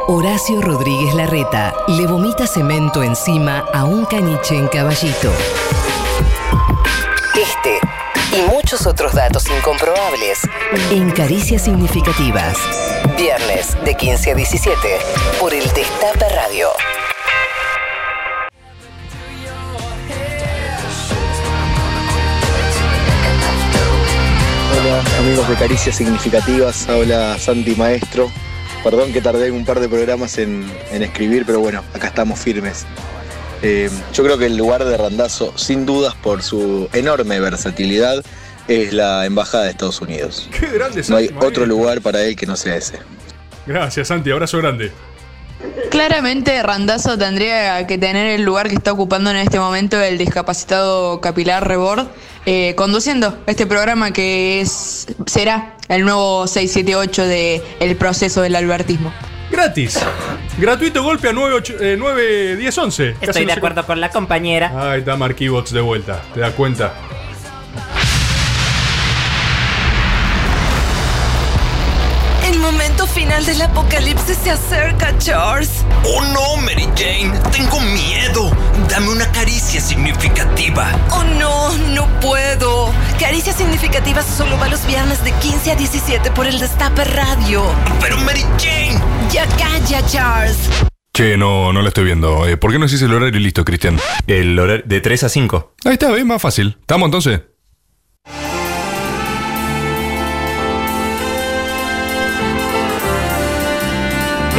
Horacio 0.07 0.61
Rodríguez 0.61 1.13
Larreta 1.13 1.75
le 1.87 2.07
vomita 2.07 2.47
cemento 2.47 3.03
encima 3.03 3.59
a 3.73 3.83
un 3.83 4.05
caniche 4.05 4.57
en 4.57 4.67
caballito. 4.67 5.31
Y 8.39 8.49
muchos 8.49 8.87
otros 8.87 9.13
datos 9.13 9.43
incomprobables 9.49 10.39
en 10.91 11.11
Caricias 11.11 11.63
Significativas. 11.63 12.57
Viernes 13.17 13.75
de 13.83 13.95
15 13.95 14.31
a 14.31 14.35
17 14.35 14.77
por 15.39 15.53
el 15.53 15.63
Destape 15.73 16.29
Radio. 16.29 16.69
Hola 24.79 25.03
amigos 25.19 25.49
de 25.49 25.55
Caricias 25.55 25.97
Significativas, 25.97 26.87
habla 26.87 27.37
Santi 27.37 27.75
Maestro. 27.75 28.31
Perdón 28.83 29.11
que 29.11 29.21
tardé 29.21 29.51
un 29.51 29.65
par 29.65 29.81
de 29.81 29.89
programas 29.89 30.37
en, 30.37 30.71
en 30.91 31.03
escribir, 31.03 31.45
pero 31.45 31.59
bueno, 31.59 31.83
acá 31.93 32.07
estamos 32.07 32.39
firmes. 32.39 32.85
Eh, 33.61 33.89
yo 34.13 34.23
creo 34.23 34.37
que 34.37 34.45
el 34.45 34.57
lugar 34.57 34.85
de 34.85 34.95
Randazo, 34.95 35.57
sin 35.57 35.85
dudas 35.85 36.15
por 36.15 36.43
su 36.43 36.89
enorme 36.93 37.39
versatilidad, 37.39 38.23
es 38.67 38.93
la 38.93 39.25
Embajada 39.25 39.65
de 39.65 39.71
Estados 39.71 39.99
Unidos. 40.01 40.49
Qué 40.57 40.67
grande, 40.67 41.03
No 41.09 41.17
hay 41.17 41.27
Santi, 41.27 41.45
otro 41.45 41.65
lugar 41.65 42.01
para 42.01 42.23
él 42.23 42.35
que 42.35 42.45
no 42.45 42.55
sea 42.55 42.75
ese. 42.75 42.99
Gracias, 43.65 44.07
Santi, 44.07 44.31
abrazo 44.31 44.59
grande. 44.59 44.91
Claramente 45.91 46.61
Randazo 46.63 47.17
tendría 47.17 47.85
que 47.85 47.97
tener 47.97 48.27
el 48.27 48.43
lugar 48.43 48.69
que 48.69 48.75
está 48.75 48.93
ocupando 48.93 49.29
en 49.31 49.37
este 49.37 49.59
momento 49.59 49.99
el 50.01 50.17
discapacitado 50.17 51.19
capilar 51.19 51.67
Rebord, 51.67 52.07
eh, 52.45 52.75
conduciendo 52.75 53.37
este 53.45 53.65
programa 53.65 54.11
que 54.11 54.61
es 54.61 55.07
será 55.25 55.75
el 55.89 56.05
nuevo 56.05 56.47
678 56.47 57.25
de 57.25 57.61
El 57.81 57.97
proceso 57.97 58.41
del 58.41 58.55
albertismo. 58.55 59.11
Gratis. 59.59 59.99
Gratuito 60.57 61.03
golpe 61.03 61.27
a 61.27 61.33
9, 61.33 61.53
8, 61.53 61.73
eh, 61.81 61.95
9 61.99 62.55
10, 62.55 62.77
11. 62.77 63.13
Casi 63.15 63.25
Estoy 63.25 63.45
de 63.45 63.51
acuerdo 63.51 63.85
con 63.85 63.99
la 63.99 64.09
compañera. 64.09 64.69
cómo- 64.69 64.81
Ahí 64.83 64.99
está 64.99 65.17
Marquibots 65.17 65.73
de 65.73 65.81
vuelta, 65.81 66.21
¿te 66.33 66.39
das 66.39 66.53
cuenta? 66.53 66.93
Final 73.39 73.45
del 73.45 73.61
apocalipsis 73.61 74.37
se 74.37 74.51
acerca, 74.51 75.17
Charles. 75.17 75.85
¡Oh 76.03 76.21
no, 76.33 76.61
Mary 76.61 76.87
Jane! 76.95 77.31
¡Tengo 77.51 77.79
miedo! 77.79 78.51
Dame 78.89 79.09
una 79.09 79.31
caricia 79.31 79.79
significativa. 79.79 80.91
Oh 81.11 81.23
no, 81.39 81.77
no 81.93 82.07
puedo. 82.19 82.91
Caricia 83.19 83.53
significativa 83.53 84.21
solo 84.23 84.57
va 84.57 84.67
los 84.67 84.85
viernes 84.85 85.23
de 85.23 85.31
15 85.31 85.71
a 85.71 85.75
17 85.75 86.31
por 86.31 86.47
el 86.47 86.59
Destape 86.59 87.03
Radio. 87.05 87.63
Pero 88.01 88.17
Mary 88.17 88.43
Jane. 88.57 88.99
Ya 89.31 89.45
calla, 89.57 90.05
Charles. 90.07 90.57
Che, 91.13 91.37
no, 91.37 91.71
no 91.73 91.81
lo 91.81 91.87
estoy 91.87 92.05
viendo. 92.05 92.47
Eh, 92.47 92.57
¿Por 92.57 92.71
qué 92.71 92.79
no 92.79 92.85
decís 92.85 93.01
el 93.01 93.13
horario 93.13 93.39
y 93.39 93.43
listo, 93.43 93.63
Cristian? 93.63 93.99
El 94.27 94.57
horario 94.57 94.83
de 94.85 95.01
3 95.01 95.23
a 95.23 95.29
5. 95.29 95.75
Ahí 95.85 95.93
está, 95.93 96.15
es 96.15 96.25
más 96.25 96.41
fácil. 96.41 96.77
¿Estamos 96.79 97.07
entonces? 97.07 97.41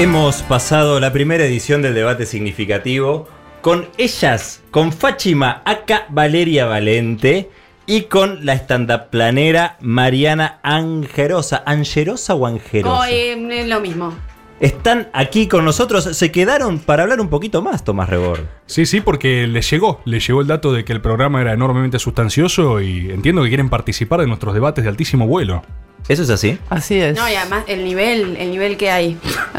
Hemos 0.01 0.43
pasado 0.43 0.99
la 0.99 1.13
primera 1.13 1.45
edición 1.45 1.83
del 1.83 1.93
debate 1.93 2.25
significativo 2.25 3.29
con 3.61 3.87
ellas, 3.99 4.63
con 4.71 4.95
Fáchima 4.95 5.61
Aka 5.67 6.07
Valeria 6.09 6.65
Valente 6.65 7.51
y 7.85 8.05
con 8.05 8.47
la 8.47 8.55
stand-up 8.55 9.11
planera 9.11 9.77
Mariana 9.83 10.59
Angerosa. 10.63 11.63
¿Angerosa 11.67 12.35
o 12.35 12.47
Angerosa? 12.47 12.99
Oh, 12.99 13.05
eh, 13.05 13.61
es 13.61 13.69
lo 13.69 13.81
mismo. 13.81 14.15
Están 14.61 15.09
aquí 15.15 15.49
con 15.49 15.65
nosotros. 15.65 16.05
Se 16.05 16.31
quedaron 16.31 16.79
para 16.81 17.05
hablar 17.05 17.21
un 17.23 17.29
poquito 17.29 17.63
más, 17.63 17.83
Tomás 17.83 18.11
Rebord. 18.11 18.43
Sí, 18.67 18.85
sí, 18.85 19.01
porque 19.01 19.47
les 19.47 19.71
llegó, 19.71 20.03
les 20.05 20.27
llegó 20.27 20.43
el 20.43 20.47
dato 20.47 20.73
de 20.73 20.85
que 20.85 20.93
el 20.93 21.01
programa 21.01 21.41
era 21.41 21.55
enormemente 21.55 21.99
sustancioso 21.99 22.83
y 22.83 23.11
entiendo 23.11 23.43
que 23.43 23.49
quieren 23.49 23.71
participar 23.71 24.21
de 24.21 24.27
nuestros 24.27 24.53
debates 24.53 24.85
de 24.85 24.91
altísimo 24.91 25.27
vuelo. 25.27 25.63
¿Eso 26.09 26.23
es 26.23 26.31
así? 26.31 26.59
Así 26.69 26.99
es. 27.01 27.17
No, 27.17 27.29
y 27.29 27.35
además 27.35 27.65
el 27.69 27.85
nivel, 27.85 28.37
el 28.37 28.51
nivel 28.51 28.77
que 28.77 28.91
hay. 28.91 29.17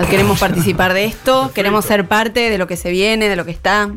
Queremos 0.10 0.40
participar 0.40 0.94
de 0.94 1.06
esto, 1.06 1.52
queremos 1.56 1.86
ser 1.86 2.08
parte 2.08 2.52
de 2.52 2.58
lo 2.60 2.68
que 2.68 2.78
se 2.78 2.92
viene, 2.92 3.28
de 3.28 3.36
lo 3.36 3.46
que 3.46 3.52
está. 3.52 3.90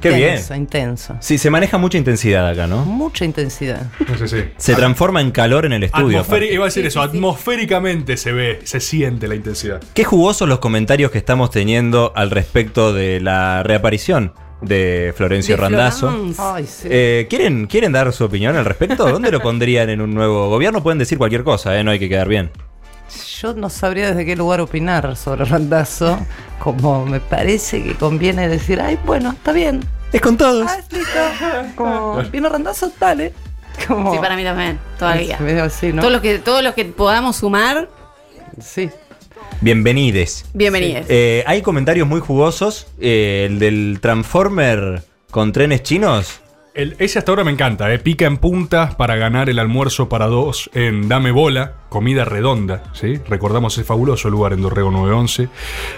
Qué 0.00 0.08
bien. 0.08 0.30
Intensa, 0.30 0.56
intensa. 0.56 1.16
Sí, 1.20 1.38
se 1.38 1.48
maneja 1.48 1.78
mucha 1.78 1.96
intensidad 1.96 2.48
acá, 2.48 2.66
¿no? 2.66 2.84
Mucha 2.84 3.24
intensidad. 3.24 3.86
Sí, 4.18 4.28
sí. 4.28 4.44
Se 4.56 4.74
transforma 4.74 5.20
en 5.20 5.30
calor 5.30 5.64
en 5.64 5.72
el 5.72 5.84
estudio. 5.84 6.24
Iba 6.50 6.64
a 6.64 6.66
decir 6.66 6.84
eso, 6.86 7.00
atmosféricamente 7.00 8.16
se 8.16 8.32
ve, 8.32 8.60
se 8.64 8.80
siente 8.80 9.28
la 9.28 9.36
intensidad. 9.36 9.80
Qué 9.94 10.04
jugosos 10.04 10.48
los 10.48 10.58
comentarios 10.58 11.10
que 11.10 11.18
estamos 11.18 11.50
teniendo 11.50 12.12
al 12.16 12.30
respecto 12.30 12.92
de 12.92 13.20
la 13.20 13.62
reaparición 13.62 14.32
de 14.60 15.12
Florencio 15.16 15.56
De 15.56 15.62
Randazzo. 15.62 16.08
Florence. 16.08 16.42
Ay, 16.42 16.66
sí. 16.66 16.88
Eh, 16.90 17.26
¿quieren, 17.28 17.66
¿Quieren 17.66 17.92
dar 17.92 18.12
su 18.12 18.24
opinión 18.24 18.56
al 18.56 18.64
respecto? 18.64 19.08
¿Dónde 19.08 19.30
lo 19.30 19.40
pondrían 19.40 19.90
en 19.90 20.00
un 20.00 20.14
nuevo 20.14 20.48
gobierno? 20.48 20.82
Pueden 20.82 20.98
decir 20.98 21.18
cualquier 21.18 21.44
cosa, 21.44 21.78
¿eh? 21.78 21.84
no 21.84 21.90
hay 21.90 21.98
que 21.98 22.08
quedar 22.08 22.28
bien. 22.28 22.50
Yo 23.40 23.54
no 23.54 23.70
sabría 23.70 24.08
desde 24.08 24.24
qué 24.24 24.34
lugar 24.36 24.60
opinar 24.60 25.16
sobre 25.16 25.44
Randazo. 25.44 26.18
Como 26.58 27.06
me 27.06 27.20
parece 27.20 27.82
que 27.82 27.94
conviene 27.94 28.48
decir, 28.48 28.80
ay, 28.80 28.98
bueno, 29.04 29.30
está 29.32 29.52
bien. 29.52 29.80
Es 30.12 30.20
con 30.20 30.36
todos. 30.36 30.68
Ah, 30.70 30.78
listo. 30.90 31.18
Como, 31.76 32.22
vino 32.32 32.48
Randazo, 32.48 32.90
dale. 32.98 33.32
Como, 33.86 34.12
Sí, 34.14 34.18
para 34.20 34.36
mí 34.36 34.42
también, 34.44 34.78
todavía. 34.98 35.34
Es 35.34 35.40
medio 35.40 35.64
así, 35.64 35.92
¿no? 35.92 36.00
Todos 36.00 36.12
los 36.12 36.22
que, 36.22 36.38
todos 36.38 36.62
los 36.62 36.74
que 36.74 36.84
podamos 36.86 37.36
sumar, 37.36 37.88
Sí. 38.60 38.88
Bienvenides. 39.60 40.44
bienvenidos. 40.54 41.06
Eh, 41.08 41.44
hay 41.46 41.60
comentarios 41.62 42.06
muy 42.08 42.20
jugosos. 42.20 42.86
eh, 43.00 43.46
el 43.50 43.58
del 43.58 43.98
Transformer 44.00 45.02
con 45.30 45.52
trenes 45.52 45.82
chinos. 45.82 46.40
Ese 46.76 47.18
hasta 47.18 47.32
ahora 47.32 47.42
me 47.42 47.52
encanta, 47.52 47.90
¿eh? 47.90 47.98
pica 47.98 48.26
en 48.26 48.36
punta 48.36 48.98
para 48.98 49.16
ganar 49.16 49.48
el 49.48 49.58
almuerzo 49.58 50.10
para 50.10 50.26
dos 50.26 50.68
en 50.74 51.08
Dame 51.08 51.30
Bola, 51.30 51.76
comida 51.88 52.26
redonda, 52.26 52.82
¿sí? 52.92 53.18
Recordamos 53.26 53.78
ese 53.78 53.84
fabuloso 53.84 54.28
lugar 54.28 54.52
en 54.52 54.60
Dorrego 54.60 54.90
911. 54.90 55.48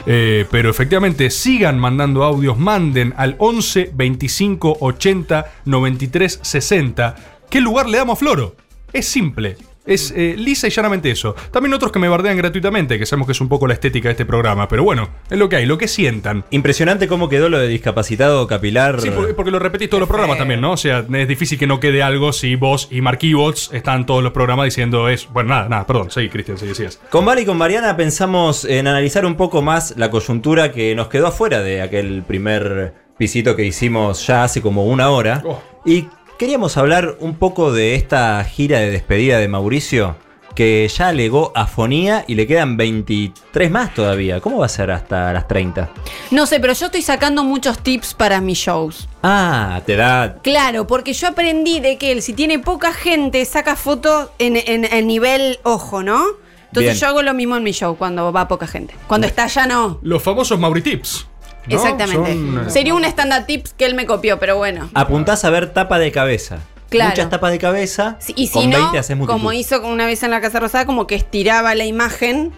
Eh, 0.06 0.46
pero 0.52 0.70
efectivamente, 0.70 1.30
sigan 1.30 1.80
mandando 1.80 2.22
audios, 2.22 2.58
manden 2.58 3.12
al 3.16 3.34
11 3.38 3.90
25 3.92 4.76
80 4.80 5.46
93 5.64 6.38
60. 6.42 7.16
¿Qué 7.50 7.60
lugar 7.60 7.88
le 7.88 7.98
damos 7.98 8.20
Floro? 8.20 8.54
Es 8.92 9.08
simple. 9.08 9.56
Es 9.88 10.12
eh, 10.14 10.34
lisa 10.36 10.68
y 10.68 10.70
llanamente 10.70 11.10
eso. 11.10 11.34
También 11.50 11.72
otros 11.74 11.90
que 11.90 11.98
me 11.98 12.08
bardean 12.08 12.36
gratuitamente, 12.36 12.98
que 12.98 13.06
sabemos 13.06 13.26
que 13.26 13.32
es 13.32 13.40
un 13.40 13.48
poco 13.48 13.66
la 13.66 13.74
estética 13.74 14.08
de 14.08 14.12
este 14.12 14.26
programa, 14.26 14.68
pero 14.68 14.84
bueno, 14.84 15.08
es 15.30 15.38
lo 15.38 15.48
que 15.48 15.56
hay, 15.56 15.66
lo 15.66 15.78
que 15.78 15.88
sientan. 15.88 16.44
Impresionante 16.50 17.08
cómo 17.08 17.28
quedó 17.28 17.48
lo 17.48 17.58
de 17.58 17.68
discapacitado 17.68 18.46
capilar. 18.46 19.00
Sí, 19.00 19.10
porque, 19.10 19.34
porque 19.34 19.50
lo 19.50 19.58
repetís 19.58 19.88
todos 19.88 20.00
los 20.00 20.08
programas 20.08 20.38
también, 20.38 20.60
¿no? 20.60 20.72
O 20.72 20.76
sea, 20.76 21.04
es 21.10 21.28
difícil 21.28 21.58
que 21.58 21.66
no 21.66 21.80
quede 21.80 22.02
algo 22.02 22.32
si 22.32 22.54
vos 22.54 22.88
y 22.90 23.00
Marquibots 23.00 23.70
están 23.72 24.06
todos 24.06 24.22
los 24.22 24.32
programas 24.32 24.66
diciendo 24.66 25.08
eso. 25.08 25.30
Bueno, 25.32 25.50
nada, 25.50 25.68
nada, 25.68 25.86
perdón, 25.86 26.10
seguí, 26.10 26.28
Cristian, 26.28 26.58
seguí, 26.58 26.70
decías. 26.70 27.00
Con 27.10 27.24
Vale 27.24 27.42
y 27.42 27.46
con 27.46 27.56
Mariana 27.56 27.96
pensamos 27.96 28.66
en 28.66 28.86
analizar 28.86 29.24
un 29.24 29.36
poco 29.36 29.62
más 29.62 29.94
la 29.96 30.10
coyuntura 30.10 30.70
que 30.70 30.94
nos 30.94 31.08
quedó 31.08 31.28
afuera 31.28 31.60
de 31.60 31.82
aquel 31.82 32.22
primer 32.22 32.94
pisito 33.18 33.56
que 33.56 33.64
hicimos 33.64 34.26
ya 34.26 34.44
hace 34.44 34.62
como 34.62 34.86
una 34.86 35.10
hora. 35.10 35.42
Oh. 35.44 35.60
Y 35.84 36.06
queríamos 36.38 36.76
hablar 36.76 37.16
un 37.20 37.34
poco 37.36 37.72
de 37.72 37.94
esta 37.94 38.42
gira 38.44 38.78
de 38.80 38.90
despedida 38.90 39.38
de 39.38 39.48
Mauricio, 39.48 40.16
que 40.54 40.88
ya 40.88 41.08
alegó 41.08 41.52
afonía 41.54 42.24
y 42.26 42.34
le 42.34 42.46
quedan 42.46 42.76
23 42.76 43.70
más 43.70 43.94
todavía. 43.94 44.40
¿Cómo 44.40 44.58
va 44.58 44.66
a 44.66 44.68
ser 44.68 44.90
hasta 44.90 45.32
las 45.32 45.46
30? 45.46 45.88
No 46.32 46.46
sé, 46.46 46.58
pero 46.60 46.72
yo 46.72 46.86
estoy 46.86 47.02
sacando 47.02 47.44
muchos 47.44 47.78
tips 47.78 48.14
para 48.14 48.40
mis 48.40 48.58
shows. 48.58 49.08
Ah, 49.22 49.80
te 49.86 49.94
da... 49.96 50.38
Claro, 50.42 50.86
porque 50.86 51.12
yo 51.12 51.28
aprendí 51.28 51.80
de 51.80 51.96
que 51.96 52.10
él, 52.12 52.22
si 52.22 52.32
tiene 52.32 52.58
poca 52.58 52.92
gente, 52.92 53.44
saca 53.44 53.76
fotos 53.76 54.30
en, 54.38 54.56
en- 54.56 54.84
en 54.84 55.06
nivel 55.06 55.58
ojo, 55.62 56.02
¿no? 56.02 56.24
Entonces 56.66 56.92
Bien. 56.92 56.96
yo 56.96 57.06
hago 57.06 57.22
lo 57.22 57.34
mismo 57.34 57.56
en 57.56 57.62
mi 57.62 57.72
show 57.72 57.96
cuando 57.96 58.32
va 58.32 58.46
poca 58.48 58.66
gente. 58.66 58.94
Cuando 59.06 59.26
está 59.26 59.46
ya 59.46 59.66
no. 59.66 59.98
Los 60.02 60.22
famosos 60.22 60.58
Mauritips. 60.58 61.26
¿No? 61.68 61.74
Exactamente. 61.76 62.32
Son, 62.32 62.66
eh, 62.66 62.70
Sería 62.70 62.94
un 62.94 63.04
stand-up 63.04 63.46
tips 63.46 63.72
que 63.74 63.86
él 63.86 63.94
me 63.94 64.06
copió, 64.06 64.38
pero 64.38 64.56
bueno. 64.56 64.88
Apuntás 64.94 65.44
a 65.44 65.50
ver 65.50 65.70
tapa 65.72 65.98
de 65.98 66.10
cabeza. 66.12 66.58
Claro. 66.90 67.10
Muchas 67.10 67.28
tapas 67.28 67.52
de 67.52 67.58
cabeza. 67.58 68.18
Y 68.34 68.46
si 68.46 68.52
con 68.52 68.70
no, 68.70 68.78
20 68.78 68.98
haces 68.98 69.16
multitud. 69.16 69.38
como 69.38 69.52
hizo 69.52 69.80
una 69.86 70.06
vez 70.06 70.22
en 70.22 70.30
la 70.30 70.40
Casa 70.40 70.58
Rosada, 70.58 70.86
como 70.86 71.06
que 71.06 71.14
estiraba 71.14 71.74
la 71.74 71.84
imagen 71.84 72.52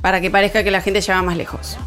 para 0.00 0.20
que 0.20 0.30
parezca 0.30 0.64
que 0.64 0.70
la 0.72 0.80
gente 0.80 1.00
lleva 1.00 1.22
más 1.22 1.36
lejos. 1.36 1.78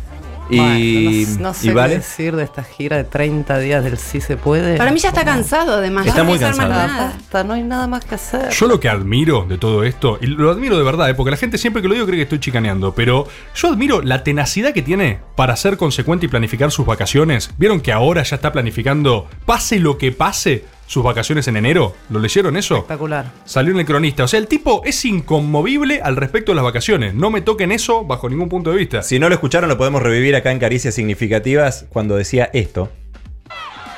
Y, 0.50 0.58
Bueno, 0.58 1.38
no, 1.38 1.42
no 1.50 1.54
sé 1.54 1.66
y 1.66 1.70
qué 1.70 1.74
vale. 1.76 1.96
decir 1.96 2.36
de 2.36 2.44
esta 2.44 2.64
gira 2.64 2.98
de 2.98 3.04
30 3.04 3.58
días 3.60 3.84
del 3.84 3.98
Sí 3.98 4.22
se 4.22 4.38
puede. 4.38 4.78
Para 4.78 4.92
mí 4.92 5.00
ya 5.00 5.10
está 5.10 5.26
cansado, 5.26 5.74
además. 5.74 6.06
Está 6.06 6.20
no 6.20 6.26
muy 6.30 6.40
cansado. 6.40 6.70
nada. 6.70 7.14
Basta, 7.16 7.44
no 7.44 7.54
hay 7.54 7.64
nada 7.64 7.88
más 7.88 8.06
que 8.06 8.16
hacer. 8.16 8.50
Yo 8.52 8.68
lo 8.68 8.80
que 8.80 8.88
admiro 8.90 9.46
de 9.48 9.58
todo 9.58 9.84
esto, 9.84 10.20
y 10.22 10.28
lo 10.28 10.52
admiro 10.52 10.78
de 10.78 10.84
verdad, 10.84 11.10
¿eh? 11.10 11.16
porque 11.16 11.32
la 11.32 11.38
gente 11.38 11.58
siempre 11.58 11.82
que 11.82 11.88
lo 11.88 11.94
digo 11.96 12.06
cree 12.06 12.18
que 12.18 12.24
estoy 12.24 12.40
chicaneando, 12.40 12.94
pero 12.94 13.28
yo 13.56 13.70
admiro 13.70 14.02
la 14.02 14.24
tenacidad 14.24 14.74
que 14.74 14.82
tiene 14.82 15.20
para 15.36 15.56
ser 15.56 15.78
consecuente 15.78 16.28
y 16.28 16.30
planificar 16.30 16.72
sus 16.72 16.86
vacaciones. 16.86 17.50
¿Vieron 17.58 17.82
que 17.82 17.92
ahora 17.92 18.24
ya 18.24 18.36
está 18.36 18.52
planificando, 18.52 19.28
pase 19.46 19.80
lo 19.80 19.98
que 19.98 20.12
pase, 20.12 20.66
sus 20.88 21.04
vacaciones 21.04 21.48
en 21.48 21.58
enero? 21.58 21.96
¿Lo 22.10 22.20
leyeron 22.20 22.58
eso? 22.58 22.76
Espectacular. 22.76 23.32
Salió 23.46 23.74
en 23.74 23.80
el 23.80 23.86
cronista. 23.86 24.24
O 24.24 24.28
sea, 24.28 24.40
el 24.40 24.48
tipo 24.48 24.82
es 24.86 25.04
inconmovible 25.06 26.02
al 26.04 26.16
respecto 26.16 26.52
de 26.52 26.56
las 26.56 26.64
vacaciones. 26.64 27.14
No 27.14 27.30
me 27.32 27.42
toquen 27.42 27.72
eso 27.72 28.04
bajo 28.06 28.30
ningún 28.30 28.50
punto 28.50 28.72
de 28.72 28.78
vista. 28.78 29.02
Si 29.04 29.18
no 29.20 29.28
lo 29.30 29.36
escucharon, 29.36 29.70
lo 29.70 29.78
podemos 29.78 30.02
revivir 30.02 30.36
acá 30.36 30.52
en 30.52 30.60
Caricias 30.60 30.94
Significativas 30.96 31.86
cuando 31.90 32.16
decía 32.16 32.50
esto. 32.54 32.90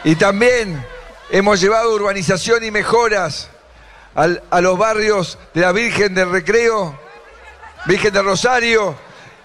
Y 0.03 0.15
también 0.15 0.81
hemos 1.31 1.59
llevado 1.59 1.93
urbanización 1.93 2.63
y 2.63 2.71
mejoras 2.71 3.49
al- 4.15 4.41
a 4.49 4.61
los 4.61 4.77
barrios 4.77 5.37
de 5.53 5.61
la 5.61 5.71
Virgen 5.73 6.15
del 6.15 6.29
Recreo, 6.31 6.97
Virgen 7.85 8.13
del 8.13 8.23
Rosario 8.25 8.95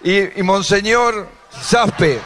y, 0.04 0.38
y 0.38 0.42
Monseñor 0.42 1.26
Zaspe. 1.52 2.18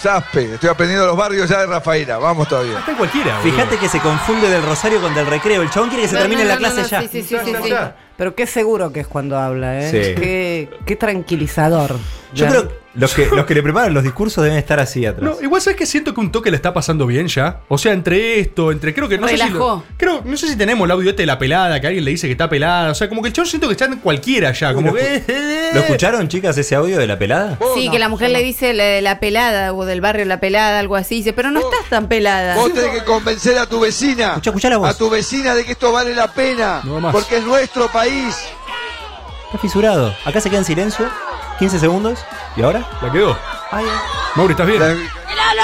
Zaspe, 0.00 0.54
estoy 0.54 0.70
aprendiendo 0.70 1.06
los 1.06 1.16
barrios 1.16 1.48
ya 1.48 1.60
de 1.60 1.66
Rafaela, 1.66 2.16
vamos 2.16 2.48
todavía. 2.48 2.78
Está 2.78 2.96
cualquiera. 2.96 3.38
Fíjate 3.40 3.76
que 3.76 3.86
se 3.86 4.00
confunde 4.00 4.48
del 4.48 4.62
Rosario 4.62 4.98
con 5.00 5.14
del 5.14 5.26
recreo. 5.26 5.60
El 5.60 5.68
chabón 5.68 5.90
quiere 5.90 6.04
que 6.04 6.08
se 6.08 6.16
termine 6.16 6.42
no, 6.44 6.48
la 6.48 6.56
clase 6.56 6.82
no, 6.82 6.88
ya. 6.88 7.02
sí, 7.02 7.08
sí, 7.08 7.22
sí, 7.22 7.36
sí, 7.44 7.54
sí. 7.62 7.74
Pero 8.20 8.34
qué 8.34 8.46
seguro 8.46 8.92
que 8.92 9.00
es 9.00 9.06
cuando 9.06 9.38
habla, 9.38 9.80
¿eh? 9.80 9.90
Sí. 9.90 10.14
Qué, 10.20 10.68
qué 10.84 10.94
tranquilizador. 10.94 11.96
Yo 12.34 12.44
Ya. 12.44 12.50
creo 12.50 12.68
que 12.68 12.74
los, 12.94 13.14
que 13.14 13.26
los 13.26 13.46
que 13.46 13.54
le 13.54 13.62
preparan 13.62 13.94
los 13.94 14.02
discursos 14.02 14.42
deben 14.42 14.58
estar 14.58 14.78
así 14.80 15.06
atrás. 15.06 15.22
No, 15.22 15.40
igual 15.40 15.60
sabes 15.62 15.76
que 15.76 15.86
siento 15.86 16.12
que 16.12 16.20
un 16.20 16.30
toque 16.32 16.50
le 16.50 16.56
está 16.56 16.72
pasando 16.74 17.06
bien 17.06 17.28
ya. 17.28 17.60
O 17.68 17.78
sea, 17.78 17.92
entre 17.92 18.40
esto, 18.40 18.72
entre 18.72 18.92
creo 18.94 19.08
que 19.08 19.16
no 19.16 19.26
sé 19.28 19.36
si 19.36 19.42
Relajó. 19.42 19.58
lo- 19.76 19.84
creo, 19.96 20.22
no 20.24 20.36
sé 20.36 20.48
si 20.48 20.56
tenemos 20.56 20.84
el 20.84 20.90
audio 20.90 21.10
este 21.10 21.22
de 21.22 21.26
la 21.26 21.38
pelada, 21.38 21.80
que 21.80 21.86
alguien 21.86 22.04
le 22.04 22.10
dice 22.12 22.26
que 22.26 22.32
está 22.32 22.48
pelada. 22.50 22.90
O 22.90 22.94
sea, 22.94 23.08
como 23.08 23.22
que 23.22 23.28
el 23.28 23.46
siento 23.46 23.68
que 23.68 23.72
está 23.72 23.84
en 23.86 23.96
cualquiera 23.96 24.52
ya. 24.52 24.74
Como 24.74 24.92
que. 24.92 25.70
¿Lo 25.72 25.80
escucharon, 25.80 26.26
chicas, 26.28 26.58
ese 26.58 26.74
audio 26.74 26.98
de 26.98 27.06
la 27.06 27.16
pelada? 27.18 27.58
Sí, 27.74 27.88
que 27.90 27.98
la 28.00 28.08
mujer 28.08 28.30
le 28.30 28.42
dice 28.42 28.74
la, 28.74 28.84
de 28.84 29.02
la 29.02 29.20
pelada 29.20 29.72
o 29.72 29.84
del 29.84 30.00
barrio 30.00 30.24
la 30.24 30.40
pelada, 30.40 30.78
algo 30.80 30.96
así. 30.96 31.16
Dice, 31.16 31.32
pero 31.32 31.50
no 31.52 31.60
estás 31.60 31.88
tan 31.88 32.08
pelada. 32.08 32.56
Vos 32.56 32.72
tenés 32.74 32.90
que 32.90 33.04
convencer 33.04 33.56
a 33.58 33.66
tu 33.66 33.80
vecina, 33.80 34.34
a 34.34 34.94
tu 34.94 35.10
vecina 35.10 35.54
de 35.54 35.64
que 35.64 35.72
esto 35.72 35.92
vale 35.92 36.12
la 36.14 36.32
pena, 36.32 36.82
más. 36.84 37.12
porque 37.12 37.36
es 37.38 37.44
nuestro 37.44 37.86
país. 37.88 38.09
Está 38.18 39.58
fisurado. 39.60 40.14
Acá 40.24 40.40
se 40.40 40.48
queda 40.48 40.58
en 40.60 40.64
silencio. 40.64 41.08
15 41.58 41.78
segundos. 41.78 42.24
¿Y 42.56 42.62
ahora? 42.62 42.88
La 43.02 43.12
quedó. 43.12 43.36
Mauri, 44.34 44.52
¿estás 44.52 44.66
bien? 44.66 44.80
La 44.80 44.88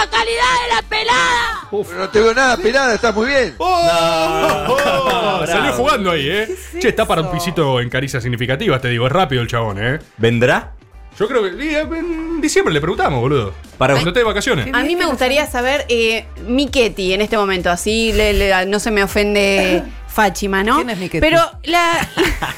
localidad 0.04 0.52
de 0.68 0.74
la 0.74 0.82
pelada. 0.88 1.60
Pero 1.70 1.98
no 1.98 2.08
te 2.08 2.20
veo 2.20 2.34
nada 2.34 2.56
pelada, 2.56 2.94
estás 2.94 3.14
muy 3.14 3.26
bien. 3.28 3.54
Oh, 3.58 5.44
salió 5.46 5.72
jugando 5.72 6.10
ahí, 6.12 6.28
¿eh? 6.28 6.56
che, 6.80 6.88
está 6.88 7.04
para 7.06 7.22
un 7.22 7.30
pisito 7.30 7.80
en 7.80 7.88
caricias 7.90 8.22
significativas, 8.22 8.80
te 8.80 8.88
digo. 8.88 9.06
Es 9.06 9.12
rápido 9.12 9.42
el 9.42 9.48
chabón, 9.48 9.78
¿eh? 9.82 9.98
¿Vendrá? 10.16 10.72
Yo 11.18 11.26
creo 11.28 11.42
que. 11.42 11.48
eh, 11.48 11.80
En 11.80 12.40
diciembre 12.40 12.72
le 12.74 12.80
preguntamos, 12.80 13.20
boludo. 13.20 13.52
Para 13.78 13.94
cuando 13.94 14.10
esté 14.10 14.20
de 14.20 14.24
vacaciones. 14.24 14.68
A 14.72 14.82
mí 14.82 14.96
me 14.96 15.06
gustaría 15.06 15.46
saber 15.46 15.84
eh, 15.88 16.26
Miquetti 16.46 17.12
en 17.14 17.20
este 17.22 17.36
momento, 17.36 17.70
así 17.70 18.12
le- 18.12 18.32
le- 18.32 18.66
no 18.66 18.78
se 18.78 18.90
me 18.90 19.02
ofende 19.02 19.82
Fáchima, 20.16 20.64
¿no? 20.64 20.76
¿Quién 20.76 20.88
es? 20.88 21.10
Pero 21.20 21.38
la, 21.64 22.08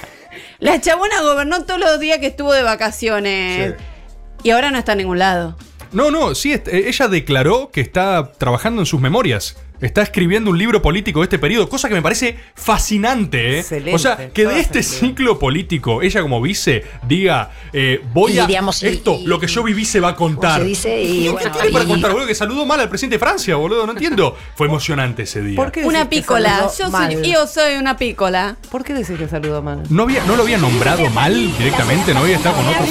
la 0.60 0.80
chabona 0.80 1.22
gobernó 1.22 1.64
todos 1.64 1.80
los 1.80 1.98
días 1.98 2.18
que 2.18 2.28
estuvo 2.28 2.52
de 2.52 2.62
vacaciones 2.62 3.74
y 4.44 4.50
ahora 4.50 4.70
no 4.70 4.78
está 4.78 4.92
en 4.92 4.98
ningún 4.98 5.18
lado. 5.18 5.56
No, 5.90 6.12
no, 6.12 6.36
sí, 6.36 6.54
ella 6.70 7.08
declaró 7.08 7.70
que 7.72 7.80
está 7.80 8.30
trabajando 8.38 8.80
en 8.82 8.86
sus 8.86 9.00
memorias. 9.00 9.56
Está 9.80 10.02
escribiendo 10.02 10.50
un 10.50 10.58
libro 10.58 10.82
político 10.82 11.20
de 11.20 11.24
este 11.24 11.38
periodo, 11.38 11.68
cosa 11.68 11.88
que 11.88 11.94
me 11.94 12.02
parece 12.02 12.36
fascinante, 12.54 13.54
¿eh? 13.56 13.58
Excelente, 13.60 13.94
o 13.94 13.98
sea, 13.98 14.30
que 14.30 14.44
de 14.46 14.58
este 14.60 14.82
ciclo 14.82 15.38
político, 15.38 16.02
ella 16.02 16.20
como 16.20 16.40
vice, 16.42 16.84
diga, 17.06 17.50
eh, 17.72 18.00
voy 18.12 18.32
Y 18.32 18.38
a. 18.40 18.42
diríamos, 18.46 18.82
y- 18.82 18.88
esto, 18.88 19.18
lo 19.24 19.38
que 19.38 19.46
yo 19.46 19.62
viví 19.62 19.84
se 19.84 20.00
va 20.00 20.08
a 20.08 20.14
contar. 20.16 20.60
se 20.62 20.66
dice, 20.66 21.02
y 21.02 21.22
¿Qué 21.24 21.30
bueno, 21.30 21.52
tiene 21.52 21.70
para 21.70 21.84
contar, 21.84 22.10
boludo? 22.12 22.26
Que 22.26 22.34
saludó 22.34 22.66
mal 22.66 22.80
al 22.80 22.88
presidente 22.88 23.14
de 23.16 23.20
Francia, 23.20 23.54
boludo, 23.56 23.86
no 23.86 23.92
entiendo. 23.92 24.36
Fue 24.56 24.66
emocionante 24.66 25.22
ese 25.22 25.42
día. 25.42 25.56
¿Por 25.56 25.70
qué 25.70 25.84
Una 25.84 26.08
pícola. 26.08 26.70
saludó 26.70 26.72
Yo 26.78 26.90
soy, 27.20 27.32
yo 27.32 27.46
soy 27.46 27.74
una 27.76 27.96
pícola. 27.96 28.56
¿Por 28.70 28.82
qué 28.84 28.94
decís 28.94 29.16
que 29.16 29.28
saludó 29.28 29.62
mal? 29.62 29.82
¿No, 29.90 30.02
había, 30.02 30.24
¿No 30.24 30.34
lo 30.34 30.42
había 30.42 30.58
nombrado 30.58 31.08
mal 31.10 31.56
directamente? 31.56 32.12
¿No 32.14 32.20
había 32.20 32.36
estado 32.36 32.56
con 32.56 32.66
otros? 32.66 32.88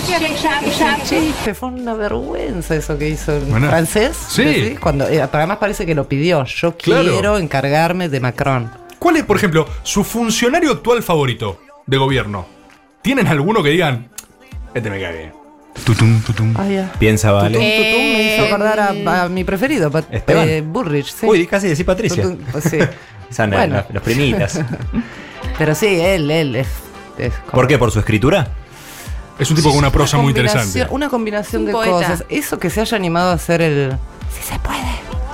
Chiste, 1.10 1.54
fue 1.54 1.70
una 1.70 1.94
vergüenza 1.96 2.76
eso 2.76 2.98
que 2.98 3.10
hizo 3.10 3.40
Bueno, 3.42 3.68
francés. 3.68 4.16
sí. 4.30 4.44
¿decís? 4.44 4.80
Cuando, 4.80 5.08
eh, 5.08 5.22
además 5.22 5.58
parece 5.58 5.86
que 5.86 5.94
lo 5.96 6.08
pidió. 6.08 6.46
Yo 6.46 6.77
Claro. 6.82 7.12
quiero 7.12 7.38
encargarme 7.38 8.10
de 8.10 8.20
Macron. 8.20 8.70
¿Cuál 9.00 9.18
es, 9.18 9.24
por 9.24 9.38
ejemplo, 9.38 9.68
su 9.84 10.04
funcionario 10.04 10.72
actual 10.72 11.04
favorito 11.04 11.60
de 11.86 11.98
gobierno? 11.98 12.46
¿Tienen 13.02 13.28
alguno 13.28 13.62
que 13.64 13.70
digan, 13.70 14.10
este 14.74 14.90
me 14.90 15.00
cae 15.00 15.18
bien? 15.18 15.34
Tutum, 15.86 16.22
tutum. 16.22 16.54
Ah. 16.58 16.92
Piensa, 16.98 17.32
vale. 17.32 17.50
Tutum, 17.58 17.68
tutum, 17.70 18.02
me 18.02 18.34
hizo 18.36 18.44
Eh, 18.44 18.48
acordar 18.48 18.80
a, 18.80 19.24
a 19.24 19.30
mi 19.30 19.44
preferido, 19.44 19.92
Pat- 19.92 20.12
Esteban. 20.12 20.50
eh, 20.50 20.62
Burrich. 20.62 21.06
Sí. 21.14 21.26
Uy, 21.28 21.46
casi 21.46 21.68
decís 21.68 21.86
Patricia. 21.86 22.24
Tutum, 22.24 22.38
pues 22.52 22.64
sí. 22.64 22.80
Bueno. 23.38 23.76
los, 23.76 23.94
los 23.96 24.04
primitas. 24.04 24.60
Pero 25.58 25.76
sí, 25.76 26.00
él, 26.00 26.32
él 26.32 26.56
es. 26.56 26.68
es 27.18 27.34
como- 27.40 27.52
¿Por 27.52 27.68
qué? 27.68 27.78
¿Por 27.78 27.92
su 27.92 28.00
escritura? 28.00 28.48
Es 29.38 29.50
un 29.52 29.56
tipo 29.58 29.70
con 29.70 29.78
una 29.78 29.92
prosa 29.92 30.18
muy 30.18 30.30
interesante. 30.30 30.88
Una 30.90 31.10
combinación 31.10 31.62
Un 31.64 31.66
de 31.68 31.72
poeta. 31.74 31.92
cosas. 31.92 32.24
Eso 32.30 32.58
que 32.58 32.70
se 32.72 32.82
haya 32.82 32.96
animado 32.98 33.30
a 33.32 33.34
hacer 33.34 33.62
el. 33.62 33.92
Sí 34.36 34.42
se 34.54 34.58
puede. 34.60 34.80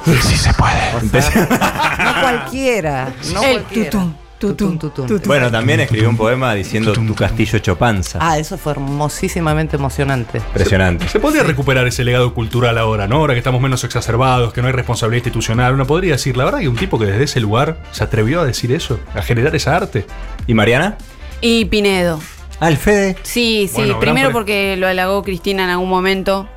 Sí 0.05 0.37
se 0.37 0.53
puede. 0.53 0.73
O 0.95 1.21
sea, 1.21 1.95
no 2.15 2.21
cualquiera. 2.21 3.13
No 3.33 3.43
El 3.43 3.51
cualquiera. 3.51 3.89
tutum, 3.89 4.13
Tutum, 4.39 4.77
tutum. 4.77 5.07
Bueno, 5.25 5.49
también 5.49 5.79
escribió 5.79 6.09
un 6.09 6.17
poema 6.17 6.53
diciendo 6.53 6.91
tu 6.91 7.15
castillo 7.15 7.57
hecho 7.57 7.77
panza. 7.77 8.19
Ah, 8.21 8.37
eso 8.37 8.57
fue 8.57 8.73
hermosísimamente 8.73 9.77
emocionante. 9.77 10.39
Impresionante. 10.39 11.07
Se 11.07 11.21
podría 11.21 11.43
recuperar 11.43 11.87
ese 11.87 12.03
legado 12.03 12.33
cultural 12.33 12.77
ahora, 12.77 13.07
¿no? 13.07 13.17
Ahora 13.17 13.35
que 13.35 13.37
estamos 13.37 13.61
menos 13.61 13.85
exacerbados, 13.85 14.51
que 14.51 14.61
no 14.61 14.67
hay 14.67 14.73
responsabilidad 14.73 15.19
institucional. 15.25 15.73
Uno 15.75 15.87
podría 15.87 16.13
decir, 16.13 16.35
la 16.35 16.43
verdad 16.43 16.59
que 16.59 16.67
un 16.67 16.75
tipo 16.75 16.99
que 16.99 17.05
desde 17.05 17.23
ese 17.23 17.39
lugar 17.39 17.77
se 17.91 18.03
atrevió 18.03 18.41
a 18.41 18.45
decir 18.45 18.73
eso, 18.73 18.99
a 19.15 19.21
generar 19.21 19.55
esa 19.55 19.77
arte. 19.77 20.05
¿Y 20.45 20.53
Mariana? 20.53 20.97
Y 21.39 21.63
Pinedo. 21.65 22.19
Ah, 22.59 22.67
el 22.67 22.75
Fede. 22.77 23.15
Sí, 23.23 23.67
sí. 23.69 23.75
Bueno, 23.77 23.99
Primero 24.01 24.31
porque 24.33 24.75
lo 24.75 24.87
halagó 24.87 25.23
Cristina 25.23 25.63
en 25.63 25.69
algún 25.69 25.89
momento. 25.89 26.49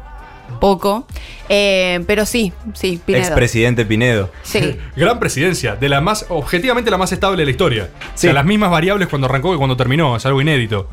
Poco. 0.60 1.06
Eh, 1.48 2.02
pero 2.08 2.26
sí, 2.26 2.52
sí, 2.74 3.00
Pinedo. 3.04 3.22
Expresidente 3.24 3.84
Pinedo. 3.84 4.30
Sí. 4.42 4.76
Gran 4.96 5.20
presidencia, 5.20 5.76
de 5.76 5.88
la 5.88 6.00
más, 6.00 6.26
objetivamente 6.28 6.90
la 6.90 6.96
más 6.98 7.12
estable 7.12 7.38
de 7.38 7.44
la 7.44 7.50
historia. 7.52 7.84
O 7.84 8.06
Sí. 8.14 8.22
sea, 8.26 8.32
las 8.32 8.44
mismas 8.44 8.70
variables 8.70 9.06
cuando 9.08 9.26
arrancó 9.28 9.52
que 9.52 9.58
cuando 9.58 9.76
terminó, 9.76 10.16
es 10.16 10.26
algo 10.26 10.40
inédito. 10.40 10.88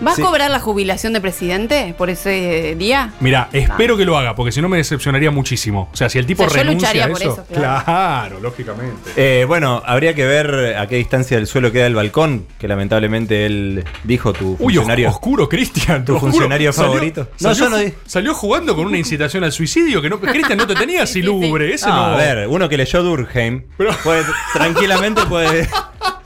¿Vas 0.00 0.16
Sí. 0.16 0.22
a 0.22 0.24
cobrar 0.24 0.50
la 0.50 0.58
jubilación 0.58 1.12
de 1.12 1.20
presidente 1.20 1.94
por 1.96 2.10
ese 2.10 2.74
día? 2.76 3.12
Mira, 3.20 3.48
espero 3.52 3.96
que 3.96 4.04
lo 4.04 4.18
haga, 4.18 4.34
porque 4.34 4.50
si 4.50 4.60
no 4.60 4.68
me 4.68 4.78
decepcionaría 4.78 5.30
muchísimo. 5.30 5.88
O 5.92 5.96
sea, 5.96 6.08
si 6.08 6.18
el 6.18 6.26
tipo 6.26 6.42
O 6.42 6.48
sea, 6.50 6.62
yo 6.62 6.68
renuncia 6.68 6.88
lucharía 6.88 7.04
a 7.04 7.08
por 7.08 7.22
eso. 7.22 7.46
claro. 7.54 7.84
claro, 7.84 8.40
lógicamente. 8.40 9.10
Eh, 9.16 9.44
bueno, 9.46 9.80
habría 9.86 10.14
que 10.14 10.24
ver 10.26 10.76
a 10.76 10.86
qué 10.88 10.96
distancia 10.96 11.36
del 11.36 11.46
suelo 11.46 11.70
queda 11.70 11.86
el 11.86 11.94
balcón, 11.94 12.46
que 12.58 12.66
lamentablemente 12.66 13.46
él 13.46 13.84
dijo 14.02 14.32
tu 14.32 14.50
Uy, 14.50 14.54
os- 14.54 14.58
funcionario. 14.58 15.08
oscuro, 15.10 15.48
Cristian. 15.48 16.04
¿Tu 16.04 16.14
oscuro. 16.14 16.32
funcionario 16.32 16.72
Salió- 16.72 16.92
favorito? 16.92 17.28
No, 17.40 17.54
Salió, 17.54 17.64
yo 17.64 17.70
no 17.70 17.76
di- 17.78 17.94
salió 18.06 18.34
jugando 18.34 18.74
con 18.74 18.83
una 18.86 18.98
incitación 18.98 19.44
al 19.44 19.52
suicidio 19.52 20.00
que 20.02 20.08
no. 20.10 20.20
Cristian 20.20 20.58
no 20.58 20.66
te 20.66 20.74
tenía 20.74 21.02
así 21.02 21.22
lubre. 21.22 21.72
Ese 21.74 21.88
No, 21.88 21.94
no. 21.96 22.02
a 22.14 22.16
ver, 22.16 22.46
uno 22.48 22.68
que 22.68 22.76
leyó 22.76 23.02
Durkheim 23.02 23.64
Pero- 23.76 23.92
puede- 24.02 24.24
tranquilamente 24.52 25.22
puede, 25.26 25.68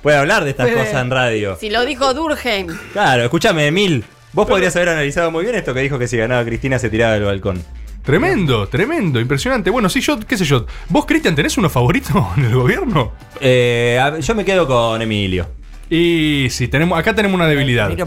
puede 0.03 0.17
hablar 0.17 0.45
de 0.45 0.51
estas 0.51 0.69
Puede. 0.69 0.79
cosas 0.85 1.03
en 1.03 1.11
radio. 1.11 1.57
Si 1.61 1.71
lo 1.71 1.85
dijo 1.85 2.13
Durkheim. 2.15 2.69
Claro, 2.93 3.23
escúchame, 3.25 3.67
Emil. 3.67 4.05
Vos 4.33 4.47
podrías 4.47 4.77
haber 4.77 4.91
analizado 4.91 5.31
muy 5.31 5.43
bien 5.45 5.57
esto 5.57 5.73
que 5.75 5.81
dijo 5.81 5.99
que 5.99 6.07
si 6.07 6.17
ganaba 6.17 6.45
Cristina 6.45 6.79
se 6.79 6.91
tiraba 6.91 7.15
del 7.15 7.25
balcón. 7.25 7.63
Tremendo, 8.05 8.67
tremendo, 8.69 9.21
impresionante. 9.21 9.69
Bueno, 9.71 9.89
sí, 9.89 10.01
yo, 10.01 10.19
qué 10.21 10.37
sé 10.39 10.45
yo. 10.45 10.65
¿Vos, 10.89 11.05
Cristian, 11.05 11.35
tenés 11.35 11.59
uno 11.59 11.69
favorito 11.69 12.31
en 12.37 12.45
el 12.47 12.55
gobierno? 12.55 13.13
Eh, 13.41 13.99
a 14.01 14.19
yo 14.19 14.35
me 14.35 14.45
quedo 14.45 14.67
con 14.67 15.01
Emilio. 15.03 15.47
Y 15.91 16.47
sí, 16.51 16.69
tenemos, 16.69 16.99
acá 16.99 17.15
tenemos 17.15 17.35
una 17.37 17.47
debilidad 17.47 17.89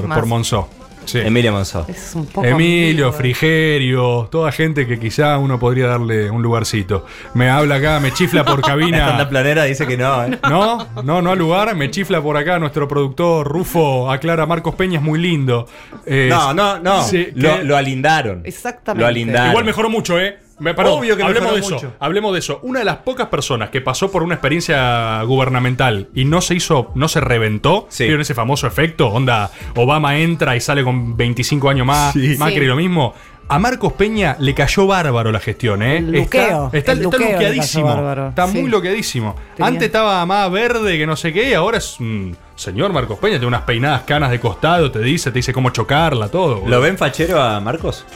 por, 0.00 0.06
más- 0.08 0.18
por 0.18 0.26
Monzó. 0.26 0.68
Sí. 1.04 1.18
Emilio 1.18 1.52
Monzó. 1.52 1.84
Es 1.88 2.12
un 2.14 2.26
poco. 2.26 2.46
Emilio, 2.46 3.06
ambiguo. 3.06 3.12
Frigerio, 3.12 4.28
toda 4.30 4.52
gente 4.52 4.86
que 4.86 4.98
quizá 4.98 5.38
uno 5.38 5.58
podría 5.58 5.86
darle 5.86 6.30
un 6.30 6.42
lugarcito. 6.42 7.06
Me 7.34 7.50
habla 7.50 7.76
acá, 7.76 8.00
me 8.00 8.12
chifla 8.12 8.44
por 8.44 8.60
cabina. 8.62 9.28
planera 9.28 9.64
dice 9.64 9.86
que 9.86 9.96
no, 9.96 10.24
¿eh? 10.24 10.38
No, 10.48 10.86
no, 11.02 11.22
no 11.22 11.30
al 11.32 11.38
lugar, 11.38 11.74
me 11.74 11.90
chifla 11.90 12.20
por 12.20 12.36
acá 12.36 12.58
nuestro 12.58 12.88
productor 12.88 13.46
Rufo, 13.48 14.10
aclara 14.10 14.46
Marcos 14.46 14.74
Peña 14.74 14.98
es 14.98 15.04
muy 15.04 15.18
lindo. 15.18 15.66
Eh, 16.06 16.28
No, 16.30 16.52
no, 16.54 16.78
no. 16.78 17.02
sí, 17.04 17.28
lo, 17.34 17.62
lo 17.62 17.76
alindaron. 17.76 18.42
Exactamente. 18.44 19.02
Lo 19.02 19.06
alindaron. 19.08 19.50
Igual 19.50 19.64
mejoró 19.64 19.90
mucho, 19.90 20.18
¿eh? 20.20 20.38
Me, 20.62 20.74
perdón, 20.74 20.98
Obvio 21.00 21.16
que 21.16 21.22
hablemos 21.24 21.50
de 21.50 21.56
mejoró 21.60 21.76
eso. 21.76 21.86
mucho. 21.86 21.96
Hablemos 22.00 22.32
de 22.32 22.38
eso. 22.38 22.60
Una 22.62 22.78
de 22.78 22.84
las 22.84 22.96
pocas 22.98 23.26
personas 23.28 23.70
que 23.70 23.80
pasó 23.80 24.10
por 24.10 24.22
una 24.22 24.34
experiencia 24.34 25.22
gubernamental 25.24 26.08
y 26.14 26.24
no 26.24 26.40
se 26.40 26.54
hizo, 26.54 26.92
no 26.94 27.08
se 27.08 27.20
reventó, 27.20 27.86
Sí. 27.90 28.04
¿vieron 28.04 28.20
ese 28.20 28.34
famoso 28.34 28.66
efecto? 28.66 29.08
Onda, 29.08 29.50
Obama 29.76 30.16
entra 30.18 30.54
y 30.56 30.60
sale 30.60 30.84
con 30.84 31.16
25 31.16 31.68
años 31.68 31.86
más, 31.86 32.12
Sí. 32.12 32.36
Macri 32.38 32.60
Sí. 32.60 32.66
lo 32.66 32.76
mismo. 32.76 33.14
A 33.48 33.58
Marcos 33.58 33.92
Peña 33.94 34.36
le 34.38 34.54
cayó 34.54 34.86
bárbaro 34.86 35.30
la 35.32 35.40
gestión, 35.40 35.82
¿eh? 35.82 35.98
El 35.98 36.12
luqueo, 36.12 36.66
Está, 36.66 36.78
está, 36.78 36.92
el 36.92 37.02
está 37.02 37.18
luqueadísimo. 37.18 38.14
muy 38.54 38.70
luqueadísimo. 38.70 39.36
Tenía- 39.56 39.68
Antes 39.68 39.82
estaba 39.86 40.24
más 40.24 40.50
verde 40.50 40.96
que 40.96 41.06
no 41.06 41.16
sé 41.16 41.32
qué 41.32 41.54
ahora 41.54 41.78
es 41.78 41.98
un 42.00 42.34
señor 42.54 42.92
Marcos 42.92 43.18
Peña. 43.18 43.32
Tiene 43.34 43.48
unas 43.48 43.62
peinadas 43.62 44.02
canas 44.02 44.30
de 44.30 44.40
costado, 44.40 44.90
te 44.90 45.00
dice, 45.00 45.30
te 45.32 45.40
dice 45.40 45.52
cómo 45.52 45.68
chocarla, 45.70 46.28
todo. 46.28 46.62
¿Lo 46.66 46.80
ven 46.80 46.96
fachero 46.96 47.42
a 47.42 47.60
Marcos? 47.60 48.06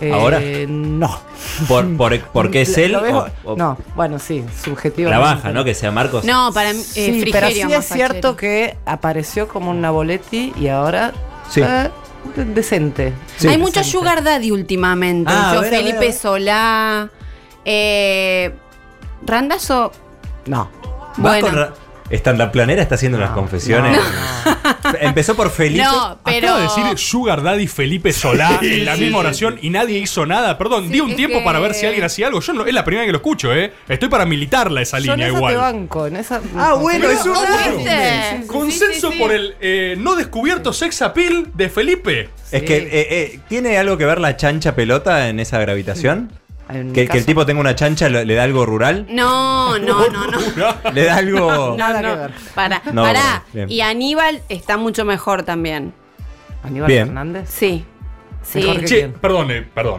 Eh, 0.00 0.12
¿Ahora? 0.12 0.40
No. 0.68 1.18
¿Por, 1.68 1.96
por, 1.96 2.20
porque 2.32 2.60
es 2.62 2.76
él? 2.78 2.92
lo 2.92 3.02
veo- 3.02 3.26
o- 3.44 3.52
o 3.52 3.56
no, 3.56 3.78
bueno, 3.94 4.18
sí, 4.18 4.44
subjetivo. 4.62 5.08
Trabaja, 5.08 5.52
¿no? 5.52 5.64
Que 5.64 5.74
sea 5.74 5.90
Marcos. 5.90 6.24
No, 6.24 6.50
para 6.52 6.72
mí, 6.72 6.80
eh, 6.96 7.22
Sí, 7.24 7.30
pero 7.32 7.46
es 7.46 7.54
cierto 7.54 7.82
fachero. 7.82 8.36
que 8.36 8.76
apareció 8.86 9.48
como 9.48 9.70
una 9.70 9.90
boletti 9.90 10.52
y 10.58 10.68
ahora 10.68 11.12
Sí. 11.50 11.62
eh, 11.62 11.90
de- 12.34 12.44
decente. 12.44 13.12
Sí. 13.36 13.48
Hay 13.48 13.56
mucho 13.58 13.80
Decente. 13.80 13.90
Sugar 13.98 14.22
Daddy 14.22 14.50
últimamente. 14.50 15.32
Ah, 15.34 15.52
a 15.52 15.54
Yo, 15.54 15.60
ver, 15.62 15.68
a 15.68 15.70
ver, 15.70 15.80
Felipe 15.80 15.96
a 15.98 16.00
ver. 16.00 16.12
Solá. 16.12 17.10
Eh, 17.64 18.52
Randazo. 19.24 19.92
No. 20.46 20.68
¿Vas 21.16 21.40
Bueno. 21.40 21.68
La 22.36 22.52
planera, 22.52 22.82
está 22.82 22.94
haciendo 22.96 23.18
unas 23.18 23.30
confesiones. 23.30 23.98
Empezó 25.00 25.34
por 25.34 25.50
Felipe. 25.50 25.84
No, 25.84 26.18
pero. 26.24 26.48
Acaba 26.48 26.60
de 26.60 26.62
decir 26.82 26.98
Sugar 26.98 27.42
Daddy 27.42 27.66
Felipe 27.66 28.12
Solá 28.12 28.58
en 28.62 28.84
la 28.84 28.96
misma 28.96 29.18
oración 29.18 29.58
y 29.60 29.70
nadie 29.70 29.98
hizo 29.98 30.26
nada. 30.26 30.56
Perdón, 30.58 30.90
di 30.90 31.00
un 31.00 31.10
es 31.10 31.16
tiempo 31.16 31.38
que- 31.38 31.44
para 31.44 31.58
ver 31.58 31.74
si 31.74 31.86
alguien 31.86 32.04
hacía 32.04 32.28
algo. 32.28 32.40
Yo 32.40 32.52
no, 32.52 32.64
es 32.66 32.72
la 32.74 32.84
primera 32.84 33.02
vez 33.02 33.08
que 33.08 33.12
lo 33.12 33.18
escucho, 33.18 33.54
¿eh? 33.54 33.72
Estoy 33.88 34.08
para 34.08 34.24
militarla 34.26 34.80
esa 34.82 34.98
Yo 34.98 35.12
en 35.14 35.18
línea 35.20 35.28
esa 35.28 35.36
igual. 35.36 35.54
te 35.54 35.58
banco, 35.58 36.06
en 36.06 36.16
esa. 36.16 36.40
Ah, 36.56 36.74
bueno, 36.74 37.08
es 37.10 37.24
un 37.24 38.46
Consenso 38.46 39.08
sí, 39.10 39.16
sí. 39.16 39.18
por 39.18 39.32
el 39.32 39.56
eh, 39.60 39.96
no 39.98 40.14
descubierto 40.16 40.72
sex 40.72 41.02
appeal 41.02 41.48
de 41.54 41.68
Felipe. 41.68 42.30
Es 42.50 42.62
que 42.62 42.76
eh, 42.76 42.88
eh, 42.92 43.40
tiene 43.48 43.78
algo 43.78 43.96
que 43.98 44.04
ver 44.04 44.20
la 44.20 44.36
chancha 44.36 44.74
pelota 44.74 45.28
en 45.28 45.40
esa 45.40 45.58
gravitación. 45.58 46.30
Que, 46.92 47.06
que 47.06 47.18
el 47.18 47.24
tipo 47.24 47.46
tenga 47.46 47.60
una 47.60 47.74
chancha 47.76 48.08
le, 48.08 48.34
da 48.34 48.42
algo 48.42 48.66
rural. 48.66 49.06
No, 49.08 49.78
no, 49.78 50.08
no, 50.10 50.26
no. 50.26 50.92
Le 50.92 51.04
da 51.04 51.16
algo. 51.16 51.38
No, 51.52 51.76
Nada 51.76 52.02
no. 52.02 52.08
que 52.10 52.16
ver. 52.22 52.30
Para, 52.54 52.82
No, 52.92 53.02
pará. 53.02 53.20
bueno, 53.52 53.66
bien. 53.68 53.70
Y 53.70 53.80
Aníbal 53.82 54.42
está 54.48 54.76
mucho 54.76 55.04
mejor 55.04 55.44
también. 55.44 55.92
Aníbal 56.64 56.88
Bien. 56.88 57.06
Fernández. 57.06 57.48
Sí. 57.48 57.84
Sí. 58.42 58.60
Mejor 58.60 58.80
que- 58.80 58.86
Che, 58.86 59.08
perdón 59.08 59.50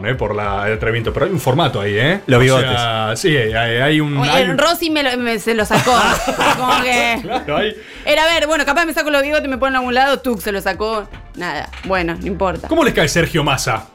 eh, 0.05 0.15
por 0.15 0.33
la, 0.35 0.67
el 0.67 0.73
atrevimiento, 0.73 1.11
pero 1.13 1.25
hay 1.25 1.31
un 1.33 1.39
formato 1.39 1.81
ahí, 1.81 1.97
¿eh? 1.97 2.21
Los 2.27 2.37
O 2.37 2.41
bigotes. 2.41 2.69
sea, 2.69 3.13
sí, 3.17 3.35
hay, 3.35 3.55
hay 3.77 3.99
un. 3.99 4.17
Oye, 4.17 4.29
hay 4.31 4.49
un- 4.49 4.57
Rosy 4.57 4.89
me, 4.89 5.03
lo- 5.03 5.17
me- 5.17 5.37
se 5.39 5.53
lo 5.53 5.65
sacó. 5.65 5.91
Como 6.57 6.81
que. 6.81 7.19
Claro, 7.23 7.57
hay- 7.57 7.75
Era, 8.05 8.23
a 8.23 8.27
ver, 8.27 8.47
bueno, 8.47 8.63
capaz 8.65 8.85
me 8.85 8.93
saco 8.93 9.09
los 9.09 9.21
bigotes 9.21 9.45
y 9.45 9.49
me 9.49 9.57
ponen 9.57 9.75
a 9.75 9.79
algún 9.79 9.93
lado, 9.93 10.19
tú 10.19 10.37
se 10.37 10.51
lo 10.53 10.61
sacó. 10.61 11.07
Nada, 11.35 11.69
bueno, 11.85 12.15
no 12.19 12.25
importa. 12.27 12.67
¿Cómo 12.69 12.83
les 12.85 12.93
cae 12.93 13.07
Sergio 13.09 13.43
Massa? 13.43 13.87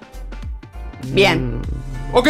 Bien. 1.05 1.61
Ok, 2.13 2.29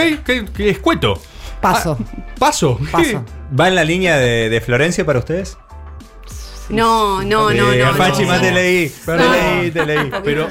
escueto. 0.59 1.21
Paso. 1.61 1.99
Ah, 2.01 2.25
paso. 2.39 2.79
Paso. 2.93 3.25
¿Va 3.59 3.69
en 3.69 3.75
la 3.75 3.85
línea 3.85 4.17
de, 4.17 4.49
de 4.49 4.61
Florencio 4.61 5.05
para 5.07 5.19
ustedes? 5.19 5.57
No, 6.69 7.23
no, 7.23 7.51
Sí, 7.51 7.57
no, 7.57 7.75
no. 7.75 7.95
Fachi, 7.95 8.23
no. 8.23 8.29
más 8.29 8.41
te 8.41 8.51
leí. 8.53 8.89
Te 9.05 9.17
leí, 9.17 9.71
te 9.71 9.87
leí. 9.87 10.11
Pero 10.25 10.49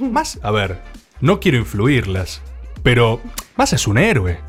más, 0.00 0.38
a 0.42 0.50
ver, 0.50 0.80
no 1.20 1.38
quiero 1.38 1.58
influirlas, 1.58 2.40
pero 2.82 3.20
Massa 3.56 3.76
es 3.76 3.86
un 3.86 3.98
héroe. 3.98 4.40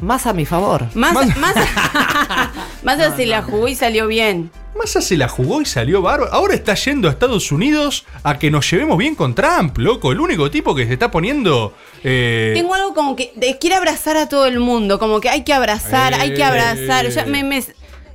Más 0.00 0.26
a 0.26 0.32
mi 0.32 0.46
favor. 0.46 0.86
Más, 0.94 1.12
Más- 1.14 1.36
más, 1.36 1.54
más 2.82 3.16
se 3.16 3.26
la 3.26 3.42
jugó 3.42 3.68
y 3.68 3.74
salió 3.74 4.06
bien. 4.06 4.50
Massa 4.78 5.00
se 5.02 5.16
la 5.18 5.28
jugó 5.28 5.60
y 5.60 5.66
salió 5.66 6.00
bárbaro. 6.00 6.32
Ahora 6.32 6.54
está 6.54 6.74
yendo 6.74 7.08
a 7.08 7.10
Estados 7.10 7.52
Unidos 7.52 8.06
a 8.22 8.38
que 8.38 8.50
nos 8.50 8.70
llevemos 8.70 8.96
bien 8.96 9.14
con 9.14 9.34
Trump, 9.34 9.76
loco. 9.76 10.10
El 10.12 10.20
único 10.20 10.50
tipo 10.50 10.74
que 10.74 10.86
se 10.86 10.94
está 10.94 11.10
poniendo. 11.10 11.74
eh, 12.02 12.52
Tengo 12.54 12.74
algo 12.74 12.94
como 12.94 13.14
que 13.14 13.32
de- 13.36 13.58
quiere 13.58 13.76
abrazar 13.76 14.16
a 14.16 14.28
todo 14.28 14.46
el 14.46 14.58
mundo, 14.58 14.98
como 14.98 15.20
que 15.20 15.28
hay 15.28 15.42
que 15.44 15.52
abrazar, 15.52 16.14
hay 16.14 16.32
que 16.34 16.42
abrazar. 16.44 17.06
Ya 17.08 17.26
me, 17.26 17.44
me, 17.44 17.62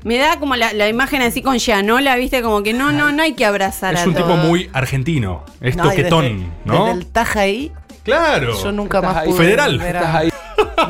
me 0.04 0.18
da 0.18 0.40
como 0.40 0.56
la, 0.56 0.74
la 0.74 0.88
imagen 0.90 1.22
así 1.22 1.44
con 1.44 1.60
Gianola, 1.60 2.16
¿viste? 2.16 2.42
Como 2.42 2.64
que 2.64 2.74
no, 2.74 2.92
no, 2.92 3.12
no 3.12 3.22
hay 3.22 3.34
que 3.34 3.46
abrazar 3.46 3.94
es 3.94 4.00
a 4.02 4.08
un 4.08 4.16
tipo 4.16 4.36
muy 4.36 4.70
argentino. 4.74 5.44
Es 5.62 5.76
No, 5.76 5.84
toquetón, 5.84 6.24
desde- 6.26 6.48
¿no? 6.66 6.86
Desde 6.86 7.00
el 7.00 7.06
Tajaí, 7.08 7.72
Claro. 8.04 8.60
yo 8.64 8.72
nunca 8.72 9.02
más 9.04 9.18
ahí. 9.18 9.28
pude 9.30 9.38
Federal. 9.38 9.80
a- 9.82 10.18
ahí. 10.18 10.30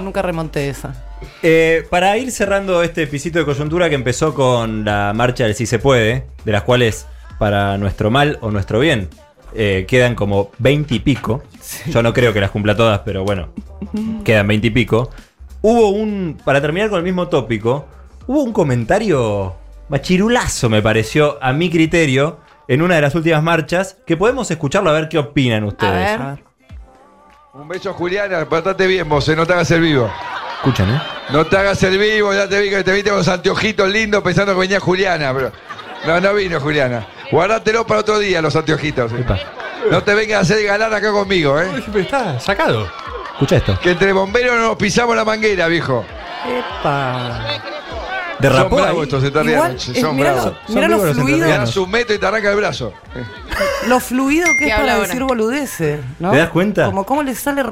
Nunca 0.02 0.22
remonté 0.22 0.70
esa. 0.70 0.94
Eh, 1.42 1.86
para 1.90 2.18
ir 2.18 2.32
cerrando 2.32 2.84
este 2.84 3.08
pisito 3.08 3.40
de 3.40 3.46
coyuntura 3.46 3.90
que 3.90 3.96
empezó 3.96 4.34
con 4.34 4.86
la 4.86 5.14
marcha 5.16 5.46
del 5.46 5.56
Sí 5.56 5.66
se 5.66 5.80
puede, 5.80 6.26
de 6.44 6.52
las 6.52 6.64
cuales, 6.64 7.08
para 7.40 7.78
nuestro 7.78 8.12
mal 8.12 8.38
o 8.42 8.52
nuestro 8.52 8.80
bien, 8.80 9.10
eh, 9.56 9.86
quedan 9.88 10.16
como 10.16 10.52
20 10.60 10.96
y 10.96 11.00
pico. 11.00 11.44
Yo 11.88 12.04
no 12.04 12.14
creo 12.14 12.34
que 12.34 12.42
las 12.42 12.52
cumpla 12.52 12.76
todas, 12.76 13.00
pero 13.06 13.24
bueno, 13.24 13.50
quedan 14.24 14.48
20 14.48 14.68
y 14.68 14.70
pico. 14.72 15.10
Hubo 15.62 15.90
un, 15.90 16.38
para 16.44 16.62
terminar 16.62 16.90
con 16.90 17.00
el 17.00 17.04
mismo 17.04 17.28
tópico, 17.28 17.88
hubo 18.28 18.44
un 18.44 18.54
comentario 18.54 19.56
machirulazo, 19.90 20.70
me 20.70 20.82
pareció, 20.82 21.38
a 21.42 21.54
mi 21.54 21.70
criterio, 21.70 22.40
en 22.68 22.82
una 22.82 22.96
de 22.96 23.02
las 23.02 23.16
últimas 23.16 23.42
marchas, 23.42 23.98
que 24.06 24.18
podemos 24.18 24.50
escucharlo 24.52 24.90
a 24.90 24.94
ver 24.94 25.10
qué 25.10 25.18
opinan 25.18 25.64
A 25.64 25.68
ustedes. 25.68 26.20
ver. 26.20 26.44
Un 27.56 27.68
beso, 27.69 27.94
Juliana. 27.94 28.44
Portate 28.45 28.86
bien 28.86 29.07
vos, 29.07 29.27
eh, 29.30 29.36
no 29.36 29.45
te 29.45 29.53
hagas 29.53 29.72
el 29.72 29.82
vivo. 29.82 30.11
Escuchan, 30.57 30.90
¿eh? 30.94 31.02
No 31.30 31.45
te 31.45 31.57
hagas 31.57 31.82
el 31.84 31.98
vivo, 31.98 32.34
ya 32.34 32.48
te 32.49 32.60
vi 32.61 32.69
que 32.69 32.84
te 32.84 32.91
viste 32.91 33.10
con 33.10 33.19
los 33.19 33.27
anteojitos 33.27 33.90
lindos 33.90 34.22
pensando 34.23 34.53
que 34.53 34.60
venía 34.60 34.80
Juliana, 34.80 35.34
pero. 35.34 35.52
No, 36.06 36.19
no 36.19 36.34
vino 36.34 36.60
Juliana. 36.60 37.07
Guardátelo 37.32 37.88
para 37.88 38.02
otro 38.02 38.19
día, 38.19 38.41
los 38.41 38.56
anteojitos. 38.56 39.11
eh. 39.14 39.26
No 39.90 40.03
te 40.03 40.14
vengas 40.15 40.38
a 40.38 40.41
hacer 40.41 40.65
ganar 40.65 40.94
acá 40.94 41.11
conmigo, 41.11 41.60
¿eh? 41.60 41.69
Está 41.95 42.40
sacado. 42.40 42.90
Escucha 43.34 43.57
esto. 43.57 43.80
Que 43.80 43.91
entre 43.91 44.11
bomberos 44.11 44.56
no 44.57 44.68
nos 44.68 44.76
pisamos 44.77 45.15
la 45.15 45.23
manguera, 45.26 45.68
viejo. 45.68 46.03
Derrapó 48.40 48.76
Son 48.78 48.84
bravos 48.86 49.03
estos 49.03 49.24
etarrianos, 49.24 49.88
Igual, 49.88 50.02
son 50.02 50.16
mirá 50.16 50.30
lo- 50.36 50.41
bravos. 50.41 50.60
mirá 50.70 50.88
lo 50.88 50.99
fluido. 51.14 51.84
un 51.84 51.91
metro 51.91 52.16
y 52.16 52.20
te 52.20 52.26
arranca 52.26 52.49
el 52.52 52.57
brazo. 52.57 52.94
Lo 53.88 53.99
fluido 53.99 54.48
que 54.57 54.66
¿Qué 54.66 54.72
es 54.72 54.76
para 54.76 54.94
ahora? 54.95 55.07
decir 55.07 55.24
boludeces, 55.24 55.99
¿no? 56.20 56.32
¿Te 56.32 56.38
das 56.38 56.49
cuenta? 56.49 56.86
Como 56.88 57.06
cómo 57.06 57.24
le 57.24 57.36
sale... 57.36 57.64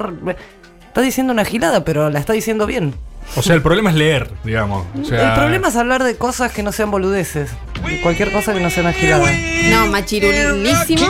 Está 0.86 1.00
diciendo 1.00 1.32
una 1.32 1.44
gilada, 1.44 1.84
pero 1.84 2.08
la 2.08 2.20
está 2.20 2.32
diciendo 2.32 2.66
bien. 2.66 2.94
O 3.36 3.42
sea, 3.42 3.54
el 3.56 3.62
problema 3.62 3.90
es 3.90 3.96
leer, 3.96 4.30
digamos. 4.44 4.86
O 5.00 5.04
sea, 5.04 5.30
El 5.30 5.34
problema 5.40 5.68
es 5.68 5.76
hablar 5.76 6.04
de 6.04 6.16
cosas 6.16 6.52
que 6.52 6.62
no 6.62 6.70
sean 6.72 6.90
boludeces. 6.90 7.50
De 7.84 8.00
cualquier 8.00 8.30
cosa 8.32 8.52
que 8.54 8.60
no 8.60 8.70
sea 8.70 8.82
una 8.84 8.92
gilada. 8.92 9.28
No, 9.70 9.86
machirulísimo. 9.88 11.06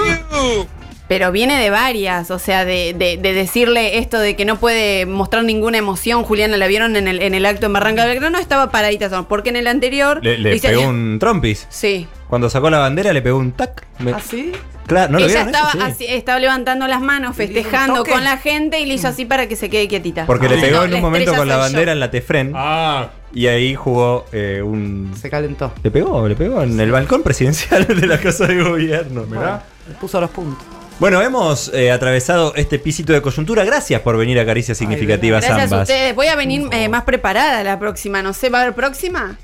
Pero 1.06 1.30
viene 1.32 1.60
de 1.60 1.68
varias, 1.68 2.30
o 2.30 2.38
sea, 2.38 2.64
de, 2.64 2.94
de- 2.96 3.18
de 3.18 3.32
decirle 3.34 3.98
esto 3.98 4.18
de 4.18 4.36
que 4.36 4.44
no 4.46 4.56
puede 4.56 5.04
mostrar 5.04 5.44
ninguna 5.44 5.76
emoción. 5.76 6.22
Juliana 6.24 6.56
la 6.56 6.66
vieron 6.66 6.96
en 6.96 7.06
el, 7.08 7.20
en 7.20 7.34
el 7.34 7.44
acto 7.44 7.66
en 7.66 7.74
Barranca 7.74 8.06
Belgrano, 8.06 8.38
estaba 8.38 8.70
paradita, 8.70 9.22
porque 9.28 9.50
en 9.50 9.56
el 9.56 9.66
anterior. 9.66 10.20
Le, 10.24 10.58
pegó 10.60 10.88
un 10.88 11.18
trompis. 11.20 11.66
Sí. 11.68 12.06
Cuando 12.28 12.48
sacó 12.48 12.70
la 12.70 12.78
bandera 12.78 13.12
le 13.12 13.20
pegó 13.20 13.36
un 13.38 13.52
tac. 13.52 13.84
Me- 13.98 14.12
¿Así? 14.12 14.52
Claro, 14.86 15.12
¿no 15.12 15.18
lo 15.18 15.24
Ella 15.26 15.44
vieron 15.44 15.54
estaba, 15.54 15.68
eso? 15.70 15.78
Sí. 15.78 15.84
así- 15.84 16.06
estaba 16.08 16.38
levantando 16.38 16.86
las 16.86 17.00
manos, 17.02 17.36
festejando 17.36 18.04
con 18.04 18.24
la 18.24 18.38
gente 18.38 18.80
y 18.80 18.86
le 18.86 18.94
hizo 18.94 19.08
así 19.08 19.24
para 19.26 19.46
que 19.46 19.56
se 19.56 19.68
quede 19.68 19.88
quietita. 19.88 20.24
Porque 20.26 20.48
le 20.48 20.56
No, 20.56 20.62
pegó 20.62 20.84
en 20.84 20.94
un 20.94 21.00
momento 21.02 21.34
con 21.34 21.46
la 21.48 21.54
yo. 21.54 21.60
bandera 21.60 21.92
en 21.92 22.00
la 22.00 22.10
Tefren. 22.10 22.52
Ah. 22.54 23.10
Y 23.34 23.46
ahí 23.48 23.74
jugó 23.74 24.24
eh, 24.32 24.62
un. 24.64 25.12
Se 25.20 25.28
calentó. 25.28 25.72
Le 25.82 25.90
pegó, 25.90 26.26
le 26.28 26.34
pegó 26.36 26.62
en 26.62 26.78
el 26.80 26.90
balcón 26.92 27.22
presidencial 27.22 27.86
de 28.00 28.06
la 28.06 28.18
Casa 28.20 28.46
de 28.46 28.62
Gobierno. 28.62 29.24
Mirá. 29.28 29.64
Le 29.88 29.94
puso 29.96 30.18
los 30.20 30.30
puntos. 30.30 30.64
Bueno, 31.00 31.20
hemos 31.20 31.72
eh, 31.74 31.90
atravesado 31.90 32.54
este 32.54 32.78
pisito 32.78 33.12
de 33.12 33.20
coyuntura. 33.20 33.64
Gracias 33.64 34.00
por 34.00 34.16
venir 34.16 34.38
a 34.38 34.46
Caricias 34.46 34.78
Significativas 34.78 35.42
Gracias 35.44 35.60
a 35.60 35.64
ambas. 35.64 35.88
ustedes. 35.88 36.14
Voy 36.14 36.28
a 36.28 36.36
venir 36.36 36.68
eh, 36.70 36.88
más 36.88 37.02
preparada 37.02 37.62
la 37.64 37.78
próxima. 37.78 38.22
No 38.22 38.32
sé, 38.32 38.48
¿va 38.48 38.60
a 38.60 38.62
haber 38.62 38.74
próxima? 38.74 39.36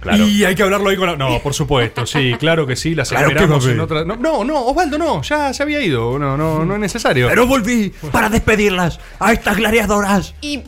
Claro. 0.00 0.24
Y 0.24 0.44
hay 0.44 0.54
que 0.54 0.62
hablarlo 0.62 0.90
ahí 0.90 0.96
con 0.96 1.06
la. 1.08 1.16
No, 1.16 1.40
por 1.40 1.54
supuesto, 1.54 2.06
sí, 2.06 2.34
claro 2.38 2.66
que 2.66 2.76
sí, 2.76 2.94
las 2.94 3.08
Claro 3.08 3.28
esperamos 3.28 3.64
a 3.64 3.70
en 3.70 3.80
haber. 3.80 3.80
otra. 3.80 4.04
No, 4.04 4.16
no, 4.16 4.44
no, 4.44 4.66
Osvaldo, 4.66 4.96
no, 4.98 5.22
ya 5.22 5.52
se 5.52 5.62
había 5.62 5.80
ido. 5.80 6.18
No, 6.18 6.36
no, 6.36 6.64
no 6.64 6.74
es 6.74 6.80
necesario. 6.80 7.28
Pero 7.28 7.46
volví 7.46 7.92
para 8.12 8.28
despedirlas 8.28 9.00
a 9.18 9.32
estas 9.32 9.56
gladiadoras. 9.56 10.34
Y 10.40 10.62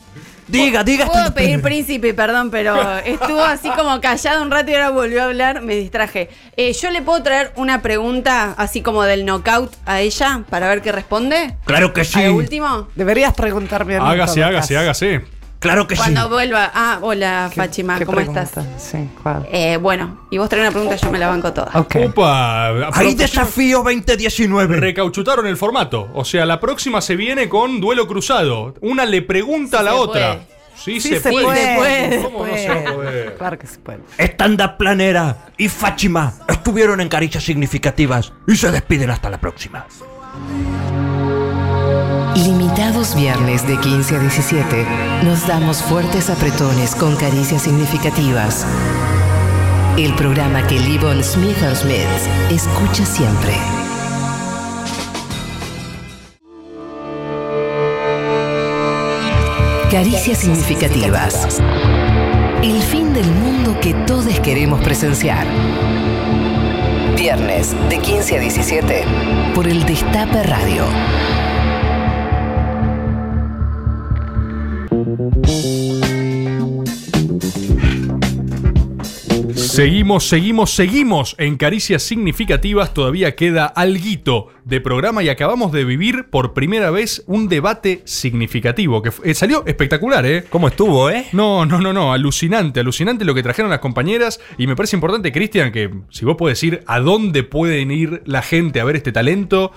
Diga, 0.50 0.84
diga. 0.84 1.06
Puedo 1.06 1.32
pedir 1.32 1.62
príncipe, 1.62 2.14
perdón, 2.14 2.50
pero 2.50 2.98
estuvo 2.98 3.42
así 3.42 3.70
como 3.70 4.00
callado 4.00 4.42
un 4.42 4.50
rato 4.50 4.70
y 4.70 4.74
ahora 4.74 4.90
volvió 4.90 5.22
a 5.22 5.26
hablar, 5.26 5.62
me 5.62 5.76
distraje. 5.76 6.28
Eh, 6.56 6.72
¿Yo 6.72 6.90
le 6.90 7.02
puedo 7.02 7.22
traer 7.22 7.52
una 7.56 7.82
pregunta 7.82 8.54
así 8.56 8.82
como 8.82 9.04
del 9.04 9.24
knockout 9.24 9.72
a 9.86 10.00
ella 10.00 10.44
para 10.50 10.68
ver 10.68 10.82
qué 10.82 10.92
responde? 10.92 11.56
Claro 11.64 11.92
que 11.92 12.04
sí. 12.04 12.20
¿A 12.20 12.28
lo 12.28 12.36
último? 12.36 12.88
Deberías 12.94 13.34
preguntarme 13.34 13.96
a 13.96 14.00
mí. 14.00 14.08
Hágase, 14.08 14.42
hágase, 14.42 14.76
hágase. 14.76 15.39
Claro 15.60 15.86
que 15.86 15.94
Cuando 15.94 16.28
vuelva. 16.30 16.70
Ah, 16.74 16.98
hola, 17.02 17.50
Fachima, 17.54 17.98
qué 17.98 18.06
¿cómo 18.06 18.16
pregunta? 18.16 18.42
estás? 18.42 18.64
Sí, 18.78 19.10
¿cuál? 19.22 19.46
Eh, 19.52 19.76
bueno, 19.76 20.22
y 20.30 20.38
vos 20.38 20.48
traes 20.48 20.62
una 20.64 20.70
pregunta, 20.72 20.96
yo 20.96 21.10
me 21.12 21.18
la 21.18 21.28
banco 21.28 21.52
toda. 21.52 21.70
Opa, 21.78 22.68
Hay 22.94 23.14
desafío 23.14 23.82
2019. 23.82 24.76
Recauchutaron 24.80 25.46
el 25.46 25.58
formato. 25.58 26.08
O 26.14 26.24
sea, 26.24 26.46
la 26.46 26.58
próxima 26.60 27.02
se 27.02 27.14
viene 27.14 27.50
con 27.50 27.78
duelo 27.78 28.08
cruzado. 28.08 28.74
Una 28.80 29.04
le 29.04 29.20
pregunta 29.20 29.80
a 29.80 29.82
la 29.82 29.94
otra. 29.96 30.32
puede. 30.38 30.60
Sí, 30.76 30.98
Sí, 30.98 31.10
se, 31.10 31.20
se 31.20 31.30
puede. 31.30 31.44
puede, 31.44 31.76
se 31.76 31.76
puede, 31.76 32.22
¿Cómo 32.22 32.38
no 32.46 32.56
se 32.56 32.92
puede. 32.94 33.34
Claro 33.34 33.58
que 33.58 33.66
se 33.66 33.78
puede. 33.80 33.98
Stand-up 34.18 34.78
Planera 34.78 35.48
y 35.58 35.68
Fáchima 35.68 36.32
estuvieron 36.48 37.02
en 37.02 37.10
caricias 37.10 37.44
significativas 37.44 38.32
y 38.48 38.56
se 38.56 38.70
despiden 38.70 39.10
hasta 39.10 39.28
la 39.28 39.38
próxima. 39.38 39.84
Limitados 42.36 43.14
viernes 43.16 43.66
de 43.66 43.76
15 43.78 44.16
a 44.16 44.18
17, 44.20 44.86
nos 45.24 45.46
damos 45.46 45.82
fuertes 45.82 46.30
apretones 46.30 46.94
con 46.94 47.16
caricias 47.16 47.62
significativas. 47.62 48.64
El 49.98 50.14
programa 50.14 50.66
que 50.66 50.78
Livon 50.78 51.22
Smith 51.24 51.58
Smith 51.74 52.06
escucha 52.50 53.04
siempre. 53.04 53.52
Caricias 59.90 60.38
significativas. 60.38 61.60
El 62.62 62.80
fin 62.80 63.12
del 63.12 63.30
mundo 63.30 63.76
que 63.80 63.92
todos 64.06 64.38
queremos 64.40 64.80
presenciar. 64.82 65.46
Viernes 67.16 67.74
de 67.88 67.98
15 67.98 68.36
a 68.36 68.40
17 68.40 69.04
por 69.54 69.66
el 69.66 69.84
Destape 69.84 70.42
Radio. 70.44 70.84
Seguimos, 79.70 80.26
seguimos, 80.26 80.74
seguimos 80.74 81.36
en 81.38 81.56
Caricias 81.56 82.02
Significativas. 82.02 82.92
Todavía 82.92 83.36
queda 83.36 83.66
alguito 83.66 84.48
de 84.64 84.80
programa 84.80 85.22
y 85.22 85.28
acabamos 85.28 85.70
de 85.70 85.84
vivir 85.84 86.28
por 86.28 86.54
primera 86.54 86.90
vez 86.90 87.22
un 87.28 87.48
debate 87.48 88.02
significativo 88.04 89.00
que 89.00 89.12
eh, 89.22 89.32
salió 89.32 89.64
espectacular, 89.66 90.26
¿eh? 90.26 90.44
¿Cómo 90.50 90.66
estuvo, 90.66 91.08
eh? 91.08 91.26
No, 91.30 91.66
no, 91.66 91.80
no, 91.80 91.92
no. 91.92 92.12
Alucinante, 92.12 92.80
alucinante 92.80 93.24
lo 93.24 93.32
que 93.32 93.44
trajeron 93.44 93.70
las 93.70 93.78
compañeras. 93.78 94.40
Y 94.58 94.66
me 94.66 94.74
parece 94.74 94.96
importante, 94.96 95.30
Cristian, 95.30 95.70
que 95.70 95.88
si 96.10 96.24
vos 96.24 96.34
puedes 96.36 96.58
decir 96.58 96.82
a 96.86 96.98
dónde 96.98 97.44
pueden 97.44 97.92
ir 97.92 98.22
la 98.26 98.42
gente 98.42 98.80
a 98.80 98.84
ver 98.84 98.96
este 98.96 99.12
talento. 99.12 99.70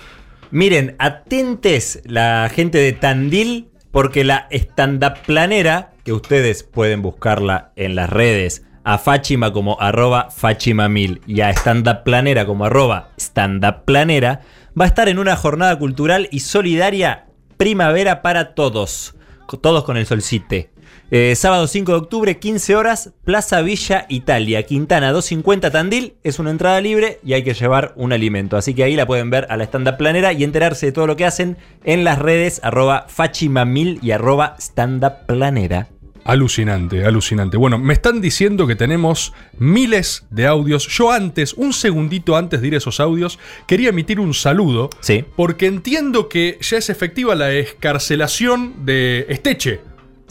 Miren, 0.49 0.95
atentes 0.97 2.01
la 2.05 2.49
gente 2.51 2.79
de 2.79 2.93
Tandil, 2.93 3.67
porque 3.91 4.23
la 4.23 4.47
stand-up 4.49 5.19
planera, 5.23 5.93
que 6.03 6.13
ustedes 6.13 6.63
pueden 6.63 7.03
buscarla 7.03 7.73
en 7.75 7.93
las 7.93 8.09
redes, 8.09 8.63
a 8.83 8.97
Fáchima 8.97 9.53
como 9.53 9.79
arroba 9.79 10.29
Fáchima1000 10.29 11.21
y 11.25 11.41
a 11.41 11.49
stand 11.51 12.03
planera 12.03 12.45
como 12.45 12.65
arroba 12.65 13.09
stand 13.17 13.65
planera, 13.85 14.41
va 14.79 14.85
a 14.85 14.87
estar 14.87 15.09
en 15.09 15.19
una 15.19 15.35
jornada 15.35 15.77
cultural 15.77 16.27
y 16.31 16.41
solidaria 16.41 17.27
primavera 17.57 18.21
para 18.21 18.55
todos. 18.55 19.15
Todos 19.61 19.83
con 19.83 19.97
el 19.97 20.07
solcite. 20.07 20.71
Eh, 21.11 21.35
sábado 21.35 21.67
5 21.67 21.91
de 21.91 21.97
octubre, 21.99 22.39
15 22.39 22.75
horas, 22.75 23.13
Plaza 23.23 23.61
Villa 23.61 24.07
Italia, 24.09 24.63
Quintana 24.63 25.11
250 25.11 25.69
Tandil. 25.69 26.15
Es 26.23 26.39
una 26.39 26.49
entrada 26.49 26.81
libre 26.81 27.19
y 27.23 27.33
hay 27.33 27.43
que 27.43 27.53
llevar 27.53 27.93
un 27.95 28.13
alimento. 28.13 28.57
Así 28.57 28.73
que 28.73 28.83
ahí 28.83 28.95
la 28.95 29.05
pueden 29.05 29.29
ver 29.29 29.45
a 29.49 29.57
la 29.57 29.65
stand-up 29.65 29.97
planera 29.97 30.33
y 30.33 30.43
enterarse 30.43 30.87
de 30.87 30.91
todo 30.91 31.05
lo 31.05 31.15
que 31.15 31.25
hacen 31.25 31.57
en 31.83 32.03
las 32.03 32.17
redes 32.17 32.61
arroba 32.63 33.05
Fachimamil 33.09 33.99
y 34.01 34.09
arroba 34.09 34.55
stand-up 34.57 35.27
planera. 35.27 35.92
Alucinante, 36.25 37.05
alucinante. 37.05 37.57
Bueno, 37.57 37.77
me 37.77 37.93
están 37.93 38.21
diciendo 38.21 38.65
que 38.65 38.75
tenemos 38.75 39.33
miles 39.57 40.25
de 40.29 40.47
audios. 40.47 40.87
Yo 40.87 41.11
antes, 41.11 41.53
un 41.53 41.73
segundito 41.73 42.37
antes 42.37 42.61
de 42.61 42.67
ir 42.67 42.73
a 42.75 42.77
esos 42.77 42.99
audios, 42.99 43.39
quería 43.67 43.89
emitir 43.89 44.19
un 44.19 44.33
saludo. 44.33 44.89
Sí. 45.01 45.25
Porque 45.35 45.65
entiendo 45.65 46.29
que 46.29 46.57
ya 46.61 46.77
es 46.77 46.89
efectiva 46.89 47.35
la 47.35 47.51
escarcelación 47.51 48.85
de 48.85 49.25
Esteche. 49.29 49.81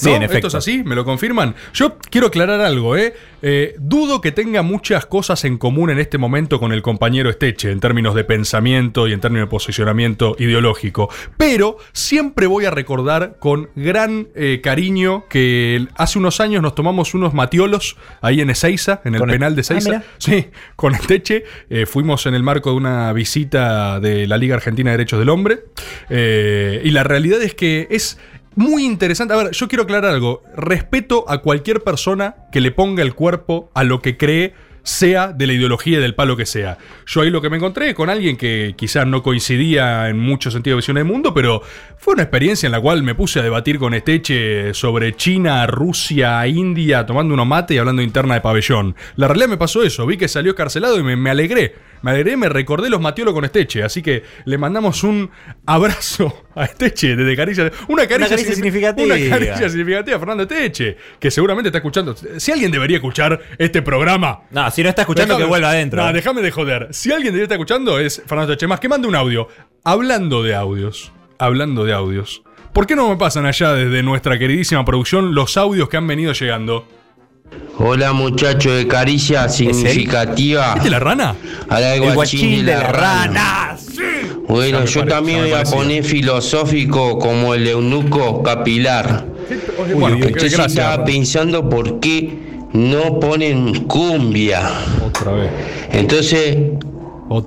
Sí, 0.05 0.11
¿no? 0.11 0.17
en 0.17 0.23
efecto. 0.23 0.47
¿Esto 0.49 0.59
es 0.59 0.63
así? 0.69 0.83
¿Me 0.85 0.95
lo 0.95 1.05
confirman? 1.05 1.55
Yo 1.75 1.97
quiero 2.11 2.29
aclarar 2.29 2.61
algo, 2.61 2.97
¿eh? 2.97 3.15
Eh, 3.43 3.75
Dudo 3.79 4.21
que 4.21 4.31
tenga 4.33 4.63
muchas 4.63 5.07
cosas 5.07 5.45
en 5.45 5.59
común 5.59 5.91
en 5.91 5.99
este 5.99 6.17
momento 6.19 6.61
con 6.61 6.73
el 6.73 6.81
compañero 6.83 7.29
Esteche, 7.31 7.71
en 7.73 7.81
términos 7.81 8.15
de 8.15 8.25
pensamiento 8.25 9.09
y 9.09 9.13
en 9.13 9.21
términos 9.21 9.47
de 9.49 9.51
posicionamiento 9.51 10.37
ideológico. 10.39 11.09
Pero 11.37 11.77
siempre 11.93 12.47
voy 12.47 12.65
a 12.67 12.71
recordar 12.71 13.37
con 13.41 13.71
gran 13.75 14.29
eh, 14.35 14.61
cariño 14.63 15.25
que 15.29 15.87
hace 15.97 16.19
unos 16.19 16.41
años 16.41 16.63
nos 16.63 16.75
tomamos 16.75 17.15
unos 17.15 17.35
matiolos 17.35 17.97
ahí 18.21 18.41
en 18.41 18.51
Ezeiza, 18.51 19.01
en 19.05 19.15
el 19.15 19.21
Con 19.21 19.31
penal 19.31 19.55
de 19.57 19.61
Ah, 19.61 19.63
Ezeiza. 19.63 19.89
mira. 19.91 20.05
Sí, 20.19 20.47
con 20.77 20.95
Esteche. 20.95 21.45
eh, 21.71 21.87
fuimos 21.87 22.27
en 22.27 22.35
el 22.35 22.43
marco 22.43 22.71
de 22.71 22.77
una 22.77 23.13
visita 23.13 23.99
de 24.01 24.27
la 24.27 24.37
Liga 24.39 24.55
Argentina 24.57 24.91
de 24.91 24.97
Derechos 24.99 25.19
del 25.19 25.29
Hombre. 25.29 25.61
y 26.11 26.91
la 26.91 27.03
realidad 27.05 27.43
es 27.43 27.55
que 27.55 27.87
es 27.91 28.19
muy 28.55 28.85
interesante. 28.85 29.35
A 29.35 29.39
ver, 29.39 29.51
yo 29.53 29.69
quiero 29.69 29.85
aclarar 29.85 30.13
algo. 30.13 30.43
Respeto 30.57 31.25
a 31.29 31.39
cualquier 31.39 31.83
persona 31.83 32.37
que 32.51 32.61
le 32.61 32.71
ponga 32.71 33.03
el 33.03 33.15
cuerpo 33.15 33.71
a 33.75 33.85
lo 33.85 34.01
que 34.01 34.17
cree 34.17 34.55
sea 34.83 35.33
de 35.33 35.47
la 35.47 35.53
ideología 35.53 36.01
del 36.01 36.15
palo 36.15 36.37
que 36.37 36.47
sea. 36.47 36.79
Yo 37.07 37.23
ahí 37.23 37.31
lo 37.31 37.41
que 37.41 37.51
me 37.51 37.57
encontré 37.57 37.95
con 37.95 38.11
alguien 38.11 38.37
que 38.37 38.75
quizás 38.77 39.07
no 39.07 39.23
coincidía 39.23 40.09
en 40.09 40.19
muchos 40.19 40.53
sentidos 40.53 40.77
de 40.77 40.79
visión 40.79 40.97
del 40.97 41.05
mundo, 41.05 41.33
pero 41.35 41.63
fue 41.99 42.15
una 42.15 42.25
experiencia 42.25 42.67
en 42.67 42.73
la 42.73 42.81
cual 42.81 43.03
me 43.03 43.15
puse 43.15 43.41
a 43.41 43.43
debatir 43.43 43.79
con 43.79 43.95
Esteche 43.95 44.75
sobre 44.75 45.15
China, 45.15 45.67
Rusia, 45.67 46.47
India, 46.47 47.07
tomando 47.07 47.35
unos 47.35 47.47
mate 47.47 47.75
y 47.75 47.79
hablando 47.79 48.03
interna 48.03 48.35
de 48.35 48.41
pabellón. 48.41 48.97
La 49.17 49.29
realidad 49.29 49.49
me 49.49 49.57
pasó 49.57 49.83
eso, 49.83 50.07
vi 50.07 50.17
que 50.17 50.29
salió 50.29 50.53
escarcelado 50.53 50.99
y 50.99 51.03
me, 51.03 51.17
me 51.17 51.31
alegré. 51.31 51.75
Me 52.03 52.11
alegré, 52.11 52.37
me 52.37 52.49
recordé 52.49 52.91
los 52.91 53.01
Matiolo 53.01 53.33
con 53.33 53.45
Esteche, 53.45 53.85
así 53.85 54.03
que 54.03 54.25
le 54.45 54.59
mandamos 54.59 55.05
un 55.05 55.31
abrazo 55.67 56.45
a 56.57 56.67
Teche 56.69 57.17
desde 57.17 57.37
Caricia. 57.37 57.73
Una 57.89 58.07
caricia, 58.07 58.37
caricia 58.37 58.55
significativa. 58.55 59.15
Una 59.15 59.29
caricia 59.29 59.69
significativa 59.69 60.19
Fernando 60.19 60.47
Teche, 60.47 60.97
que 61.19 61.31
seguramente 61.31 61.69
está 61.69 61.79
escuchando. 61.79 62.15
Si 62.15 62.53
alguien 62.53 62.71
debería 62.71 62.97
escuchar 62.97 63.41
este 63.59 63.83
programa. 63.83 64.43
No, 64.51 64.71
si 64.71 64.83
no 64.83 64.89
está 64.89 65.03
escuchando, 65.03 65.37
que 65.37 65.45
vuelva 65.45 65.71
adentro. 65.71 66.05
No, 66.05 66.13
déjame 66.13 66.43
de 66.43 66.51
joder. 66.51 66.89
Si 66.91 67.11
alguien 67.11 67.33
debería 67.33 67.45
estar 67.45 67.57
escuchando 67.57 67.99
es 67.99 68.23
Fernando 68.27 68.53
Teche. 68.53 68.67
Más 68.67 68.81
que 68.81 68.89
mande 68.89 69.09
un 69.09 69.17
audio. 69.17 69.49
Hablando 69.85 70.43
de 70.43 70.55
audios. 70.55 71.13
Hablando 71.39 71.85
de 71.85 71.93
audios. 71.93 72.43
¿Por 72.73 72.87
qué 72.87 72.97
no 72.97 73.11
me 73.11 73.17
pasan 73.17 73.45
allá 73.45 73.73
desde 73.75 74.03
nuestra 74.03 74.39
queridísima 74.39 74.85
producción 74.85 75.35
los 75.35 75.57
audios 75.57 75.89
que 75.89 75.97
han 75.99 76.07
venido 76.07 76.33
llegando? 76.33 76.87
Hola 77.79 78.13
muchacho 78.13 78.73
de 78.73 78.87
caricia 78.87 79.49
significativa. 79.49 80.75
¿Este 80.77 80.89
la 80.89 80.99
rana? 80.99 81.35
A 81.69 81.81
la 81.81 81.95
El 81.95 82.15
guachín 82.15 82.65
de 82.65 82.73
la 82.75 82.93
rana. 82.93 83.77
Bueno, 84.49 84.85
yo 84.85 85.01
pare- 85.01 85.11
también 85.13 85.41
voy 85.43 85.53
a 85.53 85.63
poner 85.65 86.05
filosófico 86.05 87.19
como 87.19 87.55
el 87.55 87.67
eunuco 87.69 88.43
capilar. 88.43 89.27
Uy, 89.79 89.95
bueno, 89.95 90.17
Entonces 90.27 90.59
estaba 90.59 91.05
pensando 91.05 91.69
por 91.69 92.01
qué 92.01 92.39
no 92.73 93.21
ponen 93.21 93.85
cumbia. 93.85 94.69
Otra 95.07 95.33
vez. 95.33 95.51
Entonces 95.93 96.57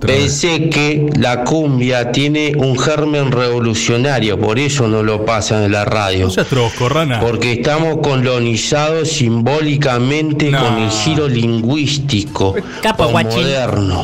pensé 0.01 0.69
que 0.69 1.09
la 1.17 1.43
cumbia 1.43 2.11
tiene 2.11 2.53
un 2.57 2.77
germen 2.77 3.31
revolucionario, 3.31 4.39
por 4.39 4.57
eso 4.57 4.87
no 4.87 5.03
lo 5.03 5.25
pasan 5.25 5.63
en 5.63 5.71
la 5.73 5.85
radio. 5.85 6.25
No 6.25 6.31
seas 6.31 6.47
trosco, 6.47 6.89
rana. 6.89 7.19
Porque 7.19 7.53
estamos 7.53 7.97
colonizados 8.01 9.09
simbólicamente 9.09 10.51
con 10.51 10.77
el 10.79 10.89
giro 10.89 11.27
lingüístico 11.27 12.55
Capo, 12.81 13.11
moderno. 13.11 14.03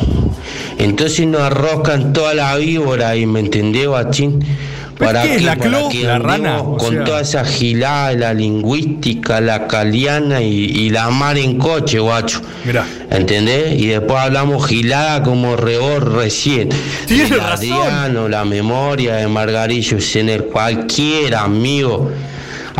Entonces 0.82 1.26
nos 1.26 1.40
arrocan 1.42 2.12
toda 2.12 2.34
la 2.34 2.56
víbora 2.56 3.10
ahí, 3.10 3.26
¿me 3.26 3.40
entendés, 3.40 3.86
guachín? 3.86 4.44
¿Para 4.98 5.22
qué 5.22 5.40
la 5.40 5.56
que 5.56 6.04
La 6.04 6.18
rana, 6.18 6.60
o 6.60 6.76
con 6.76 6.94
sea. 6.94 7.04
toda 7.04 7.20
esa 7.22 7.44
gilada, 7.44 8.12
la 8.12 8.34
lingüística, 8.34 9.40
la 9.40 9.66
caliana 9.66 10.42
y, 10.42 10.64
y 10.64 10.90
la 10.90 11.10
mar 11.10 11.38
en 11.38 11.58
coche, 11.58 11.98
guacho. 11.98 12.40
Mirá. 12.64 12.86
¿Entendés? 13.10 13.80
Y 13.80 13.86
después 13.86 14.18
hablamos 14.20 14.66
gilada 14.66 15.22
como 15.22 15.56
rebor 15.56 16.12
recién. 16.14 16.68
Tiene 17.06 17.24
El 17.34 17.40
razón. 17.40 17.72
Adriano, 17.72 18.28
la 18.28 18.44
memoria 18.44 19.16
de 19.16 19.26
Margarillo 19.28 20.00
Sener, 20.00 20.46
cualquiera, 20.46 21.42
amigo. 21.42 22.10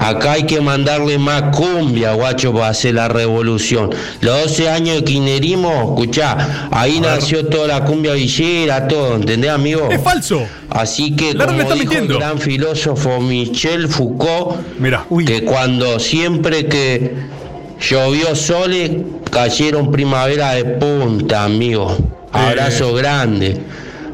Acá 0.03 0.33
hay 0.33 0.43
que 0.45 0.61
mandarle 0.61 1.17
más 1.17 1.57
cumbia, 1.57 2.13
guacho, 2.15 2.53
para 2.53 2.69
hacer 2.69 2.95
la 2.95 3.07
revolución. 3.09 3.91
Los 4.21 4.43
12 4.43 4.69
años 4.69 4.97
de 4.97 5.05
kirchnerismo, 5.05 5.95
escuchá, 5.97 6.69
ahí 6.73 6.99
nació 6.99 7.47
toda 7.47 7.69
la 7.69 7.85
cumbia 7.85 8.15
villera, 8.15 8.89
todo, 8.89 9.15
¿entendés, 9.15 9.51
amigo? 9.51 9.89
Es 9.91 10.03
falso. 10.03 10.45
Así 10.71 11.15
que, 11.15 11.35
La 11.35 11.47
como 11.47 11.61
está 11.61 11.75
dijo 11.75 11.87
mintiendo. 11.91 12.15
el 12.15 12.21
gran 12.21 12.39
filósofo 12.39 13.21
Michel 13.21 13.87
Foucault, 13.89 14.57
que 15.25 15.45
cuando 15.45 16.01
siempre 16.01 16.67
que 16.67 17.15
llovió 17.81 18.35
soles, 18.35 18.91
cayeron 19.31 19.91
primavera 19.93 20.53
de 20.55 20.65
punta, 20.65 21.45
amigo. 21.45 21.97
Abrazo 22.33 22.93
grande. 22.95 23.61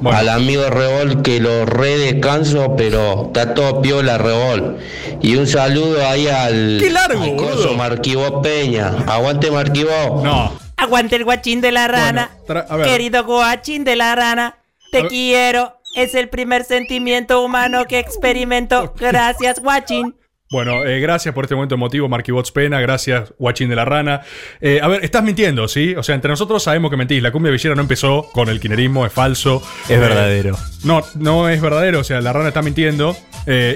Al 0.05 0.29
amigo 0.29 0.69
Revol 0.71 1.23
que 1.23 1.41
lo 1.41 1.67
re 1.67 1.99
descanso, 1.99 2.75
pero 2.77 3.27
está 3.27 3.55
todo 3.55 3.83
piola 3.83 4.19
Revol. 4.19 4.79
Y 5.21 5.37
un 5.37 5.47
saludo 5.47 6.07
ahí 6.07 6.29
al, 6.29 6.79
¡Qué 6.81 6.91
largo, 6.91 7.23
al 7.23 7.37
coso 7.37 7.57
boludo! 7.57 7.75
Marquibó 7.75 8.43
Peña. 8.43 8.95
Aguante 9.07 9.51
Marquibó. 9.51 10.23
No. 10.23 10.53
Aguante 10.77 11.17
el 11.17 11.25
guachín 11.25 11.61
de 11.61 11.73
la 11.73 11.89
rana. 11.89 12.31
a 12.69 12.77
ver. 12.77 12.87
Querido 12.87 13.25
guachín 13.25 13.85
de 13.85 13.97
la 13.97 14.15
rana, 14.15 14.59
te 14.93 15.07
quiero. 15.09 15.75
Es 15.97 16.15
el 16.15 16.29
primer 16.29 16.65
sentimiento 16.65 17.43
humano 17.43 17.87
que 17.87 17.99
experimento. 17.99 18.95
Gracias, 18.97 19.61
guachín. 19.61 20.15
Bueno, 20.51 20.87
eh, 20.87 20.99
gracias 21.01 21.35
por 21.35 21.45
este 21.45 21.55
momento 21.55 21.75
emotivo, 21.75 22.09
Marquibots 22.09 22.53
Pena. 22.53 22.81
Gracias, 22.81 23.35
Guachín 23.39 23.69
de 23.69 23.77
la 23.77 23.85
Rana. 23.85 24.23
Eh, 24.63 24.81
a 24.83 24.89
ver, 24.89 25.05
estás 25.05 25.23
mintiendo, 25.23 25.69
¿sí? 25.69 25.95
O 25.95 26.03
sea, 26.03 26.15
entre 26.15 26.31
nosotros 26.31 26.63
sabemos 26.63 26.91
que 26.91 26.97
mentís. 26.97 27.23
La 27.23 27.31
cumbia 27.33 27.53
villera 27.53 27.75
no 27.75 27.83
empezó 27.83 28.31
con 28.33 28.49
el 28.49 28.59
kinerismo, 28.59 29.05
es 29.05 29.13
falso. 29.13 29.63
Es 29.85 29.91
Eh, 29.91 29.99
verdadero. 29.99 30.57
No, 30.85 31.03
no 31.17 31.51
es 31.51 31.61
verdadero. 31.61 32.01
O 32.01 32.05
sea, 32.05 32.23
la 32.23 32.33
rana 32.33 32.49
está 32.49 32.63
mintiendo. 32.63 33.15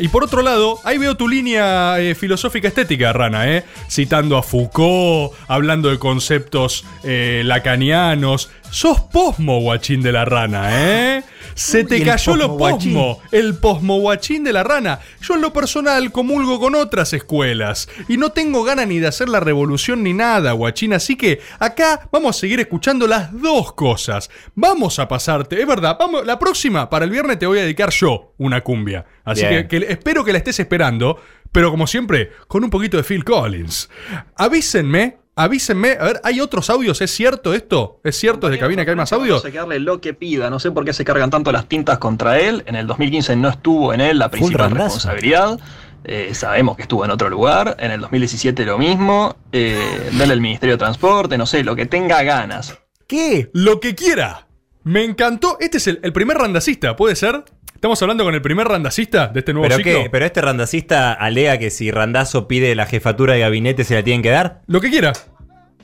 Y 0.00 0.08
por 0.08 0.22
otro 0.24 0.42
lado, 0.42 0.78
ahí 0.84 0.98
veo 0.98 1.14
tu 1.16 1.26
línea 1.26 1.96
filosófica 2.14 2.68
estética, 2.68 3.10
rana, 3.14 3.50
¿eh? 3.56 3.64
Citando 3.90 4.36
a 4.36 4.42
Foucault, 4.42 5.32
hablando 5.48 5.88
de 5.88 5.98
conceptos 5.98 6.84
lacanianos. 7.04 8.50
Sos 8.72 9.02
posmo, 9.02 9.60
guachín 9.60 10.00
de 10.00 10.12
la 10.12 10.24
rana, 10.24 10.70
¿eh? 10.72 11.22
Se 11.54 11.84
te 11.84 12.02
cayó 12.02 12.36
lo 12.36 12.56
posmo, 12.56 13.20
el 13.30 13.54
posmoguachín 13.56 14.44
de 14.44 14.54
la 14.54 14.62
rana. 14.62 14.98
Yo 15.20 15.34
en 15.34 15.42
lo 15.42 15.52
personal 15.52 16.10
comulgo 16.10 16.58
con 16.58 16.74
otras 16.74 17.12
escuelas 17.12 17.90
y 18.08 18.16
no 18.16 18.30
tengo 18.30 18.64
ganas 18.64 18.86
ni 18.86 18.98
de 18.98 19.08
hacer 19.08 19.28
la 19.28 19.40
revolución 19.40 20.02
ni 20.02 20.14
nada, 20.14 20.52
guachín. 20.52 20.94
Así 20.94 21.16
que 21.16 21.42
acá 21.58 22.08
vamos 22.10 22.34
a 22.34 22.40
seguir 22.40 22.60
escuchando 22.60 23.06
las 23.06 23.30
dos 23.38 23.74
cosas. 23.74 24.30
Vamos 24.54 24.98
a 24.98 25.06
pasarte, 25.06 25.60
es 25.60 25.66
verdad, 25.66 25.98
vamos, 26.00 26.24
la 26.24 26.38
próxima, 26.38 26.88
para 26.88 27.04
el 27.04 27.10
viernes 27.10 27.38
te 27.38 27.46
voy 27.46 27.58
a 27.58 27.62
dedicar 27.64 27.90
yo 27.90 28.32
una 28.38 28.62
cumbia. 28.62 29.04
Así 29.22 29.42
que, 29.42 29.68
que 29.68 29.76
espero 29.90 30.24
que 30.24 30.32
la 30.32 30.38
estés 30.38 30.58
esperando, 30.60 31.20
pero 31.52 31.70
como 31.70 31.86
siempre, 31.86 32.32
con 32.48 32.64
un 32.64 32.70
poquito 32.70 32.96
de 32.96 33.02
Phil 33.02 33.22
Collins. 33.22 33.90
Avísenme. 34.34 35.21
Avísenme, 35.34 35.96
a 35.98 36.04
ver, 36.04 36.20
¿hay 36.24 36.40
otros 36.40 36.68
audios? 36.68 37.00
¿Es 37.00 37.10
cierto 37.10 37.54
esto? 37.54 38.00
¿Es 38.04 38.16
cierto 38.16 38.48
desde 38.48 38.60
cabina 38.60 38.84
que 38.84 38.90
hay 38.90 38.96
más 38.96 39.14
audios? 39.14 39.42
Hay 39.44 39.52
que 39.52 39.58
darle 39.58 39.78
lo 39.78 39.98
que 39.98 40.12
pida. 40.12 40.50
No 40.50 40.58
sé 40.58 40.70
por 40.70 40.84
qué 40.84 40.92
se 40.92 41.04
cargan 41.04 41.30
tanto 41.30 41.50
las 41.52 41.66
tintas 41.66 41.96
contra 41.98 42.38
él. 42.38 42.62
En 42.66 42.74
el 42.74 42.86
2015 42.86 43.36
no 43.36 43.48
estuvo 43.48 43.94
en 43.94 44.02
él 44.02 44.18
la 44.18 44.30
principal 44.30 44.70
responsabilidad. 44.70 45.58
Eh, 46.04 46.34
sabemos 46.34 46.76
que 46.76 46.82
estuvo 46.82 47.04
en 47.06 47.10
otro 47.10 47.30
lugar. 47.30 47.76
En 47.78 47.92
el 47.92 48.00
2017 48.02 48.66
lo 48.66 48.76
mismo. 48.76 49.36
Eh, 49.52 50.10
dale 50.18 50.34
al 50.34 50.40
Ministerio 50.42 50.74
de 50.74 50.78
Transporte, 50.78 51.38
no 51.38 51.46
sé, 51.46 51.64
lo 51.64 51.74
que 51.76 51.86
tenga 51.86 52.22
ganas. 52.22 52.78
¿Qué? 53.06 53.50
Lo 53.54 53.80
que 53.80 53.94
quiera. 53.94 54.48
Me 54.84 55.02
encantó. 55.02 55.56
Este 55.60 55.78
es 55.78 55.86
el, 55.86 56.00
el 56.02 56.12
primer 56.12 56.36
randacista, 56.36 56.94
¿puede 56.94 57.16
ser? 57.16 57.42
Estamos 57.82 58.00
hablando 58.00 58.22
con 58.22 58.32
el 58.32 58.40
primer 58.40 58.68
randacista 58.68 59.26
de 59.26 59.40
este 59.40 59.52
nuevo 59.52 59.64
¿Pero 59.64 59.78
ciclo. 59.78 60.04
qué? 60.04 60.08
¿Pero 60.08 60.24
este 60.24 60.40
randacista 60.40 61.12
alega 61.14 61.58
que 61.58 61.68
si 61.68 61.90
Randazo 61.90 62.46
pide 62.46 62.76
la 62.76 62.86
jefatura 62.86 63.34
de 63.34 63.40
gabinete 63.40 63.82
se 63.82 63.96
la 63.96 64.04
tienen 64.04 64.22
que 64.22 64.30
dar? 64.30 64.62
Lo 64.68 64.80
que 64.80 64.88
quiera. 64.88 65.12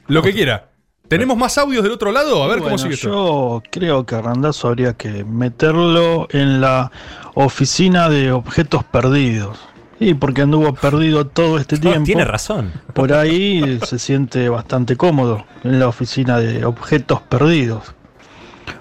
Lo 0.07 0.23
que 0.23 0.33
quiera. 0.33 0.69
¿Tenemos 1.09 1.37
más 1.37 1.59
audios 1.59 1.83
del 1.83 1.91
otro 1.91 2.13
lado? 2.13 2.45
A 2.45 2.47
ver 2.47 2.61
cómo 2.61 2.79
sigue 2.79 2.95
esto. 2.95 3.09
Yo 3.09 3.63
creo 3.69 4.07
que 4.07 4.15
a 4.15 4.23
Randazzo 4.23 4.69
habría 4.69 4.95
que 4.95 5.25
meterlo 5.25 6.29
en 6.31 6.61
la 6.61 6.93
oficina 7.35 8.09
de 8.09 8.31
objetos 8.31 8.85
perdidos. 8.85 9.59
Y 9.99 10.15
porque 10.15 10.43
anduvo 10.43 10.75
perdido 10.75 11.27
todo 11.27 11.59
este 11.59 11.79
tiempo. 11.79 12.05
tiene 12.05 12.25
razón. 12.25 12.75
Por 12.95 13.13
ahí 13.13 13.81
se 13.85 13.99
siente 13.99 14.49
bastante 14.49 14.95
cómodo 14.95 15.45
en 15.65 15.81
la 15.81 15.89
oficina 15.89 16.39
de 16.39 16.65
objetos 16.65 17.23
perdidos. 17.23 17.93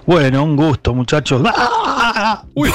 Bueno, 0.05 0.43
un 0.43 0.55
gusto, 0.55 0.93
muchachos. 0.93 1.41
Uy. 2.53 2.72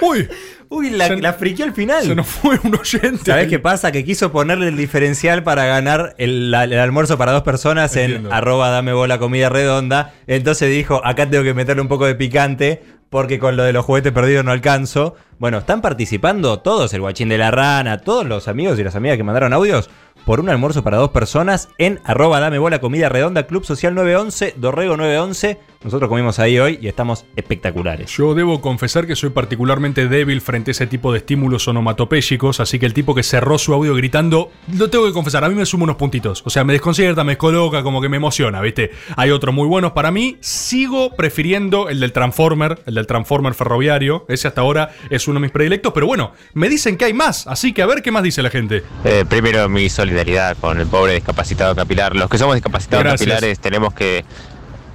Uy. 0.00 0.28
Uy, 0.70 0.90
la, 0.90 1.08
la 1.10 1.32
friqueó 1.34 1.66
al 1.66 1.72
final. 1.72 2.02
Se 2.04 2.14
nos 2.16 2.26
fue 2.26 2.58
un 2.64 2.74
oyente. 2.74 3.20
¿Sabés 3.26 3.48
qué 3.48 3.58
pasa? 3.60 3.92
Que 3.92 4.04
quiso 4.04 4.32
ponerle 4.32 4.68
el 4.68 4.76
diferencial 4.76 5.44
para 5.44 5.66
ganar 5.66 6.14
el, 6.18 6.50
la- 6.50 6.64
el 6.64 6.78
almuerzo 6.78 7.16
para 7.16 7.30
dos 7.32 7.42
personas 7.42 7.94
en 7.96 8.26
arroba 8.32 8.70
dame 8.70 8.92
bola 8.92 9.18
comida 9.18 9.48
redonda. 9.50 10.14
Entonces 10.26 10.70
dijo, 10.70 11.00
acá 11.04 11.30
tengo 11.30 11.44
que 11.44 11.54
meterle 11.54 11.80
un 11.82 11.88
poco 11.88 12.06
de 12.06 12.14
picante 12.16 12.82
porque 13.08 13.38
con 13.38 13.56
lo 13.56 13.62
de 13.62 13.72
los 13.72 13.84
juguetes 13.84 14.12
perdidos 14.12 14.44
no 14.44 14.50
alcanzo. 14.50 15.14
Bueno, 15.38 15.58
están 15.58 15.80
participando 15.80 16.60
todos, 16.60 16.94
el 16.94 17.00
guachín 17.00 17.28
de 17.28 17.38
la 17.38 17.50
rana, 17.50 17.98
todos 17.98 18.24
los 18.24 18.46
amigos 18.48 18.78
y 18.78 18.84
las 18.84 18.94
amigas 18.94 19.16
que 19.16 19.24
mandaron 19.24 19.52
audios 19.52 19.90
por 20.24 20.40
un 20.40 20.48
almuerzo 20.48 20.82
para 20.82 20.96
dos 20.96 21.10
personas 21.10 21.68
en 21.76 22.00
arroba 22.04 22.40
dame 22.40 22.58
bola 22.58 22.80
comida 22.80 23.08
redonda, 23.08 23.46
Club 23.46 23.64
Social 23.64 23.94
911, 23.94 24.54
Dorrego 24.56 24.96
911. 24.96 25.58
Nosotros 25.84 26.08
comimos 26.08 26.38
ahí 26.38 26.58
hoy 26.58 26.78
y 26.80 26.88
estamos 26.88 27.26
espectaculares. 27.36 28.10
Yo 28.16 28.34
debo 28.34 28.62
confesar 28.62 29.06
que 29.06 29.16
soy 29.16 29.28
particularmente 29.28 30.08
débil 30.08 30.40
frente 30.40 30.70
a 30.70 30.72
ese 30.72 30.86
tipo 30.86 31.12
de 31.12 31.18
estímulos 31.18 31.68
onomatopéyicos, 31.68 32.60
así 32.60 32.78
que 32.78 32.86
el 32.86 32.94
tipo 32.94 33.14
que 33.14 33.22
cerró 33.22 33.58
su 33.58 33.74
audio 33.74 33.94
gritando, 33.94 34.50
lo 34.74 34.88
tengo 34.88 35.04
que 35.04 35.12
confesar, 35.12 35.44
a 35.44 35.48
mí 35.50 35.54
me 35.54 35.66
suma 35.66 35.84
unos 35.84 35.96
puntitos. 35.96 36.42
O 36.46 36.48
sea, 36.48 36.64
me 36.64 36.72
desconcierta, 36.72 37.22
me 37.22 37.32
descoloca, 37.32 37.82
como 37.82 38.00
que 38.00 38.08
me 38.08 38.16
emociona, 38.16 38.62
¿viste? 38.62 38.92
Hay 39.16 39.30
otros 39.30 39.54
muy 39.54 39.68
buenos 39.68 39.92
para 39.92 40.10
mí. 40.10 40.38
Sigo 40.40 41.14
prefiriendo 41.16 41.90
el 41.90 42.00
del 42.00 42.12
Transformer, 42.12 42.80
el 42.86 42.94
del 42.94 43.06
Transformer 43.06 43.52
ferroviario. 43.52 44.24
Ese 44.28 44.48
hasta 44.48 44.62
ahora 44.62 44.92
es 45.10 45.23
uno 45.28 45.40
de 45.40 45.42
mis 45.42 45.50
predilectos, 45.50 45.92
pero 45.92 46.06
bueno, 46.06 46.32
me 46.54 46.68
dicen 46.68 46.96
que 46.96 47.04
hay 47.06 47.12
más, 47.12 47.46
así 47.46 47.72
que 47.72 47.82
a 47.82 47.86
ver 47.86 48.02
qué 48.02 48.10
más 48.10 48.22
dice 48.22 48.42
la 48.42 48.50
gente. 48.50 48.82
Eh, 49.04 49.24
primero, 49.28 49.68
mi 49.68 49.88
solidaridad 49.88 50.56
con 50.60 50.80
el 50.80 50.86
pobre 50.86 51.14
discapacitado 51.14 51.74
capilar. 51.74 52.14
Los 52.14 52.28
que 52.28 52.38
somos 52.38 52.54
discapacitados 52.54 53.04
Gracias. 53.04 53.20
capilares 53.28 53.58
tenemos 53.58 53.94
que 53.94 54.24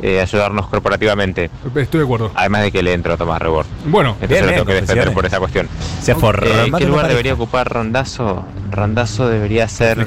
eh, 0.01 0.21
ayudarnos 0.21 0.67
corporativamente. 0.67 1.49
Estoy 1.75 1.99
de 1.99 2.05
acuerdo. 2.05 2.31
Además 2.35 2.63
de 2.63 2.71
que 2.71 2.81
le 2.81 2.93
entro 2.93 3.13
a 3.13 3.17
Tomás 3.17 3.41
Rebord. 3.41 3.67
Bueno, 3.85 4.11
Entonces 4.21 4.29
bien, 4.29 4.41
lo 4.41 4.47
bien, 4.47 4.55
tengo 4.59 4.65
que 4.67 4.81
defender 4.81 5.13
por 5.13 5.25
esa 5.25 5.39
cuestión. 5.39 5.67
Se 6.01 6.15
forró. 6.15 6.47
Eh, 6.47 6.71
¿Qué 6.77 6.85
lugar 6.85 7.07
debería 7.07 7.33
ocupar 7.33 7.73
Randazo? 7.73 8.45
Randazo 8.71 9.27
debería 9.27 9.67
ser 9.67 10.05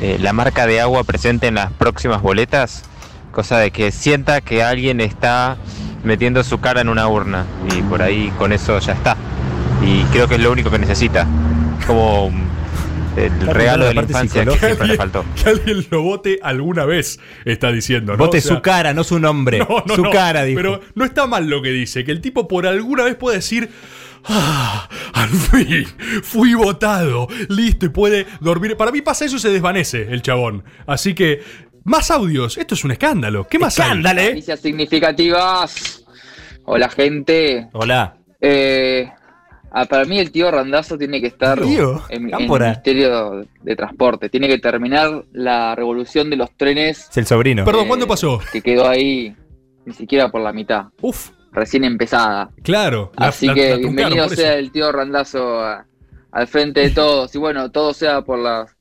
eh, 0.00 0.18
la 0.20 0.32
marca 0.32 0.66
de 0.66 0.80
agua 0.80 1.04
presente 1.04 1.46
en 1.46 1.54
las 1.54 1.70
próximas 1.72 2.22
boletas, 2.22 2.82
cosa 3.30 3.58
de 3.58 3.70
que 3.70 3.92
sienta 3.92 4.40
que 4.40 4.64
alguien 4.64 5.00
está 5.00 5.56
metiendo 6.02 6.42
su 6.42 6.60
cara 6.60 6.80
en 6.80 6.88
una 6.88 7.06
urna 7.06 7.44
y 7.72 7.82
por 7.82 8.02
ahí 8.02 8.32
con 8.36 8.52
eso 8.52 8.78
ya 8.80 8.94
está. 8.94 9.16
Y 9.90 10.04
creo 10.12 10.28
que 10.28 10.36
es 10.36 10.40
lo 10.40 10.52
único 10.52 10.70
que 10.70 10.78
necesita. 10.78 11.26
Como 11.86 12.26
um, 12.26 12.48
el 13.16 13.40
regalo 13.48 13.86
de 13.86 13.94
la 13.94 14.02
infancia 14.02 14.44
que 14.44 14.56
siempre 14.56 14.86
le 14.86 14.96
faltó. 14.96 15.24
Que 15.42 15.50
alguien 15.50 15.84
lo 15.90 16.02
vote 16.02 16.38
alguna 16.42 16.84
vez, 16.84 17.18
está 17.44 17.72
diciendo. 17.72 18.12
¿no? 18.12 18.18
Vote 18.18 18.38
O 18.38 18.40
sea, 18.40 18.56
su 18.56 18.62
cara, 18.62 18.94
no 18.94 19.02
su 19.02 19.18
nombre. 19.18 19.58
No, 19.68 19.82
no, 19.84 19.94
su 19.96 20.04
no, 20.04 20.10
cara, 20.10 20.44
dijo. 20.44 20.58
Pero 20.58 20.80
no 20.94 21.04
está 21.04 21.26
mal 21.26 21.48
lo 21.48 21.60
que 21.60 21.70
dice, 21.70 22.04
que 22.04 22.12
el 22.12 22.20
tipo 22.20 22.46
por 22.46 22.66
alguna 22.66 23.04
vez 23.04 23.16
puede 23.16 23.38
decir. 23.38 23.70
Ah, 24.26 24.88
al 25.14 25.30
fin, 25.30 25.86
fui 26.22 26.52
votado, 26.52 27.26
listo, 27.48 27.86
y 27.86 27.88
puede 27.88 28.26
dormir. 28.40 28.76
Para 28.76 28.92
mí 28.92 29.00
pasa 29.00 29.24
eso 29.24 29.36
y 29.36 29.40
se 29.40 29.48
desvanece 29.48 30.02
el 30.10 30.20
chabón. 30.20 30.62
Así 30.86 31.14
que, 31.14 31.40
más 31.84 32.10
audios, 32.10 32.58
esto 32.58 32.74
es 32.74 32.84
un 32.84 32.90
escándalo. 32.90 33.48
¿Qué 33.48 33.58
más 33.58 33.80
hay? 33.80 33.98
Noticias 33.98 34.60
significativas. 34.60 36.04
Hola, 36.64 36.90
gente. 36.90 37.68
Hola. 37.72 38.18
Eh, 38.42 39.10
ah, 39.70 39.84
para 39.86 40.04
mí 40.04 40.18
el 40.18 40.30
tío 40.30 40.50
Randazo 40.50 40.96
tiene 40.98 41.20
que 41.20 41.26
estar 41.28 41.60
Tío, 41.60 42.02
en, 42.08 42.28
en 42.28 42.34
el. 42.34 42.48
Ministerio 42.48 43.44
de 43.62 43.76
Transporte. 43.76 44.28
Tiene 44.28 44.48
que 44.48 44.58
terminar 44.58 45.24
la 45.32 45.74
revolución 45.74 46.30
de 46.30 46.36
los 46.36 46.50
trenes. 46.56 47.08
Es 47.10 47.16
el 47.16 47.26
sobrino. 47.26 47.64
Perdón, 47.64 47.88
¿cuándo 47.88 48.06
pasó? 48.06 48.40
Que 48.52 48.60
quedó 48.62 48.88
ahí 48.88 49.34
ni 49.86 49.92
siquiera 49.94 50.30
por 50.30 50.40
la 50.40 50.52
mitad. 50.52 50.86
Uf. 51.00 51.30
Recién 51.52 51.82
empezada. 51.84 52.50
Claro. 52.62 53.10
la- 53.18 53.28
Así 53.28 53.46
la- 53.46 53.54
que 53.54 53.70
la 53.70 53.76
bienvenido 53.76 54.28
sea 54.28 54.54
el 54.54 54.70
tío 54.70 54.92
Randazo 54.92 55.60
a- 55.60 55.84
al 56.32 56.46
frente 56.46 56.80
de 56.80 56.90
todos. 56.90 57.34
Y 57.34 57.38
bueno, 57.38 57.70
todo 57.70 57.92
sea 57.92 58.22
por 58.22 58.38
las, 58.38 58.76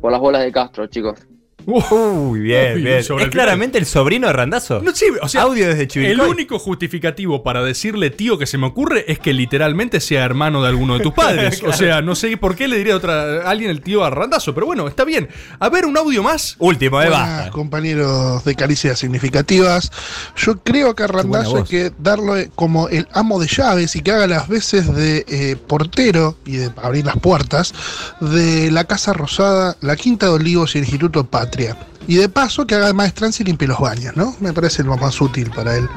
por 0.00 0.10
las 0.10 0.20
bolas 0.20 0.42
de 0.42 0.50
Castro, 0.50 0.86
chicos. 0.88 1.20
Uy, 1.66 2.40
bien, 2.40 2.76
Uy, 2.76 2.82
bien. 2.82 3.04
sobre 3.04 3.24
Es 3.24 3.26
el 3.26 3.32
claramente 3.32 3.78
el 3.78 3.86
sobrino 3.86 4.26
de 4.26 4.32
Randazo. 4.32 4.80
No, 4.82 4.94
sí, 4.94 5.06
o 5.20 5.28
sea, 5.28 5.42
Audio 5.42 5.68
desde 5.68 5.82
El 5.82 5.88
Chivilcoy. 5.88 6.28
único 6.28 6.58
justificativo 6.58 7.42
para 7.42 7.62
decirle 7.62 8.10
tío 8.10 8.38
que 8.38 8.46
se 8.46 8.58
me 8.58 8.66
ocurre 8.66 9.04
es 9.10 9.18
que 9.18 9.32
literalmente 9.32 10.00
sea 10.00 10.24
hermano 10.24 10.62
de 10.62 10.68
alguno 10.68 10.96
de 10.98 11.00
tus 11.04 11.12
padres. 11.12 11.58
Claro. 11.58 11.70
O 11.80 11.82
sea, 11.82 12.02
no 12.02 12.14
sé 12.14 12.36
por 12.36 12.56
qué 12.56 12.68
le 12.68 12.76
diría 12.76 12.94
a 12.94 12.96
otra, 12.96 13.42
a 13.42 13.50
alguien 13.50 13.70
el 13.70 13.80
tío 13.80 14.04
a 14.04 14.10
Randazo, 14.10 14.54
pero 14.54 14.66
bueno, 14.66 14.86
está 14.88 15.04
bien. 15.04 15.28
A 15.58 15.68
ver, 15.70 15.86
un 15.86 15.96
audio 15.96 16.22
más. 16.22 16.56
Último, 16.58 16.96
Buenas, 16.96 17.50
compañeros 17.50 18.44
de 18.44 18.54
Caricias 18.54 18.98
Significativas. 18.98 19.90
Yo 20.36 20.58
creo 20.62 20.94
que 20.94 21.04
a 21.04 21.06
buena 21.06 21.22
Randazzo 21.22 21.56
hay 21.58 21.64
que 21.64 21.92
darlo 21.98 22.36
eh, 22.36 22.50
como 22.54 22.88
el 22.88 23.06
amo 23.12 23.38
de 23.40 23.46
llaves 23.46 23.96
y 23.96 24.02
que 24.02 24.12
haga 24.12 24.26
las 24.26 24.48
veces 24.48 24.92
de 24.94 25.24
eh, 25.28 25.56
portero 25.66 26.36
y 26.44 26.56
de 26.56 26.70
abrir 26.82 27.06
las 27.06 27.16
puertas 27.16 27.72
de 28.20 28.70
la 28.70 28.84
Casa 28.84 29.12
Rosada, 29.12 29.76
la 29.80 29.96
Quinta 29.96 30.26
de 30.26 30.32
Olivos 30.32 30.74
y 30.74 30.78
el 30.78 30.84
Instituto 30.84 31.24
Patria. 31.24 31.59
Y 32.06 32.16
de 32.16 32.28
paso 32.28 32.66
que 32.66 32.74
haga 32.74 32.86
de 32.88 32.94
maestranza 32.94 33.42
y 33.42 33.46
limpie 33.46 33.68
los 33.68 33.78
baños, 33.78 34.16
¿no? 34.16 34.34
Me 34.40 34.52
parece 34.52 34.82
lo 34.82 34.96
más 34.96 35.20
útil 35.20 35.50
para 35.54 35.76
él. 35.76 35.88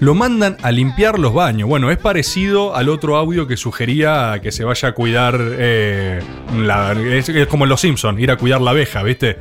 Lo 0.00 0.14
mandan 0.14 0.56
a 0.62 0.70
limpiar 0.70 1.18
los 1.18 1.34
baños. 1.34 1.68
Bueno, 1.68 1.90
es 1.90 1.98
parecido 1.98 2.76
al 2.76 2.88
otro 2.88 3.16
audio 3.16 3.48
que 3.48 3.56
sugería 3.56 4.38
que 4.42 4.52
se 4.52 4.62
vaya 4.64 4.88
a 4.90 4.92
cuidar. 4.92 5.36
eh, 5.40 6.20
la- 6.56 6.92
es, 6.92 7.28
es 7.28 7.46
como 7.48 7.64
en 7.64 7.70
Los 7.70 7.80
Simpsons, 7.80 8.20
ir 8.20 8.30
a 8.30 8.36
cuidar 8.36 8.60
la 8.60 8.70
abeja, 8.70 9.02
¿viste? 9.02 9.38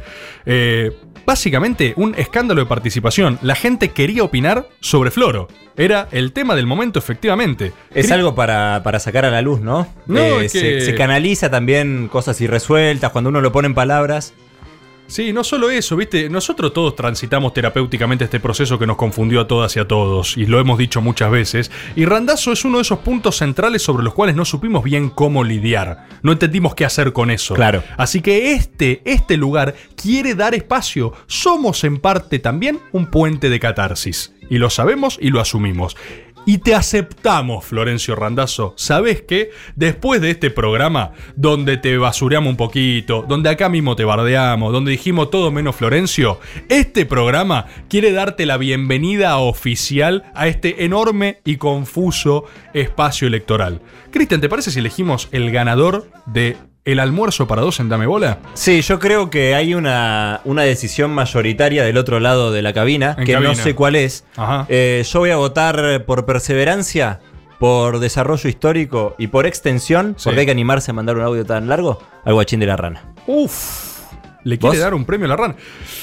Eh, 0.47 0.91
básicamente, 1.27 1.93
un 1.95 2.15
escándalo 2.15 2.61
de 2.61 2.65
participación. 2.67 3.37
La 3.43 3.53
gente 3.53 3.89
quería 3.89 4.23
opinar 4.23 4.67
sobre 4.79 5.11
Floro. 5.11 5.47
Era 5.75 6.07
el 6.11 6.31
tema 6.33 6.55
del 6.55 6.65
momento, 6.65 6.97
efectivamente. 6.97 7.71
Es 7.93 8.11
algo 8.11 8.33
para, 8.33 8.81
para 8.83 8.99
sacar 8.99 9.25
a 9.25 9.29
la 9.29 9.43
luz, 9.43 9.61
¿no? 9.61 9.87
No, 10.07 10.19
Eh, 10.19 10.45
es 10.45 10.53
se, 10.53 10.81
se 10.81 10.95
canaliza 10.95 11.51
también 11.51 12.07
cosas 12.11 12.41
irresueltas 12.41 13.11
cuando 13.11 13.29
uno 13.29 13.41
lo 13.41 13.51
pone 13.51 13.67
en 13.67 13.75
palabras. 13.75 14.33
Sí, 15.07 15.31
no 15.31 15.45
solo 15.45 15.69
eso, 15.69 15.95
viste, 15.95 16.29
nosotros 16.29 16.73
todos 16.73 16.93
transitamos 16.95 17.53
terapéuticamente 17.53 18.25
este 18.25 18.41
proceso 18.41 18.77
que 18.77 18.85
nos 18.85 18.97
confundió 18.97 19.39
a 19.39 19.47
todas 19.47 19.73
y 19.77 19.79
a 19.79 19.87
todos, 19.87 20.35
y 20.35 20.45
lo 20.45 20.59
hemos 20.59 20.77
dicho 20.77 21.01
muchas 21.01 21.31
veces, 21.31 21.71
y 21.95 22.03
Randazo 22.03 22.51
es 22.51 22.65
uno 22.65 22.77
de 22.77 22.81
esos 22.81 22.99
puntos 22.99 23.37
centrales 23.37 23.81
sobre 23.81 24.03
los 24.03 24.13
cuales 24.13 24.35
no 24.35 24.43
supimos 24.43 24.83
bien 24.83 25.09
cómo 25.09 25.45
lidiar, 25.45 26.07
no 26.23 26.33
entendimos 26.33 26.75
qué 26.75 26.83
hacer 26.83 27.13
con 27.13 27.31
eso. 27.31 27.53
Claro. 27.53 27.83
Así 27.95 28.21
que 28.21 28.51
este, 28.51 29.01
este 29.05 29.37
lugar 29.37 29.75
quiere 29.95 30.35
dar 30.35 30.53
espacio, 30.53 31.13
somos 31.25 31.85
en 31.85 31.99
parte 31.99 32.39
también 32.39 32.79
un 32.91 33.09
puente 33.09 33.49
de 33.49 33.61
catarsis, 33.61 34.33
y 34.49 34.57
lo 34.57 34.69
sabemos 34.69 35.17
y 35.21 35.29
lo 35.29 35.39
asumimos. 35.39 35.95
Y 36.47 36.59
te 36.59 36.73
aceptamos, 36.73 37.65
Florencio 37.65 38.15
Randazzo. 38.15 38.73
¿Sabes 38.77 39.21
qué? 39.21 39.49
Después 39.75 40.21
de 40.21 40.29
este 40.31 40.49
programa, 40.49 41.11
donde 41.35 41.75
te 41.75 41.97
basureamos 41.97 42.49
un 42.51 42.55
poquito, 42.55 43.25
donde 43.27 43.49
acá 43.49 43.67
mismo 43.67 43.97
te 43.97 44.05
bardeamos, 44.05 44.71
donde 44.71 44.91
dijimos 44.91 45.29
todo 45.29 45.51
menos 45.51 45.75
Florencio, 45.75 46.39
este 46.69 47.05
programa 47.05 47.65
quiere 47.89 48.13
darte 48.13 48.45
la 48.45 48.55
bienvenida 48.55 49.37
oficial 49.39 50.23
a 50.33 50.47
este 50.47 50.85
enorme 50.85 51.41
y 51.43 51.57
confuso 51.57 52.45
espacio 52.73 53.27
electoral. 53.27 53.81
Cristian, 54.09 54.39
¿te 54.39 54.47
parece 54.47 54.71
si 54.71 54.79
elegimos 54.79 55.27
el 55.33 55.51
ganador 55.51 56.09
de 56.27 56.55
el 56.87 56.99
almuerzo 56.99 57.47
para 57.47 57.61
dos 57.61 57.79
en 57.79 57.89
Dame 57.89 58.07
Bola? 58.07 58.39
Sí, 58.53 58.81
yo 58.81 58.97
creo 58.99 59.29
que 59.29 59.53
hay 59.55 59.73
una, 59.75 60.41
una 60.45 60.63
decisión 60.63 61.11
mayoritaria 61.11 61.83
del 61.83 61.97
otro 61.97 62.19
lado 62.19 62.51
de 62.51 62.61
la 62.61 62.73
cabina, 62.73 63.15
En 63.17 63.25
que 63.25 63.33
cabina. 63.33 63.49
no 63.49 63.55
sé 63.55 63.75
cuál 63.75 63.95
es. 63.95 64.23
Ajá. 64.35 64.65
Eh, 64.69 65.03
yo 65.11 65.19
voy 65.19 65.29
a 65.31 65.35
votar 65.37 66.03
por 66.05 66.25
perseverancia, 66.25 67.19
por 67.59 67.99
desarrollo 67.99 68.49
histórico 68.49 69.15
y 69.17 69.27
por 69.27 69.45
extensión, 69.45 70.15
porque 70.23 70.39
hay 70.41 70.45
que 70.45 70.51
animarse 70.51 70.91
a 70.91 70.93
mandar 70.93 71.17
un 71.17 71.23
audio 71.23 71.45
tan 71.45 71.67
largo, 71.67 72.01
al 72.23 72.33
guachín 72.33 72.59
de 72.59 72.65
la 72.67 72.77
rana. 72.77 73.13
Uf. 73.27 73.96
Le 74.47 74.57
quiere 74.57 74.77
¿Vos? 74.77 74.81
dar 74.83 74.93
un 74.93 75.03
premio 75.03 75.25
a 75.25 75.29
la 75.29 75.35
rana. 75.35 75.55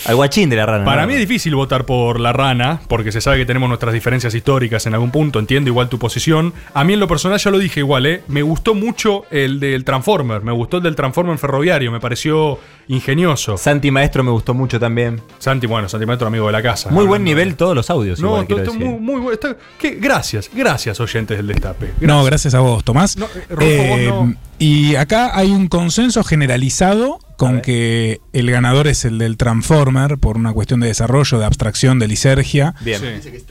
Al 0.04 0.16
guachín 0.16 0.50
de 0.50 0.56
la 0.56 0.66
rana. 0.66 0.84
Para 0.84 1.02
¿no? 1.02 1.08
mí 1.08 1.14
es 1.14 1.20
difícil 1.20 1.54
votar 1.54 1.86
por 1.86 2.20
la 2.20 2.32
rana, 2.34 2.80
porque 2.88 3.10
se 3.10 3.22
sabe 3.22 3.38
que 3.38 3.46
tenemos 3.46 3.68
nuestras 3.68 3.94
diferencias 3.94 4.34
históricas 4.34 4.84
en 4.86 4.92
algún 4.92 5.10
punto, 5.10 5.38
entiendo 5.38 5.70
igual 5.70 5.88
tu 5.88 5.98
posición. 5.98 6.52
A 6.74 6.84
mí 6.84 6.92
en 6.92 7.00
lo 7.00 7.08
personal 7.08 7.38
ya 7.38 7.50
lo 7.50 7.58
dije 7.58 7.80
igual, 7.80 8.04
¿eh? 8.04 8.22
Me 8.28 8.42
gustó 8.42 8.74
mucho 8.74 9.24
el 9.30 9.60
del 9.60 9.84
Transformer, 9.84 10.42
me 10.42 10.52
gustó 10.52 10.76
el 10.76 10.82
del 10.82 10.94
Transformer 10.94 11.38
ferroviario, 11.38 11.90
me 11.90 12.00
pareció 12.00 12.58
ingenioso. 12.88 13.56
Santi 13.56 13.90
Maestro 13.90 14.22
me 14.22 14.30
gustó 14.30 14.52
mucho 14.52 14.78
también. 14.78 15.22
Santi, 15.38 15.66
bueno, 15.66 15.88
Santi 15.88 16.04
Maestro 16.04 16.28
amigo 16.28 16.46
de 16.46 16.52
la 16.52 16.62
casa. 16.62 16.90
Muy 16.90 17.06
buen 17.06 17.24
nivel 17.24 17.56
todos 17.56 17.74
los 17.74 17.88
audios. 17.88 18.20
No, 18.20 18.42
igual, 18.42 18.66
muy, 18.78 18.88
muy 19.00 19.20
bueno. 19.20 19.32
Está- 19.32 19.56
¿qué? 19.78 19.92
Gracias, 19.98 20.50
gracias 20.52 21.00
oyentes 21.00 21.38
del 21.38 21.46
Destape. 21.46 21.92
No, 22.00 22.22
gracias 22.24 22.54
a 22.54 22.60
vos, 22.60 22.84
Tomás. 22.84 23.16
No, 23.16 23.24
eh, 23.24 23.46
vos 23.48 23.62
Eh, 23.62 24.06
no. 24.10 24.34
Y 24.58 24.94
acá 24.96 25.36
hay 25.36 25.50
un 25.50 25.68
consenso 25.68 26.22
generalizado 26.22 27.18
con 27.36 27.60
que 27.60 28.20
el 28.32 28.50
ganador 28.50 28.86
es 28.86 29.04
el 29.04 29.18
del 29.18 29.36
Transformer 29.36 30.18
por 30.18 30.36
una 30.36 30.52
cuestión 30.52 30.80
de 30.80 30.86
desarrollo, 30.88 31.38
de 31.38 31.44
abstracción, 31.44 31.98
de 31.98 32.08
lisergia. 32.08 32.74
Bien. 32.80 33.00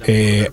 Eh, 0.06 0.50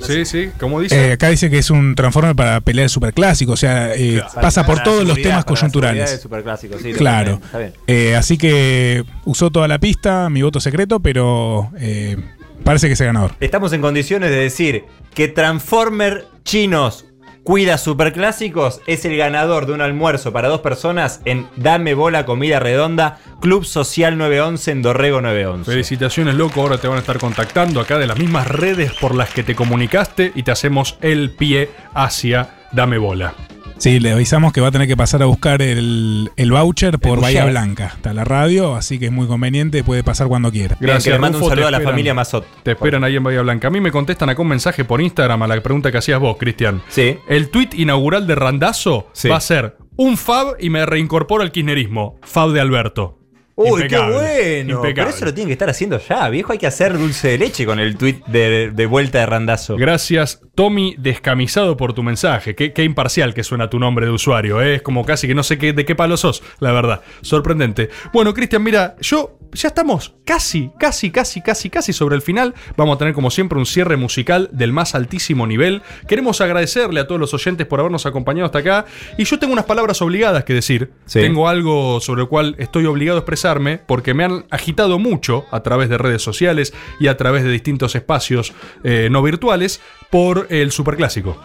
Sí, 0.00 0.24
sí, 0.24 0.50
como 0.58 0.80
dice. 0.80 1.08
eh, 1.08 1.12
acá 1.12 1.28
dice 1.28 1.50
que 1.50 1.58
es 1.58 1.70
un 1.70 1.94
Transformer 1.94 2.34
para 2.34 2.60
pelear 2.60 2.84
el 2.84 2.90
superclásico, 2.90 3.52
o 3.52 3.56
sea, 3.56 3.94
eh, 3.94 4.22
pasa 4.40 4.64
por 4.64 4.82
todos 4.82 5.04
los 5.06 5.20
temas 5.20 5.44
coyunturales. 5.44 6.20
superclásico, 6.20 6.78
sí, 6.78 6.92
claro. 6.92 7.40
está 7.44 7.58
bien. 7.58 7.72
Eh, 7.86 8.16
así 8.16 8.38
que 8.38 9.04
usó 9.24 9.50
toda 9.50 9.68
la 9.68 9.78
pista, 9.78 10.28
mi 10.30 10.42
voto 10.42 10.60
secreto, 10.60 11.00
pero 11.00 11.70
eh, 11.78 12.16
parece 12.64 12.86
que 12.86 12.94
es 12.94 13.00
el 13.00 13.06
ganador. 13.08 13.32
Estamos 13.40 13.72
en 13.72 13.80
condiciones 13.80 14.30
de 14.30 14.36
decir 14.36 14.84
que 15.14 15.28
Transformer 15.28 16.26
Chinos 16.44 17.04
cuida 17.46 17.78
superclásicos 17.78 18.80
es 18.88 19.04
el 19.04 19.16
ganador 19.16 19.66
de 19.66 19.72
un 19.72 19.80
almuerzo 19.80 20.32
para 20.32 20.48
dos 20.48 20.62
personas 20.62 21.20
en 21.24 21.46
Dame 21.54 21.94
Bola 21.94 22.26
Comida 22.26 22.58
Redonda, 22.58 23.20
Club 23.40 23.64
Social 23.64 24.18
911 24.18 24.70
en 24.72 24.82
Dorrego 24.82 25.20
911. 25.20 25.70
Felicitaciones, 25.70 26.34
loco. 26.34 26.60
Ahora 26.60 26.78
te 26.78 26.88
van 26.88 26.96
a 26.96 27.00
estar 27.00 27.18
contactando 27.18 27.80
acá 27.80 27.98
de 27.98 28.08
las 28.08 28.18
mismas 28.18 28.48
redes 28.48 28.92
por 28.94 29.14
las 29.14 29.30
que 29.30 29.44
te 29.44 29.54
comunicaste 29.54 30.32
y 30.34 30.42
te 30.42 30.50
hacemos 30.50 30.98
el 31.02 31.30
pie 31.30 31.70
hacia 31.94 32.66
Dame 32.72 32.98
Bola. 32.98 33.32
Sí, 33.78 34.00
le 34.00 34.12
avisamos 34.12 34.52
que 34.52 34.60
va 34.60 34.68
a 34.68 34.70
tener 34.70 34.88
que 34.88 34.96
pasar 34.96 35.22
a 35.22 35.26
buscar 35.26 35.60
el, 35.60 36.30
el 36.36 36.50
voucher 36.50 36.98
por 36.98 37.18
El 37.18 37.22
Bahía. 37.22 37.44
Blanca. 37.44 37.92
Está 37.94 38.14
la 38.14 38.24
radio, 38.24 38.74
así 38.74 38.98
que 38.98 39.06
es 39.06 39.12
muy 39.12 39.26
conveniente, 39.26 39.84
puede 39.84 40.02
pasar 40.02 40.28
cuando 40.28 40.50
quiera. 40.50 40.76
Bien, 40.80 40.96
que 40.98 41.10
le 41.10 41.18
mando 41.18 41.38
un 41.38 41.42
Rufo, 41.44 41.50
saludo 41.50 41.68
a 41.68 41.70
la 41.70 41.76
esperan- 41.78 41.90
familia 41.92 42.14
Mazot. 42.14 42.46
Te 42.62 42.70
esperan 42.72 43.04
ahí 43.04 43.16
en 43.16 43.22
Bahía 43.22 43.42
Blanca. 43.42 43.68
A 43.68 43.70
mí 43.70 43.80
me 43.80 43.92
contestan 43.92 44.28
acá 44.30 44.40
un 44.42 44.48
mensaje 44.48 44.84
por 44.84 45.00
Instagram 45.00 45.42
a 45.42 45.46
la 45.46 45.60
pregunta 45.60 45.92
que 45.92 45.98
hacías 45.98 46.18
vos, 46.20 46.36
Cristian. 46.38 46.82
Sí. 46.88 47.18
El 47.28 47.50
tweet 47.50 47.70
inaugural 47.74 48.26
de 48.26 48.34
Randazo 48.34 49.08
Sí. 49.12 49.28
va 49.28 49.36
a 49.36 49.40
ser 49.40 49.76
un 49.96 50.16
fab 50.16 50.56
y 50.58 50.70
me 50.70 50.84
reincorporo 50.86 51.42
al 51.42 51.52
kirchnerismo. 51.52 52.18
Fab 52.22 52.50
de 52.52 52.60
Alberto. 52.60 53.18
Uy, 53.58 53.82
Impecable, 53.82 54.14
qué 54.14 54.62
bueno. 54.64 54.76
impecable. 54.76 54.94
Pero 54.94 55.08
eso 55.08 55.24
lo 55.24 55.32
tienen 55.32 55.48
que 55.48 55.52
estar 55.54 55.70
haciendo 55.70 55.98
ya, 55.98 56.28
viejo. 56.28 56.52
Hay 56.52 56.58
que 56.58 56.66
hacer 56.66 56.98
dulce 56.98 57.28
de 57.28 57.38
leche 57.38 57.64
con 57.64 57.80
el 57.80 57.96
tweet 57.96 58.20
de, 58.26 58.70
de 58.70 58.86
vuelta 58.86 59.20
de 59.20 59.24
Randazo. 59.26 59.76
Gracias, 59.76 60.42
Tommy 60.54 60.94
Descamisado, 60.98 61.74
por 61.78 61.94
tu 61.94 62.02
mensaje. 62.02 62.54
Qué, 62.54 62.74
qué 62.74 62.84
imparcial 62.84 63.32
que 63.32 63.42
suena 63.42 63.70
tu 63.70 63.78
nombre 63.78 64.04
de 64.04 64.12
usuario. 64.12 64.60
¿eh? 64.60 64.74
Es 64.76 64.82
como 64.82 65.06
casi 65.06 65.26
que 65.26 65.34
no 65.34 65.42
sé 65.42 65.56
qué, 65.56 65.72
de 65.72 65.86
qué 65.86 65.94
palo 65.94 66.18
sos, 66.18 66.42
la 66.60 66.72
verdad. 66.72 67.00
Sorprendente. 67.22 67.88
Bueno, 68.12 68.34
Cristian, 68.34 68.62
mira, 68.62 68.94
yo 69.00 69.38
ya 69.52 69.68
estamos 69.68 70.14
casi, 70.26 70.70
casi, 70.78 71.10
casi, 71.10 71.40
casi, 71.40 71.70
casi 71.70 71.92
sobre 71.94 72.14
el 72.16 72.20
final. 72.22 72.54
Vamos 72.76 72.96
a 72.96 72.98
tener 72.98 73.14
como 73.14 73.30
siempre 73.30 73.58
un 73.58 73.64
cierre 73.64 73.96
musical 73.96 74.50
del 74.52 74.72
más 74.74 74.94
altísimo 74.94 75.46
nivel. 75.46 75.80
Queremos 76.06 76.42
agradecerle 76.42 77.00
a 77.00 77.06
todos 77.06 77.20
los 77.20 77.32
oyentes 77.32 77.66
por 77.66 77.80
habernos 77.80 78.04
acompañado 78.04 78.44
hasta 78.46 78.58
acá. 78.58 78.84
Y 79.16 79.24
yo 79.24 79.38
tengo 79.38 79.54
unas 79.54 79.64
palabras 79.64 80.02
obligadas 80.02 80.44
que 80.44 80.52
decir. 80.52 80.92
Sí. 81.06 81.20
Tengo 81.20 81.48
algo 81.48 82.00
sobre 82.00 82.22
el 82.22 82.28
cual 82.28 82.54
estoy 82.58 82.84
obligado 82.84 83.18
a 83.18 83.24
expresarme 83.46 83.78
porque 83.78 84.14
me 84.14 84.24
han 84.24 84.44
agitado 84.50 84.98
mucho 84.98 85.46
a 85.50 85.62
través 85.62 85.88
de 85.88 85.98
redes 85.98 86.22
sociales 86.22 86.74
y 86.98 87.06
a 87.06 87.16
través 87.16 87.44
de 87.44 87.50
distintos 87.50 87.94
espacios 87.94 88.52
eh, 88.82 89.08
no 89.10 89.22
virtuales 89.22 89.80
por 90.10 90.46
el 90.50 90.72
superclásico. 90.72 91.36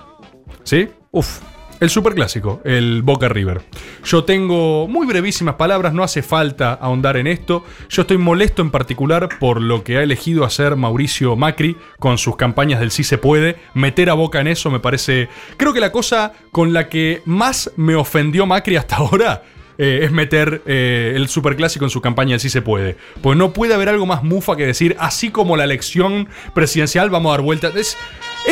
¿Sí? 0.64 0.90
Uf. 1.12 1.40
El 1.80 1.90
superclásico, 1.90 2.62
el 2.64 3.02
Boca 3.02 3.28
River. 3.28 3.64
Yo 4.04 4.24
tengo 4.24 4.88
muy 4.88 5.08
brevísimas 5.08 5.56
palabras, 5.56 5.94
no 5.94 6.04
hace 6.04 6.22
falta 6.22 6.74
ahondar 6.74 7.18
en 7.18 7.26
esto. 7.26 7.66
Yo 7.90 8.04
estoy 8.04 8.20
molesto 8.20 8.62
en 8.62 8.70
particular 8.70 9.30
por 9.40 9.60
lo 9.60 9.84
que 9.84 9.98
ha 9.98 10.04
elegido 10.04 10.46
hacer 10.46 10.76
Mauricio 10.76 11.36
Macri 11.36 11.76
con 11.98 12.20
sus 12.20 12.36
campañas 12.36 12.80
del 12.82 12.92
sí 12.92 13.04
se 13.04 13.18
puede. 13.18 13.56
Meter 13.74 14.12
a 14.12 14.14
Boca 14.14 14.40
en 14.40 14.48
eso 14.48 14.70
me 14.70 14.80
parece... 14.80 15.28
Creo 15.58 15.74
que 15.74 15.80
la 15.80 15.92
cosa 15.92 16.34
con 16.52 16.72
la 16.72 16.88
que 16.88 17.24
más 17.26 17.72
me 17.78 17.96
ofendió 17.96 18.46
Macri 18.46 18.76
hasta 18.76 18.98
ahora 18.98 19.42
eh, 19.78 20.02
es 20.04 20.12
meter 20.12 20.62
eh, 20.66 21.14
el 21.16 21.28
superclásico 21.28 21.86
en 21.86 21.92
su 21.92 22.02
campaña 22.02 22.40
sí 22.40 22.50
se 22.50 22.62
puede. 22.62 22.98
Pues 23.22 23.38
no 23.38 23.54
puede 23.54 23.74
haber 23.74 23.90
algo 23.90 24.06
más 24.06 24.24
mufa 24.24 24.56
que 24.56 24.66
decir, 24.66 24.96
así 25.00 25.30
como 25.30 25.58
la 25.58 25.64
elección 25.64 26.28
presidencial, 26.54 27.10
vamos 27.10 27.32
a 27.32 27.34
dar 27.38 27.42
vuelta. 27.42 27.72
Es, 27.76 27.98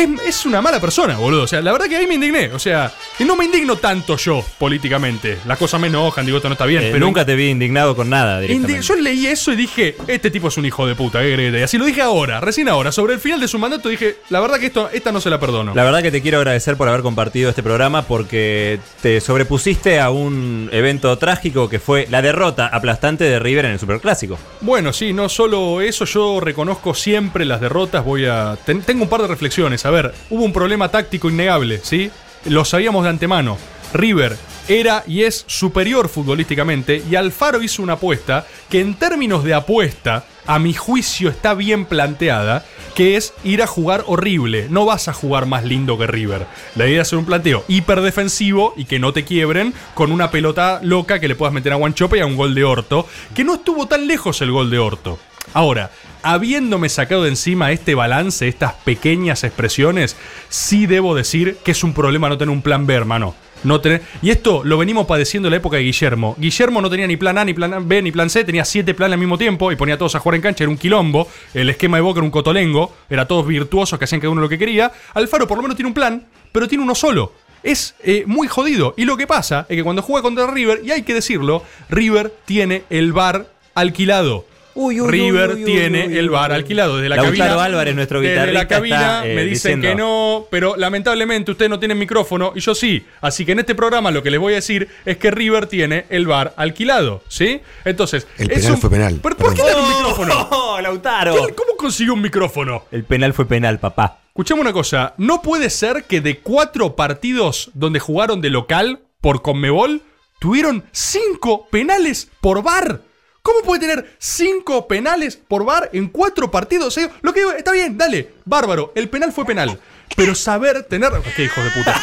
es, 0.02 0.08
es 0.26 0.46
una 0.46 0.60
mala 0.60 0.80
persona, 0.80 1.16
boludo. 1.16 1.42
O 1.42 1.46
sea, 1.46 1.60
la 1.60 1.72
verdad 1.72 1.86
que 1.88 1.96
ahí 1.96 2.06
me 2.06 2.14
indigné. 2.14 2.50
O 2.52 2.58
sea, 2.58 2.92
y 3.18 3.24
no 3.24 3.36
me 3.36 3.44
indigno 3.44 3.76
tanto 3.76 4.16
yo 4.16 4.44
políticamente. 4.58 5.38
Las 5.46 5.58
cosas 5.58 5.80
me 5.80 5.88
enojan, 5.88 6.24
digo, 6.24 6.38
esto 6.38 6.48
no 6.48 6.54
está 6.54 6.66
bien. 6.66 6.82
Eh, 6.84 6.88
pero 6.92 7.04
nunca 7.06 7.24
te 7.24 7.34
vi 7.34 7.48
indignado 7.48 7.94
con 7.96 8.08
nada 8.08 8.40
directamente. 8.40 8.82
Yo 8.82 8.94
leí 8.96 9.26
eso 9.26 9.52
y 9.52 9.56
dije, 9.56 9.96
este 10.06 10.30
tipo 10.30 10.48
es 10.48 10.56
un 10.56 10.64
hijo 10.66 10.86
de 10.86 10.94
puta, 10.94 11.20
¿qué 11.20 11.36
diga? 11.36 11.64
Así 11.64 11.78
lo 11.78 11.84
dije 11.84 12.02
ahora, 12.02 12.40
recién 12.40 12.68
ahora, 12.68 12.92
sobre 12.92 13.14
el 13.14 13.20
final 13.20 13.40
de 13.40 13.48
su 13.48 13.58
mandato 13.58 13.88
dije, 13.88 14.16
la 14.30 14.40
verdad 14.40 14.58
que 14.58 14.66
esto, 14.66 14.88
esta 14.92 15.12
no 15.12 15.20
se 15.20 15.30
la 15.30 15.38
perdono. 15.40 15.74
La 15.74 15.84
verdad 15.84 16.02
que 16.02 16.10
te 16.10 16.22
quiero 16.22 16.38
agradecer 16.38 16.76
por 16.76 16.88
haber 16.88 17.02
compartido 17.02 17.50
este 17.50 17.62
programa 17.62 18.02
porque 18.02 18.78
te 19.02 19.20
sobrepusiste 19.20 20.00
a 20.00 20.10
un 20.10 20.68
evento 20.72 21.16
trágico 21.18 21.68
que 21.68 21.78
fue 21.80 22.06
la 22.10 22.22
derrota 22.22 22.66
aplastante 22.72 23.24
de 23.24 23.38
River 23.38 23.64
en 23.66 23.72
el 23.72 23.78
Superclásico. 23.78 24.38
Bueno, 24.60 24.92
sí, 24.92 25.12
no 25.12 25.28
solo 25.28 25.80
eso, 25.80 26.04
yo 26.04 26.40
reconozco 26.40 26.94
siempre 26.94 27.44
las 27.44 27.60
derrotas, 27.60 28.04
voy 28.04 28.26
a... 28.26 28.56
ten- 28.64 28.82
tengo 28.82 29.04
un 29.04 29.08
par 29.08 29.22
de 29.22 29.28
reflexiones, 29.28 29.84
a 29.86 29.89
ver, 29.90 30.14
hubo 30.30 30.44
un 30.44 30.52
problema 30.52 30.90
táctico 30.90 31.30
innegable, 31.30 31.80
¿sí? 31.82 32.10
Lo 32.44 32.64
sabíamos 32.64 33.04
de 33.04 33.10
antemano. 33.10 33.58
River 33.92 34.36
era 34.68 35.02
y 35.06 35.22
es 35.22 35.44
superior 35.48 36.08
futbolísticamente 36.08 37.02
y 37.10 37.16
Alfaro 37.16 37.60
hizo 37.60 37.82
una 37.82 37.94
apuesta 37.94 38.46
que 38.68 38.80
en 38.80 38.94
términos 38.94 39.42
de 39.42 39.54
apuesta, 39.54 40.24
a 40.46 40.58
mi 40.58 40.74
juicio 40.74 41.28
está 41.28 41.54
bien 41.54 41.84
planteada, 41.86 42.64
que 42.94 43.16
es 43.16 43.34
ir 43.44 43.62
a 43.62 43.66
jugar 43.66 44.04
horrible. 44.06 44.68
No 44.70 44.84
vas 44.84 45.08
a 45.08 45.12
jugar 45.12 45.46
más 45.46 45.64
lindo 45.64 45.98
que 45.98 46.06
River. 46.06 46.46
La 46.76 46.86
idea 46.86 47.02
es 47.02 47.08
hacer 47.08 47.18
un 47.18 47.24
planteo 47.24 47.64
hiperdefensivo 47.68 48.74
y 48.76 48.84
que 48.84 48.98
no 48.98 49.12
te 49.12 49.24
quiebren 49.24 49.74
con 49.94 50.12
una 50.12 50.30
pelota 50.30 50.80
loca 50.82 51.18
que 51.18 51.28
le 51.28 51.34
puedas 51.34 51.54
meter 51.54 51.72
a 51.72 51.76
Guanchope 51.76 52.18
y 52.18 52.20
a 52.20 52.26
un 52.26 52.36
gol 52.36 52.54
de 52.54 52.64
Orto, 52.64 53.06
que 53.34 53.44
no 53.44 53.54
estuvo 53.54 53.86
tan 53.86 54.06
lejos 54.06 54.40
el 54.40 54.52
gol 54.52 54.70
de 54.70 54.78
Orto. 54.78 55.18
Ahora, 55.52 55.90
habiéndome 56.22 56.88
sacado 56.88 57.22
de 57.22 57.30
encima 57.30 57.72
este 57.72 57.94
balance, 57.94 58.48
estas 58.48 58.74
pequeñas 58.74 59.44
expresiones, 59.44 60.16
sí 60.48 60.86
debo 60.86 61.14
decir 61.14 61.56
que 61.64 61.72
es 61.72 61.84
un 61.84 61.94
problema 61.94 62.28
no 62.28 62.38
tener 62.38 62.52
un 62.52 62.62
plan 62.62 62.86
B, 62.86 62.94
hermano. 62.94 63.34
No 63.62 63.80
tener, 63.82 64.00
y 64.22 64.30
esto 64.30 64.62
lo 64.64 64.78
venimos 64.78 65.06
padeciendo 65.06 65.48
en 65.48 65.50
la 65.50 65.58
época 65.58 65.76
de 65.76 65.82
Guillermo. 65.82 66.34
Guillermo 66.38 66.80
no 66.80 66.88
tenía 66.88 67.06
ni 67.06 67.18
plan 67.18 67.36
A, 67.36 67.44
ni 67.44 67.52
plan 67.52 67.86
B, 67.86 68.00
ni 68.00 68.10
plan 68.10 68.30
C, 68.30 68.42
tenía 68.42 68.64
siete 68.64 68.94
planes 68.94 69.14
al 69.14 69.20
mismo 69.20 69.36
tiempo 69.36 69.70
y 69.70 69.76
ponía 69.76 69.96
a 69.96 69.98
todos 69.98 70.14
a 70.14 70.18
jugar 70.18 70.36
en 70.36 70.42
cancha, 70.42 70.64
era 70.64 70.70
un 70.70 70.78
quilombo. 70.78 71.28
El 71.52 71.68
esquema 71.68 71.98
de 71.98 72.00
Boca 72.00 72.20
era 72.20 72.24
un 72.24 72.30
cotolengo, 72.30 72.94
era 73.10 73.28
todos 73.28 73.46
virtuosos 73.46 73.98
que 73.98 74.06
hacían 74.06 74.20
cada 74.20 74.30
uno 74.30 74.40
lo 74.40 74.48
que 74.48 74.58
quería. 74.58 74.90
Alfaro 75.12 75.46
por 75.46 75.58
lo 75.58 75.62
menos 75.62 75.76
tiene 75.76 75.88
un 75.88 75.94
plan, 75.94 76.26
pero 76.52 76.68
tiene 76.68 76.82
uno 76.82 76.94
solo. 76.94 77.34
Es 77.62 77.94
eh, 78.02 78.24
muy 78.26 78.48
jodido. 78.48 78.94
Y 78.96 79.04
lo 79.04 79.18
que 79.18 79.26
pasa 79.26 79.66
es 79.68 79.76
que 79.76 79.84
cuando 79.84 80.00
juega 80.00 80.22
contra 80.22 80.46
River, 80.46 80.80
y 80.82 80.92
hay 80.92 81.02
que 81.02 81.12
decirlo, 81.12 81.62
River 81.90 82.32
tiene 82.46 82.84
el 82.88 83.12
bar 83.12 83.46
alquilado. 83.74 84.46
River 84.74 85.50
uy, 85.50 85.56
uy, 85.60 85.64
tiene 85.64 86.06
uy, 86.06 86.12
uy, 86.12 86.18
el 86.18 86.30
bar 86.30 86.52
alquilado 86.52 86.96
desde 86.96 87.08
la 87.08 87.16
Lautaro 87.16 87.36
cabina. 87.38 87.64
Álvarez, 87.64 87.94
nuestro 87.94 88.20
desde 88.20 88.32
guitarrista, 88.34 88.60
la 88.62 88.68
cabina 88.68 88.96
está, 88.96 89.26
eh, 89.28 89.34
me 89.34 89.44
dicen 89.44 89.80
diciendo- 89.80 89.88
que 89.88 89.94
no, 89.94 90.46
pero 90.50 90.76
lamentablemente 90.76 91.50
ustedes 91.50 91.70
no 91.70 91.78
tienen 91.78 91.98
micrófono 91.98 92.52
y 92.54 92.60
yo 92.60 92.74
sí. 92.74 93.04
Así 93.20 93.44
que 93.44 93.52
en 93.52 93.60
este 93.60 93.74
programa 93.74 94.10
lo 94.10 94.22
que 94.22 94.30
les 94.30 94.40
voy 94.40 94.52
a 94.52 94.56
decir 94.56 94.88
es 95.04 95.16
que 95.18 95.30
River 95.30 95.66
tiene 95.66 96.06
el 96.10 96.26
bar 96.26 96.54
alquilado, 96.56 97.22
¿sí? 97.28 97.60
Entonces, 97.84 98.26
El 98.38 98.50
es 98.50 98.58
penal 98.58 98.72
un- 98.72 98.80
fue 98.80 98.90
penal. 98.90 99.20
¿Pero 99.22 99.36
por 99.36 99.54
qué 99.54 99.62
dan 99.62 99.80
un 99.80 99.88
micrófono? 99.88 100.34
¡Oh, 100.50 100.80
Lautaro! 100.80 101.34
¿Quién- 101.34 101.54
¿Cómo 101.54 101.76
consiguió 101.76 102.14
un 102.14 102.22
micrófono? 102.22 102.84
El 102.90 103.04
penal 103.04 103.32
fue 103.34 103.46
penal, 103.46 103.78
papá. 103.80 104.18
Escuchame 104.28 104.60
una 104.60 104.72
cosa, 104.72 105.14
no 105.18 105.42
puede 105.42 105.68
ser 105.70 106.04
que 106.04 106.20
de 106.20 106.38
cuatro 106.38 106.94
partidos 106.96 107.70
donde 107.74 107.98
jugaron 107.98 108.40
de 108.40 108.50
local 108.50 109.00
por 109.20 109.42
Conmebol, 109.42 110.02
tuvieron 110.38 110.84
cinco 110.92 111.66
penales 111.70 112.30
por 112.40 112.62
bar. 112.62 113.02
¿Cómo 113.50 113.64
puede 113.64 113.80
tener 113.80 114.14
cinco 114.18 114.86
penales 114.86 115.36
por 115.36 115.64
bar 115.64 115.90
en 115.92 116.06
cuatro 116.06 116.52
partidos? 116.52 116.94
seguidos? 116.94 117.16
Lo 117.20 117.32
que 117.32 117.40
digo, 117.40 117.50
está 117.50 117.72
bien, 117.72 117.98
dale, 117.98 118.30
bárbaro, 118.44 118.92
el 118.94 119.08
penal 119.08 119.32
fue 119.32 119.44
penal. 119.44 119.76
Pero 120.16 120.34
saber 120.34 120.82
tener. 120.82 121.12
¿Qué 121.34 121.44
hijos 121.44 121.64
de 121.64 121.70
puta? 121.70 122.00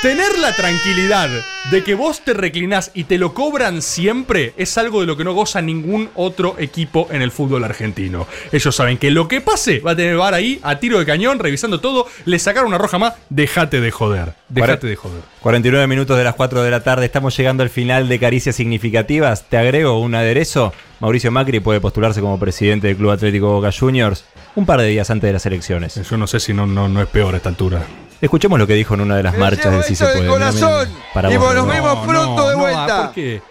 Tener 0.00 0.38
la 0.38 0.54
tranquilidad 0.56 1.28
de 1.70 1.84
que 1.84 1.94
vos 1.94 2.24
te 2.24 2.34
reclinás 2.34 2.90
y 2.92 3.04
te 3.04 3.18
lo 3.18 3.34
cobran 3.34 3.82
siempre 3.82 4.52
es 4.56 4.76
algo 4.76 5.00
de 5.00 5.06
lo 5.06 5.16
que 5.16 5.22
no 5.22 5.32
goza 5.32 5.62
ningún 5.62 6.10
otro 6.14 6.56
equipo 6.58 7.06
en 7.12 7.22
el 7.22 7.30
fútbol 7.30 7.62
argentino. 7.62 8.26
Ellos 8.50 8.74
saben 8.74 8.98
que 8.98 9.12
lo 9.12 9.28
que 9.28 9.40
pase 9.40 9.78
va 9.78 9.92
a 9.92 9.96
tener 9.96 10.16
bar 10.16 10.34
ahí 10.34 10.58
a 10.62 10.80
tiro 10.80 10.98
de 10.98 11.06
cañón, 11.06 11.38
revisando 11.38 11.80
todo. 11.80 12.08
Le 12.24 12.38
sacaron 12.38 12.68
una 12.68 12.78
roja 12.78 12.98
más. 12.98 13.14
Dejate 13.28 13.80
de 13.80 13.90
joder. 13.92 14.34
Dejate 14.48 14.88
de 14.88 14.96
joder. 14.96 15.22
49 15.40 15.86
minutos 15.86 16.18
de 16.18 16.24
las 16.24 16.34
4 16.34 16.62
de 16.62 16.70
la 16.70 16.82
tarde, 16.82 17.06
estamos 17.06 17.36
llegando 17.36 17.62
al 17.62 17.70
final 17.70 18.08
de 18.08 18.18
Caricias 18.18 18.56
Significativas. 18.56 19.44
Te 19.48 19.56
agrego 19.56 20.00
un 20.00 20.14
aderezo. 20.14 20.72
Mauricio 21.02 21.32
Macri 21.32 21.58
puede 21.58 21.80
postularse 21.80 22.20
como 22.20 22.38
presidente 22.38 22.86
del 22.86 22.96
Club 22.96 23.10
Atlético 23.10 23.48
Boca 23.48 23.70
Juniors 23.76 24.24
un 24.54 24.64
par 24.64 24.80
de 24.80 24.86
días 24.86 25.10
antes 25.10 25.26
de 25.26 25.32
las 25.32 25.44
elecciones. 25.44 26.00
Yo 26.08 26.16
no 26.16 26.28
sé 26.28 26.38
si 26.38 26.54
no, 26.54 26.64
no, 26.64 26.88
no 26.88 27.02
es 27.02 27.08
peor 27.08 27.34
a 27.34 27.38
esta 27.38 27.48
altura. 27.48 27.82
Escuchemos 28.20 28.56
lo 28.56 28.68
que 28.68 28.74
dijo 28.74 28.94
en 28.94 29.00
una 29.00 29.16
de 29.16 29.24
las 29.24 29.36
marchas 29.36 29.72
del 29.72 29.82
Sí 29.82 29.96
se 29.96 30.06
de 30.06 30.12
puede. 30.12 30.28
Mira, 30.30 30.52
mira, 30.52 30.60
corazón. 30.60 30.88
para 31.12 31.32
y 31.32 31.36
vos, 31.36 31.54
nos 31.56 31.66
vemos 31.66 32.06
pronto 32.06 32.48
de 32.48 32.54
vuelta. 32.54 33.02
¿Por 33.06 33.14
qué? 33.14 33.42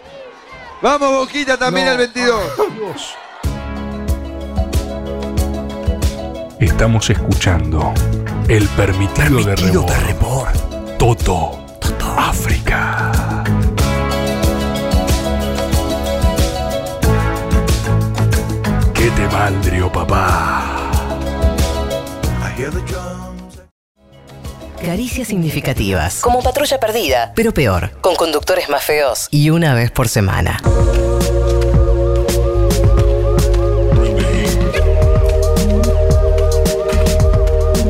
Vamos, 0.80 1.10
Boquita, 1.10 1.58
también 1.58 1.88
al 1.88 1.98
22. 1.98 2.40
Estamos 6.58 7.10
escuchando 7.10 7.92
el 8.48 8.66
permitido, 8.68 9.44
de 9.44 9.56
Rebor. 9.56 10.48
Toto. 10.98 11.66
África. 12.16 13.41
¿Qué 19.32 19.38
te 19.38 19.44
maldrio, 19.44 19.90
papá? 19.90 20.90
Caricias 24.84 25.28
significativas. 25.28 26.20
Como 26.20 26.42
patrulla 26.42 26.78
perdida, 26.78 27.32
pero 27.34 27.54
peor. 27.54 27.92
Con 28.02 28.14
conductores 28.14 28.68
más 28.68 28.84
feos 28.84 29.28
y 29.30 29.48
una 29.48 29.74
vez 29.74 29.90
por 29.90 30.08
semana. 30.08 30.60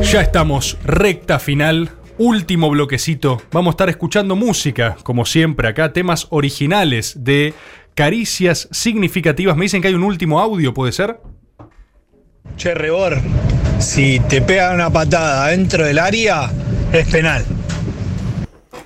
Ya 0.01 0.21
estamos 0.21 0.77
recta 0.85 1.39
final, 1.39 1.91
último 2.17 2.69
bloquecito. 2.69 3.41
Vamos 3.51 3.71
a 3.71 3.73
estar 3.73 3.89
escuchando 3.89 4.37
música, 4.37 4.95
como 5.03 5.25
siempre 5.25 5.67
acá, 5.67 5.91
temas 5.91 6.27
originales 6.29 7.15
de 7.23 7.53
caricias 7.95 8.69
significativas. 8.71 9.57
Me 9.57 9.65
dicen 9.65 9.81
que 9.81 9.89
hay 9.89 9.93
un 9.93 10.03
último 10.03 10.39
audio, 10.39 10.73
¿puede 10.73 10.93
ser? 10.93 11.19
Che, 12.57 12.73
Rebor, 12.73 13.19
si 13.79 14.19
te 14.29 14.41
pegan 14.41 14.75
una 14.75 14.89
patada 14.89 15.47
dentro 15.47 15.85
del 15.85 15.99
área, 15.99 16.51
es 16.91 17.07
penal. 17.09 17.43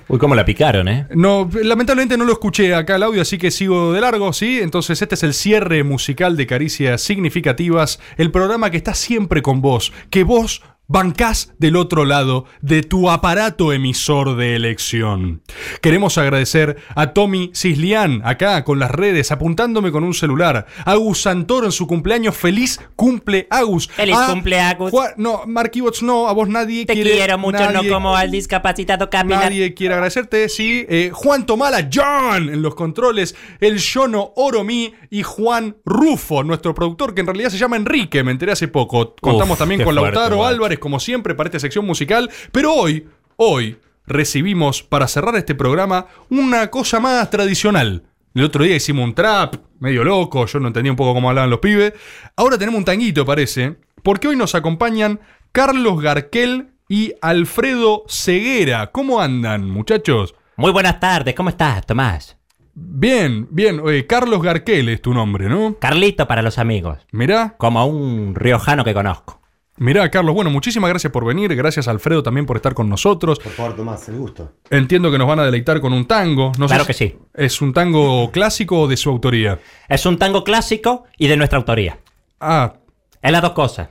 Uy, 0.08 0.18
cómo 0.18 0.34
la 0.34 0.44
picaron, 0.44 0.88
¿eh? 0.88 1.06
No, 1.14 1.50
lamentablemente 1.62 2.16
no 2.16 2.24
lo 2.24 2.32
escuché 2.32 2.74
acá 2.74 2.96
el 2.96 3.02
audio, 3.02 3.20
así 3.20 3.36
que 3.36 3.50
sigo 3.50 3.92
de 3.92 4.00
largo, 4.00 4.32
¿sí? 4.32 4.60
Entonces 4.62 5.02
este 5.02 5.16
es 5.16 5.22
el 5.22 5.34
cierre 5.34 5.84
musical 5.84 6.36
de 6.36 6.46
Caricias 6.46 7.02
Significativas, 7.02 8.00
el 8.16 8.30
programa 8.30 8.70
que 8.70 8.78
está 8.78 8.94
siempre 8.94 9.42
con 9.42 9.60
vos, 9.60 9.92
que 10.08 10.24
vos 10.24 10.62
bancás 10.90 11.52
del 11.58 11.76
otro 11.76 12.06
lado 12.06 12.46
de 12.62 12.82
tu 12.82 13.10
aparato 13.10 13.74
emisor 13.74 14.36
de 14.36 14.56
elección. 14.56 15.42
Queremos 15.82 16.16
agradecer 16.16 16.78
a 16.96 17.08
Tommy 17.12 17.50
Cislián, 17.54 18.22
acá 18.24 18.64
con 18.64 18.78
las 18.78 18.90
redes, 18.90 19.30
apuntándome 19.30 19.92
con 19.92 20.02
un 20.02 20.14
celular. 20.14 20.66
Agus 20.86 21.20
Santoro 21.22 21.66
en 21.66 21.72
su 21.72 21.86
cumpleaños, 21.86 22.34
feliz 22.36 22.80
cumple 22.96 23.46
Agus. 23.50 23.88
Feliz 23.88 24.16
A 24.16 24.32
cumple, 24.32 24.58
Agus. 24.60 24.90
Juan- 24.90 25.12
no, 25.18 25.42
Marquibots 25.46 26.02
no, 26.02 26.26
a 26.26 26.32
vos 26.32 26.48
nadie 26.48 26.86
Te 26.86 26.94
quiere. 26.94 27.12
quiero 27.12 27.36
mucho, 27.36 27.58
nadie- 27.58 27.88
no 27.88 27.94
como 27.94 28.16
al 28.16 28.30
discapacitado 28.30 29.10
caminar. 29.10 29.44
Nadie 29.44 29.74
quiere 29.74 29.92
agradecerte, 29.94 30.48
sí. 30.48 30.86
Eh, 30.88 31.10
Juan 31.12 31.44
Tomala, 31.44 31.88
John, 31.92 32.48
en 32.48 32.62
los 32.62 32.74
controles. 32.74 33.36
El 33.60 33.76
Yono 33.78 34.32
Oromí 34.36 34.94
y 35.10 35.22
Juan 35.22 35.76
Rufo, 35.84 36.42
nuestro 36.44 36.74
productor, 36.74 37.14
que 37.14 37.20
en 37.20 37.26
realidad 37.26 37.50
se 37.50 37.58
llama 37.58 37.76
Enrique, 37.76 38.24
me 38.24 38.30
enteré 38.32 38.52
hace 38.52 38.68
poco. 38.68 39.14
Contamos 39.20 39.52
Uf, 39.52 39.58
también 39.58 39.82
con 39.84 39.94
fuerte, 39.94 40.14
Lautaro 40.14 40.36
guacho. 40.36 40.77
Como 40.78 41.00
siempre, 41.00 41.34
para 41.34 41.48
esta 41.48 41.60
sección 41.60 41.84
musical. 41.86 42.30
Pero 42.52 42.72
hoy, 42.72 43.06
hoy, 43.36 43.78
recibimos, 44.06 44.82
para 44.82 45.08
cerrar 45.08 45.36
este 45.36 45.54
programa, 45.54 46.06
una 46.30 46.68
cosa 46.68 47.00
más 47.00 47.30
tradicional. 47.30 48.04
El 48.34 48.44
otro 48.44 48.64
día 48.64 48.76
hicimos 48.76 49.04
un 49.04 49.14
trap, 49.14 49.56
medio 49.80 50.04
loco, 50.04 50.46
yo 50.46 50.60
no 50.60 50.68
entendía 50.68 50.92
un 50.92 50.96
poco 50.96 51.14
cómo 51.14 51.28
hablaban 51.28 51.50
los 51.50 51.60
pibes. 51.60 51.92
Ahora 52.36 52.58
tenemos 52.58 52.78
un 52.78 52.84
tanguito, 52.84 53.24
parece, 53.24 53.76
porque 54.02 54.28
hoy 54.28 54.36
nos 54.36 54.54
acompañan 54.54 55.20
Carlos 55.52 56.00
Garquel 56.00 56.68
y 56.88 57.14
Alfredo 57.20 58.04
Ceguera. 58.08 58.92
¿Cómo 58.92 59.20
andan, 59.20 59.68
muchachos? 59.68 60.34
Muy 60.56 60.72
buenas 60.72 61.00
tardes, 61.00 61.34
¿cómo 61.34 61.50
estás, 61.50 61.84
Tomás? 61.86 62.36
Bien, 62.80 63.48
bien. 63.50 63.82
Carlos 64.08 64.40
Garquel 64.40 64.88
es 64.88 65.02
tu 65.02 65.12
nombre, 65.12 65.48
¿no? 65.48 65.76
Carlito 65.80 66.28
para 66.28 66.42
los 66.42 66.58
amigos. 66.58 66.98
Mirá. 67.10 67.56
Como 67.58 67.84
un 67.86 68.36
riojano 68.36 68.84
que 68.84 68.94
conozco. 68.94 69.37
Mirá, 69.78 70.10
Carlos, 70.10 70.34
bueno, 70.34 70.50
muchísimas 70.50 70.90
gracias 70.90 71.12
por 71.12 71.24
venir. 71.24 71.54
Gracias, 71.54 71.86
Alfredo, 71.88 72.22
también 72.22 72.46
por 72.46 72.56
estar 72.56 72.74
con 72.74 72.88
nosotros. 72.88 73.38
Por 73.38 73.52
favor, 73.52 73.76
Tomás, 73.76 74.08
el 74.08 74.16
gusto. 74.16 74.52
Entiendo 74.70 75.10
que 75.10 75.18
nos 75.18 75.28
van 75.28 75.38
a 75.40 75.44
deleitar 75.44 75.80
con 75.80 75.92
un 75.92 76.06
tango. 76.06 76.52
No 76.58 76.66
sé 76.68 76.74
Claro 76.74 76.84
si- 76.84 76.86
que 76.88 76.94
sí. 76.94 77.16
¿Es 77.34 77.60
un 77.62 77.72
tango 77.72 78.30
clásico 78.32 78.80
o 78.80 78.88
de 78.88 78.96
su 78.96 79.10
autoría? 79.10 79.58
Es 79.88 80.04
un 80.06 80.18
tango 80.18 80.42
clásico 80.44 81.04
y 81.16 81.28
de 81.28 81.36
nuestra 81.36 81.58
autoría. 81.58 81.98
Ah. 82.40 82.74
Es 83.22 83.32
las 83.32 83.42
dos 83.42 83.52
cosas. 83.52 83.88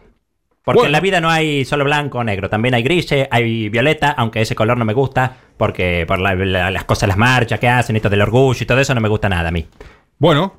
Porque 0.64 0.80
Bueno. 0.80 0.88
en 0.88 0.92
la 0.92 1.00
vida 1.00 1.22
no 1.22 1.30
hay 1.30 1.64
solo 1.64 1.86
blanco 1.86 2.18
o 2.18 2.24
negro. 2.26 2.50
También 2.50 2.74
hay 2.76 2.84
grises, 2.84 3.26
hay 3.32 3.70
violeta, 3.70 4.12
aunque 4.12 4.42
ese 4.42 4.54
color 4.56 4.78
no 4.78 4.84
me 4.84 4.94
gusta. 4.94 5.38
Porque 5.56 6.04
por 6.06 6.20
la- 6.20 6.36
la- 6.36 6.70
las 6.72 6.84
cosas, 6.84 7.08
las 7.08 7.18
marchas 7.18 7.60
que 7.60 7.70
hacen, 7.70 7.96
esto 7.96 8.10
del 8.10 8.22
orgullo 8.22 8.60
y 8.62 8.66
todo 8.66 8.80
eso 8.80 8.94
no 8.94 9.00
me 9.00 9.08
gusta 9.08 9.30
nada 9.30 9.48
a 9.48 9.52
mí. 9.52 9.66
Bueno, 10.20 10.54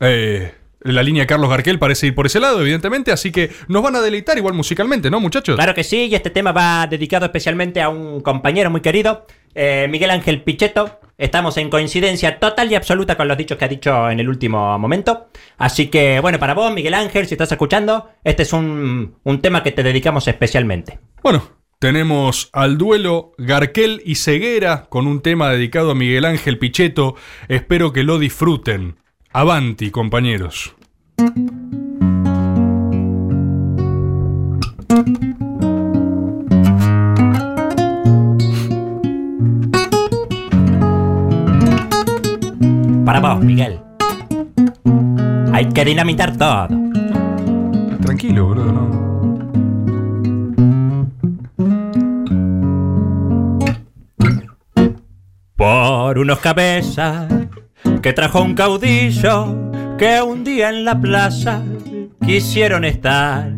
eh, 0.00 0.52
la 0.92 1.02
línea 1.02 1.26
Carlos 1.26 1.48
Garquel 1.48 1.78
parece 1.78 2.08
ir 2.08 2.14
por 2.14 2.26
ese 2.26 2.40
lado, 2.40 2.60
evidentemente, 2.60 3.10
así 3.10 3.32
que 3.32 3.50
nos 3.68 3.82
van 3.82 3.96
a 3.96 4.00
deleitar 4.02 4.36
igual 4.36 4.54
musicalmente, 4.54 5.10
¿no, 5.10 5.18
muchachos? 5.18 5.56
Claro 5.56 5.74
que 5.74 5.82
sí, 5.82 6.08
y 6.10 6.14
este 6.14 6.30
tema 6.30 6.52
va 6.52 6.86
dedicado 6.86 7.24
especialmente 7.24 7.80
a 7.80 7.88
un 7.88 8.20
compañero 8.20 8.70
muy 8.70 8.82
querido, 8.82 9.26
eh, 9.54 9.86
Miguel 9.90 10.10
Ángel 10.10 10.42
Pichetto. 10.42 11.00
Estamos 11.16 11.56
en 11.56 11.70
coincidencia 11.70 12.38
total 12.38 12.70
y 12.70 12.74
absoluta 12.74 13.16
con 13.16 13.28
los 13.28 13.38
dichos 13.38 13.56
que 13.56 13.64
ha 13.64 13.68
dicho 13.68 14.10
en 14.10 14.20
el 14.20 14.28
último 14.28 14.78
momento. 14.78 15.28
Así 15.56 15.86
que, 15.86 16.20
bueno, 16.20 16.38
para 16.38 16.54
vos, 16.54 16.74
Miguel 16.74 16.94
Ángel, 16.94 17.26
si 17.26 17.34
estás 17.34 17.52
escuchando, 17.52 18.10
este 18.24 18.42
es 18.42 18.52
un, 18.52 19.16
un 19.22 19.40
tema 19.40 19.62
que 19.62 19.72
te 19.72 19.84
dedicamos 19.84 20.26
especialmente. 20.26 20.98
Bueno, 21.22 21.48
tenemos 21.78 22.50
al 22.52 22.78
duelo 22.78 23.32
Garquel 23.38 24.02
y 24.04 24.16
Ceguera 24.16 24.86
con 24.88 25.06
un 25.06 25.22
tema 25.22 25.50
dedicado 25.50 25.92
a 25.92 25.94
Miguel 25.94 26.24
Ángel 26.24 26.58
Pichetto. 26.58 27.14
Espero 27.48 27.92
que 27.92 28.02
lo 28.02 28.18
disfruten. 28.18 28.96
Avanti, 29.36 29.90
compañeros. 29.90 30.76
Para 43.04 43.18
vos, 43.18 43.40
Miguel. 43.44 43.80
Hay 45.52 45.68
que 45.70 45.84
dinamitar 45.84 46.36
todo. 46.36 46.68
Tranquilo, 48.02 48.54
¿no? 48.54 49.04
Por 55.56 56.18
unos 56.18 56.38
cabezas 56.38 57.43
que 58.04 58.12
trajo 58.12 58.42
un 58.42 58.54
caudillo 58.54 59.72
que 59.96 60.20
un 60.20 60.44
día 60.44 60.68
en 60.68 60.84
la 60.84 61.00
plaza 61.00 61.62
quisieron 62.22 62.84
estar 62.84 63.50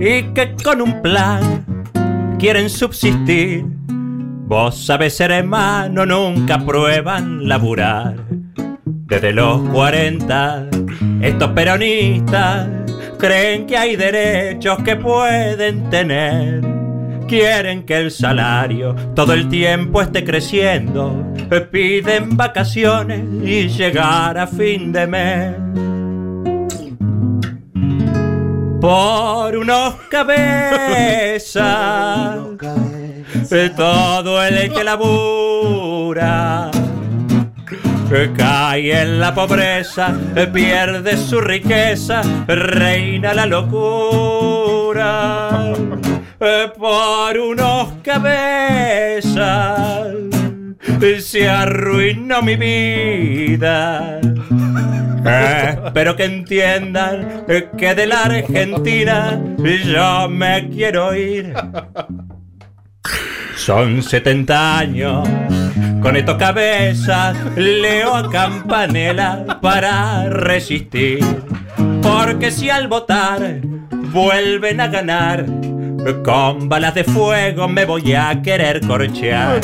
y 0.00 0.22
que 0.32 0.54
con 0.64 0.80
un 0.80 1.02
plan 1.02 1.86
quieren 2.38 2.70
subsistir. 2.70 3.66
Vos 4.46 4.86
sabés, 4.86 5.20
hermano, 5.20 6.06
nunca 6.06 6.58
prueban 6.58 7.46
laburar. 7.46 8.16
Desde 8.86 9.34
los 9.34 9.60
40, 9.68 10.68
estos 11.20 11.50
peronistas 11.50 12.68
creen 13.18 13.66
que 13.66 13.76
hay 13.76 13.96
derechos 13.96 14.78
que 14.82 14.96
pueden 14.96 15.90
tener. 15.90 16.77
Quieren 17.28 17.84
que 17.84 17.96
el 17.98 18.10
salario 18.10 18.94
todo 19.14 19.34
el 19.34 19.48
tiempo 19.50 20.00
esté 20.00 20.24
creciendo. 20.24 21.26
Piden 21.70 22.38
vacaciones 22.38 23.20
y 23.44 23.68
llegar 23.68 24.38
a 24.38 24.46
fin 24.46 24.92
de 24.92 25.06
mes. 25.06 25.54
Por 28.80 29.56
unos 29.58 29.94
cabezas, 30.08 31.58
todo 33.76 34.42
el 34.42 34.72
que 34.72 34.84
labura. 34.84 36.70
Cae 38.36 39.02
en 39.02 39.20
la 39.20 39.34
pobreza, 39.34 40.16
pierde 40.50 41.18
su 41.18 41.42
riqueza, 41.42 42.22
reina 42.46 43.34
la 43.34 43.44
locura. 43.44 44.48
Por 46.38 47.38
unos 47.38 47.94
cabezas 48.02 49.48
se 51.20 51.48
arruinó 51.48 52.42
mi 52.42 52.56
vida. 52.56 54.20
Espero 55.24 56.16
que 56.16 56.24
entiendan 56.24 57.44
que 57.76 57.94
de 57.94 58.06
la 58.06 58.22
Argentina 58.22 59.40
yo 59.84 60.28
me 60.28 60.68
quiero 60.68 61.14
ir. 61.14 61.54
Son 63.56 64.02
70 64.02 64.78
años 64.78 65.28
con 66.00 66.16
estos 66.16 66.36
cabezas, 66.36 67.36
leo 67.56 68.14
a 68.14 68.30
Campanella 68.30 69.44
para 69.60 70.28
resistir. 70.28 71.18
Porque 72.02 72.50
si 72.50 72.70
al 72.70 72.86
votar 72.88 73.60
vuelven 73.90 74.80
a 74.80 74.86
ganar, 74.86 75.44
con 76.24 76.68
balas 76.68 76.94
de 76.94 77.04
fuego 77.04 77.68
me 77.68 77.84
voy 77.84 78.14
a 78.14 78.40
querer 78.42 78.80
corchear. 78.86 79.60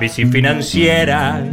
Bici 0.00 0.26
financiera, 0.26 1.44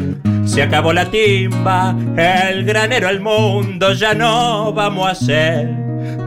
se 0.46 0.64
acabó 0.64 0.94
la 0.94 1.06
timba, 1.06 1.96
el 2.18 2.66
granero 2.66 3.08
al 3.08 3.20
mundo 3.20 3.94
ya 3.94 4.14
no 4.14 4.74
vamos 4.74 5.08
a 5.08 5.12
hacer. 5.12 5.70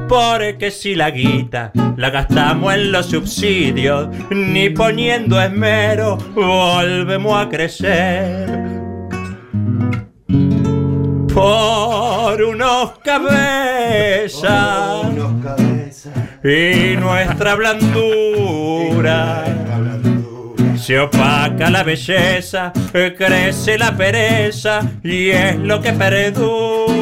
Porque 0.09 0.71
si 0.71 0.95
la 0.95 1.11
guita 1.11 1.73
la 1.97 2.11
gastamos 2.11 2.75
en 2.75 2.93
los 2.93 3.07
subsidios, 3.07 4.09
ni 4.31 4.71
poniendo 4.71 5.41
esmero, 5.41 6.19
volvemos 6.35 7.37
a 7.39 7.49
crecer. 7.49 8.65
Por 11.33 12.43
unos 12.43 12.99
cabezas 12.99 14.45
y 16.45 16.97
nuestra 16.99 17.55
blandura. 17.55 19.45
Se 20.77 21.01
opaca 21.01 21.71
la 21.71 21.83
belleza, 21.83 22.71
crece 22.93 23.79
la 23.79 23.97
pereza 23.97 24.83
y 25.03 25.31
es 25.31 25.57
lo 25.57 25.81
que 25.81 25.95
perdura. 25.95 26.99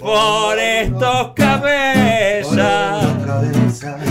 Por 0.00 0.58
estos 0.58 1.32
cabezas 1.36 3.06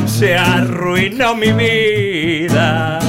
se 0.06 0.38
arruinó 0.38 1.36
mi 1.36 1.52
vida. 1.52 3.00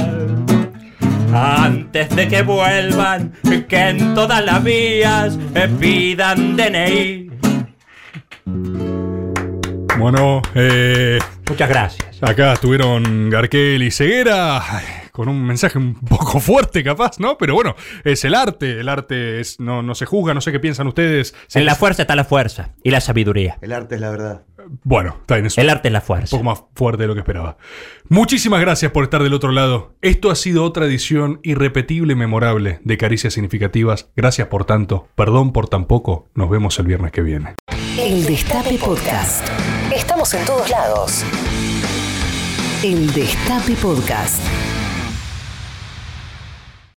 Antes 1.33 2.13
de 2.15 2.27
que 2.27 2.41
vuelvan, 2.43 3.31
que 3.69 3.79
en 3.79 4.13
todas 4.13 4.43
las 4.43 4.61
vías 4.63 5.39
pidan 5.79 6.57
DNI. 6.57 7.31
Bueno, 9.97 10.41
eh, 10.55 11.19
Muchas 11.49 11.69
gracias. 11.69 12.21
Acá 12.21 12.53
estuvieron 12.53 13.29
Garquel 13.29 13.83
y 13.83 13.91
Ceguera 13.91 14.61
con 15.13 15.29
un 15.29 15.45
mensaje 15.45 15.77
un 15.77 15.93
poco 16.09 16.39
fuerte, 16.39 16.83
capaz, 16.83 17.19
¿no? 17.19 17.37
Pero 17.37 17.53
bueno, 17.53 17.75
es 18.03 18.25
el 18.25 18.33
arte. 18.35 18.79
El 18.81 18.89
arte 18.89 19.39
es, 19.39 19.59
no, 19.59 19.81
no 19.81 19.95
se 19.95 20.05
juzga, 20.05 20.33
no 20.33 20.41
sé 20.41 20.51
qué 20.51 20.59
piensan 20.59 20.87
ustedes. 20.87 21.33
En 21.53 21.65
la 21.65 21.75
fuerza 21.75 22.01
está 22.01 22.15
la 22.15 22.25
fuerza 22.25 22.71
y 22.83 22.89
la 22.89 22.99
sabiduría. 22.99 23.57
El 23.61 23.71
arte 23.71 23.95
es 23.95 24.01
la 24.01 24.09
verdad. 24.09 24.43
Bueno, 24.83 25.17
está 25.21 25.35
bien 25.35 25.45
eso. 25.45 25.61
El 25.61 25.69
arte 25.69 25.89
es 25.89 25.91
la 25.93 26.01
fuerza. 26.01 26.35
Un 26.35 26.41
poco 26.41 26.43
más 26.43 26.63
fuerte 26.75 27.03
de 27.03 27.07
lo 27.07 27.13
que 27.13 27.19
esperaba. 27.19 27.57
Muchísimas 28.09 28.59
gracias 28.59 28.91
por 28.91 29.03
estar 29.03 29.21
del 29.21 29.33
otro 29.33 29.51
lado. 29.51 29.95
Esto 30.01 30.31
ha 30.31 30.35
sido 30.35 30.63
otra 30.63 30.85
edición 30.85 31.39
irrepetible 31.43 32.13
y 32.13 32.15
memorable 32.15 32.79
de 32.83 32.97
Caricias 32.97 33.33
Significativas. 33.35 34.09
Gracias 34.15 34.47
por 34.47 34.65
tanto. 34.65 35.07
Perdón 35.15 35.53
por 35.53 35.69
tan 35.69 35.85
poco. 35.85 36.29
Nos 36.33 36.49
vemos 36.49 36.79
el 36.79 36.87
viernes 36.87 37.11
que 37.11 37.21
viene. 37.21 37.55
El 37.99 38.25
Destape 38.25 38.79
Podcast. 38.79 39.47
Estamos 39.95 40.33
en 40.33 40.43
todos 40.45 40.69
lados. 40.71 41.23
El 42.83 43.13
Destape 43.13 43.75
Podcast. 43.75 44.41